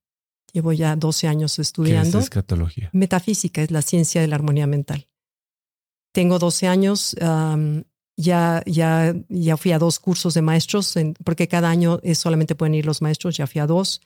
Llevo 0.52 0.72
ya 0.72 0.94
12 0.94 1.28
años 1.28 1.58
estudiando. 1.58 2.12
¿Qué 2.12 2.18
es 2.18 2.24
escatología? 2.24 2.90
Metafísica 2.92 3.62
es 3.62 3.70
la 3.70 3.82
ciencia 3.82 4.20
de 4.20 4.28
la 4.28 4.36
armonía 4.36 4.66
mental. 4.66 5.09
Tengo 6.12 6.38
12 6.38 6.66
años, 6.66 7.16
ya, 8.16 8.62
ya, 8.66 9.14
ya 9.28 9.56
fui 9.56 9.72
a 9.72 9.78
dos 9.78 9.98
cursos 9.98 10.34
de 10.34 10.42
maestros, 10.42 10.94
porque 11.24 11.48
cada 11.48 11.70
año 11.70 12.00
solamente 12.14 12.54
pueden 12.54 12.74
ir 12.74 12.86
los 12.86 13.02
maestros, 13.02 13.36
ya 13.36 13.46
fui 13.46 13.60
a 13.60 13.66
dos. 13.66 14.00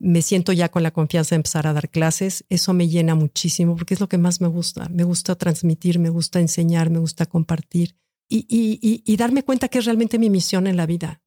Me 0.00 0.22
siento 0.22 0.52
ya 0.52 0.68
con 0.70 0.82
la 0.82 0.90
confianza 0.90 1.34
de 1.34 1.36
empezar 1.36 1.66
a 1.66 1.72
dar 1.72 1.88
clases. 1.88 2.44
Eso 2.48 2.74
me 2.74 2.88
llena 2.88 3.14
muchísimo 3.14 3.76
porque 3.76 3.94
es 3.94 4.00
lo 4.00 4.08
que 4.08 4.18
más 4.18 4.40
me 4.40 4.48
gusta. 4.48 4.88
Me 4.88 5.04
gusta 5.04 5.36
transmitir, 5.36 5.98
me 5.98 6.10
gusta 6.10 6.40
enseñar, 6.40 6.90
me 6.90 6.98
gusta 6.98 7.26
compartir 7.26 7.96
y, 8.28 8.46
y, 8.48 9.02
y 9.04 9.16
darme 9.16 9.44
cuenta 9.44 9.68
que 9.68 9.78
es 9.78 9.84
realmente 9.84 10.18
mi 10.18 10.30
misión 10.30 10.66
en 10.66 10.76
la 10.76 10.86
vida. 10.86 11.22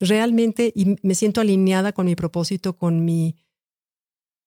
Realmente, 0.00 0.72
y 0.74 0.96
me 1.02 1.14
siento 1.14 1.40
alineada 1.40 1.92
con 1.92 2.06
mi 2.06 2.16
propósito, 2.16 2.76
con 2.76 3.04
mi, 3.04 3.36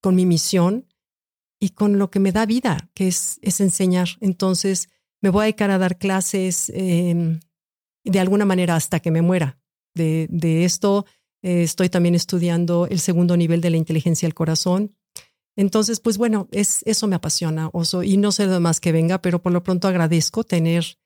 con 0.02 0.16
mi 0.16 0.26
misión 0.26 0.88
y 1.60 1.70
con 1.70 1.98
lo 1.98 2.10
que 2.10 2.20
me 2.20 2.32
da 2.32 2.46
vida, 2.46 2.90
que 2.94 3.08
es, 3.08 3.40
es 3.42 3.60
enseñar. 3.60 4.10
Entonces, 4.22 4.90
me 5.22 5.30
voy 5.30 5.42
a 5.42 5.46
dedicar 5.46 5.72
a 5.72 5.78
dar 5.78 5.98
clases 5.98 6.72
em, 6.74 7.40
de 8.04 8.20
alguna 8.20 8.46
manera 8.46 8.76
hasta 8.76 9.00
que 9.00 9.12
me 9.12 9.22
muera. 9.22 9.60
De, 9.96 10.28
de 10.30 10.66
esto 10.66 11.06
eh, 11.42 11.64
estoy 11.64 11.90
también 11.90 12.16
estudiando 12.16 12.88
el 12.88 13.00
segundo 13.00 13.38
nivel 13.38 13.62
de 13.62 13.70
la 13.70 13.78
inteligencia 13.78 14.28
del 14.28 14.34
corazón. 14.34 14.96
Entonces, 15.56 16.00
pues 16.00 16.18
bueno, 16.18 16.48
es, 16.52 16.84
eso 16.86 17.08
me 17.08 17.16
apasiona, 17.16 17.70
Oso, 17.74 18.04
y 18.04 18.18
no 18.18 18.32
sé 18.32 18.48
de 18.48 18.60
más 18.60 18.80
que 18.80 18.92
venga, 18.92 19.22
pero 19.22 19.42
por 19.42 19.52
lo 19.52 19.64
pronto 19.64 19.88
agradezco 19.88 20.44
tener, 20.44 20.98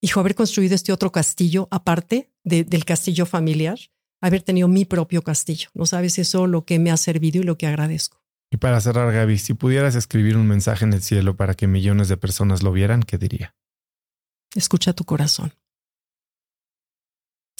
hijo, 0.00 0.20
haber 0.20 0.34
construido 0.34 0.74
este 0.74 0.92
otro 0.92 1.10
castillo 1.10 1.66
aparte 1.70 2.30
del 2.44 2.84
castillo 2.84 3.26
familiar, 3.26 3.78
haber 4.20 4.42
tenido 4.42 4.68
mi 4.68 4.84
propio 4.84 5.22
castillo. 5.22 5.70
No 5.74 5.86
sabes 5.86 6.18
eso 6.18 6.46
lo 6.46 6.64
que 6.64 6.78
me 6.78 6.92
ha 6.92 6.96
servido 6.96 7.40
y 7.40 7.44
lo 7.44 7.58
que 7.58 7.66
agradezco. 7.66 8.22
Y 8.50 8.58
para 8.58 8.80
cerrar, 8.80 9.12
Gaby, 9.12 9.38
si 9.38 9.54
pudieras 9.54 9.94
escribir 9.94 10.36
un 10.36 10.46
mensaje 10.46 10.84
en 10.84 10.92
el 10.92 11.02
cielo 11.02 11.36
para 11.36 11.54
que 11.54 11.66
millones 11.66 12.08
de 12.08 12.16
personas 12.16 12.62
lo 12.62 12.72
vieran, 12.72 13.02
¿qué 13.02 13.18
diría? 13.18 13.54
Escucha 14.54 14.92
tu 14.92 15.04
corazón. 15.04 15.52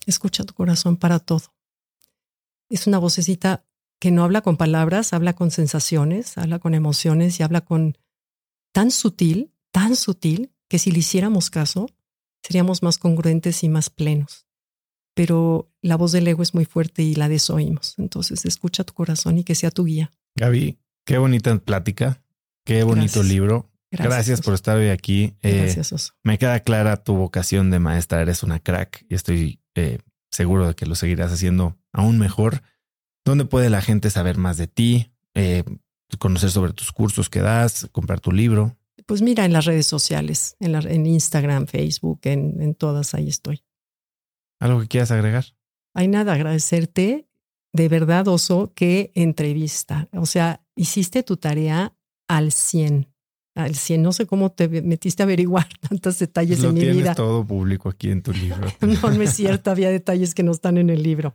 Escucha 0.06 0.44
tu 0.44 0.54
corazón 0.54 0.96
para 0.96 1.18
todo. 1.18 1.52
Es 2.70 2.86
una 2.86 2.98
vocecita 2.98 3.64
que 3.98 4.10
no 4.10 4.24
habla 4.24 4.42
con 4.42 4.56
palabras, 4.56 5.12
habla 5.12 5.34
con 5.34 5.50
sensaciones, 5.50 6.38
habla 6.38 6.58
con 6.58 6.74
emociones 6.74 7.40
y 7.40 7.42
habla 7.42 7.62
con 7.62 7.98
tan 8.72 8.90
sutil, 8.90 9.52
tan 9.72 9.96
sutil, 9.96 10.52
que 10.68 10.78
si 10.78 10.90
le 10.90 10.98
hiciéramos 10.98 11.50
caso, 11.50 11.88
seríamos 12.42 12.82
más 12.82 12.98
congruentes 12.98 13.64
y 13.64 13.68
más 13.68 13.90
plenos. 13.90 14.46
Pero 15.14 15.72
la 15.80 15.96
voz 15.96 16.12
del 16.12 16.28
ego 16.28 16.42
es 16.42 16.54
muy 16.54 16.64
fuerte 16.64 17.02
y 17.02 17.14
la 17.14 17.28
desoímos. 17.28 17.94
Entonces 17.98 18.44
escucha 18.44 18.84
tu 18.84 18.92
corazón 18.92 19.38
y 19.38 19.44
que 19.44 19.54
sea 19.54 19.70
tu 19.70 19.84
guía. 19.84 20.12
Gaby, 20.36 20.78
qué 21.06 21.16
bonita 21.16 21.56
plática, 21.58 22.22
qué 22.64 22.82
bonito 22.84 23.22
libro. 23.22 23.70
Gracias, 23.90 24.42
por 24.42 24.52
estar 24.52 24.76
hoy 24.76 24.88
aquí. 24.88 25.34
Eh, 25.42 25.72
Gracias, 25.74 26.12
Me 26.22 26.38
queda 26.38 26.60
clara 26.60 27.02
tu 27.02 27.14
vocación 27.14 27.70
de 27.70 27.78
maestra, 27.78 28.20
eres 28.20 28.42
una 28.42 28.60
crack 28.60 29.06
y 29.08 29.14
estoy 29.14 29.60
eh, 29.74 29.98
seguro 30.30 30.68
de 30.68 30.74
que 30.74 30.84
lo 30.84 30.94
seguirás 30.94 31.32
haciendo 31.32 31.78
aún 31.92 32.18
mejor. 32.18 32.62
¿Dónde 33.24 33.46
puede 33.46 33.70
la 33.70 33.80
gente 33.80 34.10
saber 34.10 34.36
más 34.36 34.58
de 34.58 34.66
ti, 34.66 35.10
eh, 35.34 35.64
conocer 36.18 36.50
sobre 36.50 36.74
tus 36.74 36.92
cursos 36.92 37.30
que 37.30 37.40
das, 37.40 37.88
comprar 37.92 38.20
tu 38.20 38.30
libro? 38.30 38.76
Pues 39.06 39.22
mira, 39.22 39.46
en 39.46 39.54
las 39.54 39.64
redes 39.64 39.86
sociales, 39.86 40.56
en, 40.60 40.74
en 40.74 41.06
Instagram, 41.06 41.66
Facebook, 41.66 42.20
en, 42.24 42.60
en 42.60 42.74
todas, 42.74 43.14
ahí 43.14 43.28
estoy. 43.28 43.64
¿Algo 44.60 44.80
que 44.80 44.88
quieras 44.88 45.10
agregar? 45.12 45.46
Hay 45.94 46.08
nada, 46.08 46.34
agradecerte 46.34 47.25
de 47.76 47.88
verdad, 47.88 48.26
Oso, 48.28 48.72
qué 48.74 49.12
entrevista. 49.14 50.08
O 50.12 50.26
sea, 50.26 50.62
hiciste 50.74 51.22
tu 51.22 51.36
tarea 51.36 51.94
al 52.28 52.50
100. 52.52 53.08
Al 53.54 53.74
100. 53.74 54.02
No 54.02 54.12
sé 54.12 54.26
cómo 54.26 54.50
te 54.52 54.68
metiste 54.82 55.22
a 55.22 55.24
averiguar 55.24 55.68
tantos 55.88 56.18
detalles 56.18 56.60
Lo 56.60 56.70
en 56.70 56.74
mi 56.74 56.80
tienes 56.80 56.96
vida. 56.98 57.14
todo 57.14 57.46
público 57.46 57.88
aquí 57.88 58.10
en 58.10 58.22
tu 58.22 58.32
libro. 58.32 58.66
no, 58.80 59.10
no 59.10 59.22
es 59.22 59.34
cierto. 59.34 59.70
Había 59.70 59.90
detalles 59.90 60.34
que 60.34 60.42
no 60.42 60.52
están 60.52 60.78
en 60.78 60.90
el 60.90 61.02
libro. 61.02 61.34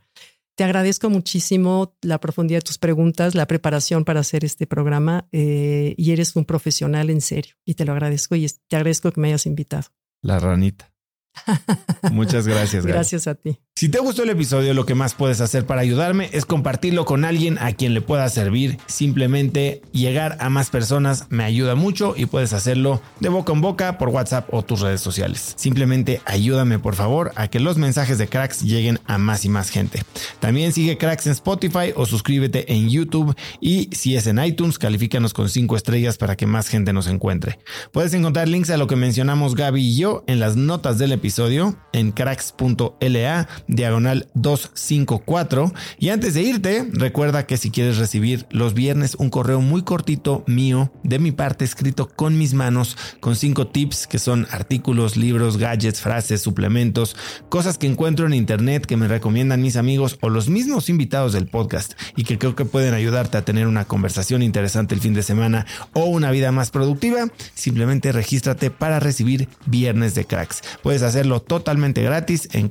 Te 0.58 0.66
agradezco 0.66 1.10
muchísimo 1.10 1.96
la 2.02 2.20
profundidad 2.20 2.60
de 2.60 2.66
tus 2.66 2.78
preguntas, 2.78 3.36
la 3.36 3.48
preparación 3.48 4.04
para 4.04 4.20
hacer 4.20 4.44
este 4.44 4.68
programa 4.68 5.28
eh, 5.32 5.96
y 5.98 6.12
eres 6.12 6.36
un 6.36 6.46
profesional 6.46 7.10
en 7.10 7.22
serio 7.22 7.56
y 7.66 7.76
te 7.76 7.86
lo 7.86 7.94
agradezco 7.94 8.36
y 8.36 8.46
te 8.68 8.76
agradezco 8.76 9.12
que 9.12 9.22
me 9.22 9.30
hayas 9.30 9.46
invitado. 9.46 9.88
La 10.22 10.40
ranita. 10.40 10.94
Muchas 12.12 12.48
gracias. 12.48 12.86
Gaby. 12.86 12.94
Gracias 12.94 13.28
a 13.28 13.36
ti. 13.36 13.60
Si 13.82 13.90
te 13.90 13.98
gustó 13.98 14.22
el 14.22 14.30
episodio, 14.30 14.76
lo 14.76 14.86
que 14.86 14.94
más 14.94 15.16
puedes 15.16 15.42
hacer 15.42 15.66
para 15.66 15.82
ayudarme 15.82 16.30
es 16.34 16.46
compartirlo 16.46 17.04
con 17.04 17.26
alguien 17.26 17.58
a 17.58 17.74
quien 17.74 17.96
le 17.96 18.02
pueda 18.02 18.30
servir. 18.30 18.78
Simplemente 18.86 19.82
llegar 19.92 20.38
a 20.40 20.52
más 20.52 20.70
personas 20.70 21.26
me 21.30 21.46
ayuda 21.46 21.74
mucho 21.74 22.14
y 22.16 22.28
puedes 22.28 22.54
hacerlo 22.54 23.02
de 23.22 23.30
boca 23.30 23.54
en 23.54 23.62
boca 23.62 23.98
por 23.98 24.10
WhatsApp 24.10 24.54
o 24.54 24.62
tus 24.62 24.82
redes 24.82 25.02
sociales. 25.02 25.54
Simplemente 25.56 26.22
ayúdame 26.26 26.78
por 26.78 26.94
favor 26.94 27.32
a 27.36 27.48
que 27.48 27.60
los 27.60 27.80
mensajes 27.80 28.20
de 28.20 28.28
Cracks 28.28 28.62
lleguen 28.62 29.00
a 29.08 29.18
más 29.18 29.46
y 29.46 29.50
más 29.50 29.72
gente. 29.72 30.04
También 30.40 30.74
sigue 30.74 31.00
Cracks 31.00 31.26
en 31.26 31.32
Spotify 31.32 31.92
o 31.96 32.06
suscríbete 32.06 32.72
en 32.72 32.88
YouTube 32.88 33.36
y 33.62 33.90
si 33.94 34.16
es 34.16 34.28
en 34.28 34.38
iTunes, 34.46 34.78
califícanos 34.78 35.34
con 35.34 35.50
5 35.50 35.76
estrellas 35.76 36.20
para 36.20 36.36
que 36.36 36.46
más 36.46 36.68
gente 36.68 36.94
nos 36.94 37.08
encuentre. 37.08 37.58
Puedes 37.92 38.14
encontrar 38.14 38.48
links 38.48 38.70
a 38.70 38.78
lo 38.78 38.86
que 38.86 38.96
mencionamos 38.96 39.56
Gaby 39.56 39.82
y 39.82 39.98
yo 39.98 40.24
en 40.28 40.40
las 40.40 40.56
notas 40.56 41.00
del 41.00 41.14
episodio 41.14 41.76
en 41.94 42.12
cracks.la 42.12 43.48
diagonal 43.72 44.28
254. 44.36 45.74
Y 45.98 46.10
antes 46.10 46.36
de 46.36 46.44
irte, 46.44 46.88
recuerda 46.92 47.48
que 47.48 47.58
si 47.58 47.72
quieres 47.72 47.98
recibir 47.98 48.46
los 48.52 48.74
viernes 48.74 49.16
un 49.16 49.30
correo 49.30 49.62
muy 49.62 49.82
cortito 49.82 50.44
mío, 50.46 50.92
de 51.04 51.18
mi 51.18 51.32
parte 51.32 51.66
escrito 51.66 52.08
con 52.08 52.38
mis 52.38 52.54
manos, 52.54 52.98
con 53.20 53.36
cinco 53.36 53.68
tips 53.68 54.06
que 54.06 54.20
son 54.20 54.48
artículos, 54.52 55.18
libros, 55.18 55.58
gadgets, 55.58 56.02
frases, 56.02 56.42
suplementos, 56.42 57.16
cosas 57.50 57.78
que 57.78 57.88
encuentro 57.88 58.26
en 58.26 58.34
internet 58.34 58.86
que 58.86 58.98
me 58.98 59.08
recomiendan 59.08 59.62
mis 59.62 59.78
amigos 59.78 60.18
o 60.22 60.30
los 60.30 60.50
mismos 60.50 60.90
invitados 60.90 61.34
del 61.34 61.48
podcast 61.48 61.94
y 62.16 62.24
que 62.24 62.38
creo 62.38 62.56
que 62.56 62.66
pueden 62.66 62.94
ayudarte 62.94 63.38
a 63.38 63.46
tener 63.46 63.68
una 63.68 63.86
conversación 63.86 64.44
interesante 64.44 64.94
el 64.94 65.02
fin 65.02 65.14
de 65.14 65.24
semana 65.24 65.66
o 65.94 66.06
una 66.06 66.32
vida 66.32 66.52
más 66.52 66.72
productiva, 66.72 67.28
simplemente 67.54 68.12
regístrate 68.12 68.70
para 68.70 69.00
recibir 69.00 69.48
viernes 69.66 70.16
de 70.16 70.26
cracks. 70.26 70.62
Puedes 70.84 71.02
hacerlo 71.02 71.42
totalmente 71.42 72.02
gratis 72.04 72.50
en 72.52 72.68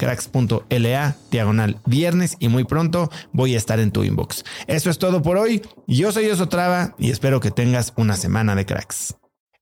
cracks.la 0.81 1.17
diagonal 1.31 1.81
viernes 1.87 2.37
y 2.39 2.49
muy 2.49 2.65
pronto 2.65 3.11
voy 3.33 3.55
a 3.55 3.59
estar 3.59 3.81
en 3.81 3.93
tu 3.93 4.05
inbox. 4.05 4.45
Eso 4.67 4.91
es 4.91 4.99
todo 4.99 5.23
por 5.23 5.37
hoy. 5.37 5.63
Yo 5.87 6.13
soy 6.13 6.29
Osotrava 6.31 6.95
y 6.99 7.11
espero 7.11 7.41
que 7.41 7.51
tengas 7.51 7.93
una 7.97 8.17
semana 8.17 8.55
de 8.55 8.67
cracks. 8.67 9.17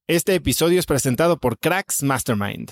Este 0.07 0.33
episodio 0.33 0.79
es 0.79 0.85
presentado 0.85 1.37
por 1.39 1.59
Cracks 1.59 2.01
Mastermind. 2.01 2.71